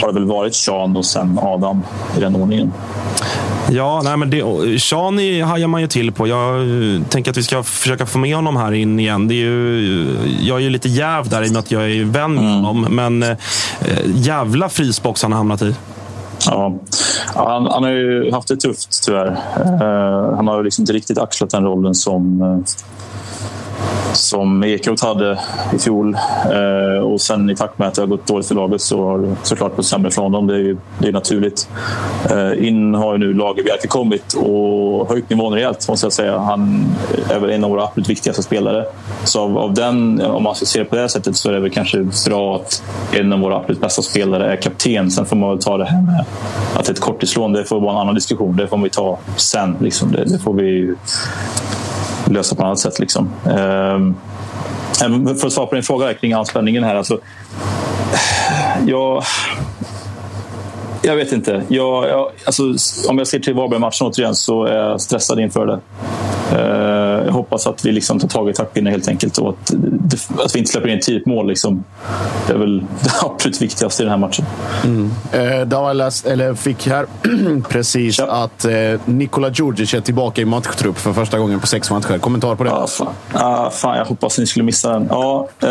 har 0.00 0.08
det 0.08 0.14
väl 0.14 0.24
varit 0.24 0.54
Sean 0.54 0.96
och 0.96 1.04
sen 1.04 1.38
Adam 1.42 1.82
i 2.16 2.20
den 2.20 2.36
ordningen. 2.36 2.72
Ja, 3.70 4.00
nej, 4.04 4.16
men 4.16 4.30
det, 4.30 4.38
är- 4.40 5.44
hajar 5.44 5.66
man 5.68 5.80
ju 5.80 5.86
till 5.86 6.12
på. 6.12 6.26
Jag 6.26 6.60
eh, 6.60 7.02
tänker 7.08 7.30
att 7.30 7.36
vi 7.36 7.42
ska 7.42 7.62
försöka 7.62 8.06
få 8.06 8.18
med 8.18 8.34
honom 8.36 8.56
här 8.56 8.72
in 8.72 9.00
igen. 9.00 9.28
Det 9.28 9.34
är 9.34 9.36
ju, 9.38 10.16
jag 10.42 10.56
är 10.56 10.62
ju 10.62 10.70
lite 10.70 10.88
jäv 10.88 11.28
där 11.28 11.42
i 11.42 11.48
och 11.48 11.52
med 11.52 11.58
att 11.58 11.70
jag 11.70 11.90
är 11.90 12.04
vän 12.04 12.34
med 12.34 12.44
honom. 12.54 12.80
Men 12.90 13.22
eh, 13.22 13.36
jävla 14.14 14.68
frysbox 14.68 15.22
han 15.22 15.32
har 15.32 15.36
hamnat 15.36 15.62
i. 15.62 15.74
Ja, 16.46 16.74
ja 17.34 17.48
han, 17.52 17.66
han 17.66 17.82
har 17.82 17.90
ju 17.90 18.32
haft 18.32 18.48
det 18.48 18.56
tufft 18.56 19.04
tyvärr. 19.06 19.26
Eh, 19.56 20.36
han 20.36 20.48
har 20.48 20.58
ju 20.58 20.64
liksom 20.64 20.82
inte 20.82 20.92
riktigt 20.92 21.18
axlat 21.18 21.50
den 21.50 21.64
rollen 21.64 21.94
som, 21.94 22.42
eh, 22.42 22.58
som 24.16 24.64
Ekeroth 24.64 25.06
hade 25.06 25.38
i 25.74 25.78
fjol. 25.78 26.16
Eh, 26.52 27.02
och 27.02 27.20
sen 27.20 27.50
i 27.50 27.56
takt 27.56 27.78
med 27.78 27.88
att 27.88 27.94
det 27.94 28.02
har 28.02 28.06
gått 28.06 28.26
dåligt 28.26 28.46
för 28.46 28.54
laget 28.54 28.80
så 28.80 29.04
har 29.04 29.18
det 29.18 29.36
såklart 29.42 29.76
gått 29.76 29.86
sämre 29.86 30.10
för 30.10 30.22
honom. 30.22 30.46
Det 30.46 30.54
är 30.54 30.58
ju 30.58 30.76
det 30.98 31.08
är 31.08 31.12
naturligt. 31.12 31.68
Eh, 32.30 32.66
in 32.66 32.94
har 32.94 33.12
ju 33.12 33.18
nu 33.18 33.34
Lagerbjerke 33.34 33.88
kommit 33.88 34.34
och 34.34 35.08
höjt 35.08 35.30
nivån 35.30 35.52
rejält 35.52 35.88
måste 35.88 36.06
jag 36.06 36.12
säga. 36.12 36.38
Han 36.38 36.84
är 37.30 37.40
väl 37.40 37.50
en 37.50 37.64
av 37.64 37.70
våra 37.70 37.84
absolut 37.84 38.08
viktigaste 38.08 38.42
spelare. 38.42 38.84
Så 39.24 39.40
av, 39.40 39.58
av 39.58 39.74
den, 39.74 40.20
om 40.20 40.42
man 40.42 40.54
ska 40.54 40.66
se 40.66 40.78
det 40.78 40.84
på 40.84 40.96
det 40.96 41.08
sättet 41.08 41.36
så 41.36 41.48
är 41.48 41.52
det 41.52 41.60
väl 41.60 41.70
kanske 41.70 42.06
bra 42.26 42.56
att 42.56 42.82
en 43.12 43.32
av 43.32 43.40
våra 43.40 43.56
absolut 43.56 43.80
bästa 43.80 44.02
spelare 44.02 44.52
är 44.52 44.56
kapten. 44.56 45.10
Sen 45.10 45.26
får 45.26 45.36
man 45.36 45.50
väl 45.50 45.58
ta 45.58 45.76
det 45.76 45.84
här 45.84 46.02
med 46.02 46.24
att 46.74 46.84
det 46.84 46.90
är 46.90 46.94
ett 46.94 47.00
korttidslån. 47.00 47.52
Det 47.52 47.64
får 47.64 47.80
vara 47.80 47.92
en 47.92 47.98
annan 47.98 48.14
diskussion. 48.14 48.56
Det 48.56 48.66
får 48.66 48.78
vi 48.78 48.90
ta 48.90 49.18
sen. 49.36 49.76
Liksom. 49.80 50.12
Det, 50.12 50.24
det 50.24 50.38
får 50.38 50.52
vi 50.52 50.94
lösa 52.30 52.56
på 52.56 52.64
annat 52.64 52.78
sätt. 52.78 52.98
Liksom. 52.98 53.30
Ehm, 53.44 54.05
Ehm, 55.04 55.36
för 55.36 55.46
att 55.46 55.52
svara 55.52 55.66
på 55.66 55.74
din 55.74 55.84
fråga 55.84 56.14
kring 56.14 56.32
anspänningen 56.32 56.84
här. 56.84 56.94
Alltså, 56.94 57.18
jag, 58.86 59.22
jag 61.02 61.16
vet 61.16 61.32
inte. 61.32 61.62
Jag, 61.68 62.08
jag, 62.08 62.30
alltså, 62.44 62.62
om 63.08 63.18
jag 63.18 63.26
ser 63.26 63.38
till 63.38 63.54
Varberg-matchen 63.54 64.06
återigen 64.06 64.34
så 64.34 64.64
är 64.64 64.76
jag 64.76 65.00
stressad 65.00 65.40
inför 65.40 65.66
det. 65.66 65.80
Eh, 66.52 66.95
jag 67.26 67.32
hoppas 67.32 67.66
att 67.66 67.84
vi 67.84 67.92
liksom 67.92 68.18
tar 68.18 68.28
tag 68.28 68.50
i 68.50 68.52
taktpinnen 68.52 68.92
helt 68.92 69.08
enkelt 69.08 69.38
och 69.38 69.48
att, 69.48 69.74
att 70.44 70.54
vi 70.54 70.58
inte 70.58 70.70
släpper 70.70 70.88
in 70.88 71.00
tidigt 71.00 71.26
mål. 71.26 71.48
Liksom. 71.48 71.84
Det 72.46 72.52
är 72.52 72.58
väl 72.58 72.80
det 73.00 73.10
absolut 73.20 73.62
viktigaste 73.62 74.02
i 74.02 74.04
den 74.04 74.10
här 74.10 74.18
matchen. 74.18 74.44
Eh, 75.32 75.66
då 75.66 75.76
har 75.76 75.86
jag 75.86 75.96
läst, 75.96 76.26
eller 76.26 76.54
fick 76.54 76.86
här 76.86 77.06
precis 77.68 78.20
att 78.20 78.64
eh, 78.64 78.72
Nikola 79.04 79.50
Djurdjic 79.50 79.94
är 79.94 80.00
tillbaka 80.00 80.42
i 80.42 80.44
matchtrupp 80.44 80.98
för 80.98 81.12
första 81.12 81.38
gången 81.38 81.60
på 81.60 81.66
sex 81.66 81.90
matcher. 81.90 82.18
Kommentar 82.18 82.54
på 82.54 82.64
det? 82.64 82.72
Ah, 82.72 82.86
fan. 82.86 83.12
Ah, 83.32 83.70
fan, 83.70 83.98
jag 83.98 84.04
hoppas 84.04 84.38
ni 84.38 84.46
skulle 84.46 84.64
missa 84.64 84.92
den. 84.92 85.06
Ja, 85.10 85.48
eh, 85.60 85.68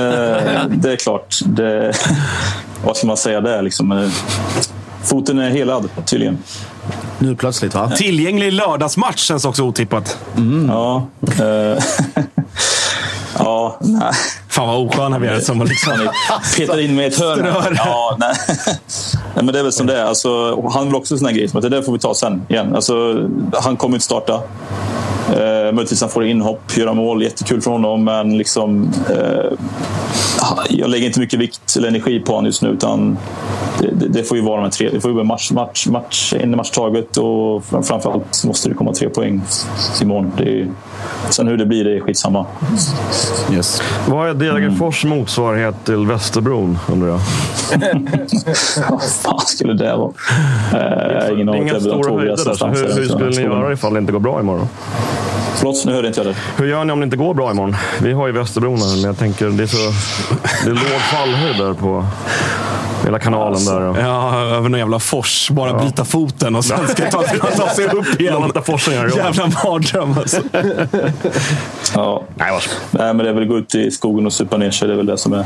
det 0.69 0.91
är 0.91 0.95
klart. 0.95 1.39
Det, 1.45 1.93
vad 2.85 2.97
ska 2.97 3.07
man 3.07 3.17
säga 3.17 3.41
där? 3.41 3.61
Liksom? 3.61 3.91
Eh, 3.91 4.09
Foten 5.03 5.39
är 5.39 5.49
helad 5.49 5.89
tydligen. 6.05 6.37
Nu 7.19 7.35
plötsligt 7.35 7.73
va? 7.73 7.91
Tillgänglig 7.95 8.53
lördagsmatch 8.53 9.19
känns 9.19 9.45
också 9.45 9.63
otippat. 9.63 10.17
Ja. 10.67 11.07
Eh, 11.39 11.83
ja, 13.37 13.77
nej. 13.81 14.11
Fan 14.55 14.67
vad 14.67 14.87
osköna 14.87 15.19
vi 15.19 15.27
är 15.27 15.39
som 15.39 15.61
liksom... 15.61 15.93
Petar 16.57 16.79
in 16.79 16.95
mig 16.95 17.05
i 17.05 17.07
ett 17.07 17.19
hörn. 17.19 17.75
Ja, 17.75 18.17
nej. 18.19 18.33
nej, 19.35 19.45
men 19.45 19.45
det 19.47 19.59
är 19.59 19.63
väl 19.63 19.71
som 19.71 19.87
det 19.87 19.99
är. 19.99 20.05
Alltså, 20.05 20.61
han 20.69 20.85
vill 20.85 20.95
också 20.95 21.13
en 21.13 21.19
sån 21.19 21.27
här 21.27 21.35
grej 21.35 21.49
det 21.53 21.69
där 21.69 21.81
får 21.81 21.93
vi 21.93 21.99
ta 21.99 22.13
sen 22.13 22.41
igen. 22.49 22.75
Alltså, 22.75 22.93
han 23.53 23.77
kommer 23.77 23.95
inte 23.95 24.05
starta. 24.05 24.33
Eh, 25.33 25.73
möjligtvis 25.73 26.01
han 26.01 26.09
får 26.09 26.25
inhopp, 26.25 26.77
göra 26.77 26.93
mål. 26.93 27.23
Jättekul 27.23 27.61
för 27.61 27.71
honom, 27.71 28.03
men 28.03 28.37
liksom... 28.37 28.93
Eh, 29.09 29.51
jag 30.69 30.89
lägger 30.89 31.07
inte 31.07 31.19
mycket 31.19 31.39
vikt 31.39 31.75
eller 31.77 31.87
energi 31.87 32.19
på 32.19 32.31
honom 32.31 32.45
just 32.45 32.61
nu. 32.61 32.69
Utan 32.69 33.17
det, 33.79 33.91
det, 33.91 34.07
det 34.07 34.23
får 34.23 34.37
ju 34.37 34.43
vara 34.43 34.61
de 34.61 34.69
tre. 34.69 34.89
Det 34.89 35.01
får 35.01 35.11
ju 35.11 35.15
vara 35.15 35.25
match, 35.25 35.51
match, 35.51 35.87
match, 35.87 36.33
en 36.39 36.55
match 36.55 36.69
taget 36.69 37.17
och 37.17 37.65
fram- 37.65 37.83
framförallt 37.83 38.43
måste 38.45 38.69
det 38.69 38.75
komma 38.75 38.93
tre 38.93 39.09
poäng 39.09 39.41
imorgon. 40.01 40.31
Det 40.37 40.43
är, 40.43 40.67
sen 41.29 41.47
hur 41.47 41.57
det 41.57 41.65
blir, 41.65 41.83
det 41.83 41.95
är 41.97 41.99
skitsamma. 41.99 42.45
Yes. 43.53 43.81
Vad 44.07 44.29
är 44.29 44.33
Degerfors 44.33 45.05
motsvarighet 45.05 45.85
till 45.85 46.05
Västerbron, 46.07 46.77
undrar 46.91 47.07
jag? 47.07 47.19
Vad 48.89 49.03
fan 49.03 49.39
skulle 49.39 49.73
det 49.73 49.95
vara? 49.95 50.11
Eh, 50.73 51.33
ingen 51.33 51.45
Det 51.45 51.51
är 51.51 51.55
aning. 51.55 51.69
inga 51.69 51.79
stora 51.79 52.13
höjder. 52.19 52.35
så 52.35 52.67
hur, 52.67 52.95
hur 52.95 53.05
skulle 53.05 53.29
ni 53.29 53.41
göra 53.41 53.73
ifall 53.73 53.93
det 53.93 53.99
inte 53.99 54.11
går 54.11 54.19
bra 54.19 54.39
imorgon? 54.39 54.67
Förlåt, 55.57 55.85
nu 55.85 55.93
hörde 55.93 56.07
inte 56.07 56.19
jag 56.19 56.27
det. 56.27 56.35
Hur 56.57 56.67
gör 56.69 56.85
ni 56.85 56.93
om 56.93 56.99
det 56.99 57.03
inte 57.03 57.17
går 57.17 57.33
bra 57.33 57.51
imorgon? 57.51 57.75
Vi 58.01 58.13
har 58.13 58.27
ju 58.27 58.33
Västerbron 58.33 58.77
här, 58.77 58.95
men 58.95 59.03
jag 59.03 59.17
tänker 59.17 59.49
det 59.49 59.63
är 59.63 59.67
så 59.67 59.77
det 60.63 60.69
är 60.69 60.73
låg 60.73 61.01
fallhöjd 61.11 61.57
där 61.57 61.73
på 61.73 62.05
hela 63.05 63.19
kanalen 63.19 63.65
där. 63.65 63.81
Och, 63.81 63.97
Ja, 63.97 64.39
över 64.39 64.69
någon 64.69 64.79
jävla 64.79 64.99
fors. 64.99 65.49
Bara 65.51 65.83
byta 65.83 66.05
foten 66.05 66.55
och 66.55 66.65
sen 66.65 66.87
ska 66.87 67.11
ta, 67.11 67.23
ta 67.57 67.69
sig 67.69 67.85
upp 67.85 68.21
igen. 68.21 68.33
Låta 68.41 68.61
forsen 68.61 68.93
göra. 68.93 69.09
Jävla 69.09 69.47
mardröm 69.47 70.15
alltså. 70.17 70.41
Ja. 71.95 72.23
Nej, 72.35 72.51
varsågod. 72.51 72.77
Nej, 72.91 73.13
men 73.13 73.17
det 73.17 73.29
är 73.29 73.33
väl 73.33 73.43
att 73.43 73.49
gå 73.49 73.57
ut 73.57 73.75
i 73.75 73.91
skogen 73.91 74.25
och 74.25 74.33
supa 74.33 74.57
ner 74.57 74.71
sig. 74.71 74.87
Det 74.87 74.93
är 74.93 74.97
väl 74.97 75.05
det 75.05 75.17
som 75.17 75.33
är 75.33 75.45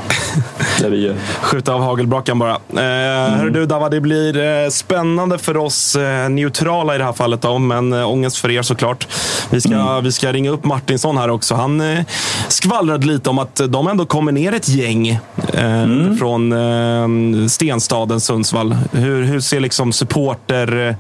det 0.82 0.90
vi 0.90 1.06
gör. 1.06 1.16
Skjuta 1.42 1.74
av 1.74 1.82
hagelbrakan 1.82 2.40
bara. 2.40 2.52
Eh, 2.54 3.36
Hör 3.38 3.50
du 3.50 3.66
Dava, 3.66 3.90
det 3.90 4.02
blir 4.02 4.38
eh, 4.64 4.70
spännande 4.70 5.38
för 5.38 5.58
oss 5.58 5.96
eh, 5.96 6.30
neutrala 6.30 6.96
i 6.96 6.98
det 6.98 7.04
här 7.04 7.14
fallet. 7.14 7.42
Då, 7.42 7.58
men 7.58 7.94
eh, 7.94 8.10
ångest 8.10 8.38
för 8.38 8.52
er 8.52 8.62
såklart. 8.62 9.08
Vi 9.50 9.62
ska, 9.62 10.00
vi 10.00 10.12
ska 10.12 10.32
ringa 10.32 10.50
upp 10.52 10.66
Martinsson 10.66 11.18
här 11.18 11.30
också. 11.30 11.56
Han 11.56 11.82
eh, 11.82 12.00
skvallrade 12.48 13.08
lite 13.08 13.30
om 13.30 13.40
att 13.40 13.62
de 13.70 13.88
ändå 13.88 14.06
kommer 14.06 14.32
ner 14.32 14.54
ett 14.54 14.70
gäng 14.70 15.08
eh, 15.54 15.88
från 16.20 16.52
eh, 16.52 17.48
stenstaden 17.50 18.20
Sundsvall. 18.22 18.76
Hur, 18.92 19.24
hur 19.24 19.40
ser 19.40 19.60
liksom 19.60 19.94
supporter 19.94 20.98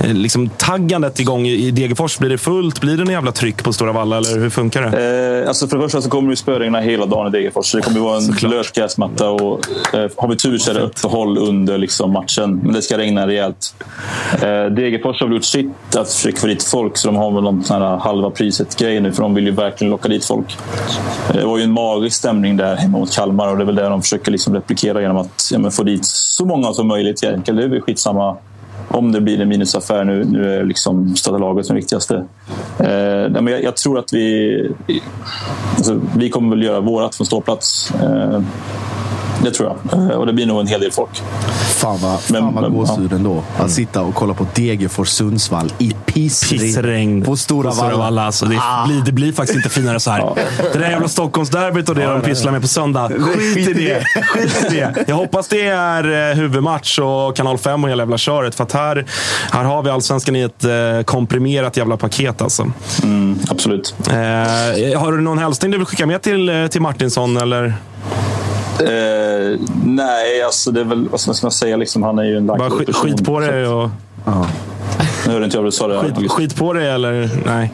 eh, 0.00 0.12
liksom 0.12 0.48
taggandet 0.48 1.20
igång 1.20 1.46
i 1.46 1.70
Degerfors? 1.70 2.18
Blir 2.18 2.30
det 2.30 2.38
fullt? 2.38 2.80
Blir 2.80 2.96
det 2.96 3.02
en 3.02 3.08
jävla 3.08 3.32
tryck 3.32 3.64
på 3.64 3.72
Stora 3.72 3.92
Valla? 3.92 4.16
Eller 4.16 4.38
hur 4.38 4.50
funkar 4.50 4.82
det? 4.82 5.40
Eh, 5.42 5.48
alltså 5.48 5.68
för 5.68 5.76
det 5.76 5.82
första 5.82 6.02
så 6.02 6.10
kommer 6.10 6.30
det 6.30 6.36
spöregna 6.36 6.80
hela 6.80 7.06
dagen 7.06 7.26
i 7.26 7.30
Degerfors. 7.30 7.72
Det 7.72 7.80
kommer 7.82 8.00
vara 8.00 8.16
en 8.16 8.30
blöt 8.30 8.72
gräsmatta. 8.72 9.30
Och, 9.30 9.66
eh, 9.94 10.10
har 10.16 10.28
vi 10.28 10.36
tur 10.36 10.58
så 10.58 10.70
är 10.70 10.74
det 10.74 10.80
uppehåll 10.80 11.38
under 11.38 11.78
liksom, 11.78 12.12
matchen. 12.12 12.60
Men 12.62 12.72
det 12.72 12.82
ska 12.82 12.98
regna 12.98 13.26
rejält. 13.26 13.74
Eh, 14.32 14.64
Degerfors 14.74 15.20
har 15.20 15.28
gjort 15.28 15.44
sitt 15.44 15.96
att 15.96 16.12
försöka 16.12 16.36
få 16.40 16.46
dit 16.46 16.62
folk. 16.62 16.96
Så 16.96 17.08
de 17.08 17.16
har 17.16 17.32
väl 17.32 17.42
någon 17.42 17.64
sån 17.64 17.82
här 17.82 17.96
halva 17.96 18.30
priset-grej 18.30 19.00
nu. 19.00 19.12
För 19.12 19.22
de 19.22 19.34
vill 19.34 19.44
ju 19.46 19.50
verkligen 19.52 19.90
locka 19.90 20.08
dit 20.08 20.24
folk. 20.24 20.56
Eh, 21.28 21.36
Det 21.36 21.44
var 21.46 21.58
ju 21.58 21.64
en 21.64 21.72
magisk 21.72 22.16
stämning 22.16 22.56
där 22.56 22.76
hemma 22.76 22.98
mot 22.98 23.12
Kalmar. 23.12 23.48
Och 23.48 23.56
det 23.56 23.62
är 23.62 23.66
väl 23.66 23.74
det 23.74 23.88
de 23.88 24.02
försöker 24.02 24.32
liksom 24.32 24.54
replikera 24.54 25.00
genom 25.00 25.16
att 25.16 25.50
ja, 25.52 25.70
få 25.70 25.82
dit 25.82 25.89
så 26.02 26.44
många 26.44 26.72
som 26.72 26.88
möjligt. 26.88 27.22
Egentligen. 27.22 27.56
Det 27.56 27.64
är 27.64 27.68
väl 27.68 27.80
skitsamma 27.80 28.36
om 28.88 29.12
det 29.12 29.20
blir 29.20 29.40
en 29.40 29.48
minusaffär 29.48 30.04
nu, 30.04 30.24
nu 30.24 30.54
är 30.54 30.64
liksom 30.64 31.16
stötta 31.16 31.38
laget 31.38 31.66
som 31.66 31.76
viktigaste. 31.76 32.14
Eh, 32.78 33.30
men 33.30 33.46
jag, 33.46 33.62
jag 33.62 33.76
tror 33.76 33.98
att 33.98 34.12
vi... 34.12 34.70
Alltså, 35.76 36.00
vi 36.16 36.30
kommer 36.30 36.50
väl 36.50 36.62
göra 36.62 36.80
vårat 36.80 37.14
från 37.14 37.26
ståplats. 37.26 37.92
Eh, 37.94 38.42
det 39.44 39.50
tror 39.50 39.76
jag. 39.92 40.00
Eh, 40.10 40.16
och 40.16 40.26
det 40.26 40.32
blir 40.32 40.46
nog 40.46 40.60
en 40.60 40.66
hel 40.66 40.80
del 40.80 40.92
folk. 40.92 41.22
Fan 41.76 41.98
vad, 42.02 42.18
Men- 42.28 42.42
fan 42.42 42.54
vad 42.54 42.62
men- 42.62 42.72
gåshud 42.72 43.12
ändå. 43.12 43.42
Att 43.58 43.70
sitta 43.70 44.02
och 44.02 44.14
kolla 44.14 44.34
på 44.34 44.46
Degerfors 44.54 45.08
Sundsvall 45.08 45.72
i 45.78 45.92
pissregn. 46.06 46.60
Pissregn 46.62 47.22
På 47.22 47.36
Stora 47.36 47.70
Valla. 47.70 47.96
Valla. 47.96 48.22
Alltså, 48.26 48.46
det, 48.46 48.56
Ah. 48.60 48.86
blir, 48.86 49.02
det 49.02 49.12
blir 49.12 49.32
faktiskt 49.32 49.56
inte 49.56 49.68
finare 49.68 50.00
så 50.00 50.10
här. 50.10 50.34
Det 50.72 50.78
där 50.78 50.90
jävla 50.90 51.08
Stockholmsderbyt 51.08 51.88
och 51.88 51.94
det 51.94 52.04
de 52.06 52.20
pysslar 52.22 52.52
med 52.52 52.62
på 52.62 52.68
söndag. 52.68 53.08
Skit 53.54 53.68
i 53.68 53.72
det. 53.72 54.04
Skit 54.24 54.66
i 54.72 54.74
det. 54.76 55.04
Jag 55.08 55.16
hoppas 55.16 55.48
det 55.48 55.66
är 55.66 56.30
eh, 56.30 56.36
huvudmatch 56.36 56.98
och 56.98 57.36
kanal 57.36 57.58
5 57.58 57.84
och 57.84 57.90
hela 57.90 58.02
jävla 58.02 58.18
köret. 58.18 58.54
För 58.54 58.64
att 58.64 58.72
här, 58.72 59.06
här 59.50 59.64
har 59.64 59.82
vi 59.82 59.90
allsvenskan 59.90 60.36
i 60.36 60.40
ett 60.40 60.64
eh, 60.64 60.70
komprimerat 61.04 61.76
jävla 61.76 61.96
paket. 61.96 62.42
Alltså. 62.42 62.70
Mm, 63.02 63.38
absolut. 63.48 63.94
Eh, 64.08 64.14
har 65.00 65.12
du 65.12 65.20
någon 65.20 65.38
hälsning 65.38 65.70
du 65.70 65.78
vill 65.78 65.86
skicka 65.86 66.06
med 66.06 66.22
till, 66.22 66.68
till 66.70 66.80
Martinsson? 66.82 67.36
Eller? 67.36 67.74
Eh, 68.80 69.58
nej, 69.84 70.42
alltså 70.42 70.70
det 70.70 70.80
är 70.80 70.84
väl, 70.84 71.08
vad 71.08 71.20
ska 71.20 71.34
man 71.42 71.52
säga, 71.52 71.76
liksom, 71.76 72.02
han 72.02 72.18
är 72.18 72.24
ju 72.24 72.36
en 72.36 72.46
lagd 72.46 72.72
skit, 72.72 72.86
person, 72.86 73.10
skit 73.10 73.24
på 73.24 73.40
dig 73.40 73.66
och... 73.66 73.90
Nu 75.26 75.32
hörde 75.32 75.44
inte 75.44 75.56
jag 75.56 75.62
vad 75.62 75.72
du 75.72 75.76
sa. 75.76 76.04
Skit 76.28 76.56
på 76.56 76.72
dig 76.72 76.90
eller? 76.90 77.30
Nej. 77.46 77.72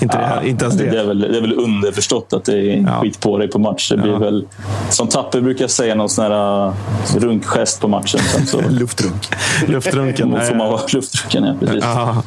Inte, 0.00 0.40
det, 0.42 0.48
inte 0.48 0.64
ens 0.64 0.78
det. 0.78 0.90
Det 0.90 1.00
är, 1.00 1.06
väl, 1.06 1.18
det 1.18 1.36
är 1.36 1.40
väl 1.40 1.58
underförstått 1.58 2.32
att 2.32 2.44
det 2.44 2.72
är 2.72 3.00
skit 3.00 3.20
på 3.20 3.38
dig 3.38 3.48
på 3.48 3.58
match. 3.58 3.90
Det 3.90 3.96
blir 3.96 4.18
väl, 4.18 4.46
som 4.90 5.08
Tapper 5.08 5.40
brukar 5.40 5.66
säga, 5.66 5.94
någon 5.94 6.08
sån 6.08 6.24
här 6.24 6.66
uh, 6.66 6.74
runkgest 7.16 7.80
på 7.80 7.88
matchen. 7.88 8.20
Sen 8.20 8.46
så, 8.46 8.60
Luftrunk. 8.68 9.28
Luftrunken. 9.66 10.30
Då 10.30 10.40
får 10.40 10.54
man 10.54 10.70
vara 10.70 10.80
luftrunken, 10.92 11.44
ja. 11.44 11.54
Precis. 11.60 11.84
Ja. 11.84 12.22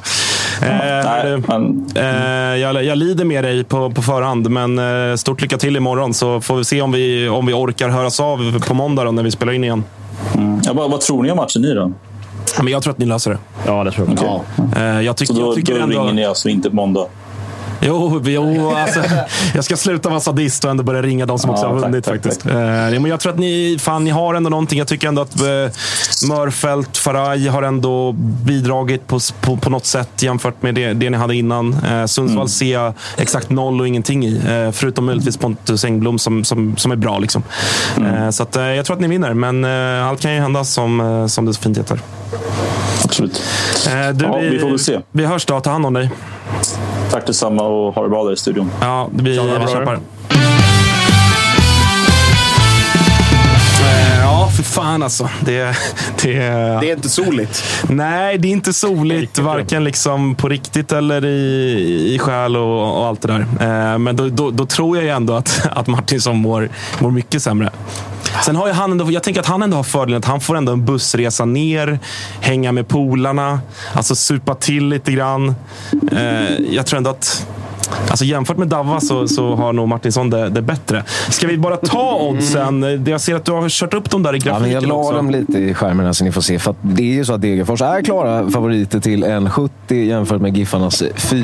Eh, 0.61 1.05
nej, 1.05 1.43
men, 1.47 1.85
eh, 1.95 2.61
jag, 2.61 2.83
jag 2.83 2.97
lider 2.97 3.25
med 3.25 3.43
dig 3.43 3.63
på, 3.63 3.91
på 3.91 4.01
förhand, 4.01 4.49
men 4.49 4.79
eh, 5.09 5.15
stort 5.15 5.41
lycka 5.41 5.57
till 5.57 5.75
imorgon 5.75 6.13
så 6.13 6.41
får 6.41 6.55
vi 6.55 6.63
se 6.63 6.81
om 6.81 6.91
vi, 6.91 7.29
om 7.29 7.45
vi 7.45 7.53
orkar 7.53 7.89
höras 7.89 8.19
av 8.19 8.59
på 8.59 8.73
måndag 8.73 9.03
då, 9.03 9.11
när 9.11 9.23
vi 9.23 9.31
spelar 9.31 9.53
in 9.53 9.63
igen. 9.63 9.83
mm. 10.35 10.61
ja, 10.63 10.73
vad, 10.73 10.91
vad 10.91 11.01
tror 11.01 11.23
ni 11.23 11.31
om 11.31 11.37
matchen 11.37 11.61
ni 11.61 11.73
då? 11.73 11.91
Ja, 12.57 12.63
Men 12.63 12.73
jag 12.73 12.83
tror 12.83 12.91
att 12.91 12.97
ni 12.97 13.05
löser 13.05 13.31
det. 13.31 13.37
Ja, 13.65 13.83
det 13.83 13.91
tror 13.91 14.07
jag. 14.07 14.41
Okej. 14.57 14.83
Eh, 14.83 15.01
jag, 15.01 15.17
tycker 15.17 15.33
Så 15.33 15.39
då, 15.39 15.47
jag 15.47 15.55
tycker 15.55 15.75
då 15.75 15.83
ändå... 15.83 16.01
ringer 16.01 16.13
ni 16.13 16.25
alltså 16.25 16.49
inte 16.49 16.69
på 16.69 16.75
måndag? 16.75 17.05
Jo, 17.81 18.21
jo 18.25 18.71
alltså, 18.75 19.03
jag 19.55 19.63
ska 19.65 19.77
sluta 19.77 20.09
vara 20.09 20.19
sadist 20.19 20.63
och 20.65 20.71
ändå 20.71 20.83
börja 20.83 21.01
ringa 21.01 21.25
de 21.25 21.39
som 21.39 21.49
också 21.49 21.63
Ja, 21.65 21.69
har 21.69 21.79
tack, 21.79 21.89
vunnit. 21.89 22.05
tack, 22.05 22.13
faktiskt. 22.13 22.41
tack. 22.43 22.51
Eh, 22.51 22.57
men 23.01 23.05
jag 23.05 23.19
tror 23.19 23.33
att 23.33 23.39
ni, 23.39 23.77
fan, 23.79 24.03
ni 24.03 24.09
har 24.09 24.33
ändå 24.35 24.49
någonting. 24.49 24.79
Jag 24.79 24.87
tycker 24.87 25.07
ändå 25.07 25.21
att 25.21 25.39
eh, 25.41 25.45
Mörfält, 26.29 26.97
Faraj 26.97 27.47
har 27.47 27.63
ändå 27.63 28.11
bidragit 28.45 29.07
på, 29.07 29.19
på, 29.41 29.57
på 29.57 29.69
något 29.69 29.85
sätt 29.85 30.09
jämfört 30.23 30.61
med 30.61 30.75
det, 30.75 30.93
det 30.93 31.09
ni 31.09 31.17
hade 31.17 31.35
innan. 31.35 31.73
Eh, 31.73 32.05
Sundsvall 32.05 32.37
Mm. 32.37 32.47
ser 32.47 32.73
jag 32.73 32.93
exakt 33.17 33.49
noll 33.49 33.81
och 33.81 33.87
ingenting 33.87 34.25
i. 34.25 34.41
Eh, 34.47 34.71
förutom 34.71 35.05
möjligtvis 35.05 35.37
Pontus 35.37 35.85
Engblom 35.85 36.19
som, 36.19 36.43
som, 36.43 36.77
som 36.77 36.91
är 36.91 36.95
bra. 36.95 37.19
Liksom. 37.19 37.43
Mm. 37.97 38.15
Eh, 38.23 38.29
så 38.29 38.43
att, 38.43 38.55
eh, 38.55 38.63
jag 38.63 38.85
tror 38.85 38.95
att 38.95 39.01
ni 39.01 39.07
vinner, 39.07 39.33
men 39.33 39.65
eh, 39.65 40.07
allt 40.07 40.21
kan 40.21 40.33
ju 40.33 40.39
hända 40.39 40.63
som, 40.63 41.25
som 41.29 41.45
det 41.45 41.53
så 41.53 41.61
fint 41.61 41.77
heter. 41.77 41.99
Absolut. 43.03 43.41
Du, 44.13 44.25
Ja, 44.25 44.37
vi 44.37 44.59
får 44.59 44.69
väl 44.69 44.79
se. 44.79 44.99
Vi 45.11 45.25
hörs 45.25 45.45
då. 45.45 45.59
Ta 45.59 45.69
hand 45.71 45.85
om 45.85 45.93
dig. 45.93 46.09
Tack 47.11 47.25
detsamma 47.27 47.63
och 47.63 47.95
ha 47.95 48.03
det 48.03 48.09
bra 48.09 48.23
där 48.23 48.33
i 48.33 48.37
studion. 48.37 48.71
Ja, 48.81 49.09
vi, 49.13 49.35
Tja, 49.35 49.43
vi 49.65 49.73
kämpar. 49.73 49.93
Eh, 49.93 49.99
Ja, 54.21 54.49
för 54.55 54.63
fan 54.63 55.03
alltså. 55.03 55.29
Det, 55.39 55.77
det, 56.21 56.33
Det 56.33 56.89
är 56.89 56.93
inte 56.95 57.09
soligt. 57.09 57.63
Nej, 57.89 58.37
det 58.37 58.47
är 58.47 58.51
inte 58.51 58.73
soligt. 58.73 59.39
Varken 59.39 59.83
liksom 59.83 60.35
på 60.35 60.49
riktigt 60.49 60.91
eller 60.91 61.25
i, 61.25 62.13
i 62.15 62.19
själ 62.19 62.55
och, 62.55 62.97
och 62.99 63.05
allt 63.07 63.21
det 63.21 63.27
där. 63.27 63.39
Eh, 63.93 63.97
Men 63.97 64.15
då, 64.15 64.29
då, 64.29 64.51
då 64.51 64.65
tror 64.65 64.97
jag 64.97 65.03
ju 65.03 65.09
ändå 65.11 65.33
att, 65.33 65.67
att 65.71 65.87
Martinsson 65.87 66.37
mår, 66.37 66.69
mår 66.99 67.11
mycket 67.11 67.43
sämre. 67.43 67.69
Sen 68.45 68.55
har 68.55 68.67
ju 68.67 68.73
han 68.73 68.91
ändå, 68.91 69.11
jag 69.11 69.23
tänker 69.23 69.41
att 69.41 69.47
han 69.47 69.63
ändå 69.63 69.77
har 69.77 69.83
fördelen 69.83 70.17
att 70.17 70.25
han 70.25 70.39
får 70.39 70.57
ändå 70.57 70.71
en 70.71 70.85
bussresa 70.85 71.45
ner, 71.45 71.99
hänga 72.41 72.71
med 72.71 72.87
polarna, 72.87 73.59
alltså 73.93 74.15
supa 74.15 74.55
till 74.55 74.87
lite 74.87 75.11
grann. 75.11 75.55
Eh, 76.11 76.57
Jag 76.71 76.85
tror 76.85 76.97
ändå 76.97 77.09
att 77.09 77.47
Alltså 78.09 78.25
jämfört 78.25 78.57
med 78.57 78.67
Davva 78.67 78.99
så, 78.99 79.27
så 79.27 79.55
har 79.55 79.73
nog 79.73 79.87
Martinsson 79.87 80.29
det, 80.29 80.49
det 80.49 80.61
bättre. 80.61 81.03
Ska 81.29 81.47
vi 81.47 81.57
bara 81.57 81.75
ta 81.77 82.15
oddsen? 82.15 83.03
Jag 83.07 83.21
ser 83.21 83.35
att 83.35 83.45
du 83.45 83.51
har 83.51 83.69
kört 83.69 83.93
upp 83.93 84.09
dem 84.09 84.23
där 84.23 84.35
i 84.35 84.39
Ja, 84.45 84.59
men 84.59 84.69
grafiken 84.69 84.89
jag 84.89 85.05
la 85.05 85.11
dem 85.11 85.29
lite 85.29 85.57
i 85.57 85.73
skärmen 85.73 86.13
så 86.13 86.23
ni 86.23 86.31
får 86.31 86.41
se. 86.41 86.59
För 86.59 86.71
att 86.71 86.77
det 86.81 87.03
är 87.03 87.13
ju 87.13 87.25
så 87.25 87.33
att 87.33 87.41
Degerfors 87.41 87.81
är 87.81 88.01
klara 88.01 88.49
favoriter 88.49 88.99
till 88.99 89.23
1,70 89.25 89.69
jämfört 90.03 90.41
med 90.41 90.57
Giffarnas 90.57 91.03
4. 91.15 91.43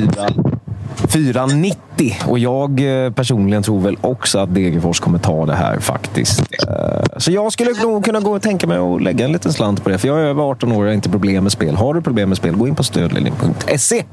4,90 1.14 2.28
och 2.28 2.38
jag 2.38 3.04
eh, 3.04 3.12
personligen 3.12 3.62
tror 3.62 3.80
väl 3.80 3.96
också 4.00 4.38
att 4.38 4.54
Degerfors 4.54 5.00
kommer 5.00 5.18
ta 5.18 5.46
det 5.46 5.54
här 5.54 5.78
faktiskt. 5.78 6.40
Eh, 6.40 7.04
så 7.16 7.32
jag 7.32 7.52
skulle 7.52 7.72
nog 7.82 8.04
kunna 8.04 8.20
gå 8.20 8.30
och 8.30 8.42
tänka 8.42 8.66
mig 8.66 8.78
att 8.78 9.02
lägga 9.02 9.24
en 9.24 9.32
liten 9.32 9.52
slant 9.52 9.84
på 9.84 9.88
det. 9.88 9.98
För 9.98 10.08
jag 10.08 10.18
är 10.18 10.24
över 10.24 10.42
18 10.42 10.72
år 10.72 10.76
och 10.76 10.86
har 10.86 10.92
inte 10.92 11.08
problem 11.08 11.42
med 11.42 11.52
spel. 11.52 11.74
Har 11.74 11.94
du 11.94 12.02
problem 12.02 12.28
med 12.28 12.38
spel, 12.38 12.56
gå 12.56 12.68
in 12.68 12.74
på 12.74 12.82
stödlinjen.se. 12.82 14.04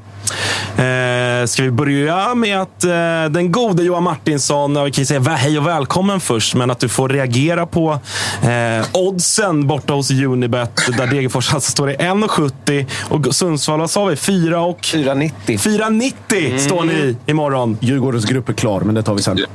Eh, 0.78 1.46
ska 1.46 1.64
vi 1.64 1.72
börja 1.72 2.36
med 2.36 2.62
att 2.62 2.84
eh, 2.84 2.92
den 3.30 3.52
gode 3.52 3.84
Johan 3.84 4.04
Martinsson, 4.04 4.84
vi 4.84 4.92
kan 4.92 5.02
ju 5.02 5.06
säga 5.06 5.20
hej 5.20 5.58
och 5.58 5.68
välkommen 5.68 6.20
först, 6.20 6.56
men 6.56 6.72
att 6.72 6.80
du 6.80 6.90
får 6.90 7.10
reagera 7.10 7.66
på 7.66 8.00
eh, 8.44 8.86
oddsen 8.94 9.68
borta 9.68 9.94
hos 9.94 10.12
Unibet, 10.12 10.80
där 10.98 11.08
Degerfors 11.08 11.54
alltså 11.54 11.72
står 11.72 11.92
i 11.92 11.96
1,70 11.96 12.86
och 13.10 13.36
Sundsvall, 13.36 13.80
vad 13.80 13.90
sa 13.90 14.06
vi? 14.06 14.16
4 14.16 14.62
och... 14.62 14.82
4,90. 14.82 15.32
4,90 15.46 16.58
står 16.58 16.84
ni 16.84 16.94
i 16.94 17.16
imorgon. 17.26 17.78
Djurgårdens 17.82 18.26
grupp 18.26 18.50
är 18.50 18.54
klar, 18.54 18.82
men 18.82 18.96
det 18.96 19.04
tar 19.04 19.14
vi 19.14 19.22
sen. 19.22 19.46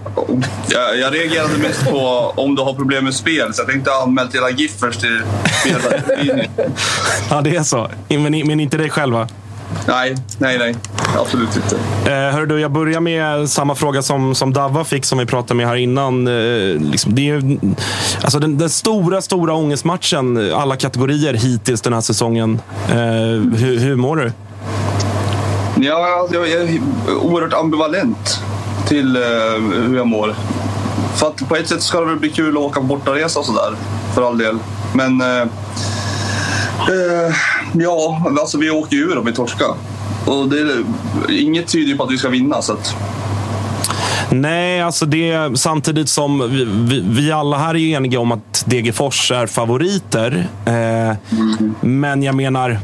Jag, 0.69 0.99
jag 0.99 1.15
reagerade 1.15 1.59
mest 1.59 1.91
på 1.91 2.33
om 2.37 2.55
du 2.55 2.63
har 2.63 2.75
problem 2.75 3.05
med 3.05 3.15
spel, 3.15 3.55
så 3.55 3.61
jag 3.63 3.69
tänkte 3.69 3.91
anmäla 3.93 4.29
till 4.29 4.41
hela 4.41 4.51
Giffers 4.51 4.97
till 4.97 5.23
spelare. 5.61 6.03
Ja, 7.31 7.41
det 7.41 7.57
är 7.57 7.63
så. 7.63 7.91
Men, 8.09 8.23
men 8.23 8.61
inte 8.61 8.77
dig 8.77 8.91
själva? 8.91 9.29
Nej, 9.87 10.17
nej, 10.39 10.59
nej. 10.59 10.77
Absolut 11.19 11.57
inte. 11.57 11.77
Eh, 12.11 12.35
hörru 12.35 12.47
du, 12.47 12.61
jag 12.61 12.73
börjar 12.73 13.01
med 13.01 13.51
samma 13.51 13.75
fråga 13.75 14.03
som, 14.03 14.35
som 14.35 14.53
Davva 14.53 14.85
fick, 14.85 15.05
som 15.05 15.19
vi 15.19 15.27
pratade 15.27 15.55
med 15.55 15.67
här 15.67 15.77
innan. 15.77 16.27
Eh, 16.27 16.81
liksom, 16.81 17.15
det 17.15 17.31
är 17.31 17.59
alltså 18.23 18.39
den, 18.39 18.59
den 18.59 18.71
stora, 18.71 19.23
stora 19.23 19.55
ångestmatchen, 19.55 20.55
alla 20.55 20.77
kategorier 20.77 21.35
hittills 21.35 21.81
den 21.81 21.93
här 21.93 22.01
säsongen. 22.01 22.61
Eh, 22.89 22.97
hur, 23.57 23.79
hur 23.79 23.97
mår 23.97 24.17
du? 24.17 24.33
Ja, 25.81 26.29
jag 26.33 26.51
är 26.51 26.81
oerhört 27.23 27.53
ambivalent 27.53 28.41
till 28.89 29.17
eh, 29.17 29.23
hur 29.89 29.97
jag 29.97 30.07
mår. 30.07 30.35
För 31.15 31.27
att 31.27 31.49
på 31.49 31.57
ett 31.57 31.69
sätt 31.69 31.83
ska 31.83 32.01
det 32.01 32.07
väl 32.07 32.17
bli 32.17 32.31
kul 32.31 32.57
att 32.57 32.63
åka 32.63 32.81
på 32.81 32.87
bortaresa 32.87 33.39
och 33.39 33.47
sådär, 33.47 33.75
för 34.15 34.29
all 34.29 34.39
del. 34.39 34.59
Men 34.93 35.21
eh, 35.21 35.47
eh, 36.81 37.35
ja, 37.73 38.23
alltså 38.41 38.59
vi 38.59 38.71
åker 38.71 38.97
ju 38.97 39.03
ur 39.03 39.19
om 39.19 39.25
vi 39.27 39.33
torskar. 39.33 39.75
Och 40.27 40.49
det, 40.49 40.61
är- 40.61 40.85
inget 41.31 41.67
tyder 41.69 41.87
ju 41.89 41.97
på 41.97 42.05
att 42.05 42.11
vi 42.11 42.19
ska 42.19 42.29
vinna. 42.29 42.63
Så 42.63 42.73
att, 42.73 42.97
Nej, 44.31 44.83
alltså 44.83 45.07
det 45.07 45.51
samtidigt 45.59 46.09
som 46.09 46.51
vi, 46.51 46.65
vi, 46.65 47.05
vi 47.23 47.33
alla 47.33 47.59
här 47.59 47.75
är 47.77 47.97
eniga 47.97 48.21
om 48.21 48.33
att 48.33 48.56
Degerfors 48.67 49.31
är 49.31 49.47
favoriter. 49.47 50.49
Eh, 50.65 51.17
Men 51.81 52.23
jag 52.23 52.35
menar, 52.35 52.79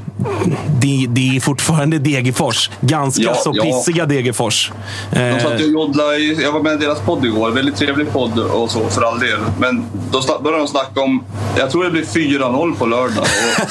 det, 0.81 1.07
det 1.09 1.37
är 1.37 1.41
fortfarande 1.41 1.99
Degerfors. 1.99 2.71
Ganska 2.81 3.23
Ja, 3.23 3.35
så 3.35 3.53
ja. 3.55 3.63
pissiga 3.63 4.07
Degerfors. 4.07 4.73
De 5.11 5.19
Eh, 5.21 5.39
satt 5.43 5.61
ju 5.61 5.65
och 5.65 5.71
joddlade 5.71 6.17
i, 6.17 6.43
jag 6.43 6.53
var 6.53 6.61
med 6.63 6.73
i 6.73 6.77
deras 6.77 7.01
podd 7.01 7.25
igår. 7.25 7.51
Väldigt 7.51 7.77
trevlig 7.77 8.13
podd 8.13 8.39
och 8.39 8.71
så 8.71 8.89
för 8.89 9.03
all 9.03 9.19
del. 9.19 9.39
Men 9.59 9.85
då 10.11 10.21
började 10.43 10.63
de 10.63 10.69
snacka 10.69 11.01
om, 11.01 11.25
jag 11.59 11.71
tror 11.71 11.85
det 11.85 11.91
blir 11.91 12.05
4-0 12.05 12.75
på 12.79 12.87
lördag. 12.87 13.25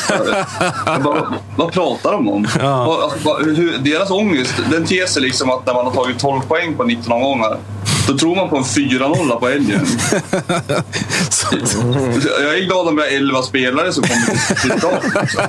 Och, 0.09 0.87
eh, 0.93 0.99
bara, 1.03 1.33
vad 1.55 1.71
pratar 1.71 2.11
de 2.11 2.29
om? 2.29 2.47
Vad- 2.61 3.01
alltså, 3.03 3.17
vad- 3.23 3.45
hur, 3.55 3.77
deras 3.77 4.11
ångest, 4.11 4.53
den 4.71 4.85
ter 4.85 5.05
sig 5.05 5.21
liksom 5.21 5.49
att 5.49 5.65
när 5.65 5.73
man 5.73 5.85
har 5.85 5.93
tagit 5.93 6.19
12 6.19 6.41
poäng 6.41 6.73
på 6.77 6.83
19 6.83 7.11
omgångar. 7.13 7.57
Då 8.11 8.17
tror 8.17 8.35
man 8.35 8.49
på 8.49 8.57
en 8.57 8.63
4-0 8.63 9.39
på 9.39 9.47
helgen. 9.47 9.85
jag 12.41 12.57
är 12.57 12.65
glad 12.65 12.87
om 12.87 12.95
vi 12.95 13.01
har 13.01 13.09
11 13.09 13.41
spelare 13.41 13.91
som 13.93 14.03
kommer 14.03 14.25
till- 14.25 14.55
till 14.69 14.79
start. 14.79 15.03
Liksom. 15.21 15.43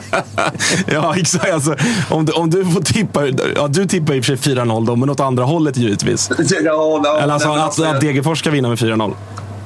Ja, 0.92 1.14
exakt. 1.16 1.52
Alltså, 1.52 1.76
om, 2.10 2.24
du, 2.24 2.32
om 2.32 2.50
du 2.50 2.64
får 2.64 2.80
tippa... 2.80 3.26
Ja, 3.56 3.68
du 3.68 3.86
tippar 3.86 4.14
i 4.14 4.20
och 4.20 4.24
för 4.24 4.36
sig 4.36 4.54
4-0 4.54 4.86
då, 4.86 4.96
men 4.96 5.10
åt 5.10 5.20
andra 5.20 5.44
hållet 5.44 5.76
givetvis. 5.76 6.30
Ja, 6.64 7.00
ja, 7.04 7.18
Eller 7.20 7.34
alltså, 7.34 7.48
att, 7.52 7.80
att 7.94 8.00
Degerfors 8.00 8.38
ska 8.38 8.50
vinna 8.50 8.68
med 8.68 8.78
4-0. 8.78 9.12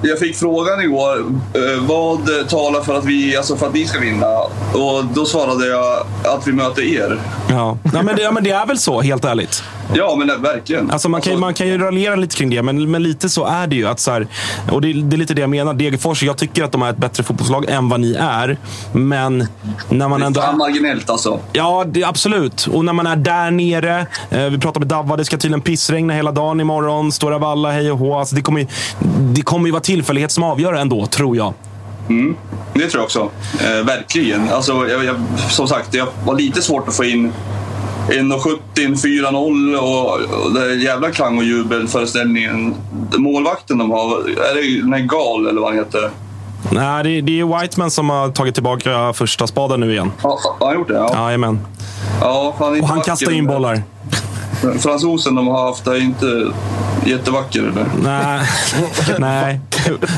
Jag 0.03 0.19
fick 0.19 0.37
frågan 0.37 0.81
igår, 0.81 1.19
eh, 1.55 1.81
vad 1.87 2.49
talar 2.49 2.83
för 2.83 2.95
att, 2.99 3.05
vi, 3.05 3.37
alltså 3.37 3.57
för 3.57 3.67
att 3.67 3.75
ni 3.75 3.87
ska 3.87 3.99
vinna? 4.01 4.27
Och 4.73 5.05
då 5.15 5.25
svarade 5.25 5.67
jag 5.67 6.07
att 6.25 6.47
vi 6.47 6.53
möter 6.53 6.83
er. 6.83 7.21
Ja. 7.51 7.79
Ja, 7.95 8.03
men 8.03 8.17
det, 8.17 8.23
ja, 8.23 8.31
men 8.33 8.45
det 8.45 8.51
är 8.51 8.67
väl 8.67 8.79
så, 8.79 9.01
helt 9.01 9.25
ärligt. 9.25 9.63
Ja, 9.95 10.17
men 10.19 10.43
verkligen. 10.43 10.91
Alltså 10.91 11.09
man, 11.09 11.21
kan, 11.21 11.33
ju- 11.33 11.39
man 11.39 11.55
kan 11.55 11.67
ju 11.69 11.79
raljera 11.79 12.17
lite 12.17 12.37
kring 12.37 12.51
det, 12.51 12.63
men, 12.63 12.91
men 12.91 13.03
lite 13.03 13.29
så 13.29 13.45
är 13.45 13.67
det 13.67 13.77
ju. 13.77 13.87
Att 13.89 14.01
så 14.01 14.11
här, 14.11 14.27
och 14.73 14.81
det, 14.81 14.93
det 14.93 15.17
är 15.17 15.19
lite 15.19 15.35
det 15.35 15.41
jag 15.41 15.51
menar. 15.51 15.75
Degerfors, 15.75 16.23
jag 16.23 16.37
tycker 16.37 16.65
att 16.65 16.73
de 16.73 16.83
är 16.83 16.91
ett 16.91 16.97
bättre 16.97 17.23
fotbollslag 17.23 17.65
än 17.71 17.89
vad 17.89 18.01
ni 18.01 18.15
är. 18.21 18.59
Men 18.93 19.47
när 19.89 20.09
man 20.09 20.21
Det 20.21 20.25
är 20.25 20.27
ändå... 20.27 20.41
fan 20.41 20.59
marginellt 20.59 21.11
alltså. 21.11 21.41
Ja, 21.53 21.85
det, 21.87 22.05
absolut. 22.05 22.67
Och 22.67 22.85
när 22.85 22.93
man 22.93 23.07
är 23.07 23.17
där 23.17 23.51
nere. 23.51 24.07
Eh, 24.31 24.45
vi 24.45 24.59
pratade 24.59 24.79
med 24.79 24.89
Davva, 24.89 25.17
det 25.17 25.25
ska 25.25 25.37
tydligen 25.37 25.61
pissregna 25.61 26.15
hela 26.15 26.33
dagen 26.33 26.61
imorgon. 26.61 27.13
Stora 27.13 27.39
Valla, 27.39 27.71
hej 27.73 27.91
och 27.93 27.99
hå. 27.99 28.19
Alltså, 28.19 28.35
det, 28.35 28.43
kommer 28.43 28.61
ju, 28.61 28.67
det 29.35 29.43
kommer 29.43 29.67
ju 29.67 29.73
vara 29.73 29.83
tillfällighet 29.83 30.31
som 30.33 30.45
avgör 30.45 30.73
ändå, 30.75 31.07
tror 31.07 31.37
jag. 31.37 31.55
Mm, 32.09 32.37
det 32.75 32.81
tror 32.81 32.93
jag 32.95 33.05
också. 33.05 33.31
Eh, 33.65 33.85
verkligen. 33.87 34.49
Alltså, 34.53 34.89
jag, 34.89 35.05
jag, 35.05 35.17
som 35.51 35.69
sagt, 35.69 35.93
det 35.93 36.05
var 36.25 36.35
lite 36.35 36.63
svårt 36.63 36.89
att 36.89 36.95
få 36.97 37.05
in 37.05 37.33
1,70, 38.09 38.59
4-0 38.75 39.77
och, 39.77 40.45
och 40.47 40.53
det 40.55 40.61
är 40.61 40.77
jävla 40.77 41.11
klang 41.11 41.39
och 41.39 41.45
jubelföreställningen. 41.45 42.75
Målvakten 43.17 43.79
de 43.79 43.91
har, 43.91 44.19
är 44.29 44.55
det 44.55 44.81
den 44.83 44.93
här 44.93 45.01
Gal 45.01 45.47
eller 45.47 45.61
vad 45.61 45.71
han 45.71 45.79
heter? 45.79 46.11
Nej, 46.71 47.05
det, 47.05 47.21
det 47.21 47.41
är 47.41 47.61
Whiteman 47.61 47.91
som 47.91 48.11
har 48.11 48.29
tagit 48.29 48.55
tillbaka 48.55 49.13
första 49.13 49.47
spaden 49.47 49.81
nu 49.81 49.93
igen. 49.93 50.13
Ja, 50.23 50.39
har 50.61 50.67
han 50.67 50.77
gjort 50.77 50.89
det? 50.89 50.95
Ja. 50.95 51.11
Jajamän. 51.15 51.61
Ja, 52.21 52.55
fan, 52.59 52.81
Och 52.81 52.89
han 52.89 53.01
kastar 53.01 53.33
in 53.33 53.47
bollar. 53.47 53.83
Fransosen 54.81 55.35
de 55.35 55.47
har 55.49 55.67
haft 55.69 55.87
är 55.87 56.01
inte 56.03 56.53
jättevacker 57.05 57.61
eller? 57.61 57.87
Nej, 58.03 58.47
nej. 59.19 59.61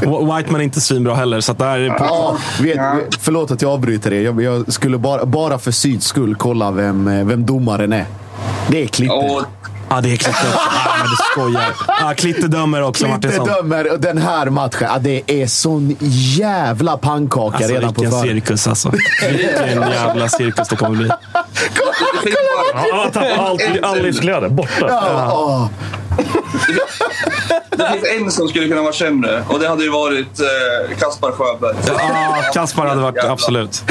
Whiteman 0.00 0.60
är 0.60 0.64
inte 0.64 0.80
svinbra 0.80 1.14
heller. 1.14 1.40
Så 1.40 1.52
att 1.52 1.58
där 1.58 1.78
är 1.78 1.86
Ja, 1.98 2.36
vet, 2.60 2.78
förlåt 3.20 3.50
att 3.50 3.62
jag 3.62 3.70
avbryter 3.70 4.12
er. 4.12 4.22
Jag, 4.22 4.42
jag 4.42 4.72
skulle 4.72 4.98
bara, 4.98 5.24
bara 5.26 5.58
för 5.58 5.70
Syds 5.70 6.06
skull 6.06 6.34
kolla 6.34 6.70
vem, 6.70 7.08
eh, 7.08 7.24
vem 7.26 7.46
domaren 7.46 7.92
är. 7.92 8.06
Det 8.68 8.82
är 8.82 8.86
Klitte. 8.86 9.14
Ja, 9.90 10.00
det 10.00 10.12
är 10.12 10.16
Klitte 10.16 10.30
också. 10.30 10.58
Ah, 10.58 10.96
men 10.98 11.06
du 11.10 11.16
skojar. 11.32 11.74
Ah, 11.86 12.14
Klitte 12.14 12.46
dömer 12.48 12.82
också, 12.82 13.04
Klitte 13.04 13.28
Martinsson. 13.28 13.46
dömer 13.46 13.96
den 13.98 14.18
här 14.18 14.46
matchen. 14.50 14.88
Ja, 14.92 14.98
det 15.00 15.22
är 15.42 15.46
sån 15.46 15.96
jävla 16.00 16.96
pannkaka 16.96 17.56
Alltså, 17.56 17.72
redan 17.72 17.94
på 17.94 18.00
vilken 18.00 18.10
förhand. 18.20 18.28
cirkus 18.30 18.68
alltså. 18.68 18.90
Vilken 19.30 19.90
jävla 19.90 20.28
cirkus 20.28 20.68
det 20.68 20.76
kommer 20.76 20.96
bli. 20.96 21.10
Han 22.74 23.10
tappar 23.12 23.44
allt, 23.44 23.62
all 23.82 24.02
livsglädje. 24.02 24.48
Borta. 24.48 24.86
Ja, 24.88 25.70
Det 27.70 27.88
finns 27.92 28.22
en 28.22 28.30
som 28.30 28.48
skulle 28.48 28.68
kunna 28.68 28.82
vara 28.82 28.92
sämre 28.92 29.42
och 29.48 29.60
det 29.60 29.68
hade 29.68 29.84
ju 29.84 29.90
varit 29.90 30.40
eh, 30.40 30.96
Kaspar 30.98 31.32
Sjöberg. 31.32 31.76
Ja, 31.86 32.42
Kaspar 32.54 32.86
hade 32.86 33.00
varit 33.00 33.24
absolut. 33.24 33.82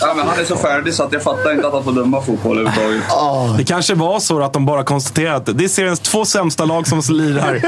Ja, 0.00 0.14
men 0.16 0.26
han 0.26 0.40
är 0.40 0.44
så 0.44 0.56
färdig 0.56 0.94
så 0.94 1.02
att 1.02 1.12
jag 1.12 1.22
fattar 1.22 1.52
inte 1.52 1.66
att 1.66 1.72
han 1.72 1.84
får 1.84 1.92
döma 1.92 2.22
fotboll 2.22 2.58
överhuvudtaget. 2.58 3.58
Det 3.58 3.64
kanske 3.64 3.94
var 3.94 4.20
så 4.20 4.42
att 4.42 4.52
de 4.52 4.66
bara 4.66 4.84
konstaterade 4.84 5.36
att 5.36 5.58
det 5.58 5.64
är 5.64 5.68
seriens 5.68 6.00
två 6.00 6.24
sämsta 6.24 6.64
lag 6.64 6.86
som 6.86 7.02
lirar. 7.08 7.62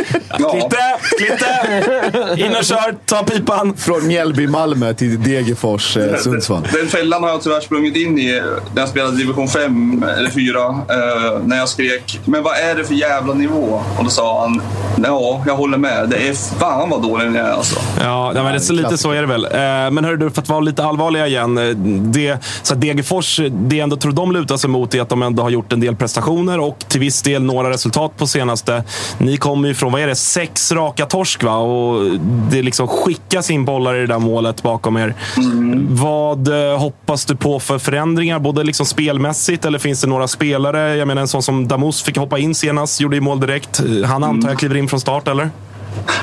Klitte! 0.50 0.96
Klitte! 1.18 2.44
In 2.46 2.56
och 2.56 2.64
kör! 2.64 2.94
Ta 3.06 3.22
pipan! 3.22 3.76
Från 3.76 4.06
Mjällby, 4.06 4.46
Malmö 4.46 4.94
till 4.94 5.22
Degerfors, 5.22 5.96
eh, 5.96 6.16
Sundsvall. 6.16 6.68
Den 6.72 6.88
fällan 6.88 7.22
har 7.22 7.30
jag 7.30 7.42
tyvärr 7.42 7.60
sprungit 7.60 7.96
in 7.96 8.18
i 8.18 8.42
när 8.74 8.82
jag 8.82 8.88
spelade 8.88 9.16
division 9.16 9.48
5 9.48 10.04
eller 10.18 10.30
4. 10.30 10.60
Eh, 10.60 11.40
när 11.44 11.56
jag 11.56 11.68
skrek 11.68 12.20
“Men 12.24 12.42
vad 12.42 12.56
är 12.56 12.74
det 12.74 12.84
för 12.84 12.94
jävla 12.94 13.34
nivå?” 13.34 13.49
Och 13.98 14.04
då 14.04 14.10
sa 14.10 14.40
han 14.40 14.62
“Ja, 15.04 15.42
jag 15.46 15.56
håller 15.56 15.78
med. 15.78 16.08
Det 16.08 16.28
är 16.28 16.58
fan 16.58 16.90
vad 16.90 17.02
dålig 17.02 17.30
ni 17.30 17.38
är 17.38 17.52
alltså.” 17.52 17.80
Ja, 18.00 18.32
men 18.34 18.52
det, 18.52 18.60
så 18.60 18.72
lite 18.72 18.98
så 18.98 19.10
är 19.10 19.20
det 19.20 19.26
väl. 19.26 19.44
Eh, 19.44 19.50
Men 19.90 20.04
hörru 20.04 20.16
du, 20.16 20.30
för 20.30 20.42
att 20.42 20.48
vara 20.48 20.60
lite 20.60 20.84
allvarliga 20.84 21.26
igen. 21.26 21.58
eh, 21.58 21.64
Det, 22.12 22.38
så 22.62 22.74
att 22.74 22.80
Degerfors, 22.80 23.40
det 23.50 23.80
ändå 23.80 23.96
tror 23.96 24.12
de 24.12 24.32
lutar 24.32 24.56
sig 24.56 24.70
mot 24.70 24.94
är 24.94 25.00
att 25.02 25.08
de 25.08 25.22
ändå 25.22 25.42
har 25.42 25.50
gjort 25.50 25.72
en 25.72 25.80
del 25.80 25.96
prestationer 25.96 26.60
och 26.60 26.78
till 26.88 27.00
viss 27.00 27.22
del 27.22 27.42
några 27.42 27.70
resultat 27.70 28.16
på 28.16 28.26
senaste. 28.26 28.84
Ni 29.18 29.36
kommer 29.36 29.68
ju 29.68 29.74
från, 29.74 29.92
vad 29.92 30.00
är 30.00 30.06
det, 30.06 30.14
sex 30.14 30.72
raka 30.72 31.06
torsk 31.06 31.42
va? 31.42 31.56
Och 31.56 32.18
det 32.50 32.62
liksom 32.62 32.88
skickas 32.88 33.50
in 33.50 33.64
bollar 33.64 33.94
i 33.94 34.00
det 34.00 34.06
där 34.06 34.18
målet 34.18 34.62
bakom 34.62 34.96
er. 34.96 35.14
Vad 35.88 36.70
eh, 36.72 36.78
hoppas 36.78 37.24
du 37.24 37.36
på 37.36 37.60
för 37.60 37.78
förändringar? 37.78 38.38
Både 38.38 38.64
liksom 38.64 38.86
spelmässigt 38.86 39.64
eller 39.64 39.78
finns 39.78 40.00
det 40.00 40.06
några 40.06 40.28
spelare? 40.28 40.96
Jag 40.96 41.08
menar 41.08 41.22
en 41.22 41.28
sån 41.28 41.42
som 41.42 41.68
Damus 41.68 42.02
fick 42.02 42.16
hoppa 42.16 42.38
in 42.38 42.54
senast, 42.54 43.00
gjorde 43.00 43.16
ju 43.16 43.20
mål 43.20 43.39
direkt. 43.40 43.80
Han 44.04 44.24
antar 44.24 44.48
jag 44.48 44.58
kliver 44.58 44.76
in 44.76 44.88
från 44.88 45.00
start 45.00 45.28
eller? 45.28 45.50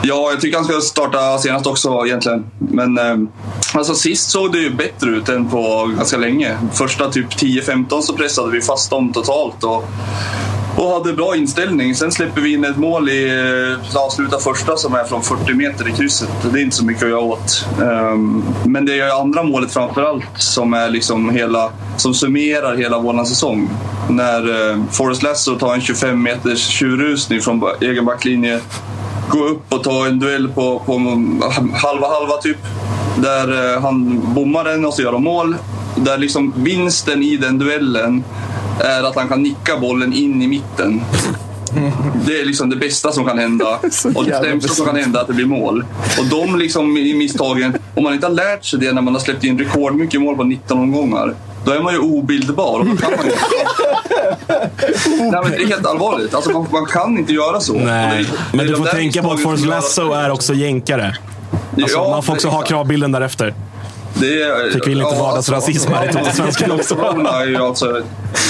Ja, 0.03 0.31
jag 0.31 0.41
tycker 0.41 0.57
han 0.57 0.65
ska 0.65 0.81
starta 0.81 1.37
senast 1.37 1.67
också 1.67 2.03
egentligen. 2.05 2.45
Men 2.59 2.97
eh, 2.97 3.17
alltså, 3.73 3.95
sist 3.95 4.29
såg 4.29 4.51
det 4.51 4.59
ju 4.59 4.73
bättre 4.73 5.09
ut 5.09 5.29
än 5.29 5.49
på 5.49 5.91
ganska 5.97 6.17
länge. 6.17 6.57
Första 6.73 7.11
typ 7.11 7.29
10-15 7.29 8.01
så 8.01 8.13
pressade 8.13 8.51
vi 8.51 8.61
fast 8.61 8.89
dem 8.89 9.13
totalt. 9.13 9.63
Och, 9.63 9.85
och 10.77 10.89
hade 10.93 11.13
bra 11.13 11.35
inställning. 11.35 11.95
Sen 11.95 12.11
släpper 12.11 12.41
vi 12.41 12.53
in 12.53 12.65
ett 12.65 12.77
mål 12.77 13.09
i 13.09 13.29
eh, 13.93 13.97
avsluta 13.97 14.39
första 14.39 14.77
som 14.77 14.95
är 14.95 15.03
från 15.03 15.23
40 15.23 15.53
meter 15.53 15.87
i 15.87 15.91
krysset. 15.91 16.29
Det 16.51 16.59
är 16.59 16.63
inte 16.63 16.75
så 16.75 16.85
mycket 16.85 17.03
att 17.03 17.09
göra 17.09 17.19
åt. 17.19 17.65
Ehm, 17.81 18.43
men 18.65 18.85
det 18.85 18.91
är 18.91 18.95
ju 18.95 19.11
andra 19.11 19.43
målet 19.43 19.73
framför 19.73 20.01
allt 20.01 20.23
som 20.35 20.73
är 20.73 20.89
liksom 20.89 21.29
hela 21.29 21.71
som 21.97 22.13
summerar 22.13 22.75
hela 22.75 22.99
vår 22.99 23.25
säsong. 23.25 23.69
När 24.09 24.71
eh, 24.71 24.77
Forrest 24.91 25.23
Lasso 25.23 25.55
tar 25.55 25.73
en 25.73 25.81
25 25.81 26.23
meters 26.23 26.67
tjurrusning 26.67 27.41
från 27.41 27.63
egen 27.81 28.05
backlinje 28.05 28.59
gå 29.29 29.45
upp 29.45 29.73
och 29.73 29.83
ta 29.83 30.07
en 30.07 30.19
duell 30.19 30.47
på, 30.47 30.79
på 30.85 30.93
halva 31.73 32.07
halva 32.07 32.37
typ. 32.41 32.57
Där 33.17 33.75
eh, 33.75 33.81
han 33.81 34.21
bommar 34.33 34.63
den 34.63 34.85
och 34.85 34.93
så 34.93 35.01
gör 35.01 35.11
de 35.11 35.23
mål. 35.23 35.55
Där 35.95 36.17
liksom 36.17 36.53
vinsten 36.55 37.23
i 37.23 37.37
den 37.37 37.57
duellen 37.57 38.23
är 38.79 39.03
att 39.03 39.15
han 39.15 39.27
kan 39.27 39.43
nicka 39.43 39.77
bollen 39.77 40.13
in 40.13 40.41
i 40.41 40.47
mitten. 40.47 41.01
Det 42.25 42.39
är 42.41 42.45
liksom 42.45 42.69
det 42.69 42.75
bästa 42.75 43.11
som 43.11 43.25
kan 43.25 43.39
hända. 43.39 43.65
Och 44.15 44.25
det 44.25 44.41
sämsta 44.43 44.73
som 44.73 44.85
kan 44.85 44.95
hända 44.95 45.19
är 45.19 45.21
att 45.21 45.27
det 45.27 45.33
blir 45.33 45.45
mål. 45.45 45.85
Och 46.19 46.25
de 46.25 46.59
liksom 46.59 46.97
i 46.97 47.13
misstagen, 47.13 47.77
om 47.95 48.03
man 48.03 48.13
inte 48.13 48.25
har 48.25 48.33
lärt 48.33 48.65
sig 48.65 48.79
det 48.79 48.93
när 48.93 49.01
man 49.01 49.13
har 49.13 49.21
släppt 49.21 49.43
in 49.43 49.59
rekordmycket 49.59 50.21
mål 50.21 50.35
på 50.35 50.43
19 50.43 50.79
omgångar, 50.79 51.35
då 51.67 51.73
är 51.73 51.79
man 51.81 51.93
ju 51.93 51.99
obildbar. 51.99 52.79
Och 52.79 52.85
då 52.85 52.95
kan 52.97 53.11
man 53.17 53.25
ju... 53.25 53.31
Nej, 55.19 55.39
men 55.43 55.51
det 55.51 55.57
är 55.57 55.67
helt 55.67 55.85
allvarligt. 55.85 56.33
Alltså, 56.33 56.51
man, 56.51 56.67
man 56.71 56.85
kan 56.85 57.17
inte 57.17 57.33
göra 57.33 57.59
så. 57.59 57.73
Nej, 57.73 58.23
det- 58.23 58.57
men 58.57 58.65
det 58.65 58.71
du 58.71 58.77
får 58.77 58.85
tänka 58.85 59.23
på 59.23 59.31
att 59.31 59.41
Forrest 59.41 59.65
Lasso 59.65 60.11
är 60.13 60.31
också 60.31 60.53
jänkare. 60.53 61.15
Alltså, 61.81 61.97
Ja, 61.97 62.09
man 62.09 62.23
får 62.23 62.33
också 62.33 62.47
ha 62.47 62.61
kravbilden 62.61 63.11
därefter. 63.11 63.53
Det 64.13 64.41
är, 64.41 64.71
Fick 64.71 64.87
vi 64.87 64.95
lite 64.95 65.15
vardagsrasism 65.19 65.91
här 65.93 66.09
i 66.09 66.13
Totosvenskan 66.13 66.71
också. 66.71 66.95
Corona 66.95 67.29
är 67.41 67.45
ju 67.45 67.57
alltså, 67.57 68.01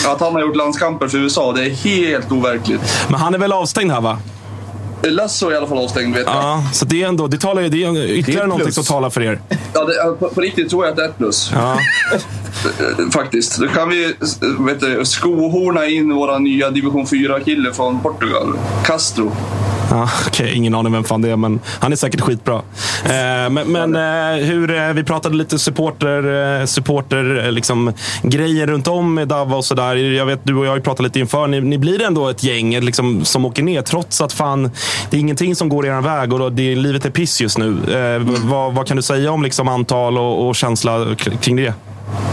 att 0.07 0.19
han 0.19 0.33
har 0.33 0.41
gjort 0.41 0.55
landskamper 0.55 1.07
för 1.07 1.17
USA, 1.17 1.51
det 1.53 1.65
är 1.65 1.69
helt 1.69 2.31
overkligt. 2.31 2.81
Men 3.09 3.19
han 3.19 3.33
är 3.33 3.37
väl 3.39 3.51
avstängd 3.51 3.91
här 3.91 4.01
va? 4.01 4.17
Lasso 5.03 5.47
är 5.49 5.53
i 5.53 5.57
alla 5.57 5.67
fall 5.67 5.77
avstängd 5.77 6.15
vet 6.15 6.25
jag. 6.25 6.35
Ja, 6.35 6.63
så 6.73 6.85
det 6.85 7.03
är 7.03 7.07
ändå 7.07 7.27
det 7.27 7.37
talar, 7.37 7.61
det 7.61 7.67
är 7.67 7.69
ytterligare 8.05 8.23
Det 8.25 8.31
är 8.31 8.47
någonting 8.47 8.65
plus. 8.65 8.75
som 8.75 8.83
talar 8.83 9.09
för 9.09 9.21
er. 9.21 9.39
Ja, 9.73 9.85
det, 9.85 10.19
på, 10.19 10.29
på 10.29 10.41
riktigt 10.41 10.69
tror 10.69 10.85
jag 10.85 10.91
att 10.91 10.97
det 10.97 11.03
är 11.03 11.09
ett 11.09 11.17
plus. 11.17 11.51
Ja. 11.53 11.77
Faktiskt. 13.13 13.59
Då 13.59 13.67
kan 13.67 13.89
vi 13.89 14.13
vet 14.59 14.79
du, 14.79 15.05
skohorna 15.05 15.85
in 15.85 16.13
våra 16.15 16.39
nya 16.39 16.69
division 16.69 17.05
4-kille 17.05 17.73
från 17.73 17.99
Portugal. 17.99 18.53
Castro. 18.85 19.31
Ja, 19.91 20.09
Okej, 20.27 20.53
ingen 20.55 20.75
aning 20.75 20.93
vem 20.93 21.03
fan 21.03 21.21
det 21.21 21.29
är, 21.29 21.35
men 21.35 21.59
han 21.79 21.91
är 21.91 21.95
säkert 21.95 22.21
skitbra. 22.21 22.55
Eh, 23.05 23.49
men 23.49 23.53
men 23.71 23.95
eh, 23.95 24.45
hur, 24.45 24.75
eh, 24.75 24.93
vi 24.93 25.03
pratade 25.03 25.35
lite 25.35 25.59
supporter, 25.59 26.59
eh, 26.59 26.65
supporter 26.65 27.45
eh, 27.45 27.51
liksom, 27.51 27.93
grejer 28.23 28.67
runt 28.67 28.87
om 28.87 29.13
med 29.13 29.27
Dava 29.27 29.55
och 29.55 29.65
sådär. 29.65 29.95
Jag 29.95 30.25
vet, 30.25 30.39
du 30.43 30.55
och 30.55 30.65
jag 30.65 30.71
har 30.71 30.77
ju 30.77 30.83
pratat 30.83 31.03
lite 31.03 31.19
inför. 31.19 31.47
Ni, 31.47 31.61
ni 31.61 31.77
blir 31.77 32.01
ändå 32.01 32.29
ett 32.29 32.43
gäng 32.43 32.79
liksom, 32.79 33.25
som 33.25 33.45
åker 33.45 33.63
ner, 33.63 33.81
trots 33.81 34.21
att 34.21 34.33
fan, 34.33 34.71
det 35.09 35.17
är 35.17 35.21
ingenting 35.21 35.55
som 35.55 35.69
går 35.69 35.85
er 35.85 36.01
väg 36.01 36.33
och 36.33 36.51
det, 36.51 36.75
livet 36.75 37.05
är 37.05 37.09
piss 37.09 37.41
just 37.41 37.57
nu. 37.57 37.67
Eh, 37.67 38.47
vad, 38.49 38.73
vad 38.73 38.87
kan 38.87 38.97
du 38.97 39.03
säga 39.03 39.31
om 39.31 39.43
liksom, 39.43 39.67
antal 39.67 40.17
och, 40.17 40.47
och 40.47 40.55
känsla 40.55 41.15
kring 41.15 41.55
det? 41.55 41.73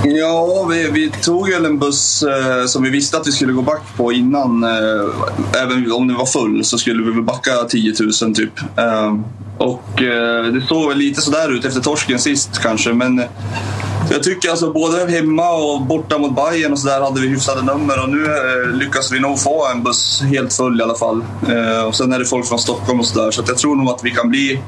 Ja, 0.04 0.66
vi, 0.70 0.90
vi 0.90 1.10
tog 1.10 1.48
ju 1.48 1.54
en 1.54 1.78
buss 1.78 2.22
eh, 2.22 2.66
som 2.66 2.82
vi 2.82 2.90
visste 2.90 3.16
att 3.16 3.26
vi 3.26 3.32
skulle 3.32 3.52
gå 3.52 3.62
back 3.62 3.82
på 3.96 4.12
innan. 4.12 4.64
Eh, 4.64 5.60
även 5.62 5.92
om 5.92 6.08
den 6.08 6.16
var 6.16 6.26
full 6.26 6.64
så 6.64 6.78
skulle 6.78 7.02
vi 7.04 7.10
väl 7.10 7.22
backa 7.22 7.50
10 7.68 7.94
000 8.22 8.34
typ. 8.34 8.60
Eh, 8.76 9.16
och 9.58 10.02
eh, 10.02 10.44
det 10.44 10.62
såg 10.68 10.88
väl 10.88 10.98
lite 10.98 11.20
sådär 11.20 11.52
ut 11.52 11.64
efter 11.64 11.80
torsken 11.80 12.18
sist 12.18 12.58
kanske. 12.62 12.92
Men 12.92 13.22
jag 14.10 14.22
tycker 14.22 14.50
alltså 14.50 14.72
både 14.72 15.12
hemma 15.12 15.50
och 15.50 15.82
borta 15.82 16.18
mot 16.18 16.36
Bayern 16.36 16.72
och 16.72 16.78
sådär 16.78 17.00
hade 17.00 17.20
vi 17.20 17.28
hyfsade 17.28 17.62
nummer. 17.62 18.02
Och 18.02 18.10
nu 18.10 18.24
eh, 18.24 18.76
lyckas 18.76 19.12
vi 19.12 19.20
nog 19.20 19.40
få 19.40 19.66
en 19.66 19.82
buss 19.82 20.22
helt 20.22 20.52
full 20.52 20.80
i 20.80 20.82
alla 20.82 20.94
fall. 20.94 21.24
Eh, 21.48 21.84
och 21.84 21.94
sen 21.94 22.12
är 22.12 22.18
det 22.18 22.24
folk 22.24 22.46
från 22.46 22.58
Stockholm 22.58 23.00
och 23.00 23.06
sådär. 23.06 23.30
Så 23.30 23.42
att 23.42 23.48
jag 23.48 23.58
tror 23.58 23.76
nog 23.76 23.88
att 23.88 24.04
vi 24.04 24.10
kan 24.10 24.28
bli 24.28 24.60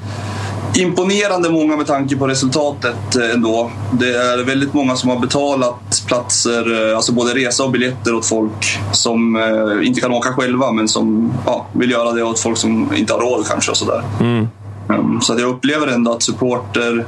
imponerande 0.75 1.51
många 1.51 1.77
med 1.77 1.87
tanke 1.87 2.17
på 2.17 2.27
resultatet 2.27 3.17
eh, 3.17 3.31
ändå. 3.31 3.71
Det 3.93 4.17
är 4.17 4.45
väldigt 4.45 4.75
många 4.75 4.97
som 4.97 5.11
har 5.11 5.19
betalat 5.19 6.03
platser, 6.07 6.95
alltså 6.95 7.13
både 7.13 7.35
resa 7.35 7.65
och 7.65 7.71
biljetter 7.71 8.15
åt 8.15 8.27
folk 8.27 8.79
som 8.93 9.37
inte 9.83 10.01
kan 10.01 10.13
åka 10.13 10.33
själva 10.33 10.73
men 10.73 10.89
som 10.89 11.33
ja, 11.47 11.67
vill 11.73 11.91
göra 11.91 12.13
det 12.13 12.23
åt 12.23 12.41
folk 12.41 12.59
som 12.59 12.95
inte 12.97 13.13
har 13.13 13.21
råd 13.21 13.47
kanske 13.47 13.71
och 13.71 13.77
sådär. 13.77 14.03
Mm. 14.21 14.47
Ehm, 14.89 15.21
så 15.21 15.33
att 15.33 15.41
jag 15.41 15.49
upplever 15.49 15.87
ändå 15.87 16.13
att 16.13 16.23
supporter 16.23 17.07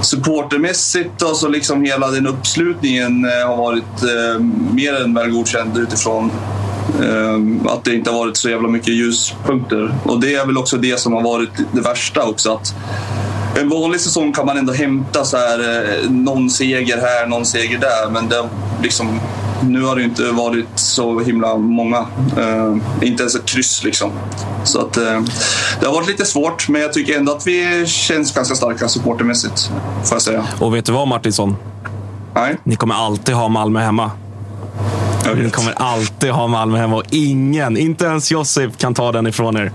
supportermässigt 0.00 1.22
och 1.22 1.36
så 1.36 1.48
liksom 1.48 1.84
hela 1.84 2.10
den 2.10 2.26
uppslutningen 2.26 3.24
eh, 3.24 3.48
har 3.48 3.56
varit 3.56 4.02
eh, 4.02 4.42
mer 4.74 4.94
än 4.94 5.14
väl 5.14 5.30
godkänd 5.30 5.78
utifrån 5.78 6.30
eh, 7.02 7.72
att 7.72 7.84
det 7.84 7.94
inte 7.94 8.10
har 8.10 8.18
varit 8.18 8.36
så 8.36 8.50
jävla 8.50 8.68
mycket 8.68 8.94
ljuspunkter. 8.94 9.94
Och 10.04 10.20
det 10.20 10.34
är 10.34 10.46
väl 10.46 10.58
också 10.58 10.76
det 10.76 11.00
som 11.00 11.12
har 11.12 11.22
varit 11.22 11.50
det 11.72 11.80
värsta 11.80 12.22
också. 12.22 12.52
Att 12.52 12.74
en 13.60 13.68
vanlig 13.68 14.00
säsong 14.00 14.32
kan 14.32 14.46
man 14.46 14.58
ändå 14.58 14.72
hämta 14.72 15.24
så 15.24 15.36
här, 15.36 15.58
eh, 15.58 16.10
någon 16.10 16.50
seger 16.50 16.96
här, 16.96 17.26
någon 17.26 17.46
seger 17.46 17.78
där. 17.78 18.10
Men 18.10 18.28
det, 18.28 18.48
liksom, 18.82 19.20
nu 19.62 19.82
har 19.82 19.96
det 19.96 20.02
inte 20.02 20.22
varit 20.32 20.66
så 20.74 21.20
himla 21.20 21.56
många. 21.56 22.06
Eh, 22.38 22.76
inte 23.02 23.22
ens 23.22 23.34
ett 23.34 23.46
kryss 23.46 23.84
liksom. 23.84 24.10
Så 24.64 24.80
att, 24.80 24.96
eh, 24.96 25.20
det 25.80 25.86
har 25.86 25.94
varit 25.94 26.08
lite 26.08 26.24
svårt, 26.24 26.68
men 26.68 26.80
jag 26.80 26.92
tycker 26.92 27.18
ändå 27.18 27.32
att 27.32 27.46
vi 27.46 27.86
känns 27.86 28.34
ganska 28.34 28.54
starka 28.54 28.88
supportermässigt. 28.88 29.70
Får 30.04 30.14
jag 30.14 30.22
säga. 30.22 30.44
Och 30.58 30.74
vet 30.74 30.84
du 30.84 30.92
vad 30.92 31.08
Martinsson? 31.08 31.56
Nej. 32.34 32.56
Ni 32.64 32.76
kommer 32.76 32.94
alltid 32.94 33.34
ha 33.34 33.48
Malmö 33.48 33.80
hemma. 33.80 34.10
Ni 35.36 35.50
kommer 35.50 35.72
alltid 35.76 36.30
ha 36.30 36.46
Malmö 36.46 36.78
hemma 36.78 36.96
och 36.96 37.04
ingen, 37.10 37.76
inte 37.76 38.04
ens 38.04 38.30
Josip, 38.30 38.78
kan 38.78 38.94
ta 38.94 39.12
den 39.12 39.26
ifrån 39.26 39.56
er. 39.56 39.72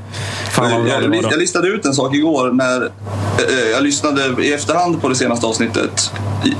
Fan 0.51 0.71
vad 0.71 0.83
bra 0.83 0.83
det 0.83 1.03
jag, 1.03 1.09
var 1.09 1.21
då. 1.21 1.29
jag 1.31 1.39
listade 1.39 1.67
ut 1.67 1.85
en 1.85 1.93
sak 1.93 2.15
igår 2.15 2.51
när 2.51 2.85
eh, 2.85 3.69
jag 3.71 3.83
lyssnade 3.83 4.43
i 4.43 4.53
efterhand 4.53 5.01
på 5.01 5.09
det 5.09 5.15
senaste 5.15 5.47
avsnittet. 5.47 6.11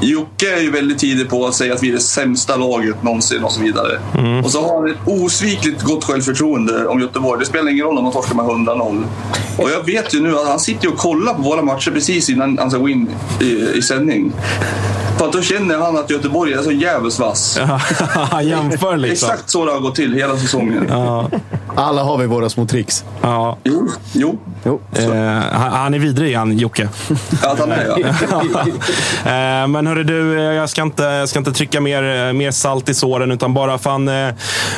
Jocke 0.02 0.56
är 0.58 0.62
ju 0.62 0.72
väldigt 0.72 1.00
tidig 1.00 1.30
på 1.30 1.48
att 1.48 1.56
säga 1.56 1.74
att 1.74 1.84
vi 1.84 1.90
är 1.90 1.94
det 1.94 2.00
sämsta 2.00 2.56
laget 2.56 3.04
någonsin 3.04 3.44
och 3.44 3.52
så 3.52 3.62
vidare. 3.62 4.00
Och 4.44 4.52
så 4.52 4.62
har 4.62 4.82
han 4.82 4.92
ett 4.92 4.98
osvikligt 5.06 5.82
gott 5.82 6.04
självförtroende 6.04 6.88
om 6.88 7.00
Göteborg. 7.00 7.40
Det 7.40 7.46
spelar 7.46 7.72
ingen 7.72 7.86
roll 7.86 7.98
om 7.98 8.04
de 8.04 8.14
torskar 8.14 8.36
med 8.36 8.46
100-0. 8.46 9.04
Och 9.58 9.70
jag 9.70 9.86
vet 9.86 10.14
ju 10.14 10.22
nu 10.22 10.36
att 10.36 10.48
han 10.48 10.60
sitter 10.60 10.88
och 10.88 10.98
kollar 10.98 11.34
på 11.34 11.42
våra 11.42 11.62
matcher 11.62 11.92
precis 11.92 12.30
innan 12.30 12.58
han 12.58 12.70
ska 12.70 12.80
gå 12.80 12.90
in 12.90 13.10
i, 13.42 13.78
i 13.78 13.82
sändning. 13.82 14.34
För 15.18 15.26
att 15.26 15.34
då 15.34 15.42
känner 15.42 15.78
han 15.78 15.98
att 15.98 16.10
Göteborg 16.10 16.54
är 16.54 16.62
så 16.62 16.72
jävligt 16.72 17.20
vass. 17.20 17.60
Han 18.32 18.75
jämför 18.76 18.98
liksom. 18.98 19.30
Exakt 19.30 19.50
så 19.50 19.66
det 19.66 19.72
har 19.72 19.80
gått 19.80 19.96
till 19.96 20.14
hela 20.14 20.38
säsongen. 20.38 20.86
Ja. 20.90 21.30
Alla 21.76 22.04
har 22.04 22.18
vi 22.18 22.26
våra 22.26 22.50
små 22.50 22.66
tricks. 22.66 23.04
Ja. 23.22 23.58
Jo, 23.64 23.90
jo. 24.14 24.40
jo. 24.64 24.80
Eh, 24.94 25.42
han, 25.52 25.94
är 25.94 26.00
vidrig 26.00 26.36
han, 26.36 26.58
Jocke. 26.58 26.90
Att 27.44 27.60
han 27.60 27.72
är 27.72 27.86
ja. 27.86 27.96
Eh, 29.26 29.68
Men 29.68 29.88
hörru 29.88 30.04
du, 30.04 30.38
eh, 30.40 30.44
jag 30.44 30.70
ska 30.70 30.82
inte, 30.82 31.04
jag 31.04 31.30
ska 31.30 31.40
inte 31.40 31.52
trycka 31.52 31.82
mer, 31.82 32.34
mer 32.34 32.52
salt 32.52 32.90
i 32.90 32.94
såren 32.94 33.32
utan 33.32 33.54
bara 33.54 33.78
fan 33.78 34.08
eh, 34.08 34.34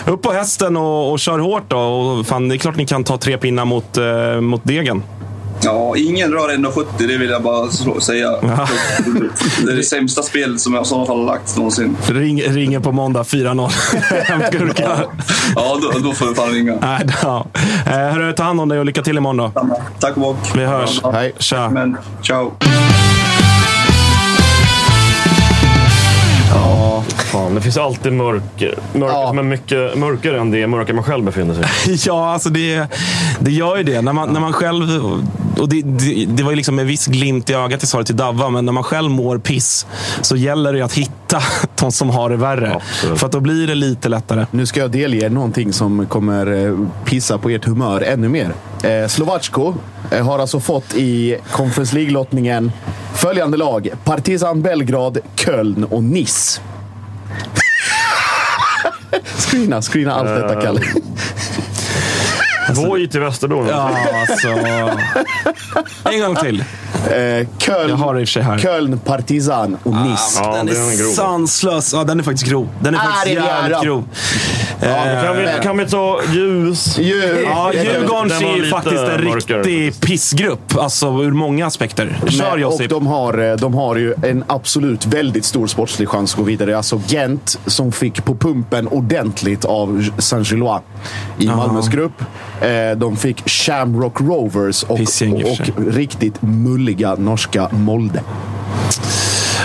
upp 0.06 0.22
på 0.22 0.32
hästen 0.32 0.78
och, 0.78 1.12
och 1.12 1.20
kör 1.20 1.40
hårt 1.40 1.64
då. 1.68 1.78
Och 1.80 2.28
fan, 2.28 2.50
det 2.50 2.56
är 2.56 2.58
klart 2.58 2.76
ni 2.76 2.86
kan 2.86 3.04
ta 3.04 3.18
tre 3.18 3.38
pinnar 3.38 3.66
mot, 3.66 3.98
eh, 3.98 4.42
mot 4.42 4.62
degen. 4.64 5.04
Ja, 5.68 5.98
ingen 5.98 6.32
rör 6.32 6.50
1,70 6.50 6.86
det 6.98 7.18
vill 7.18 7.30
jag 7.30 7.44
bara 7.44 7.72
säga. 8.02 8.30
Det 9.66 9.72
är 9.72 9.76
det 9.76 9.84
sämsta 9.84 10.22
spelet 10.22 10.62
som 10.62 10.74
jag 10.74 10.84
i 10.84 10.86
sådana 10.86 11.06
fall 11.06 11.18
har 11.18 11.26
lagt 11.26 11.58
någonsin. 11.58 11.98
Ring, 12.08 12.42
ringer 12.42 12.80
på 12.80 12.92
måndag 12.92 13.24
4-0. 13.24 13.70
Hemsgurka. 14.24 14.90
Ja, 15.56 15.80
då, 15.82 16.00
då 16.00 16.14
får 16.14 16.26
du 16.26 16.36
fan 16.36 16.50
ringa. 16.50 16.76
Nej, 16.82 17.08
ja. 17.24 17.46
Eh, 17.86 17.92
Hörru, 17.92 18.34
ta 18.34 18.44
hand 18.44 18.62
om 18.62 18.70
dig 18.70 18.80
och 18.80 18.86
lycka 18.86 19.02
till 19.02 19.18
imorgon 19.18 19.38
då. 19.38 19.52
Tack 20.00 20.16
och 20.16 20.22
bock. 20.22 20.38
Vi 20.56 20.66
hörs. 20.66 21.02
Hej. 21.14 21.34
Tja. 21.40 21.70
Men, 21.70 21.98
ciao. 22.24 22.52
Fan. 27.18 27.56
Det 27.56 27.62
finns 27.62 27.78
alltid 27.78 28.14
mörker. 28.14 28.76
Mörker 28.94 29.28
som 29.28 29.38
är 29.38 29.44
mycket 29.44 29.98
mörkare 29.98 30.40
än 30.40 30.52
det 30.52 30.68
mörker 30.68 30.94
man 30.94 31.04
själv 31.04 31.26
befinner 31.26 31.54
sig 31.54 31.94
i. 31.94 31.98
Ja, 32.06 32.34
alltså 32.34 32.50
det, 32.50 32.88
det 33.40 33.52
gör 33.52 33.78
ju 33.78 33.84
det. 33.84 34.02
När 34.02 34.14
man, 34.14 34.34
när 34.34 34.40
man 34.40 34.54
själv, 34.54 34.84
och 35.60 35.70
det, 35.70 35.82
det, 35.82 36.26
det 36.26 36.44
var 36.44 36.52
ju 36.52 36.56
liksom 36.56 36.76
med 36.76 36.86
viss 36.86 37.06
glimt 37.06 37.50
i 37.50 37.54
ögat 37.54 37.82
jag 37.82 37.90
sa 37.90 37.98
det 37.98 38.04
till 38.04 38.16
Davva, 38.16 38.50
men 38.50 38.66
när 38.66 38.74
man 38.74 38.84
själv 38.84 39.12
mår 39.12 39.38
piss 39.38 39.86
så 40.22 40.36
gäller 40.36 40.72
det 40.74 40.78
ju 40.78 40.86
att 40.86 40.94
hitta 40.94 41.42
de 41.76 41.92
som 41.92 42.10
har 42.10 42.30
det 42.30 42.38
värre. 42.38 42.80
För 43.16 43.26
att 43.26 43.32
då 43.32 43.40
blir 43.40 43.68
det 43.68 43.76
lite 43.76 44.10
lättare. 44.10 44.46
Nu 44.52 44.66
ska 44.66 44.80
jag 44.80 44.92
delge 44.92 45.26
er 45.26 45.30
någonting 45.30 45.74
som 45.74 46.06
kommer 46.06 46.66
eh, 46.66 46.78
pissa 47.06 47.38
på 47.38 47.50
ert 47.50 47.66
humör 47.66 48.02
ännu 48.02 48.30
mer. 48.30 48.54
Eh, 48.84 49.08
Slovacko 49.08 49.74
eh, 50.12 50.26
har 50.26 50.40
alltså 50.40 50.60
fått 50.60 50.96
i 50.96 51.38
Conference 51.52 51.96
League-lottningen 51.96 52.72
följande 53.14 53.58
lag. 53.58 53.90
Partizan 54.04 54.62
Belgrad, 54.62 55.18
Köln 55.36 55.84
och 55.84 56.04
Nice. 56.04 56.62
screena, 59.38 59.82
screena 59.82 60.14
allt 60.14 60.28
detta, 60.28 60.62
Kalle. 60.62 60.82
Voi 62.74 63.08
till 63.08 63.20
Västerbron. 63.20 63.68
Ja, 63.68 63.98
alltså. 64.14 64.48
En 66.12 66.20
gång 66.20 66.36
till. 66.36 66.64
Eh, 67.06 67.48
Köln, 67.58 67.90
Jag 67.90 67.96
har 67.98 68.14
det 68.16 68.22
i 68.22 68.24
och 68.24 68.28
för 68.28 68.34
sig 68.34 68.44
här. 68.44 68.58
Köln, 68.58 69.00
Partizan 69.06 69.78
och 69.84 69.94
Nice. 69.96 70.40
Ja, 70.44 70.56
den 70.56 70.66
det 70.66 70.72
är 70.72 70.82
en 70.82 70.90
är 70.92 70.98
grov. 70.98 71.12
sanslös. 71.12 71.94
Ja, 71.94 72.04
den 72.04 72.20
är 72.20 72.24
faktiskt 72.24 72.48
grov. 72.50 72.68
Den 72.80 72.96
är 72.96 73.00
Ah, 73.00 73.02
faktiskt 73.02 73.26
är 73.26 73.30
jävligt 73.44 73.72
jävla- 73.72 73.84
grov. 73.84 74.04
Men 74.80 75.24
Kan 75.26 75.38
vi, 75.38 75.44
Eh, 75.46 75.62
kan 75.62 75.78
vi 75.78 75.86
ta 75.86 76.20
ljus? 76.34 76.98
Djur. 77.00 77.44
Ja, 77.44 77.74
Djurgården 77.74 78.28
Den 78.28 78.44
är 78.44 78.56
ju 78.56 78.70
faktiskt 78.70 78.96
en 78.96 79.24
mörkare. 79.26 79.62
riktig 79.62 80.02
pissgrupp. 80.08 80.78
Alltså 80.78 81.08
ur 81.08 81.32
många 81.32 81.66
aspekter. 81.68 82.18
Kör 82.28 82.44
Men- 82.44 82.52
och 82.54 82.60
Josip. 82.60 82.90
de 82.90 83.08
har, 83.08 83.38
eh, 83.52 83.56
de 83.56 83.74
har 83.74 83.96
ju 83.96 84.14
en 84.24 84.44
absolut 84.48 85.06
väldigt 85.06 85.46
stor 85.46 85.68
sportslig 85.68 86.10
chans 86.10 86.32
att 86.34 86.38
gå 86.38 86.44
vidare. 86.44 86.78
Alltså 86.78 87.02
Gent 87.08 87.60
som 87.66 87.92
fick 87.92 88.26
på 88.26 88.36
pumpen 88.36 88.88
ordentligt 88.88 89.66
av 89.66 90.06
Saint-Gillois 90.18 90.82
i 91.38 91.48
Malmös 91.48 91.88
grupp. 91.88 92.22
Eh, 92.62 92.98
De 92.98 93.18
fick 93.18 93.50
Shamrock 93.50 94.22
Rovers 94.22 94.84
och, 94.84 94.90
och 94.92 95.00
och, 95.00 95.06
för 95.08 95.12
sig. 95.12 95.30
Riktigt 96.88 97.08
mulliga 97.08 97.16
norska 97.16 97.70
Molde. 97.72 98.24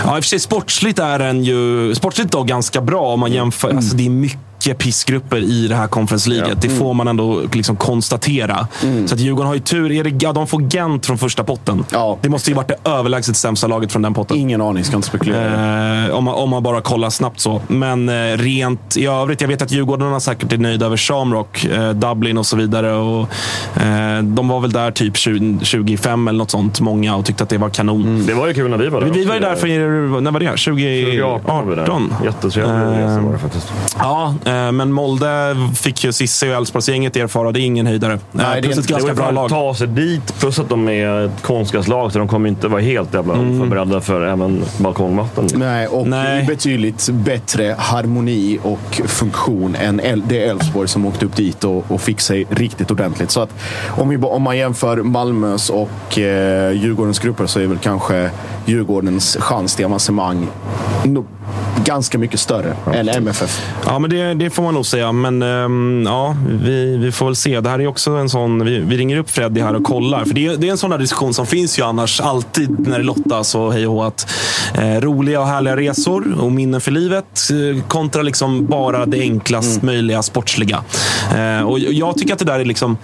Ja, 0.05 0.17
i 0.17 0.19
och 0.19 0.23
för 0.23 0.29
sig 0.29 0.39
sportsligt 0.39 0.99
är 0.99 1.19
den 1.19 1.43
ju 1.43 1.95
sportsligt 1.95 2.31
då 2.31 2.43
ganska 2.43 2.81
bra 2.81 3.13
om 3.13 3.19
man 3.19 3.31
jämför. 3.31 3.67
Mm. 3.67 3.77
Alltså, 3.77 3.95
det 3.95 4.05
är 4.05 4.09
mycket 4.09 4.39
pissgrupper 4.73 5.37
i 5.37 5.67
det 5.67 5.75
här 5.75 5.87
Conference 5.87 6.29
League. 6.29 6.53
Det 6.61 6.69
får 6.69 6.93
man 6.93 7.07
ändå 7.07 7.41
liksom 7.53 7.75
konstatera. 7.75 8.67
Så 9.05 9.13
att 9.13 9.19
Djurgården 9.19 9.47
har 9.47 9.53
ju 9.53 9.59
tur. 9.59 9.91
Är 9.91 10.03
det, 10.03 10.23
ja, 10.23 10.33
de 10.33 10.47
får 10.47 10.61
Gent 10.61 11.05
från 11.05 11.17
första 11.17 11.43
potten. 11.43 11.85
Ja. 11.91 12.17
Det 12.21 12.29
måste 12.29 12.49
ju 12.49 12.55
varit 12.55 12.67
det 12.67 12.89
överlägset 12.89 13.37
sämsta 13.37 13.67
laget 13.67 13.91
från 13.91 14.01
den 14.01 14.13
potten. 14.13 14.37
Ingen 14.37 14.61
aning, 14.61 14.83
ska 14.83 14.95
inte 14.95 15.07
spekulera. 15.07 16.05
Eh, 16.05 16.15
om, 16.15 16.23
man, 16.23 16.33
om 16.33 16.49
man 16.49 16.63
bara 16.63 16.81
kollar 16.81 17.09
snabbt 17.09 17.39
så. 17.39 17.61
Men 17.67 18.09
eh, 18.09 18.37
rent 18.37 18.97
i 18.97 19.05
övrigt, 19.05 19.41
jag 19.41 19.47
vet 19.47 19.61
att 19.61 19.71
Djurgården 19.71 20.21
säkert 20.21 20.53
är 20.53 20.57
nöjda 20.57 20.85
över 20.85 20.97
Shamrock, 20.97 21.65
eh, 21.65 21.89
Dublin 21.89 22.37
och 22.37 22.45
så 22.45 22.55
vidare. 22.57 22.93
Och, 22.93 23.21
eh, 23.81 24.23
de 24.23 24.47
var 24.47 24.59
väl 24.59 24.71
där 24.71 24.91
typ 24.91 25.17
20, 25.17 25.59
25 25.61 26.27
eller 26.27 26.37
något 26.37 26.51
sånt, 26.51 26.79
många, 26.79 27.15
och 27.15 27.25
tyckte 27.25 27.43
att 27.43 27.49
det 27.49 27.57
var 27.57 27.69
kanon. 27.69 28.23
Det 28.27 28.33
var 28.33 28.47
ju 28.47 28.53
kul 28.53 28.69
när 28.69 28.77
vi 28.77 28.89
var 28.89 29.01
där. 29.01 29.07
Vi, 29.07 29.19
vi 29.19 29.25
var 29.25 29.33
ju 29.35 29.41
där 29.41 29.55
för, 29.55 29.67
när 30.21 30.31
var 30.31 30.39
det? 30.39 30.45
2018 30.45 31.55
var 31.55 31.63
vi 31.63 31.75
där. 31.75 31.85
2018? 31.85 32.13
Jättetrevlig 32.25 32.73
resa 32.73 33.21
var 33.21 33.33
det 33.33 33.39
faktiskt. 33.39 33.73
Ja, 33.99 34.35
eh, 34.45 34.52
men 34.71 34.91
Molde 34.91 35.55
fick 35.75 36.03
ju 36.03 36.11
Cissi 36.13 36.49
och 36.49 36.53
Elfsborgsgänget 36.55 37.15
erfara. 37.15 37.51
Det 37.51 37.59
är 37.59 37.61
ingen 37.65 37.87
höjdare. 37.87 38.19
Nej, 38.31 38.45
Nej, 38.45 38.61
det 38.61 38.67
är 38.67 38.71
plus 38.73 38.85
ett 38.85 38.91
ganska 38.91 39.13
bra 39.13 39.31
lag. 39.31 39.49
ta 39.49 39.73
sig 39.75 39.87
dit, 39.87 40.39
plus 40.39 40.59
att 40.59 40.69
de 40.69 40.89
är 40.89 41.25
ett 41.25 41.41
konstgräslag 41.41 42.11
så 42.11 42.19
de 42.19 42.27
kommer 42.27 42.49
inte 42.49 42.67
vara 42.67 42.81
helt 42.81 43.13
jävla 43.13 43.33
oförberedda 43.33 44.01
för 44.01 44.21
även 44.21 44.63
balkongmatten. 44.77 45.47
Nej, 45.55 45.87
och 45.87 46.07
Nej. 46.07 46.45
betydligt 46.45 47.09
bättre 47.11 47.75
harmoni 47.79 48.59
och 48.63 49.01
funktion 49.05 49.75
än 49.75 49.99
El- 49.99 50.23
det 50.27 50.43
Elfsborg 50.45 50.87
som 50.87 51.05
åkte 51.05 51.25
upp 51.25 51.35
dit 51.35 51.63
och, 51.63 51.91
och 51.91 52.01
fick 52.01 52.21
sig 52.21 52.45
riktigt 52.49 52.91
ordentligt. 52.91 53.31
Så 53.31 53.41
att 53.41 53.49
om, 53.87 54.09
vi, 54.09 54.17
om 54.17 54.41
man 54.41 54.57
jämför 54.57 54.97
Malmös 54.97 55.69
och 55.69 56.19
eh, 56.19 56.71
Djurgårdens 56.71 57.19
grupper 57.19 57.45
så 57.45 57.59
är 57.59 57.67
väl 57.67 57.77
kanske 57.77 58.29
Djurgårdens 58.65 59.37
chans 59.39 59.75
till 59.75 59.85
avancemang 59.85 60.47
no, 61.05 61.25
ganska 61.85 62.17
mycket 62.17 62.39
större 62.39 62.75
än 62.93 63.09
MFF. 63.09 63.61
Ja, 63.85 63.99
men 63.99 64.09
det, 64.09 64.33
det 64.33 64.49
får 64.49 64.63
man 64.63 64.73
nog 64.73 64.85
säga. 64.85 65.11
Men 65.11 65.41
ehm, 65.41 66.03
ja, 66.05 66.35
vi, 66.49 66.97
vi 66.97 67.11
får 67.11 67.25
väl 67.25 67.35
se. 67.35 67.59
Det 67.59 67.69
här 67.69 67.79
är 67.79 67.87
också 67.87 68.11
en 68.11 68.29
sån... 68.29 68.65
Vi, 68.65 68.79
vi 68.79 68.97
ringer 68.97 69.17
upp 69.17 69.29
Freddy 69.29 69.61
här 69.61 69.75
och 69.75 69.83
kollar. 69.83 70.25
För 70.25 70.33
det, 70.33 70.47
är- 70.47 70.57
det 70.57 70.67
är 70.67 70.71
en 70.71 70.77
sån 70.77 70.89
där 70.89 70.97
diskussion 70.97 71.33
som 71.33 71.45
finns 71.45 71.79
ju 71.79 71.83
annars 71.83 72.21
alltid 72.21 72.87
när 72.87 72.97
det 72.97 73.03
lottas 73.03 73.55
och 73.55 73.73
hej 73.73 73.87
och 73.87 74.07
att 74.07 74.27
eh, 74.75 75.01
Roliga 75.01 75.39
och 75.41 75.47
härliga 75.47 75.75
resor 75.77 76.35
och 76.39 76.51
minnen 76.51 76.81
för 76.81 76.91
livet 76.91 77.25
eh, 77.75 77.83
kontra 77.87 78.21
liksom 78.21 78.65
bara 78.65 79.05
det 79.05 79.19
enklast 79.19 79.81
möjliga 79.81 80.23
sportsliga. 80.23 80.83
Eh, 81.35 81.61
och 81.67 81.79
jag 81.79 82.17
tycker 82.17 82.33
att 82.33 82.39
det 82.39 82.45
där 82.45 82.59
är 82.59 82.65
liksom... 82.65 82.97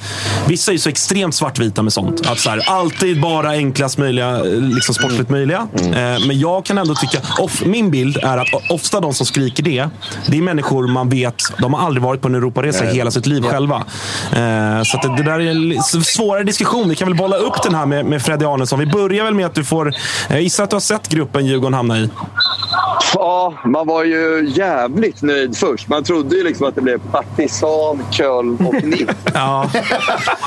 Vissa 0.47 0.71
är 0.71 0.73
ju 0.73 0.79
så 0.79 0.89
extremt 0.89 1.35
svartvita 1.35 1.81
med 1.81 1.93
sånt. 1.93 2.27
Att 2.29 2.39
så 2.39 2.49
här, 2.49 2.61
alltid 2.67 3.21
bara 3.21 3.49
enklast 3.49 3.97
möjliga, 3.97 4.29
eh, 4.37 4.43
liksom 4.61 4.95
sportsligt 4.95 5.29
möjliga. 5.29 5.67
Eh, 5.75 5.91
men 6.27 6.39
jag 6.39 6.65
kan 6.65 6.77
ändå 6.77 6.95
tycka... 6.95 7.17
Off, 7.39 7.63
min 7.65 7.91
bild 7.91 8.17
är 8.17 8.37
att 8.41 8.71
ofta 8.71 8.99
de 8.99 9.13
som 9.13 9.25
skriker 9.25 9.63
det, 9.63 9.89
det 10.27 10.37
är 10.37 10.41
människor 10.41 10.87
man 10.87 11.09
vet, 11.09 11.35
de 11.59 11.73
har 11.73 11.85
aldrig 11.85 12.03
varit 12.03 12.21
på 12.21 12.27
en 12.27 12.35
Europaresa 12.35 12.91
i 12.91 12.95
hela 12.95 13.11
sitt 13.11 13.25
liv 13.25 13.41
själva. 13.41 13.75
Eh, 14.31 14.83
så 14.83 14.97
att 14.97 15.17
det, 15.17 15.23
där 15.23 15.39
är 15.39 15.51
en 15.51 15.83
svårare 15.83 16.43
diskussion. 16.43 16.89
Vi 16.89 16.95
kan 16.95 17.07
väl 17.07 17.17
bolla 17.17 17.37
upp 17.37 17.63
den 17.63 17.75
här 17.75 17.85
med, 17.85 18.05
med 18.05 18.21
Freddy 18.21 18.45
Arnesson. 18.45 18.79
Vi 18.79 18.85
börjar 18.85 19.23
väl 19.23 19.33
med 19.33 19.45
att 19.45 19.55
du 19.55 19.63
får... 19.63 19.93
Jag 20.29 20.41
gissar 20.41 20.63
att 20.63 20.69
du 20.69 20.75
har 20.75 20.81
sett 20.81 21.07
gruppen 21.09 21.45
Djurgården 21.45 21.73
hamna 21.73 21.97
i. 21.97 22.09
Ja, 23.13 23.53
man 23.65 23.87
var 23.87 24.03
ju 24.03 24.49
jävligt 24.55 25.21
nöjd 25.21 25.57
först. 25.57 25.87
Man 25.87 26.03
trodde 26.03 26.35
ju 26.35 26.43
liksom 26.43 26.67
att 26.67 26.75
det 26.75 26.81
blev 26.81 26.99
Partizan, 27.11 28.03
Köln 28.11 28.57
och 28.67 28.73
Nice. 28.83 29.13
Ja. 29.33 29.69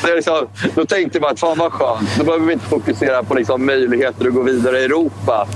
Det 0.04 0.10
är 0.10 0.16
liksom, 0.16 0.46
då 0.74 0.84
tänkte 0.84 1.20
man 1.20 1.30
att 1.30 1.40
fan 1.40 1.58
vad 1.58 1.72
skönt. 1.72 2.08
Då 2.18 2.24
behöver 2.24 2.46
vi 2.46 2.52
inte 2.52 2.66
fokusera 2.66 3.22
på 3.22 3.34
liksom 3.34 3.66
möjligheter 3.66 4.26
att 4.26 4.34
gå 4.34 4.42
vidare 4.42 4.80
i 4.80 4.84
Europa. 4.84 5.46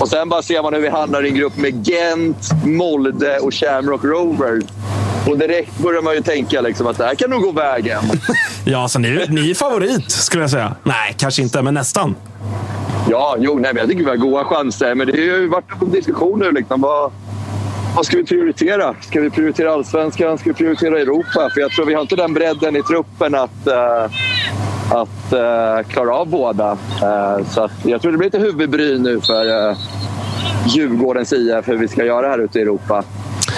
Och 0.00 0.08
sen 0.08 0.28
bara 0.28 0.42
ser 0.42 0.62
man 0.62 0.74
hur 0.74 0.80
vi 0.80 0.88
hamnar 0.88 1.22
i 1.22 1.28
en 1.28 1.34
grupp 1.34 1.56
med 1.56 1.88
Gent, 1.88 2.50
Molde 2.64 3.38
och 3.38 3.54
Shamrock 3.54 4.04
Rovers. 4.04 4.64
Och 5.28 5.38
direkt 5.38 5.78
börjar 5.78 6.02
man 6.02 6.14
ju 6.14 6.22
tänka 6.22 6.60
liksom 6.60 6.86
att 6.86 6.98
det 6.98 7.04
här 7.04 7.14
kan 7.14 7.30
nog 7.30 7.42
gå 7.42 7.52
vägen. 7.52 8.02
Ja, 8.68 8.82
alltså 8.82 8.98
ni, 8.98 9.26
ni 9.28 9.50
är 9.50 9.54
favorit 9.54 10.10
skulle 10.10 10.42
jag 10.42 10.50
säga. 10.50 10.74
Nej, 10.82 11.14
kanske 11.18 11.42
inte, 11.42 11.62
men 11.62 11.74
nästan. 11.74 12.14
Ja, 13.10 13.36
jo, 13.38 13.54
nej, 13.58 13.74
men 13.74 13.76
jag 13.76 13.88
tycker 13.88 14.04
vi 14.04 14.10
har 14.10 14.16
goda 14.16 14.44
chanser. 14.44 14.94
Men 14.94 15.06
det 15.06 15.12
har 15.12 15.38
ju 15.38 15.48
varit 15.48 15.82
en 15.82 15.90
diskussion 15.90 16.38
nu. 16.38 16.52
Liksom. 16.52 16.80
Vad, 16.80 17.12
vad 17.96 18.06
ska 18.06 18.16
vi 18.16 18.24
prioritera? 18.24 18.94
Ska 19.00 19.20
vi 19.20 19.30
prioritera 19.30 19.72
allsvenskan? 19.72 20.38
Ska 20.38 20.50
vi 20.50 20.54
prioritera 20.54 21.00
Europa? 21.00 21.50
För 21.54 21.60
jag 21.60 21.70
tror 21.70 21.86
vi 21.86 21.94
har 21.94 22.02
inte 22.02 22.16
den 22.16 22.34
bredden 22.34 22.76
i 22.76 22.82
truppen 22.82 23.34
att, 23.34 23.66
uh, 23.66 24.04
att 24.90 25.32
uh, 25.32 25.88
klara 25.88 26.14
av 26.14 26.28
båda. 26.28 26.72
Uh, 26.72 27.46
så 27.48 27.60
att 27.60 27.72
jag 27.82 28.02
tror 28.02 28.12
det 28.12 28.18
blir 28.18 28.26
lite 28.26 28.38
huvudbry 28.38 28.98
nu 28.98 29.20
för 29.20 29.68
uh, 29.70 29.76
Djurgårdens 30.66 31.32
IF 31.32 31.68
hur 31.68 31.76
vi 31.76 31.88
ska 31.88 32.04
göra 32.04 32.28
här 32.28 32.38
ute 32.38 32.58
i 32.58 32.62
Europa. 32.62 33.04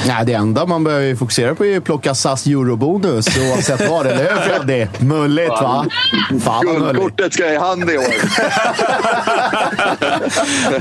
Nej, 0.07 0.27
det 0.27 0.33
enda 0.33 0.67
man 0.67 0.85
behöver 0.85 1.15
fokusera 1.15 1.55
på 1.55 1.67
är 1.67 1.77
att 1.77 1.85
plocka 1.85 2.15
SAS 2.15 2.47
eurobonus 2.47 3.39
oavsett 3.39 3.91
vad. 3.91 4.07
Eller 4.07 4.31
hur 4.31 4.37
Freddy? 4.37 4.87
Mulligt 4.99 5.49
va? 5.49 5.87
Fan 6.41 6.67
vad 6.67 6.67
mulligt. 6.67 6.93
Guldkortet 6.93 7.33
ska 7.33 7.53
i 7.53 7.57
hand 7.57 7.91
i 7.91 7.99
år. 7.99 8.05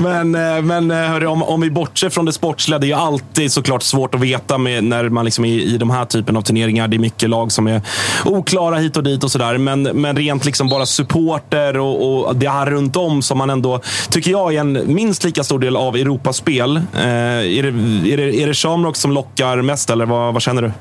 men 0.00 0.34
eh, 0.34 0.62
men 0.62 0.90
eh, 0.90 0.96
hörru, 0.96 1.26
om, 1.26 1.42
om 1.42 1.60
vi 1.60 1.70
bortser 1.70 2.10
från 2.10 2.24
det 2.24 2.32
sportsliga, 2.32 2.78
det 2.78 2.86
är 2.86 2.88
ju 2.88 2.94
alltid 2.94 3.52
såklart 3.52 3.82
svårt 3.82 4.14
att 4.14 4.20
veta 4.20 4.58
med, 4.58 4.84
när 4.84 5.08
man 5.08 5.24
liksom 5.24 5.44
är 5.44 5.48
i 5.48 5.78
de 5.78 5.90
här 5.90 6.04
typen 6.04 6.36
av 6.36 6.42
turneringar. 6.42 6.88
Det 6.88 6.96
är 6.96 6.98
mycket 6.98 7.30
lag 7.30 7.52
som 7.52 7.66
är 7.66 7.82
oklara 8.24 8.76
hit 8.76 8.96
och 8.96 9.02
dit 9.02 9.24
och 9.24 9.30
sådär. 9.30 9.58
Men, 9.58 9.82
men 9.82 10.16
rent 10.16 10.44
liksom 10.44 10.68
bara 10.68 10.86
supporter 10.86 11.78
och, 11.78 12.26
och 12.26 12.36
det 12.36 12.48
här 12.48 12.66
runt 12.66 12.96
om 12.96 13.22
som 13.22 13.38
man 13.38 13.50
ändå, 13.50 13.80
tycker 14.10 14.30
jag, 14.30 14.54
är 14.54 14.60
en 14.60 14.94
minst 14.94 15.24
lika 15.24 15.44
stor 15.44 15.58
del 15.58 15.76
av 15.76 15.96
Europaspel. 15.96 16.76
Eh, 16.76 17.02
är, 17.02 17.62
det, 17.62 17.68
är, 18.12 18.16
det, 18.16 18.42
är 18.42 18.46
det 18.46 18.54
Shamrock 18.54 18.96
som 18.96 19.07
som 19.08 19.14
lockar 19.14 19.62
mest, 19.62 19.90
eller 19.90 20.06
vad, 20.06 20.32
vad 20.32 20.42
känner 20.42 20.62
du? 20.62 20.72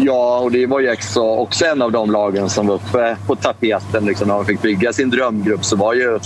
Ja, 0.00 0.38
och 0.38 0.52
det 0.52 0.66
var 0.66 0.80
ju 0.80 0.92
också, 0.92 1.20
också 1.22 1.64
en 1.64 1.82
av 1.82 1.92
de 1.92 2.10
lagen 2.10 2.50
som 2.50 2.66
var 2.66 2.74
uppe 2.74 3.16
på 3.26 3.36
tapeten. 3.36 4.04
Liksom, 4.04 4.28
när 4.28 4.34
de 4.34 4.44
fick 4.44 4.62
bygga 4.62 4.92
sin 4.92 5.10
drömgrupp 5.10 5.64
så 5.64 5.76
var 5.76 5.94
ju 5.94 6.18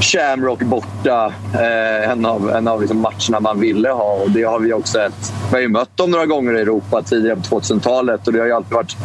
Shamrock 0.00 0.60
borta 0.60 1.32
eh, 1.54 2.10
en 2.10 2.26
av, 2.26 2.50
en 2.50 2.68
av 2.68 2.80
liksom 2.80 3.00
matcherna 3.00 3.40
man 3.40 3.60
ville 3.60 3.88
ha. 3.90 4.12
Och 4.12 4.30
det 4.30 4.42
har 4.42 4.60
vi 4.60 4.72
också 4.72 4.92
sett. 4.92 5.32
Vi 5.50 5.56
har 5.56 5.60
ju 5.60 5.68
mött 5.68 5.96
dem 5.96 6.10
några 6.10 6.26
gånger 6.26 6.58
i 6.58 6.60
Europa 6.60 7.02
tidigare 7.02 7.36
på 7.36 7.60
2000-talet 7.60 8.26
och 8.26 8.32
det 8.32 8.38
har 8.38 8.46
ju 8.46 8.52
alltid 8.52 8.72
varit 8.72 8.96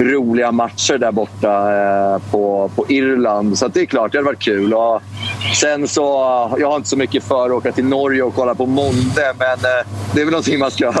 roliga 0.00 0.52
matcher 0.52 0.98
där 0.98 1.12
borta 1.12 1.74
eh, 1.74 2.22
på, 2.30 2.70
på 2.76 2.84
Irland. 2.88 3.58
Så 3.58 3.68
det 3.68 3.80
är 3.80 3.86
klart, 3.86 4.12
det 4.12 4.18
hade 4.18 4.26
varit 4.26 4.42
kul. 4.42 4.74
Och 4.74 5.02
sen 5.60 5.88
så, 5.88 6.02
jag 6.58 6.70
har 6.70 6.76
inte 6.76 6.88
så 6.88 6.96
mycket 6.96 7.24
för 7.24 7.46
att 7.46 7.52
åka 7.52 7.72
till 7.72 7.84
Norge 7.84 8.22
och 8.22 8.34
kolla 8.34 8.54
på 8.54 8.66
Molde, 8.66 9.34
men 9.38 9.48
eh, 9.48 9.86
det 10.14 10.20
är 10.20 10.24
väl 10.24 10.32
någonting 10.32 10.58
man 10.58 10.70
ska, 10.70 10.92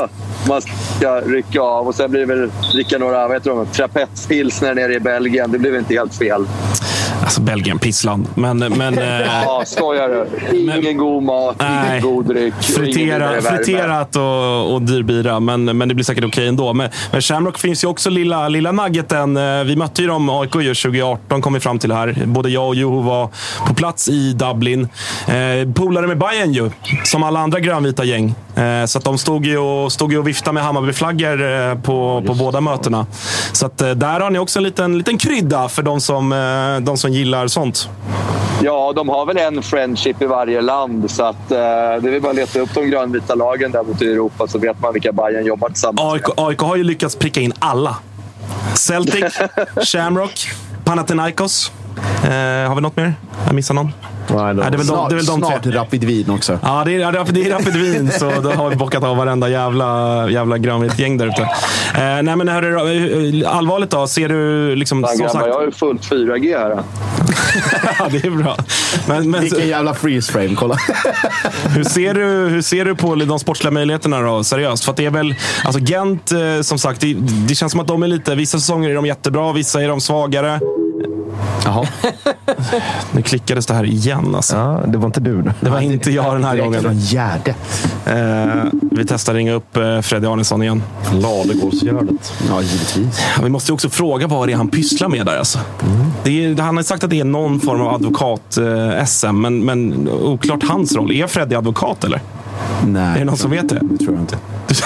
man 0.48 0.62
ska 0.62 1.20
rycka 1.20 1.60
av. 1.60 1.88
Och 1.88 1.94
sen 1.94 2.10
blir 2.10 2.20
det 2.20 2.26
väl 2.26 2.50
dricka 2.72 2.98
några 2.98 3.28
vad 3.28 3.36
heter 3.36 3.50
de, 3.50 3.66
trapetspilsner 3.66 4.74
nere 4.74 4.94
i 4.94 5.00
Belgien. 5.00 5.52
Det 5.52 5.58
blir 5.58 5.70
väl 5.70 5.80
inte 5.80 5.94
helt 5.94 6.14
fel. 6.14 6.46
Alltså 7.22 7.40
Belgien, 7.40 7.78
pissland. 7.78 8.26
Men, 8.34 8.58
men, 8.58 8.98
eh, 8.98 9.04
ja, 9.44 9.62
skojar 9.66 10.08
du? 10.08 10.58
Ingen 10.58 10.96
god 10.96 11.22
mat, 11.22 11.56
ingen 11.62 12.02
god 12.02 12.26
dryck. 12.26 12.54
Fritera, 12.60 13.40
friterat 13.42 14.16
och, 14.16 14.74
och 14.74 14.82
dyr 14.82 15.02
bira, 15.02 15.40
men, 15.40 15.64
men 15.64 15.88
det 15.88 15.94
blir 15.94 16.04
säkert 16.04 16.24
okej 16.24 16.48
ändå. 16.48 16.72
Men, 16.72 16.90
men 17.12 17.20
Shamrock 17.22 17.58
finns 17.58 17.84
ju 17.84 17.88
också 17.88 18.10
lilla, 18.10 18.48
lilla 18.48 18.72
nuggeten. 18.72 19.36
Eh, 19.36 19.64
Vi 19.64 19.76
mötte 19.76 20.02
ju 20.02 20.08
dem, 20.08 20.30
AIK, 20.30 20.54
ju 20.54 20.74
2018 20.74 21.42
kom 21.42 21.52
vi 21.52 21.60
fram 21.60 21.78
till 21.78 21.92
här. 21.92 22.16
Både 22.26 22.48
jag 22.50 22.68
och 22.68 22.74
Juho 22.74 23.00
var 23.00 23.28
på 23.66 23.74
plats 23.74 24.08
i 24.08 24.32
Dublin. 24.32 24.88
Eh, 25.28 25.72
polare 25.74 26.06
med 26.06 26.18
Bayern 26.18 26.52
ju, 26.52 26.70
som 27.04 27.22
alla 27.22 27.40
andra 27.40 27.60
grönvita 27.60 28.04
gäng. 28.04 28.34
Eh, 28.56 28.86
så 28.86 28.98
att 28.98 29.04
de 29.04 29.18
stod 29.18 29.46
ju 29.46 29.58
och, 29.58 29.92
stod 29.92 30.12
ju 30.12 30.18
och 30.18 30.28
viftade 30.28 30.54
med 30.54 30.62
Hammarbyflaggor 30.62 31.42
eh, 31.42 31.74
på, 31.74 32.22
på 32.26 32.34
båda 32.34 32.60
mötena. 32.60 33.06
Så 33.52 33.66
att, 33.66 33.80
eh, 33.80 33.90
där 33.90 34.20
har 34.20 34.30
ni 34.30 34.38
också 34.38 34.58
en 34.58 34.62
liten, 34.62 34.98
liten 34.98 35.18
krydda 35.18 35.68
för 35.68 35.82
de 35.82 36.00
som, 36.00 36.30
de 36.82 36.96
som 36.96 37.10
gillar 37.10 37.46
sånt. 37.46 37.88
Ja, 38.62 38.92
de 38.96 39.08
har 39.08 39.26
väl 39.26 39.36
en 39.36 39.62
friendship 39.62 40.22
i 40.22 40.26
varje 40.26 40.60
land. 40.60 41.10
Så 41.10 41.24
att, 41.24 41.50
eh, 41.50 41.58
det 41.58 41.62
är 41.62 42.10
väl 42.10 42.20
bara 42.20 42.30
att 42.30 42.36
leta 42.36 42.60
upp 42.60 42.74
de 42.74 42.90
grönvita 42.90 43.34
lagen 43.34 43.72
där 43.72 43.82
borta 43.82 44.04
i 44.04 44.12
Europa 44.12 44.48
så 44.48 44.58
vet 44.58 44.80
man 44.80 44.92
vilka 44.92 45.12
Bayern 45.12 45.46
jobbar 45.46 45.68
tillsammans 45.68 46.12
AIK, 46.12 46.24
AIK 46.36 46.58
har 46.58 46.76
ju 46.76 46.84
lyckats 46.84 47.16
pricka 47.16 47.40
in 47.40 47.52
alla. 47.58 47.96
Celtic, 48.74 49.38
Shamrock, 49.82 50.50
Panathinaikos. 50.84 51.72
Eh, 52.24 52.30
har 52.68 52.74
vi 52.74 52.80
något 52.80 52.96
mer? 52.96 53.14
Jag 53.46 53.54
missar 53.54 53.74
någon? 53.74 53.92
Nej, 54.34 54.54
det 54.54 54.62
är 54.62 54.70
väl 54.70 54.78
de, 54.78 54.84
snart 54.84 55.10
det 55.10 55.14
är 55.14 55.16
väl 55.16 55.26
de 55.26 55.38
snart 55.38 55.62
tre. 55.62 55.72
Rapid 55.72 56.04
Wien 56.04 56.30
också. 56.30 56.58
Ja, 56.62 56.82
det 56.84 56.94
är, 56.94 57.32
det 57.32 57.46
är 57.46 57.50
Rapid 57.50 57.76
Wien, 57.76 58.10
så 58.10 58.30
då 58.42 58.50
har 58.50 58.70
vi 58.70 58.76
bockat 58.76 59.04
av 59.04 59.16
varenda 59.16 59.48
jävla, 59.48 60.30
jävla 60.30 60.58
grönvitt 60.58 60.98
gäng 60.98 61.16
där 61.16 61.26
ute. 61.26 61.42
Eh, 61.42 62.22
nej, 62.22 62.36
men 62.36 62.48
hörru, 62.48 63.42
eh, 63.42 63.56
allvarligt 63.56 63.90
då. 63.90 64.06
Ser 64.06 64.28
du 64.28 64.74
liksom... 64.76 65.02
Fan, 65.02 65.18
grabbar, 65.18 65.32
sagt, 65.32 65.46
jag 65.46 65.54
har 65.54 65.64
ju 65.64 65.72
fullt 65.72 66.10
4G 66.10 66.58
här. 66.58 66.70
ja, 67.98 68.08
det 68.10 68.24
är 68.24 68.30
bra. 68.30 68.56
Men, 69.08 69.30
men, 69.30 69.40
Vilken 69.40 69.68
jävla 69.68 69.94
freeze 69.94 70.32
frame, 70.32 70.54
kolla. 70.54 70.76
hur, 71.68 71.84
ser 71.84 72.14
du, 72.14 72.24
hur 72.24 72.62
ser 72.62 72.84
du 72.84 72.94
på 72.94 73.14
de 73.14 73.38
sportsliga 73.38 73.70
möjligheterna 73.70 74.20
då, 74.20 74.44
seriöst? 74.44 74.84
För 74.84 74.90
att 74.90 74.96
det 74.96 75.06
är 75.06 75.10
väl, 75.10 75.34
alltså 75.64 75.80
Gent, 75.80 76.32
eh, 76.32 76.60
som 76.62 76.78
sagt, 76.78 77.00
det, 77.00 77.14
det 77.48 77.54
känns 77.54 77.72
som 77.72 77.80
att 77.80 77.88
de 77.88 78.02
är 78.02 78.08
lite... 78.08 78.34
Vissa 78.34 78.58
säsonger 78.58 78.90
är 78.90 78.94
de 78.94 79.06
jättebra, 79.06 79.52
vissa 79.52 79.82
är 79.82 79.88
de 79.88 80.00
svagare. 80.00 80.60
Jaha. 81.64 81.86
Nu 83.12 83.22
klickades 83.22 83.66
det 83.66 83.74
här 83.74 83.84
igen 83.84 84.34
alltså. 84.34 84.56
Ja, 84.56 84.80
det 84.86 84.98
var 84.98 85.06
inte 85.06 85.20
du. 85.20 85.42
då. 85.42 85.50
Det 85.60 85.70
var 85.70 85.80
inte 85.80 86.10
jag 86.10 86.34
den 86.34 86.44
här 86.44 86.52
Direkt 86.52 86.66
gången. 86.66 86.82
från 86.82 86.98
Gärde. 86.98 87.54
Eh, 88.06 88.64
vi 88.90 89.04
testar 89.04 89.34
ringa 89.34 89.52
upp 89.52 89.76
eh, 89.76 90.00
Freddy 90.00 90.26
Arnesson 90.26 90.62
igen. 90.62 90.82
Ladugårdsgärdet. 91.12 92.32
Ja, 92.48 92.62
givetvis. 92.62 93.20
Ja, 93.36 93.42
Vi 93.42 93.48
måste 93.50 93.70
ju 93.72 93.74
också 93.74 93.88
fråga 93.90 94.26
vad 94.26 94.48
det 94.48 94.52
är 94.52 94.56
han 94.56 94.68
pysslar 94.68 95.08
med 95.08 95.26
där. 95.26 95.36
Alltså. 95.38 95.58
Det 96.24 96.44
är, 96.44 96.56
han 96.62 96.76
har 96.76 96.82
sagt 96.84 97.04
att 97.04 97.10
det 97.10 97.20
är 97.20 97.24
någon 97.24 97.60
form 97.60 97.80
av 97.80 97.94
advokat-SM, 97.94 99.32
men, 99.40 99.64
men 99.64 100.08
oklart 100.08 100.62
hans 100.68 100.96
roll. 100.96 101.12
Är 101.12 101.26
Freddy 101.26 101.54
advokat 101.54 102.04
eller? 102.04 102.20
Nej. 102.86 103.14
Är 103.14 103.18
det 103.18 103.24
någon 103.24 103.36
som 103.36 103.50
vet 103.50 103.68
det? 103.68 103.80
Det 103.82 104.04
tror 104.04 104.14
jag 104.14 104.22
inte. 104.22 104.36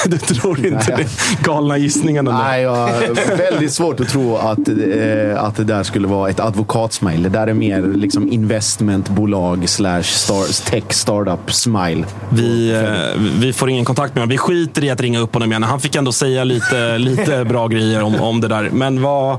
Du, 0.07 0.17
du 0.29 0.35
tror 0.35 0.67
inte 0.67 0.97
Nej. 0.97 0.97
det? 0.97 1.45
Galna 1.45 1.79
gissningen. 1.79 2.29
eller? 2.29 2.39
Nej, 2.39 2.63
jag 2.63 2.77
har 2.77 3.37
väldigt 3.37 3.73
svårt 3.73 4.01
att 4.01 4.09
tro 4.09 4.37
att, 4.37 4.69
eh, 4.69 5.45
att 5.45 5.57
det 5.57 5.65
där 5.65 5.83
skulle 5.83 6.09
vara 6.09 6.31
ett 6.31 6.41
advokatsmile. 6.41 7.29
Det 7.29 7.39
där 7.39 7.47
är 7.47 7.55
mer 7.55 7.83
liksom 7.83 8.33
investmentbolag 8.33 9.69
slash 9.69 10.03
star, 10.03 10.71
tech 10.71 10.85
startup 10.89 11.53
smile. 11.53 12.05
Vi, 12.31 12.73
eh, 12.73 13.21
vi 13.41 13.53
får 13.53 13.71
ingen 13.71 13.85
kontakt 13.85 14.15
med 14.15 14.23
honom. 14.23 14.31
Vi 14.31 14.39
skiter 14.39 14.85
i 14.85 14.91
att 14.91 15.01
ringa 15.01 15.19
upp 15.19 15.35
honom 15.35 15.53
igen. 15.53 15.63
Han 15.63 15.81
fick 15.81 15.97
ändå 15.97 16.13
säga 16.13 16.45
lite, 16.45 16.99
lite 16.99 17.45
bra 17.49 17.69
grejer 17.69 18.03
om, 18.03 18.21
om 18.21 18.41
det 18.41 18.49
där. 18.49 18.71
Men 18.73 19.03
vad... 19.03 19.39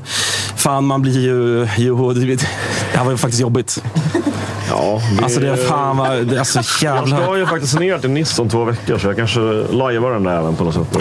Fan, 0.55 0.85
man 0.85 1.01
blir 1.01 1.19
ju... 1.19 1.67
Jo, 1.77 2.13
det, 2.13 2.35
det 2.35 2.47
här 2.93 3.03
var 3.03 3.11
ju 3.11 3.17
faktiskt 3.17 3.41
jobbigt. 3.41 3.83
Ja, 4.75 5.01
Alltså 5.23 5.39
det 5.39 5.49
är 5.49 5.55
fan 5.55 5.97
vad... 5.97 6.25
det 6.25 6.35
är 6.35 6.39
Alltså 6.39 6.59
Jag 6.85 6.95
jävla... 6.95 7.17
ska 7.23 7.37
ju 7.37 7.45
faktiskt 7.45 7.79
ner 7.79 7.97
till 7.97 8.09
Nice 8.09 8.41
om 8.41 8.49
två 8.49 8.63
veckor, 8.63 8.97
så 8.97 9.07
jag 9.07 9.15
kanske 9.15 9.39
lajvar 9.71 10.11
den 10.11 10.23
där 10.23 10.37
även 10.39 10.55
på 10.55 10.63
något 10.63 10.73
sätt. 10.73 10.97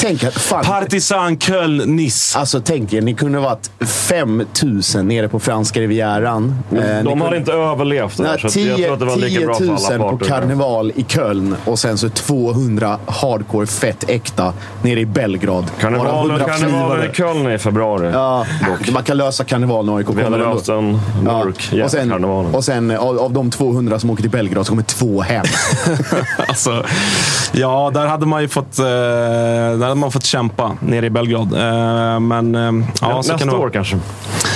Tänk 0.00 0.24
att 0.24 0.34
fan, 0.34 0.64
Partisan 0.64 1.38
Köln, 1.38 1.96
Nice. 1.96 2.38
Alltså 2.38 2.60
tänk 2.60 2.92
er, 2.92 3.00
ni 3.02 3.14
kunde 3.14 3.38
varit 3.38 3.70
5000 3.86 5.08
nere 5.08 5.28
på 5.28 5.40
franska 5.40 5.80
rivieran. 5.80 6.54
Eh, 6.72 6.76
ni 6.78 6.80
De 6.80 7.04
kunde- 7.04 7.24
hade 7.24 7.36
inte 7.36 7.52
överlevt 7.52 8.16
det 8.16 8.22
där, 8.22 8.30
Nej, 8.30 8.40
så 8.40 8.46
att 8.46 8.56
jag 8.56 8.76
10, 8.76 8.84
tror 8.84 8.92
att 8.94 9.00
det 9.00 9.06
var 9.06 9.16
lika 9.16 9.28
10 9.38 9.46
bra 9.46 9.54
för 9.54 9.64
000 9.64 9.76
alla 9.92 9.98
på 9.98 10.10
parter. 10.18 10.26
karneval 10.26 10.92
i 10.96 11.02
Köln 11.08 11.56
och 11.64 11.78
sen 11.78 11.98
så 11.98 12.08
200 12.08 12.98
hardcore 13.06 13.66
fett 13.66 14.04
äkta 14.10 14.52
nere 14.82 15.00
i 15.00 15.06
Belgrad. 15.06 15.64
Karnevalen, 15.80 16.30
100 16.30 16.38
karnevalen 16.58 17.10
i. 17.10 17.14
Köln 17.14 17.50
i 17.52 17.58
februari. 17.58 18.10
Ja, 18.12 18.46
man 18.92 19.02
kan 19.02 19.16
lösa 19.16 19.44
karnevalen 19.44 19.88
och 19.88 19.98
AIK 19.98 20.06
Vi 20.14 20.22
ändå. 20.22 20.38
löst 20.38 20.68
en 20.68 21.00
mörk 21.24 21.70
och 21.84 21.90
sen. 21.90 22.08
och 22.52 22.64
sen 22.64 22.90
av, 22.90 23.18
av 23.18 23.32
de 23.32 23.50
200 23.50 23.98
som 23.98 24.10
åker 24.10 24.22
till 24.22 24.30
Belgrad 24.30 24.66
så 24.66 24.70
kommer 24.70 24.82
två 24.82 25.22
hem. 25.22 25.44
Alltså, 26.48 26.84
ja, 27.52 27.90
där 27.94 28.06
hade 28.06 28.26
man 28.26 28.42
ju 28.42 28.48
fått, 28.48 28.78
eh, 28.78 28.84
där 28.84 29.82
hade 29.82 29.94
man 29.94 30.12
fått 30.12 30.24
kämpa 30.24 30.76
nere 30.80 31.06
i 31.06 31.10
Belgrad. 31.10 31.52
Eh, 31.52 32.20
men 32.20 32.54
eh, 32.54 32.86
ja, 33.00 33.22
så 33.22 33.32
Nästa 33.32 33.38
kan 33.38 33.50
år 33.50 33.70
kanske. 33.70 33.98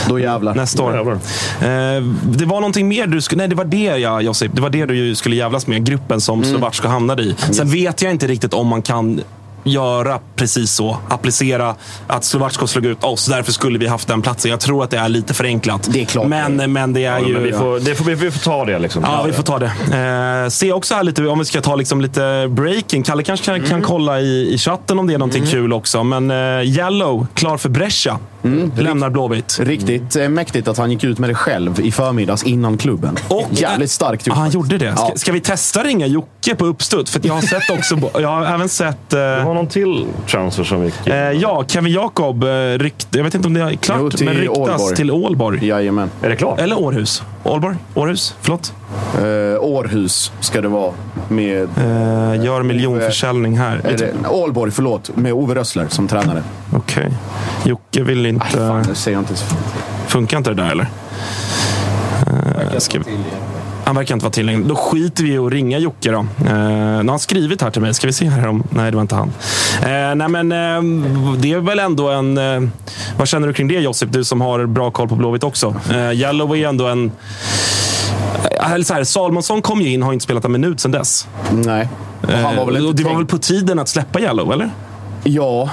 Då 0.09 0.19
jävlar. 0.19 0.55
Nästa 0.55 0.83
år. 0.83 0.95
Jävlar. 0.95 1.15
Eh, 1.15 2.03
det 2.23 2.45
var 2.45 2.61
någonting 2.61 2.89
mer 2.89 3.07
du 3.07 3.21
skulle... 3.21 3.39
Nej, 3.39 3.49
det 3.49 3.55
var 3.55 3.65
det 3.65 3.99
ja, 3.99 4.21
Josip. 4.21 4.53
Det 4.55 4.63
var 4.63 4.71
det 4.71 4.87
du 4.87 5.15
skulle 5.15 5.37
jävlas 5.37 5.67
med. 5.67 5.85
Gruppen 5.85 6.21
som 6.21 6.37
Mm. 6.43 6.51
Slovacko 6.51 6.89
hamnade 6.89 7.23
i. 7.23 7.37
Sen 7.53 7.71
vet 7.71 8.03
jag 8.03 8.11
inte 8.13 8.27
riktigt 8.27 8.55
om 8.55 8.67
man 8.67 8.83
kan 8.83 9.21
göra 9.67 10.19
precis 10.37 10.71
så. 10.73 10.97
Applicera 11.09 11.75
att 12.07 12.25
Slovacko 12.25 12.67
slog 12.67 12.85
ut 12.87 13.05
oss. 13.05 13.27
Därför 13.27 13.53
skulle 13.53 13.79
vi 13.79 13.87
haft 13.87 14.09
den 14.09 14.23
platsen. 14.23 14.51
Jag 14.51 14.61
tror 14.61 14.85
att 14.85 14.91
det 14.91 14.99
är 14.99 15.09
lite 15.09 15.35
förenklat. 15.35 15.89
Det 15.93 16.01
är 16.01 16.05
klart. 16.05 16.27
Men, 16.27 16.73
men 16.73 16.93
det 16.93 17.05
är 17.05 17.19
Ja, 17.19 17.27
ju... 17.27 17.33
men 17.35 17.43
vi, 17.43 17.53
får, 17.53 17.81
det 17.81 17.95
får, 17.95 18.05
vi, 18.05 18.15
vi 18.15 18.31
får 18.31 18.41
ta 18.41 18.65
det 18.65 18.79
liksom. 18.79 19.03
Ja, 19.07 19.23
vi 19.27 19.33
får 19.33 19.43
ta 19.43 19.59
det. 19.59 20.43
Eh, 20.45 20.49
se 20.49 20.73
också 20.73 20.95
här 20.95 21.03
lite, 21.03 21.27
om 21.27 21.39
vi 21.39 21.45
ska 21.45 21.61
ta 21.61 21.77
liksom 21.77 22.01
lite 22.01 22.47
breaking. 22.51 23.03
Kalle 23.03 23.23
kanske 23.23 23.47
kan, 23.47 23.55
Mm. 23.57 23.69
kan 23.69 23.83
kolla 23.83 24.21
i, 24.21 24.55
i 24.55 24.59
chatten 24.59 24.99
om 24.99 25.07
det 25.07 25.15
är 25.15 25.19
någonting 25.19 25.47
kul 25.47 25.73
också. 25.73 26.05
Men 26.05 26.31
eh, 26.31 26.63
Yellow, 26.77 27.27
klar 27.35 27.57
för 27.57 27.69
Brescia. 27.69 28.19
Mm. 28.45 28.73
Lämnar 28.79 29.11
Blåvitt. 29.11 29.59
Riktigt 29.63 30.17
eh, 30.17 30.29
mäktigt 30.29 30.69
att 30.69 30.79
han 30.79 30.91
gick 30.91 31.05
ut 31.05 31.19
med 31.19 31.31
det 31.31 31.35
själv 31.35 31.81
i 31.81 31.93
förmiddags 31.93 32.43
innan 32.43 32.79
klubben. 32.79 33.17
Och- 33.29 33.49
Jävligt 33.51 33.91
starkt 33.91 34.27
gjort. 34.27 34.37
han 34.37 34.51
gjorde 34.51 34.79
det. 34.79 34.93
Ska, 34.97 35.03
Ja. 35.09 35.13
ska 35.17 35.33
vi 35.33 35.41
testa 35.41 35.83
ringa 35.85 36.07
Jocke 36.07 36.55
på 36.55 36.67
uppstuds? 36.67 37.11
För 37.11 37.19
att 37.19 37.25
jag 37.25 37.35
har 37.35 37.41
sett 37.43 37.71
också... 37.71 37.99
jag 38.21 38.29
har 38.29 38.47
även 38.47 38.69
sett... 38.69 39.13
Eh, 39.13 39.19
Det 39.21 39.43
någon 39.57 39.67
till 39.67 40.07
transfer 40.27 40.65
som 40.65 40.85
gick. 40.85 41.07
eh, 41.07 41.15
ja, 41.33 41.65
Kevin 41.69 41.93
Jakob 41.93 42.45
eh, 42.45 42.49
rykt, 42.79 43.07
Jag 43.11 43.25
vet 43.25 43.35
inte 43.35 43.49
om 43.49 43.55
det 43.55 43.61
är 43.61 43.75
klart, 43.77 43.99
Jo, 44.01 44.25
men 44.25 44.35
ryktas 44.35 44.59
Ålborg. 44.59 44.97
till 44.97 45.11
Ålborg. 45.11 45.67
Jajamän. 45.67 46.11
Är 46.23 46.29
det 46.29 46.37
klart? 46.37 46.61
Eller 46.61 46.79
Århus. 46.79 47.23
Ålborg? 47.45 47.77
Århus? 47.95 48.35
Förlåt? 48.41 48.73
Eh, 49.19 49.65
Århus 49.65 50.33
ska 50.41 50.61
det 50.61 50.69
vara. 50.69 50.93
Med... 51.29 51.63
Eh, 51.63 52.45
gör 52.45 52.63
miljonförsäljning 52.63 53.59
här. 53.59 53.81
Är 53.85 53.97
det, 53.99 54.13
Ålborg, 54.31 54.73
förlåt. 54.73 55.17
Med 55.17 55.33
Ove 55.33 55.55
Rössler 55.55 55.87
som 55.89 56.09
tränare. 56.09 56.43
Okej. 56.73 57.11
Jocke 57.65 58.03
vill 58.03 58.25
Aj, 58.25 58.29
inte... 58.29 58.47
fan, 58.47 58.85
nu 58.89 58.95
säger 58.95 59.17
jag 59.17 59.23
inte. 59.23 59.35
Funkar 60.07 60.39
inte 60.39 60.51
det 60.51 60.63
där 60.63 60.71
eller? 60.71 60.87
Eh, 62.73 62.79
ska. 62.79 62.99
Han 63.87 63.97
verkar 63.97 64.15
inte 64.15 64.25
vara 64.25 64.33
tillgänglig. 64.33 64.67
Då 64.67 64.75
skiter 64.77 65.25
vi 65.25 65.33
i 65.33 65.39
att 65.39 65.53
ringa 65.53 65.79
Jocke 65.79 66.11
då. 66.11 66.19
Eh, 66.19 66.25
nu 66.47 66.51
har 66.99 67.09
han 67.09 67.19
skrivit 67.19 67.63
här 67.63 67.71
till 67.71 67.83
mig. 67.83 67.95
Ska 67.95 68.07
vi 68.07 68.13
se 68.13 68.29
här 68.29 68.47
om... 68.49 68.63
Nej, 68.71 68.91
det 68.91 68.97
var 68.97 69.03
inte 69.03 69.15
han. 69.15 69.33
Eh, 69.83 70.15
nej, 70.15 70.29
men 70.29 70.53
eh, 70.53 70.83
det 71.39 71.53
är 71.53 71.59
väl 71.59 71.79
ändå 71.79 72.09
en... 72.09 72.39
Eh, 72.39 72.61
vad 73.19 73.29
känner 73.29 73.47
du 73.49 73.53
kring 73.55 73.69
det 73.69 73.75
Josip? 73.75 74.13
Du 74.13 74.25
som 74.25 74.41
har 74.41 74.67
bra 74.67 74.91
koll 74.91 75.09
på 75.09 75.15
Blåvitt 75.17 75.45
också. 75.45 75.75
Eh, 75.91 76.13
Yellow 76.13 76.57
är 76.57 76.69
ändå 76.69 76.87
en... 76.87 77.13
eh, 78.51 78.73
Eller 78.73 78.85
så 78.85 78.95
här, 78.95 79.05
Salmonsson 79.05 79.63
kom 79.63 79.81
ju 79.81 79.93
in 79.93 80.03
och 80.03 80.07
har 80.07 80.13
inte 80.13 80.25
spelat 80.25 80.45
en 80.45 80.53
minut 80.53 80.81
sedan 80.81 80.91
dess. 80.91 81.29
Nej. 81.53 81.89
Och 82.23 82.33
han 82.33 82.57
var 82.57 82.67
väl 82.67 82.77
Eh, 82.77 82.83
inte 82.83 83.03
det 83.03 83.09
var 83.09 83.17
väl 83.17 83.27
på 83.27 83.39
tiden 83.39 83.79
att 83.79 83.89
släppa 83.89 84.21
Yellow, 84.21 84.53
eller? 84.53 84.71
Ja, 85.25 85.71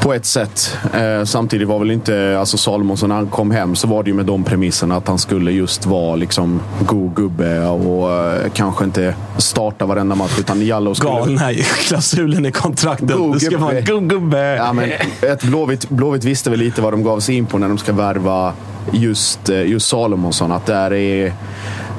på 0.00 0.14
ett 0.14 0.26
sätt. 0.26 0.76
Eh, 0.94 1.24
samtidigt 1.24 1.68
var 1.68 1.78
väl 1.78 1.90
inte, 1.90 2.36
alltså 2.38 2.56
Salomonsson 2.56 3.08
när 3.08 3.16
han 3.16 3.26
kom 3.26 3.50
hem 3.50 3.76
så 3.76 3.88
var 3.88 4.02
det 4.02 4.10
ju 4.10 4.16
med 4.16 4.26
de 4.26 4.44
premisserna 4.44 4.96
att 4.96 5.08
han 5.08 5.18
skulle 5.18 5.50
just 5.50 5.86
vara 5.86 6.16
liksom 6.16 6.60
god 6.80 7.14
gubbe 7.14 7.66
och 7.68 8.12
eh, 8.12 8.50
kanske 8.54 8.84
inte 8.84 9.14
starta 9.36 9.86
varenda 9.86 10.14
match 10.14 10.38
utan 10.38 10.66
Jallow 10.66 10.94
skulle... 10.94 11.10
Galna 11.10 11.52
i 11.52 11.62
klausulen 11.62 12.46
i 12.46 12.52
kontraktet. 12.52 13.16
God 13.16 13.34
Det 13.34 13.40
ska 13.40 13.58
vara 13.58 13.78
en 13.78 13.84
god 13.84 14.10
gubbe. 14.10 14.56
Ja, 14.56 14.72
men 14.72 14.90
ett 15.20 15.42
Blåvitt, 15.42 15.88
Blåvitt 15.88 16.24
visste 16.24 16.50
väl 16.50 16.58
lite 16.58 16.82
vad 16.82 16.92
de 16.92 17.02
gav 17.02 17.20
sig 17.20 17.34
in 17.34 17.46
på 17.46 17.58
när 17.58 17.68
de 17.68 17.78
ska 17.78 17.92
värva 17.92 18.52
just, 18.92 19.48
eh, 19.48 19.66
just 19.66 19.88
Salomonsson. 19.88 20.52
Att 20.52 20.66
där 20.66 20.92
är, 20.92 21.32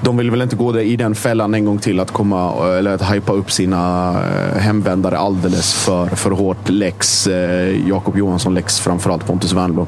de 0.02 0.18
vill 0.18 0.32
väl 0.32 0.42
inte 0.42 0.56
gå 0.56 0.80
i 0.80 0.96
den 0.96 1.16
fällan 1.16 1.54
en 1.54 1.66
gång 1.66 1.78
till 1.78 2.00
att 2.00 2.12
komma 2.12 2.68
eller 2.78 2.94
att 2.94 3.14
hypa 3.14 3.34
upp 3.34 3.52
sina 3.52 4.10
eh, 4.54 4.60
hemvändare 4.62 5.18
alldeles 5.18 5.74
för, 5.74 6.08
för 6.08 6.32
hårt. 6.32 6.70
Lex 6.70 7.28
eh, 7.28 7.88
Jakob 7.88 8.18
Johansson, 8.18 8.54
Lex 8.54 8.80
framförallt 8.80 9.26
Pontus 9.28 9.54
Wernbloom. 9.54 9.88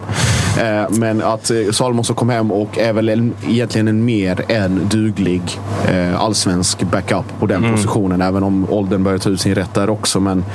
Eh, 0.59 0.89
men 0.89 1.21
att 1.23 1.51
eh, 1.51 1.71
Salomonsson 1.71 2.15
kom 2.15 2.29
hem 2.29 2.51
och 2.51 2.77
är 2.77 2.93
väl 2.93 3.09
en, 3.09 3.33
egentligen 3.47 3.87
en 3.87 4.05
mer 4.05 4.41
än 4.47 4.81
duglig 4.91 5.41
eh, 5.89 6.21
allsvensk 6.21 6.81
backup 6.83 7.25
på 7.39 7.45
den 7.45 7.61
Mm. 7.61 7.75
positionen. 7.75 8.21
Även 8.21 8.43
om 8.43 8.67
åldern 8.69 9.03
börjar 9.03 9.17
ta 9.17 9.29
ut 9.29 9.41
sin 9.41 9.55
rätt 9.55 9.73
där 9.73 9.89
också. 9.89 10.19
Men 10.19 10.45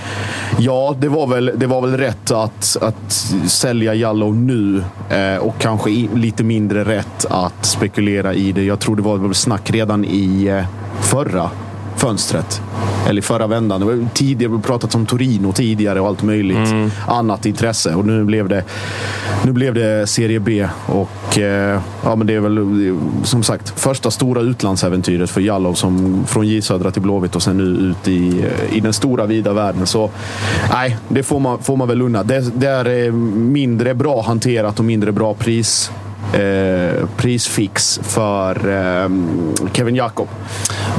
ja, 0.58 0.96
det 1.00 1.08
var 1.08 1.26
väl, 1.26 1.50
det 1.56 1.66
var 1.66 1.80
väl 1.80 1.96
rätt 1.96 2.30
att, 2.30 2.76
att 2.80 3.12
sälja 3.46 3.94
Jallow 3.94 4.36
nu 4.36 4.84
eh, 5.10 5.36
och 5.38 5.54
kanske 5.58 5.90
i, 5.90 6.08
lite 6.14 6.44
mindre 6.44 6.84
rätt 6.84 7.26
att 7.30 7.66
spekulera 7.66 8.34
i 8.34 8.52
det. 8.52 8.62
Jag 8.64 8.78
tror 8.80 8.96
det 8.96 9.02
var 9.02 9.16
väl 9.16 9.34
snack 9.46 9.70
redan 9.70 10.04
i 10.04 10.46
eh, 10.46 10.64
förra 11.00 11.50
fönstret. 11.96 12.62
Eller 13.08 13.18
i 13.18 13.22
förra 13.22 13.46
vändan. 13.46 13.80
Det 13.80 13.86
var 13.86 14.08
tidigare, 14.14 14.50
vi 14.50 14.56
har 14.56 14.62
pratat 14.62 14.94
om 14.94 15.06
Torino 15.06 15.52
tidigare 15.52 16.00
och 16.00 16.06
allt 16.06 16.22
möjligt 16.22 16.68
annat 17.06 17.46
intresse. 17.46 17.94
Och 17.94 18.06
nu 18.06 18.24
blev 18.24 18.48
det, 18.48 18.64
nu 19.44 19.52
blev 19.52 19.74
det 19.74 20.06
Serie 20.06 20.40
B. 20.40 20.68
Och 20.86 21.38
eh, 21.38 21.80
ja, 22.04 22.16
men 22.16 22.26
det 22.26 22.34
är 22.34 22.40
väl 22.40 22.58
eh, 22.58 22.94
som 23.24 23.42
sagt 23.42 23.80
första 23.80 24.10
stora 24.10 24.40
utlandsäventyret 24.40 25.30
för 25.30 25.40
Jallow 25.40 25.74
som 25.74 26.24
från 26.26 26.46
J 26.46 26.62
Södra 26.62 26.90
till 26.90 27.02
Blåvitt 27.02 27.36
och 27.36 27.42
sen 27.42 27.56
nu 27.56 27.64
ut 27.64 28.08
i, 28.08 28.44
i 28.72 28.80
den 28.80 28.92
stora 28.92 29.26
vida 29.26 29.52
världen. 29.52 29.86
Så 29.86 30.10
nej, 30.72 30.96
det 31.08 31.22
får 31.22 31.40
man, 31.40 31.58
får 31.62 31.76
man 31.76 31.88
väl 31.88 32.02
unna. 32.02 32.22
Det, 32.22 32.60
det 32.60 32.68
är 32.68 33.06
eh, 33.06 33.12
mindre 33.12 33.94
bra 33.94 34.22
hanterat 34.22 34.78
och 34.78 34.84
mindre 34.84 35.12
bra 35.12 35.34
pris. 35.34 35.90
Eh, 36.34 37.06
prisfix 37.16 38.00
för 38.02 38.68
eh, 38.68 39.08
Kevin 39.72 39.94
Jakob. 39.96 40.28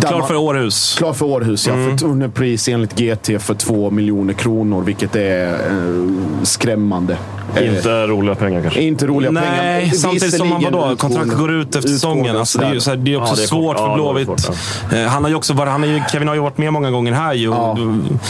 Där 0.02 0.08
Klar 0.08 0.20
man- 0.20 0.28
för 0.28 0.36
Århus. 0.36 0.95
Klar 0.98 1.14
för 1.14 1.26
Århus, 1.26 1.68
ja. 1.68 1.74
För 1.74 1.94
ett 1.94 2.02
underpris 2.04 2.68
enligt 2.68 2.99
GT 2.99 3.40
för 3.41 3.54
två 3.54 3.90
miljoner 3.91 4.34
kronor, 4.34 4.82
vilket 4.84 5.16
är 5.16 5.54
eh, 5.54 6.44
skrämmande. 6.44 7.18
Inte 7.61 8.07
roliga 8.07 8.36
pengar 8.36 8.61
kanske. 8.61 8.82
inte 8.82 9.06
roliga 9.07 9.32
pengar. 9.32 9.57
Nej, 9.64 9.91
samtidigt 9.91 10.38
som 10.38 10.49
man 10.49 10.64
vadå, 10.64 10.95
kontraktet 10.95 11.38
går 11.38 11.52
ut 11.52 11.76
efter 11.76 11.90
säsongen. 11.90 12.38
Alltså, 12.38 12.60
det 12.60 12.65
är 12.65 12.74
ju 12.74 12.80
så 12.80 12.90
här, 12.90 12.98
det 12.98 13.14
är 13.14 13.18
också 13.22 13.32
Ja, 13.32 13.36
det 13.36 13.44
är 13.44 13.48
svårt 13.48 13.78
för 13.78 13.84
Ja, 13.88 13.95
Blåvitt. 13.95 14.28
svårt, 14.40 14.56
Eh, 14.94 15.02
Han 15.06 15.24
har 15.24 15.30
ju 15.30 15.36
också 15.36 15.53
varit, 15.53 15.72
han 15.72 15.84
är 15.84 15.88
ju, 15.88 16.02
Kevin 16.11 16.28
har 16.28 16.36
ju 16.36 16.41
varit 16.41 16.57
med 16.57 16.74
många 16.74 16.91
gånger 16.91 17.11
här. 17.11 17.34
Ju, 17.34 17.49
och, 17.49 17.78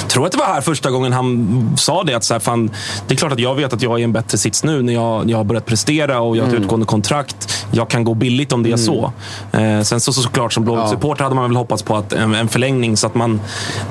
tror 0.07 0.25
att 0.25 0.31
det 0.31 0.37
var 0.37 0.45
här 0.45 0.61
första 0.61 0.91
gången 0.91 1.13
han 1.13 1.69
sa 1.77 2.03
det. 2.03 2.13
Att 2.13 2.23
så 2.23 2.33
här, 2.33 2.39
fan, 2.39 2.71
det 3.07 3.13
är 3.13 3.17
klart 3.17 3.31
att 3.31 3.39
jag 3.39 3.55
vet 3.55 3.73
att 3.73 3.81
jag 3.81 3.93
är 3.93 3.97
i 3.99 4.03
en 4.03 4.13
bättre 4.13 4.37
sits 4.37 4.63
nu 4.63 4.81
när 4.81 4.93
jag, 4.93 5.29
jag 5.29 5.37
har 5.37 5.43
börjat 5.43 5.65
prestera 5.65 6.19
och 6.21 6.37
jag 6.37 6.41
har 6.43 6.47
ett 6.47 6.53
Mm. 6.53 6.63
utgående 6.63 6.85
kontrakt. 6.85 7.65
Jag 7.71 7.89
kan 7.89 8.03
gå 8.03 8.13
billigt 8.13 8.53
om 8.53 8.63
det 8.63 8.71
är 8.71 8.77
så. 8.77 9.11
Eh, 9.51 9.81
sen 9.81 9.99
så, 9.99 10.13
så 10.13 10.21
såklart 10.21 10.53
som 10.53 10.63
Blåvitt-supporter 10.65 11.23
hade 11.23 11.35
man 11.35 11.43
väl 11.49 11.55
hoppats 11.57 11.83
på 11.83 11.95
att 11.95 12.13
en, 12.13 12.35
en 12.35 12.47
förlängning 12.47 12.97
så 12.97 13.07
att 13.07 13.15
man 13.15 13.39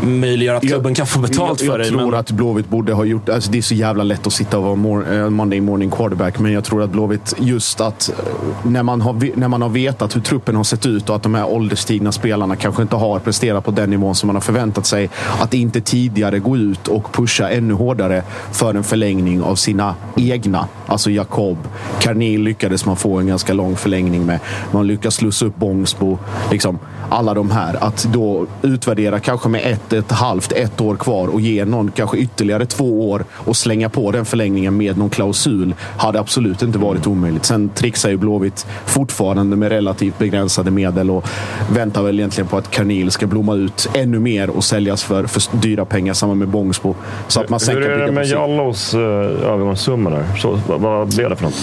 möjliggör 0.03 0.55
att 0.55 0.63
klubben 0.63 0.95
kan 0.95 1.07
få 1.07 1.19
betalt 1.19 1.49
jag, 1.49 1.59
för 1.59 1.67
jag 1.67 1.81
det. 1.81 1.89
tror 1.89 2.11
men- 2.11 2.15
att 2.21 2.31
Blåvitt 2.31 2.69
borde 2.69 2.93
ha 2.93 3.05
gjort... 3.05 3.29
Alltså 3.29 3.51
det 3.51 3.59
är 3.59 3.63
så 3.63 3.75
jävla 3.75 4.05
lätt 4.05 4.27
att 4.27 4.33
sitta 4.33 4.59
och 4.59 4.65
vara 4.65 4.75
mor, 4.75 5.13
eh, 5.15 5.16
Eh, 5.17 5.31
Monday 5.31 5.61
morning 5.61 5.91
quarterback, 5.91 6.39
men 6.39 6.53
jag 6.53 6.65
tror 6.65 6.83
att 6.83 6.91
Blåvitt 6.91 7.35
just 7.39 7.81
att 7.81 8.09
eh, 8.09 8.15
när 8.63 8.83
man, 8.83 9.01
har, 9.01 9.37
när 9.37 9.49
man 9.49 9.63
har 9.63 9.69
vetat 9.69 10.17
hur 10.17 10.21
truppen 10.21 10.57
har 10.57 10.65
sett 10.65 10.87
ut 10.87 11.09
och 11.11 11.17
att 11.17 11.23
de 11.23 11.35
här 11.35 11.49
ålderstigna 11.49 12.13
spelarna 12.13 12.57
kanske 12.57 12.83
inte 12.83 12.97
har 12.97 13.19
presterat 13.19 13.65
på 13.65 13.71
den 13.71 13.91
nivån 13.91 14.15
som 14.15 14.27
man 14.27 14.37
har 14.37 14.41
förväntat 14.41 14.87
sig. 14.87 15.11
Att 15.41 15.55
inte 15.55 15.81
tidigare 15.81 16.39
gå 16.39 16.57
ut 16.57 16.89
och 16.89 17.13
pusha 17.13 17.51
ännu 17.51 17.75
hårdare 17.75 18.23
för 18.53 18.75
en 18.75 18.85
förlängning 18.85 19.43
av 19.43 19.55
sina 19.55 19.95
egna. 20.17 20.69
Alltså 20.87 21.11
Jakob. 21.11 21.59
Carnil 22.01 22.43
lyckades 22.43 22.87
man 22.87 22.97
få 22.97 23.19
en 23.19 23.27
ganska 23.27 23.53
lång 23.53 23.77
förlängning 23.77 24.27
med. 24.27 24.39
Man 24.73 24.87
lyckas 24.87 25.15
slussa 25.15 25.47
upp 25.47 25.57
Bångsbo. 25.57 26.19
Liksom, 26.51 26.79
alla 27.09 27.35
de 27.35 27.51
här. 27.51 27.85
Att 27.85 28.09
då 28.13 28.47
utvärdera 28.63 29.21
kanske 29.21 29.49
med 29.49 29.73
ett, 29.73 29.93
ett 29.93 30.13
halvt, 30.13 30.53
ett 30.53 30.81
år 30.81 30.97
kvar 30.97 31.29
och 31.29 31.41
ge 31.41 31.65
någon 31.65 31.91
kanske 31.91 32.17
ytterligare 32.17 32.67
två 32.67 33.11
år 33.11 33.25
och 33.33 33.57
slänga 33.57 33.89
på 33.89 34.11
den 34.11 34.25
förlängningen 34.25 34.77
med 34.77 34.99
någon 34.99 35.06
klausul 35.11 35.75
hade 35.97 36.21
absolut 36.21 36.63
inte 36.63 36.79
varit 36.79 37.07
omöjligt. 37.07 37.45
Sen 37.45 37.69
trixar 37.69 38.11
ju 38.11 38.17
Blåvitt 38.17 38.67
fortfarande 38.87 39.57
med 39.57 39.69
relativt 39.69 40.19
begränsade 40.19 40.71
medel 40.71 41.11
och 41.11 41.29
väntar 41.73 42.03
väl 42.03 42.19
egentligen 42.19 42.49
på 42.49 42.57
att 42.57 42.71
Carnil 42.71 43.11
ska 43.11 43.27
blomma 43.27 43.55
ut 43.55 43.89
ännu 43.95 44.19
mer 44.19 44.51
och 44.51 44.65
säljas 44.65 45.03
för, 45.03 45.27
för 45.27 45.43
dyra 45.57 45.85
pengar 45.85 46.15
samma 46.15 46.35
med 46.35 46.49
Bångsbo. 46.49 46.95
Så 47.29 47.41
att 47.41 47.49
man 47.49 47.61
sen 47.61 47.77
Hur 47.77 47.83
kan 47.83 47.93
är 47.93 48.07
det 48.07 48.13
med 48.13 48.27
sikt. 48.27 48.39
Jallows 48.39 48.95
uh, 48.95 49.01
övergångssumma 49.01 50.11
där? 50.11 50.25
Så, 50.39 50.61
vad, 50.69 50.81
vad 50.81 51.09
blev 51.09 51.31
det 51.31 51.37
för 51.37 51.45
något? 51.45 51.55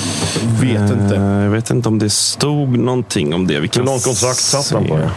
Vet 0.61 0.91
inte. 0.91 1.15
Eh, 1.15 1.23
Jag 1.43 1.49
vet 1.49 1.69
inte 1.69 1.89
om 1.89 1.99
det 1.99 2.09
stod 2.09 2.77
någonting 2.77 3.33
om 3.33 3.47
det. 3.47 3.59
Vi 3.59 3.67
kan 3.67 3.81
Hur 3.81 3.85
långt 3.91 4.03
kontrakt 4.03 4.37
satt 4.39 4.71
han 4.73 4.85
på? 4.87 4.97
det? 4.97 5.09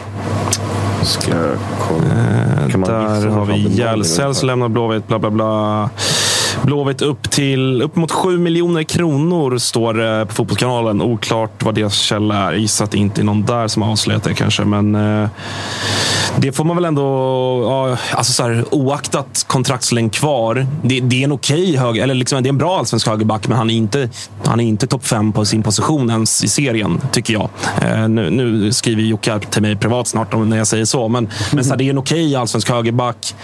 Ska 1.03 1.31
jag 1.31 1.57
kolla. 1.81 2.05
Eh, 2.05 2.71
Kan 2.71 2.81
man 2.81 3.03
gissa 3.03 3.21
Där 3.21 3.29
har 3.29 3.45
vi 3.47 3.69
Järlsells 3.75 4.21
ungefär? 4.21 4.47
lämnar 4.47 4.69
Blåvitt, 4.69 5.09
bla 5.09 5.19
bla 5.19 5.31
bla. 5.31 5.91
Blåvitt 6.67 7.03
upp 7.03 7.31
till 7.31 7.83
upp 7.83 7.97
mot 7.97 8.13
7 8.13 8.39
miljoner 8.39 8.83
kronor 8.83 9.59
står 9.59 9.95
det 9.95 10.27
på 10.27 10.35
Fotbollskanalen. 10.35 11.03
Oklart 11.03 11.63
vad 11.63 11.75
deras 11.75 11.99
källa 11.99 12.35
är. 12.35 12.53
Gissar 12.53 12.85
att 12.85 12.91
det 12.91 12.99
inte 12.99 13.21
är 13.21 13.25
någon 13.25 13.43
där 13.45 13.69
som 13.69 13.83
har 13.83 13.91
avslöjat 13.91 14.25
det 14.25 14.35
kanske. 14.35 14.65
Men 14.65 14.95
eh, 14.95 15.29
det 16.39 16.53
får 16.53 16.65
man 16.65 16.77
väl 16.77 16.85
ändå... 16.85 17.03
Ja, 17.63 17.97
alltså 18.11 18.33
så 18.33 18.43
här, 18.43 18.65
oaktat 18.71 19.45
kontraktslängd 19.47 20.15
kvar. 20.15 20.67
Det, 20.83 21.01
det 21.01 21.21
är 21.21 21.25
en 21.25 21.33
okej 21.33 21.77
höger, 21.77 22.03
eller 22.03 22.15
liksom, 22.15 22.43
det 22.43 22.47
är 22.47 22.51
en 22.51 22.59
bra 22.59 22.79
allsvensk 22.79 23.07
högerback, 23.09 23.49
men 23.49 23.59
han 23.59 23.71
är 23.71 23.75
inte, 23.75 24.09
han 24.45 24.61
är 24.61 24.65
inte 24.65 24.87
topp 24.87 25.07
fem 25.07 25.33
på 25.33 25.45
sin 25.45 25.63
position 25.63 26.11
ens 26.11 26.45
i 26.45 26.49
serien, 26.49 27.01
tycker 27.13 27.35
jag. 27.35 27.49
Eh, 27.83 28.09
nu, 28.09 28.31
nu 28.31 28.73
skriver 28.73 29.03
Jocke 29.03 29.39
till 29.51 29.63
mig 29.63 29.77
privat 29.77 30.09
snart 30.09 30.35
om 30.35 30.49
när 30.49 30.57
jag 30.57 30.67
säger 30.67 30.85
så, 30.85 31.09
men, 31.09 31.29
men 31.53 31.65
så 31.65 31.71
här, 31.71 31.77
det 31.77 31.85
är 31.85 31.91
en 31.91 31.99
okej 31.99 32.37
allsvensk 32.37 32.71
högerback. 32.71 33.35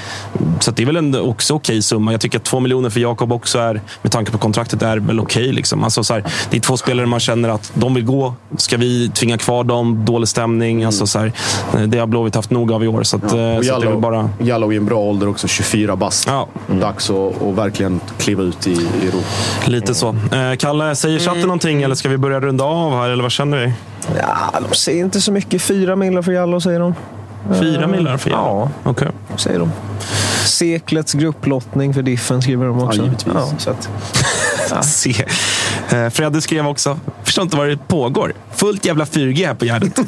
Så 0.60 0.70
att 0.70 0.76
det 0.76 0.82
är 0.82 0.86
väl 0.86 0.96
en 0.96 1.20
också 1.20 1.54
okej 1.54 1.82
summa. 1.82 2.12
Jag 2.12 2.20
tycker 2.20 2.38
att 2.38 2.44
två 2.44 2.60
miljoner 2.60 2.90
för 2.90 3.00
Jakob 3.00 3.32
också 3.32 3.58
är, 3.58 3.80
med 4.02 4.12
tanke 4.12 4.32
på 4.32 4.38
kontraktet, 4.38 4.82
är 4.82 4.96
väl 4.96 5.20
okej. 5.20 5.52
liksom. 5.52 5.84
alltså, 5.84 6.04
så 6.04 6.14
här, 6.14 6.24
det 6.50 6.56
är 6.56 6.60
två 6.60 6.76
spelare 6.76 7.06
man 7.06 7.20
känner 7.20 7.48
att 7.48 7.72
de 7.74 7.94
vill 7.94 8.04
gå. 8.04 8.34
Ska 8.56 8.76
vi 8.76 9.08
tvinga 9.08 9.38
kvar 9.38 9.64
dem? 9.64 10.04
Dålig 10.04 10.28
stämning. 10.28 10.84
Alltså, 10.84 11.06
så 11.06 11.18
här, 11.18 11.32
eh, 11.74 11.82
det 11.82 11.98
har 11.98 12.06
Blåvitt 12.06 12.34
haft 12.34 12.50
nog 12.50 12.72
av 12.72 12.81
i 12.84 12.88
år. 12.88 13.02
Så, 13.02 13.16
att, 13.16 13.22
eh, 13.22 13.28
Och 13.28 13.32
så 13.34 13.38
att 13.38 13.60
det 13.62 13.68
är 13.68 13.72
Jallow, 13.88 14.00
bara... 14.00 14.30
Jallow 14.38 14.72
i 14.72 14.76
en 14.76 14.84
bra 14.84 14.98
ålder 14.98 15.28
också, 15.28 15.48
24 15.48 15.96
bast. 15.96 16.26
Ja. 16.28 16.48
Dags 16.80 17.10
att, 17.10 17.42
att 17.42 17.54
verkligen 17.54 18.00
kliva 18.18 18.42
ut 18.42 18.66
i, 18.66 18.70
i 18.72 19.06
Europa. 19.08 19.26
Lite 19.66 19.94
så. 19.94 20.08
Eh, 20.08 20.56
Kalle, 20.58 20.94
säger 20.94 21.18
chatten 21.18 21.32
Mm. 21.36 21.46
någonting 21.46 21.82
eller 21.82 21.94
ska 21.94 22.08
vi 22.08 22.18
börja 22.18 22.40
runda 22.40 22.64
av 22.64 22.92
här? 22.92 23.10
Eller 23.10 23.22
vad 23.22 23.32
känner 23.32 23.58
vi? 23.58 23.72
Ja, 24.18 24.60
de 24.70 24.74
säger 24.76 25.04
inte 25.04 25.20
så 25.20 25.32
mycket. 25.32 25.62
Fyra 25.62 25.96
millar 25.96 26.22
för 26.22 26.32
Jallow 26.32 26.60
säger 26.60 26.80
de. 26.80 26.94
Fyra 27.60 27.82
Eh, 27.82 27.88
millar 27.88 28.16
för 28.16 28.30
Jallow? 28.30 28.70
Ja, 28.84 28.90
Okej. 28.90 29.08
säger 29.36 29.58
de. 29.58 29.70
Seklets 30.44 31.12
grupplottning 31.12 31.94
för 31.94 32.02
Diffen 32.02 32.42
skriver 32.42 32.66
de 32.66 32.82
också. 32.82 32.98
Ja, 33.00 33.04
givetvis. 33.04 33.34
Ja, 33.34 33.46
så 33.58 33.70
att, 33.70 33.88
Se. 34.84 35.14
Eh, 35.92 36.08
Fredde 36.10 36.40
skrev 36.40 36.66
också, 36.66 36.98
förstår 37.24 37.42
inte 37.42 37.56
vad 37.56 37.68
det 37.68 37.76
pågår. 37.88 38.32
Fullt 38.54 38.84
jävla 38.84 39.04
4G 39.04 39.46
här 39.46 39.54
på 39.54 39.64
Gärdet. 39.64 39.98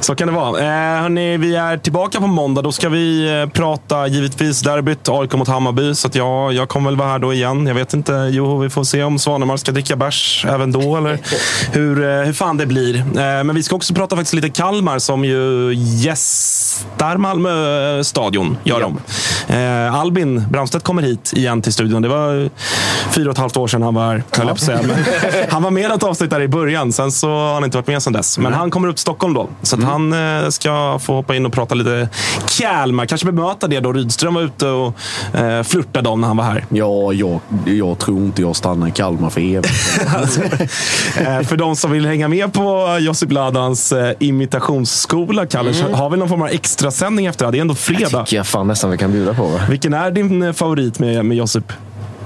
Så 0.00 0.14
kan 0.14 0.28
det 0.28 0.34
vara. 0.34 0.60
Eh, 0.60 1.02
hörni, 1.02 1.36
vi 1.36 1.56
är 1.56 1.76
tillbaka 1.76 2.20
på 2.20 2.26
måndag. 2.26 2.62
Då 2.62 2.72
ska 2.72 2.88
vi 2.88 3.40
eh, 3.40 3.48
prata 3.48 4.06
givetvis 4.06 4.60
derbyt, 4.60 5.08
AIK 5.08 5.34
mot 5.34 5.48
Hammarby. 5.48 5.94
Så 5.94 6.08
att 6.08 6.14
jag, 6.14 6.52
jag 6.52 6.68
kommer 6.68 6.90
väl 6.90 6.96
vara 6.96 7.08
här 7.08 7.18
då 7.18 7.32
igen. 7.32 7.66
Jag 7.66 7.74
vet 7.74 7.94
inte, 7.94 8.30
jo, 8.32 8.58
vi 8.58 8.70
får 8.70 8.84
se 8.84 9.02
om 9.02 9.18
Svanemar 9.18 9.56
ska 9.56 9.72
dricka 9.72 9.96
bärs 9.96 10.46
även 10.48 10.72
då. 10.72 10.96
Eller 10.96 11.18
hur, 11.72 12.02
eh, 12.02 12.24
hur 12.24 12.32
fan 12.32 12.56
det 12.56 12.66
blir. 12.66 12.96
Eh, 12.96 13.04
men 13.14 13.54
vi 13.54 13.62
ska 13.62 13.76
också 13.76 13.94
prata 13.94 14.16
faktiskt 14.16 14.34
lite 14.34 14.50
Kalmar 14.50 14.98
som 14.98 15.24
ju 15.24 15.72
gästar 15.74 17.16
Malmö 17.16 18.04
stadion. 18.04 18.56
Gör 18.64 18.80
de. 18.80 18.98
Eh, 19.54 19.94
Albin 19.94 20.44
Bramstedt 20.50 20.84
kommer 20.84 21.02
hit 21.02 21.32
igen 21.36 21.62
till 21.62 21.72
studion. 21.72 22.02
Det 22.02 22.08
var 22.08 22.50
fyra 23.10 23.28
och 23.28 23.32
ett 23.32 23.38
halvt 23.38 23.56
år 23.56 23.68
sedan 23.68 23.82
han 23.82 23.94
var 23.94 24.06
här, 24.06 24.22
jag 24.50 24.56
på 24.56 24.64
säga. 24.64 24.80
Men 24.82 24.96
han 25.48 25.62
var 25.62 25.70
med 25.70 25.90
ett 25.90 26.02
avsnitt 26.02 26.30
där 26.30 26.40
i 26.42 26.48
början. 26.48 26.92
Sen 26.92 27.12
så 27.12 27.28
har 27.28 27.54
han 27.54 27.64
inte 27.64 27.76
varit 27.76 27.86
med 27.86 28.02
sedan 28.02 28.12
dess. 28.12 28.38
Men 28.38 28.52
han 28.52 28.70
kommer 28.70 28.88
upp 28.88 28.96
till 28.96 29.00
Stockholm 29.02 29.34
då. 29.34 29.48
Så 29.62 29.76
att 29.76 29.82
han 29.84 30.12
eh, 30.42 30.48
ska 30.48 30.98
få 31.02 31.14
hoppa 31.14 31.36
in 31.36 31.46
och 31.46 31.52
prata 31.52 31.74
lite 31.74 32.08
Kalmar. 32.58 33.06
Kanske 33.06 33.26
bemöta 33.26 33.66
det 33.68 33.80
då 33.80 33.92
Rydström 33.92 34.34
var 34.34 34.42
ute 34.42 34.66
och 34.66 34.94
eh, 35.34 35.62
flörtade 35.62 36.08
om 36.08 36.20
när 36.20 36.28
han 36.28 36.36
var 36.36 36.44
här. 36.44 36.64
Ja, 36.68 37.12
jag, 37.12 37.40
jag 37.66 37.98
tror 37.98 38.18
inte 38.18 38.42
jag 38.42 38.56
stannar 38.56 38.88
i 38.88 38.90
Kalmar 38.90 39.30
för 39.30 39.40
evigt. 39.40 39.68
Eh, 41.20 41.40
för 41.42 41.56
de 41.56 41.76
som 41.76 41.90
vill 41.90 42.06
hänga 42.06 42.28
med 42.28 42.52
på 42.52 42.98
Josip 43.00 43.32
Ladans 43.32 43.92
eh, 43.92 44.12
imitationsskola, 44.18 45.46
Kalle, 45.46 45.70
Mm. 45.80 45.94
har 45.94 46.10
vi 46.10 46.16
någon 46.16 46.28
form 46.28 46.42
av 46.42 46.48
extrasändning 46.48 47.26
efter 47.26 47.44
det 47.44 47.46
här? 47.46 47.52
Det 47.52 47.58
är 47.58 47.60
ändå 47.60 47.74
fredag. 47.74 48.24
tycker 48.24 48.36
jag 48.36 48.46
fan 48.46 48.66
nästan 48.66 48.90
vi 48.90 48.98
kan 48.98 49.12
bjuda 49.12 49.34
på. 49.34 49.46
Va? 49.46 49.60
Vilken 49.70 49.94
är 49.94 50.10
din 50.10 50.54
favorit 50.54 50.98
med, 50.98 51.24
med 51.24 51.36
Josip? 51.36 51.72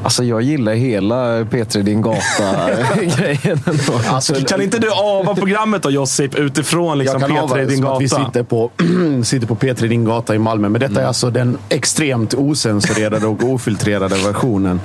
Alltså 0.04 0.24
jag 0.24 0.42
gillar 0.42 0.74
hela 0.74 1.42
P3 1.42 1.82
Din 1.82 2.02
Gata-grejen. 2.02 3.60
Alltså, 4.08 4.34
kan 4.34 4.62
inte 4.62 4.78
du 4.78 4.90
ava 4.92 5.34
programmet 5.34 5.82
då 5.82 5.90
Josip 5.90 6.34
utifrån 6.34 6.98
liksom, 6.98 7.20
jag 7.20 7.30
kan 7.30 7.48
P3 7.48 7.64
P3 7.64 7.66
Din 7.66 7.84
att 7.86 8.00
vi 8.00 8.06
Gata? 8.06 8.24
sitter 8.26 8.42
på, 8.42 8.70
sitter 9.24 9.46
på 9.46 9.54
P3 9.54 9.88
Din 9.88 10.04
Gata 10.04 10.34
i 10.34 10.38
Malmö. 10.38 10.68
Men 10.68 10.80
detta 10.80 11.02
är 11.02 11.06
alltså 11.06 11.30
den 11.30 11.58
extremt 11.68 12.34
osensurerade 12.34 13.26
och 13.26 13.42
ofiltrerade 13.42 14.14
versionen. 14.14 14.80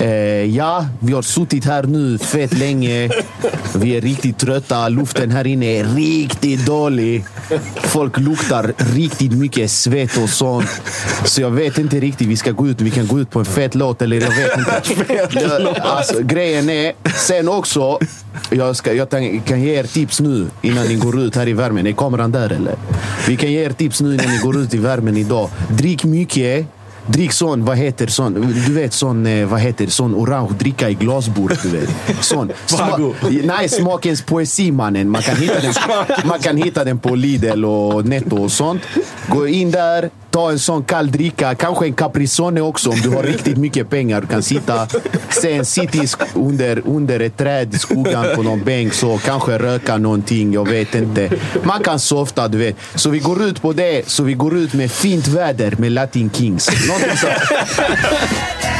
Eh, 0.00 0.08
ja, 0.56 0.86
vi 0.98 1.12
har 1.12 1.22
suttit 1.22 1.64
här 1.64 1.82
nu 1.82 2.18
fett 2.18 2.58
länge. 2.58 3.10
Vi 3.74 3.96
är 3.96 4.00
riktigt 4.00 4.38
trötta. 4.38 4.88
Luften 4.88 5.30
här 5.30 5.46
inne 5.46 5.66
är 5.66 5.84
riktigt 5.84 6.66
dålig. 6.66 7.24
Folk 7.76 8.18
luktar 8.18 8.72
riktigt 8.76 9.32
mycket 9.32 9.70
svett 9.70 10.16
och 10.22 10.28
sånt. 10.28 10.82
Så 11.24 11.42
jag 11.42 11.50
vet 11.50 11.78
inte 11.78 12.00
riktigt. 12.00 12.28
Vi 12.28 12.36
ska 12.36 12.50
gå 12.50 12.68
ut. 12.68 12.80
Vi 12.80 12.90
kan 12.90 13.06
gå 13.06 13.20
ut 13.20 13.30
på 13.30 13.38
en 13.38 13.44
fet 13.44 13.74
låt 13.74 14.02
eller 14.02 14.20
jag 14.20 14.30
vet 14.30 14.49
inte. 14.58 15.14
Jag, 15.36 15.78
alltså, 15.80 16.22
grejen 16.22 16.70
är, 16.70 16.92
sen 17.16 17.48
också. 17.48 17.98
Jag, 18.50 18.76
ska, 18.76 18.92
jag 18.92 19.10
tänk- 19.10 19.46
kan 19.46 19.62
ge 19.62 19.74
er 19.78 19.84
tips 19.84 20.20
nu 20.20 20.46
innan 20.62 20.86
ni 20.86 20.94
går 20.94 21.20
ut 21.20 21.36
här 21.36 21.48
i 21.48 21.52
värmen. 21.52 21.86
Är 21.86 21.92
kameran 21.92 22.32
där 22.32 22.52
eller? 22.52 22.74
Vi 23.28 23.36
kan 23.36 23.52
ge 23.52 23.64
er 23.64 23.70
tips 23.70 24.00
nu 24.00 24.14
innan 24.14 24.26
ni 24.26 24.38
går 24.38 24.58
ut 24.58 24.74
i 24.74 24.78
värmen 24.78 25.16
idag. 25.16 25.48
Drick 25.68 26.04
mycket. 26.04 26.66
Drick 27.06 27.32
sån, 27.32 27.64
vad 27.64 27.76
heter 27.76 28.06
sån, 28.06 28.54
du 28.66 28.72
vet 28.74 28.92
sån, 28.92 29.26
eh, 29.26 29.46
vad 29.46 29.60
heter 29.60 29.86
sån 29.86 30.14
orange 30.14 30.50
dricka 30.58 30.88
i 30.90 30.94
glasburk, 30.94 31.62
du 31.62 31.68
vet. 31.68 31.90
Sån. 32.20 32.52
Vago. 32.78 33.14
nej, 33.44 33.68
smakens 33.68 34.22
poesi 34.22 34.72
mannen. 34.72 35.10
Man 35.10 35.22
kan, 35.22 35.36
hitta 35.36 35.60
den, 35.60 35.72
man 36.24 36.38
kan 36.38 36.56
hitta 36.56 36.84
den 36.84 36.98
på 36.98 37.14
Lidl 37.14 37.64
och 37.64 38.06
Netto 38.06 38.36
och 38.36 38.52
sånt. 38.52 38.82
Gå 39.28 39.46
in 39.48 39.70
där, 39.70 40.10
ta 40.30 40.50
en 40.50 40.58
sån 40.58 40.82
kall 40.84 41.10
dricka, 41.10 41.54
kanske 41.54 41.86
en 41.86 41.92
Caprisonne 41.94 42.60
också 42.60 42.90
om 42.90 43.00
du 43.00 43.08
har 43.10 43.22
riktigt 43.32 43.56
mycket 43.56 43.90
pengar. 43.90 44.20
Du 44.20 44.26
kan 44.26 44.42
sitta, 44.42 44.86
sen 45.30 45.62
sk- 45.62 46.16
under, 46.34 46.82
under 46.86 47.20
ett 47.20 47.36
träd 47.36 47.74
i 47.74 47.78
skuggan 47.78 48.26
på 48.36 48.42
någon 48.42 48.60
bänk 48.64 48.94
så 48.94 49.18
kanske 49.18 49.58
röka 49.58 49.96
någonting, 49.98 50.52
jag 50.52 50.68
vet 50.68 50.94
inte. 50.94 51.30
Man 51.62 51.82
kan 51.82 51.98
softa, 51.98 52.48
du 52.48 52.58
vet. 52.58 52.76
Så 52.94 53.10
vi 53.10 53.18
går 53.18 53.42
ut 53.42 53.62
på 53.62 53.72
det, 53.72 54.08
så 54.08 54.22
vi 54.22 54.32
går 54.34 54.56
ut 54.58 54.72
med 54.72 54.90
fint 54.92 55.28
väder 55.28 55.74
med 55.78 55.92
Latin 55.92 56.30
Kings. 56.34 56.68
Någonting 56.88 57.16
så. 57.16 57.26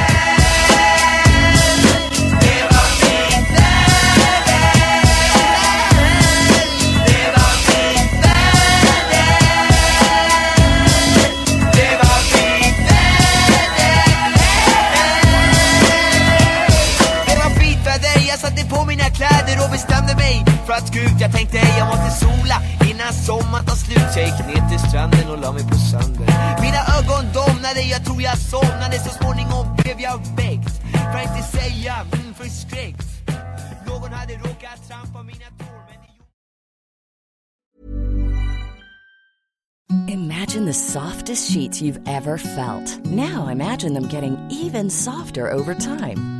att 20.82 21.20
Jag 21.20 21.32
tänkte 21.32 21.56
jag 21.78 21.86
måste 21.86 22.10
sola. 22.26 22.56
Innan 22.90 23.12
sommaren 23.12 23.64
tar 23.66 23.74
slut 23.74 24.10
jag 24.16 24.24
gick 24.26 24.40
ner 24.46 24.68
till 24.70 24.78
stranden 24.88 25.30
och 25.30 25.38
la 25.38 25.52
mig 25.52 25.64
på 25.68 25.74
sanden. 25.74 26.26
Mina 26.60 26.80
ögon 26.98 27.24
domnade, 27.38 27.80
jag 27.94 28.04
tror 28.04 28.22
jag 28.22 28.38
somnade. 28.38 28.98
Så 28.98 29.10
småningom 29.18 29.76
blev 29.76 30.00
jag 30.00 30.18
väckt. 30.36 30.74
För 31.12 31.18
att 31.18 31.36
inte 31.36 31.48
säga 31.58 31.94
mm, 32.12 32.34
förskräckt. 32.34 33.08
Någon 33.86 34.12
hade 34.12 34.34
råkat 34.34 34.88
trampa 34.88 35.22
mina 35.22 35.48
tår 35.58 35.80
men 35.88 36.00
Imagine 40.10 40.66
the 40.66 40.74
softest 40.74 41.52
sheets 41.52 41.82
you've 41.82 42.00
ever 42.06 42.38
felt. 42.38 43.04
Now 43.04 43.48
imagine 43.48 43.94
them 43.94 44.08
getting 44.08 44.36
even 44.50 44.90
softer 44.90 45.52
over 45.52 45.74
time. 45.74 46.39